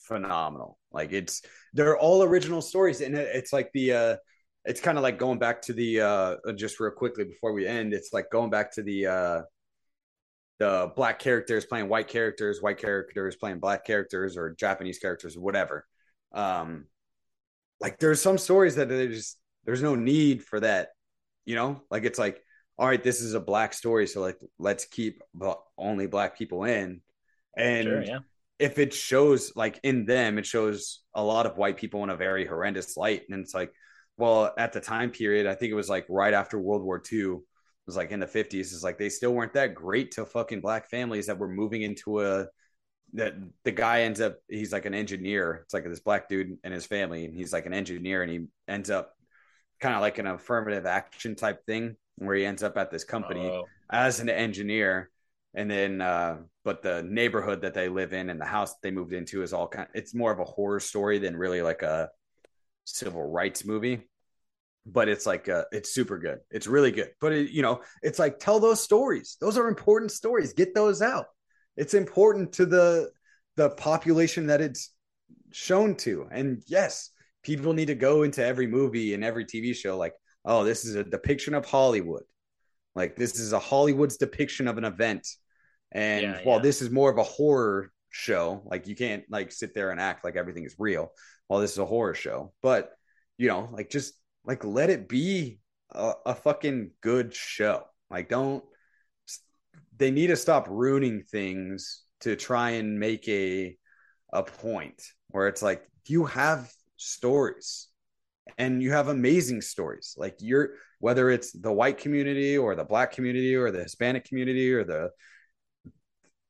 phenomenal. 0.00 0.78
Like 0.96 1.12
it's 1.12 1.42
they're 1.74 1.98
all 1.98 2.22
original 2.24 2.62
stories, 2.62 3.00
and 3.02 3.14
it- 3.16 3.30
it's 3.36 3.52
like 3.52 3.70
the 3.72 3.92
uh 3.92 4.16
it's 4.64 4.80
kind 4.80 4.98
of 4.98 5.04
like 5.04 5.18
going 5.18 5.38
back 5.38 5.62
to 5.62 5.72
the 5.72 6.00
uh 6.00 6.36
just 6.56 6.80
real 6.80 6.90
quickly 6.92 7.24
before 7.24 7.52
we 7.52 7.66
end, 7.68 7.92
it's 7.94 8.12
like 8.12 8.30
going 8.32 8.50
back 8.50 8.72
to 8.74 8.82
the 8.82 9.06
uh 9.06 9.42
the 10.58 10.90
black 10.96 11.18
characters 11.18 11.66
playing 11.66 11.88
white 11.88 12.08
characters, 12.08 12.62
white 12.62 12.78
characters 12.78 13.36
playing 13.36 13.58
black 13.60 13.84
characters, 13.84 14.36
or 14.36 14.54
Japanese 14.58 14.98
characters, 14.98 15.36
or 15.36 15.40
whatever. 15.40 15.86
Um 16.32 16.86
like 17.80 17.98
there's 17.98 18.22
some 18.22 18.38
stories 18.38 18.76
that 18.76 18.88
there's 18.88 19.36
there's 19.64 19.82
no 19.82 19.94
need 19.94 20.42
for 20.44 20.60
that, 20.60 20.90
you 21.44 21.54
know? 21.54 21.82
Like 21.90 22.04
it's 22.04 22.18
like 22.18 22.42
all 22.78 22.86
right, 22.86 23.02
this 23.02 23.22
is 23.22 23.34
a 23.34 23.40
black 23.40 23.72
story, 23.72 24.06
so 24.06 24.20
like 24.20 24.38
let's 24.58 24.84
keep 24.84 25.22
only 25.78 26.06
black 26.06 26.36
people 26.36 26.64
in. 26.64 27.00
And 27.56 27.84
sure, 27.84 28.02
yeah. 28.02 28.18
If 28.58 28.78
it 28.78 28.94
shows 28.94 29.52
like 29.56 29.78
in 29.82 30.06
them, 30.06 30.38
it 30.38 30.46
shows 30.46 31.02
a 31.14 31.22
lot 31.22 31.46
of 31.46 31.58
white 31.58 31.76
people 31.76 32.02
in 32.04 32.10
a 32.10 32.16
very 32.16 32.46
horrendous 32.46 32.96
light. 32.96 33.22
And 33.28 33.40
it's 33.42 33.54
like, 33.54 33.72
well, 34.16 34.52
at 34.56 34.72
the 34.72 34.80
time 34.80 35.10
period, 35.10 35.46
I 35.46 35.54
think 35.54 35.70
it 35.72 35.76
was 35.76 35.90
like 35.90 36.06
right 36.08 36.32
after 36.32 36.58
World 36.58 36.82
War 36.82 37.02
II, 37.12 37.18
it 37.32 37.40
was 37.86 37.96
like 37.96 38.10
in 38.10 38.20
the 38.20 38.26
50s, 38.26 38.72
it's 38.72 38.82
like 38.82 38.98
they 38.98 39.10
still 39.10 39.32
weren't 39.34 39.52
that 39.54 39.74
great 39.74 40.12
to 40.12 40.24
fucking 40.24 40.60
black 40.60 40.88
families 40.88 41.26
that 41.26 41.38
were 41.38 41.48
moving 41.48 41.82
into 41.82 42.20
a 42.20 42.46
that 43.14 43.34
the 43.64 43.72
guy 43.72 44.02
ends 44.02 44.20
up 44.20 44.36
he's 44.48 44.72
like 44.72 44.84
an 44.86 44.94
engineer. 44.94 45.60
It's 45.64 45.74
like 45.74 45.84
this 45.84 46.00
black 46.00 46.28
dude 46.28 46.58
and 46.64 46.74
his 46.74 46.86
family, 46.86 47.24
and 47.24 47.34
he's 47.34 47.52
like 47.52 47.66
an 47.66 47.74
engineer, 47.74 48.22
and 48.22 48.30
he 48.30 48.46
ends 48.68 48.90
up 48.90 49.12
kind 49.80 49.94
of 49.94 50.00
like 50.00 50.18
an 50.18 50.26
affirmative 50.26 50.86
action 50.86 51.34
type 51.36 51.64
thing 51.66 51.96
where 52.16 52.34
he 52.36 52.44
ends 52.46 52.62
up 52.62 52.76
at 52.78 52.90
this 52.90 53.04
company 53.04 53.46
Oh, 53.46 53.64
as 53.90 54.20
an 54.20 54.28
engineer 54.28 55.10
and 55.56 55.70
then 55.70 56.00
uh 56.00 56.36
but 56.64 56.82
the 56.82 57.02
neighborhood 57.02 57.62
that 57.62 57.74
they 57.74 57.88
live 57.88 58.12
in 58.12 58.30
and 58.30 58.40
the 58.40 58.44
house 58.44 58.74
they 58.82 58.90
moved 58.90 59.14
into 59.14 59.42
is 59.42 59.52
all 59.52 59.66
kind 59.66 59.88
it's 59.94 60.14
more 60.14 60.30
of 60.30 60.38
a 60.38 60.44
horror 60.44 60.78
story 60.78 61.18
than 61.18 61.36
really 61.36 61.62
like 61.62 61.82
a 61.82 62.10
civil 62.84 63.28
rights 63.28 63.64
movie. 63.64 64.08
But 64.84 65.08
it's 65.08 65.26
like 65.26 65.48
uh 65.48 65.64
it's 65.72 65.92
super 65.92 66.18
good. 66.18 66.38
It's 66.50 66.68
really 66.68 66.92
good. 66.92 67.10
But 67.20 67.32
it, 67.32 67.50
you 67.50 67.62
know 67.62 67.80
it's 68.02 68.20
like 68.20 68.38
tell 68.38 68.60
those 68.60 68.80
stories. 68.80 69.36
Those 69.40 69.58
are 69.58 69.66
important 69.66 70.12
stories. 70.12 70.52
Get 70.52 70.74
those 70.74 71.02
out. 71.02 71.26
It's 71.76 71.94
important 71.94 72.52
to 72.54 72.66
the 72.66 73.10
the 73.56 73.70
population 73.70 74.46
that 74.48 74.60
it's 74.60 74.92
shown 75.50 75.96
to. 75.96 76.28
And 76.30 76.62
yes 76.66 77.10
people 77.42 77.72
need 77.72 77.86
to 77.86 77.94
go 77.94 78.24
into 78.24 78.44
every 78.44 78.66
movie 78.66 79.14
and 79.14 79.22
every 79.22 79.44
tv 79.44 79.72
show 79.72 79.96
like 79.96 80.12
oh 80.44 80.64
this 80.64 80.84
is 80.84 80.96
a 80.96 81.04
depiction 81.04 81.54
of 81.54 81.64
hollywood. 81.64 82.24
Like 82.94 83.16
this 83.16 83.40
is 83.40 83.52
a 83.52 83.58
hollywood's 83.58 84.18
depiction 84.18 84.68
of 84.68 84.76
an 84.76 84.84
event 84.84 85.26
and 85.92 86.22
Yeah, 86.22 86.40
while 86.42 86.58
yeah. 86.58 86.62
this 86.62 86.82
is 86.82 86.90
more 86.90 87.10
of 87.10 87.18
a 87.18 87.22
horror 87.22 87.92
show 88.10 88.62
like 88.64 88.86
you 88.86 88.96
can't 88.96 89.24
like 89.28 89.52
sit 89.52 89.74
there 89.74 89.90
and 89.90 90.00
act 90.00 90.24
like 90.24 90.36
everything 90.36 90.64
is 90.64 90.74
real 90.78 91.12
while 91.48 91.60
this 91.60 91.72
is 91.72 91.78
a 91.78 91.86
horror 91.86 92.14
show. 92.14 92.52
But 92.62 92.92
you 93.38 93.48
know 93.48 93.68
like 93.72 93.90
just 93.90 94.14
like 94.44 94.64
let 94.64 94.90
it 94.90 95.08
be 95.08 95.60
a, 95.92 96.12
a 96.26 96.34
fucking 96.34 96.92
good 97.02 97.34
show. 97.34 97.84
Like 98.10 98.28
don't 98.28 98.64
they 99.96 100.10
need 100.10 100.28
to 100.28 100.36
stop 100.36 100.66
ruining 100.68 101.22
things 101.22 102.02
to 102.20 102.36
try 102.36 102.70
and 102.70 102.98
make 102.98 103.28
a 103.28 103.76
a 104.32 104.42
point 104.42 105.02
where 105.28 105.48
it's 105.48 105.62
like 105.62 105.86
you 106.06 106.24
have 106.24 106.70
stories 106.96 107.88
and 108.58 108.82
you 108.82 108.92
have 108.92 109.08
amazing 109.08 109.60
stories. 109.60 110.14
Like 110.18 110.36
you're 110.40 110.74
whether 110.98 111.30
it's 111.30 111.52
the 111.52 111.72
white 111.72 111.98
community 111.98 112.56
or 112.56 112.74
the 112.74 112.84
black 112.84 113.12
community 113.12 113.54
or 113.54 113.70
the 113.70 113.82
hispanic 113.82 114.24
community 114.24 114.72
or 114.72 114.84
the 114.84 115.10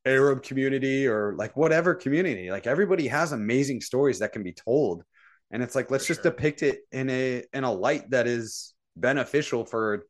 arab 0.07 0.43
community 0.43 1.07
or 1.07 1.35
like 1.37 1.57
whatever 1.57 1.95
community 1.95 2.51
like 2.51 2.67
everybody 2.67 3.09
has 3.09 3.33
amazing 3.33 3.81
stories 3.81 4.21
that 4.21 4.33
can 4.33 4.43
be 4.43 4.53
told 4.53 5.03
and 5.51 5.63
it's 5.63 5.75
like 5.75 5.91
let's 5.91 6.07
For 6.07 6.15
just 6.15 6.23
depict 6.23 6.63
it 6.63 6.81
in 6.93 7.11
a 7.11 7.45
in 7.53 7.65
a 7.65 7.73
light 7.73 8.11
that 8.11 8.27
is 8.27 8.75
beneficial 8.97 9.65
for 9.65 10.07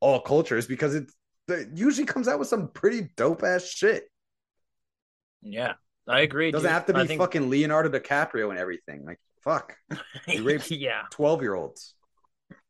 all 0.00 0.20
cultures 0.20 0.66
because 0.66 0.94
it, 0.94 1.10
it 1.48 1.68
usually 1.74 2.06
comes 2.06 2.28
out 2.28 2.38
with 2.38 2.48
some 2.48 2.68
pretty 2.68 3.08
dope 3.16 3.42
ass 3.42 3.64
shit 3.64 4.04
yeah, 5.42 5.72
I 6.06 6.20
agree. 6.20 6.50
it 6.50 6.52
doesn't 6.52 6.66
dude. 6.66 6.72
have 6.72 6.86
to 6.86 6.94
be 6.94 7.06
think- 7.06 7.20
fucking 7.20 7.50
leonardo 7.50 7.88
dicaprio 7.88 8.50
and 8.50 8.58
everything 8.58 9.04
like 9.04 9.18
fuck 9.42 9.74
he 10.26 10.40
rapes- 10.40 10.70
yeah, 10.70 11.02
12 11.10 11.42
year 11.42 11.54
olds 11.54 11.94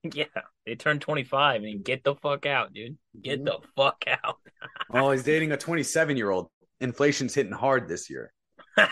yeah. 0.14 0.24
They 0.66 0.74
turned 0.74 1.00
twenty 1.00 1.24
five 1.24 1.62
and 1.62 1.84
get 1.84 2.04
the 2.04 2.14
fuck 2.14 2.46
out, 2.46 2.72
dude. 2.72 2.96
Get 3.20 3.44
mm-hmm. 3.44 3.44
the 3.44 3.58
fuck 3.76 4.04
out. 4.06 4.36
oh 4.92 5.10
he's 5.10 5.24
dating 5.24 5.52
a 5.52 5.56
27 5.56 6.16
year 6.16 6.30
old 6.30 6.48
inflation's 6.80 7.34
hitting 7.34 7.52
hard 7.52 7.88
this 7.88 8.08
year. 8.10 8.32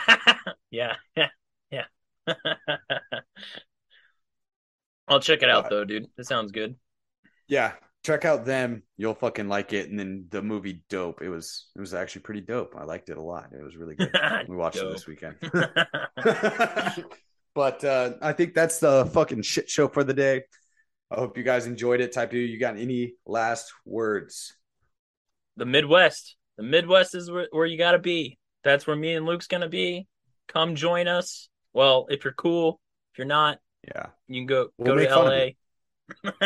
Yeah, 0.71 0.97
yeah, 1.17 1.29
yeah. 1.71 1.85
I'll 5.07 5.19
check 5.19 5.41
it 5.41 5.49
out 5.49 5.63
But- 5.63 5.69
though, 5.71 5.83
dude. 5.85 6.07
That 6.17 6.25
sounds 6.25 6.51
good. 6.51 6.75
yeah 7.47 7.73
check 8.05 8.23
out 8.23 8.45
them. 8.45 8.83
You'll 8.95 9.13
fucking 9.15 9.49
like 9.49 9.73
it. 9.73 9.89
And 9.89 9.99
then 9.99 10.27
the 10.29 10.41
movie 10.41 10.83
nope 10.91 11.21
it 11.21 11.27
was 11.29 11.67
it 11.75 11.81
was 11.81 11.93
actually 11.93 12.21
pretty 12.21 12.41
dope. 12.41 12.75
I 12.77 12.83
liked 12.85 13.09
it 13.09 13.17
a 13.17 13.21
lot. 13.21 13.49
It 13.51 13.63
was 13.63 13.75
really 13.75 13.95
good. 13.95 14.15
We 14.47 14.55
watched 14.55 14.77
it 14.77 14.89
this 14.89 15.05
weekend. 15.07 15.35
But 17.55 17.83
uh 17.83 18.13
i 18.21 18.31
think 18.31 18.53
that's 18.53 18.79
the 18.79 19.05
fucking 19.07 19.41
shit 19.41 19.69
show 19.69 19.87
for 19.87 20.03
the 20.03 20.13
day. 20.13 20.43
I 21.11 21.15
hope 21.15 21.35
you 21.37 21.43
guys 21.43 21.65
enjoyed 21.65 21.99
it. 21.99 22.13
Type 22.13 22.31
2 22.31 22.37
you 22.37 22.59
got 22.59 22.77
any 22.77 23.15
last 23.25 23.73
words? 23.85 24.53
The 25.57 25.65
Midwest. 25.65 26.35
The 26.59 26.65
Midwest 26.65 27.15
is 27.15 27.31
where, 27.31 27.47
where 27.51 27.65
you 27.65 27.77
got 27.77 27.93
to 27.93 27.99
be. 27.99 28.37
That's 28.65 28.85
where 28.85 28.97
me 28.97 29.15
and 29.15 29.25
Luke's 29.25 29.47
going 29.47 29.61
to 29.61 29.69
be. 29.69 30.07
Come 30.49 30.75
join 30.75 31.07
us. 31.07 31.47
Well, 31.71 32.07
if 32.09 32.25
you're 32.25 32.33
cool, 32.33 32.81
if 33.13 33.17
you're 33.17 33.27
not, 33.27 33.59
yeah 33.87 34.07
you 34.27 34.41
can 34.41 34.45
go 34.45 34.67
We'll 34.77 34.97
go 34.97 34.99
to 34.99 35.15
LA. 35.15 36.31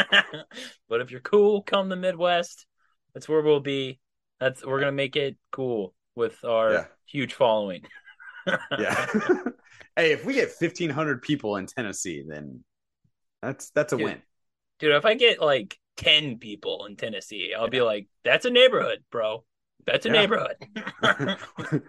but 0.88 1.02
if 1.02 1.10
you're 1.10 1.20
cool, 1.20 1.64
come 1.64 1.90
to 1.90 1.96
Midwest. 1.96 2.68
That's 3.16 3.28
where 3.28 3.42
we'll 3.42 3.60
be. 3.60 4.00
That's 4.40 4.64
we're 4.64 4.80
going 4.80 4.92
to 4.92 4.96
make 4.96 5.16
it 5.16 5.36
cool 5.52 5.96
with 6.14 6.46
our 6.46 6.74
Yeah. 6.74 6.86
huge 7.08 7.34
following. 7.34 7.82
yeah 8.78 9.08
hey 9.96 10.12
if 10.12 10.26
we 10.26 10.34
get 10.34 10.52
1500 10.60 11.22
people 11.22 11.56
in 11.56 11.66
tennessee 11.66 12.26
then 12.28 12.62
that's 13.42 13.70
that's 13.70 13.94
a 13.94 13.98
Dude. 13.98 14.04
win 14.04 14.22
Dude, 14.80 14.96
if 14.96 15.06
I 15.06 15.14
get 15.14 15.40
like 15.40 15.80
10 15.96 16.40
people 16.40 16.86
in 16.88 16.98
Tennessee, 16.98 17.54
I'll 17.58 17.70
be 17.70 17.82
like, 17.82 18.08
that's 18.26 18.46
a 18.46 18.50
neighborhood, 18.50 19.02
bro. 19.12 19.46
That's 19.86 20.06
a 20.06 20.10
Yeah. 20.10 20.14
neighborhood. 20.14 20.56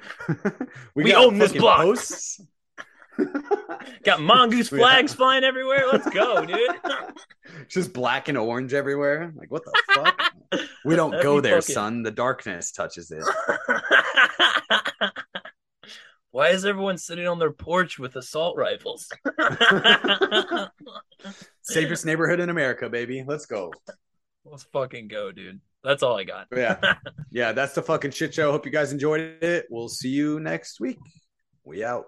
we, 0.95 1.05
We 1.05 1.15
own 1.15 1.39
this 1.39 1.53
block. 1.53 1.81
posts 1.83 2.41
Got 4.05 4.21
mongoose 4.21 4.69
flags 4.71 5.13
have- 5.13 5.17
flying 5.19 5.45
everywhere. 5.45 5.85
Let's 5.91 6.09
go, 6.11 6.45
dude. 6.45 6.71
just 7.69 7.93
black 7.93 8.29
and 8.29 8.37
orange 8.37 8.75
everywhere. 8.75 9.33
Like, 9.37 9.53
what 9.53 9.63
the 9.65 9.73
fuck? 9.95 10.33
We 10.85 10.97
don't 10.97 11.13
That'd 11.13 11.23
go 11.25 11.41
there, 11.41 11.61
fucking- 11.63 11.75
son. 11.75 12.03
The 12.03 12.11
darkness 12.11 12.73
touches 12.73 13.13
it. 13.13 13.23
Why 16.33 16.49
is 16.49 16.65
everyone 16.65 16.99
sitting 16.99 17.29
on 17.29 17.39
their 17.39 17.53
porch 17.53 17.97
with 18.01 18.17
assault 18.17 18.57
rifles? 18.57 19.09
Safest 21.63 22.05
neighborhood 22.05 22.41
in 22.41 22.51
America, 22.51 22.91
baby. 22.91 23.23
Let's 23.25 23.47
go. 23.47 23.73
Let's 24.45 24.65
fucking 24.65 25.07
go, 25.07 25.31
dude. 25.31 25.61
That's 25.85 26.03
all 26.03 26.17
I 26.17 26.25
got. 26.25 26.49
Yeah. 26.55 26.79
Yeah, 27.31 27.51
that's 27.51 27.75
the 27.75 27.83
fucking 27.83 28.13
shit 28.13 28.33
show. 28.33 28.53
Hope 28.53 28.65
you 28.65 28.71
guys 28.71 28.93
enjoyed 28.93 29.43
it. 29.43 29.67
We'll 29.69 29.89
see 29.89 30.11
you 30.11 30.39
next 30.39 30.79
week. 30.79 30.99
We 31.65 31.83
out. 31.83 32.05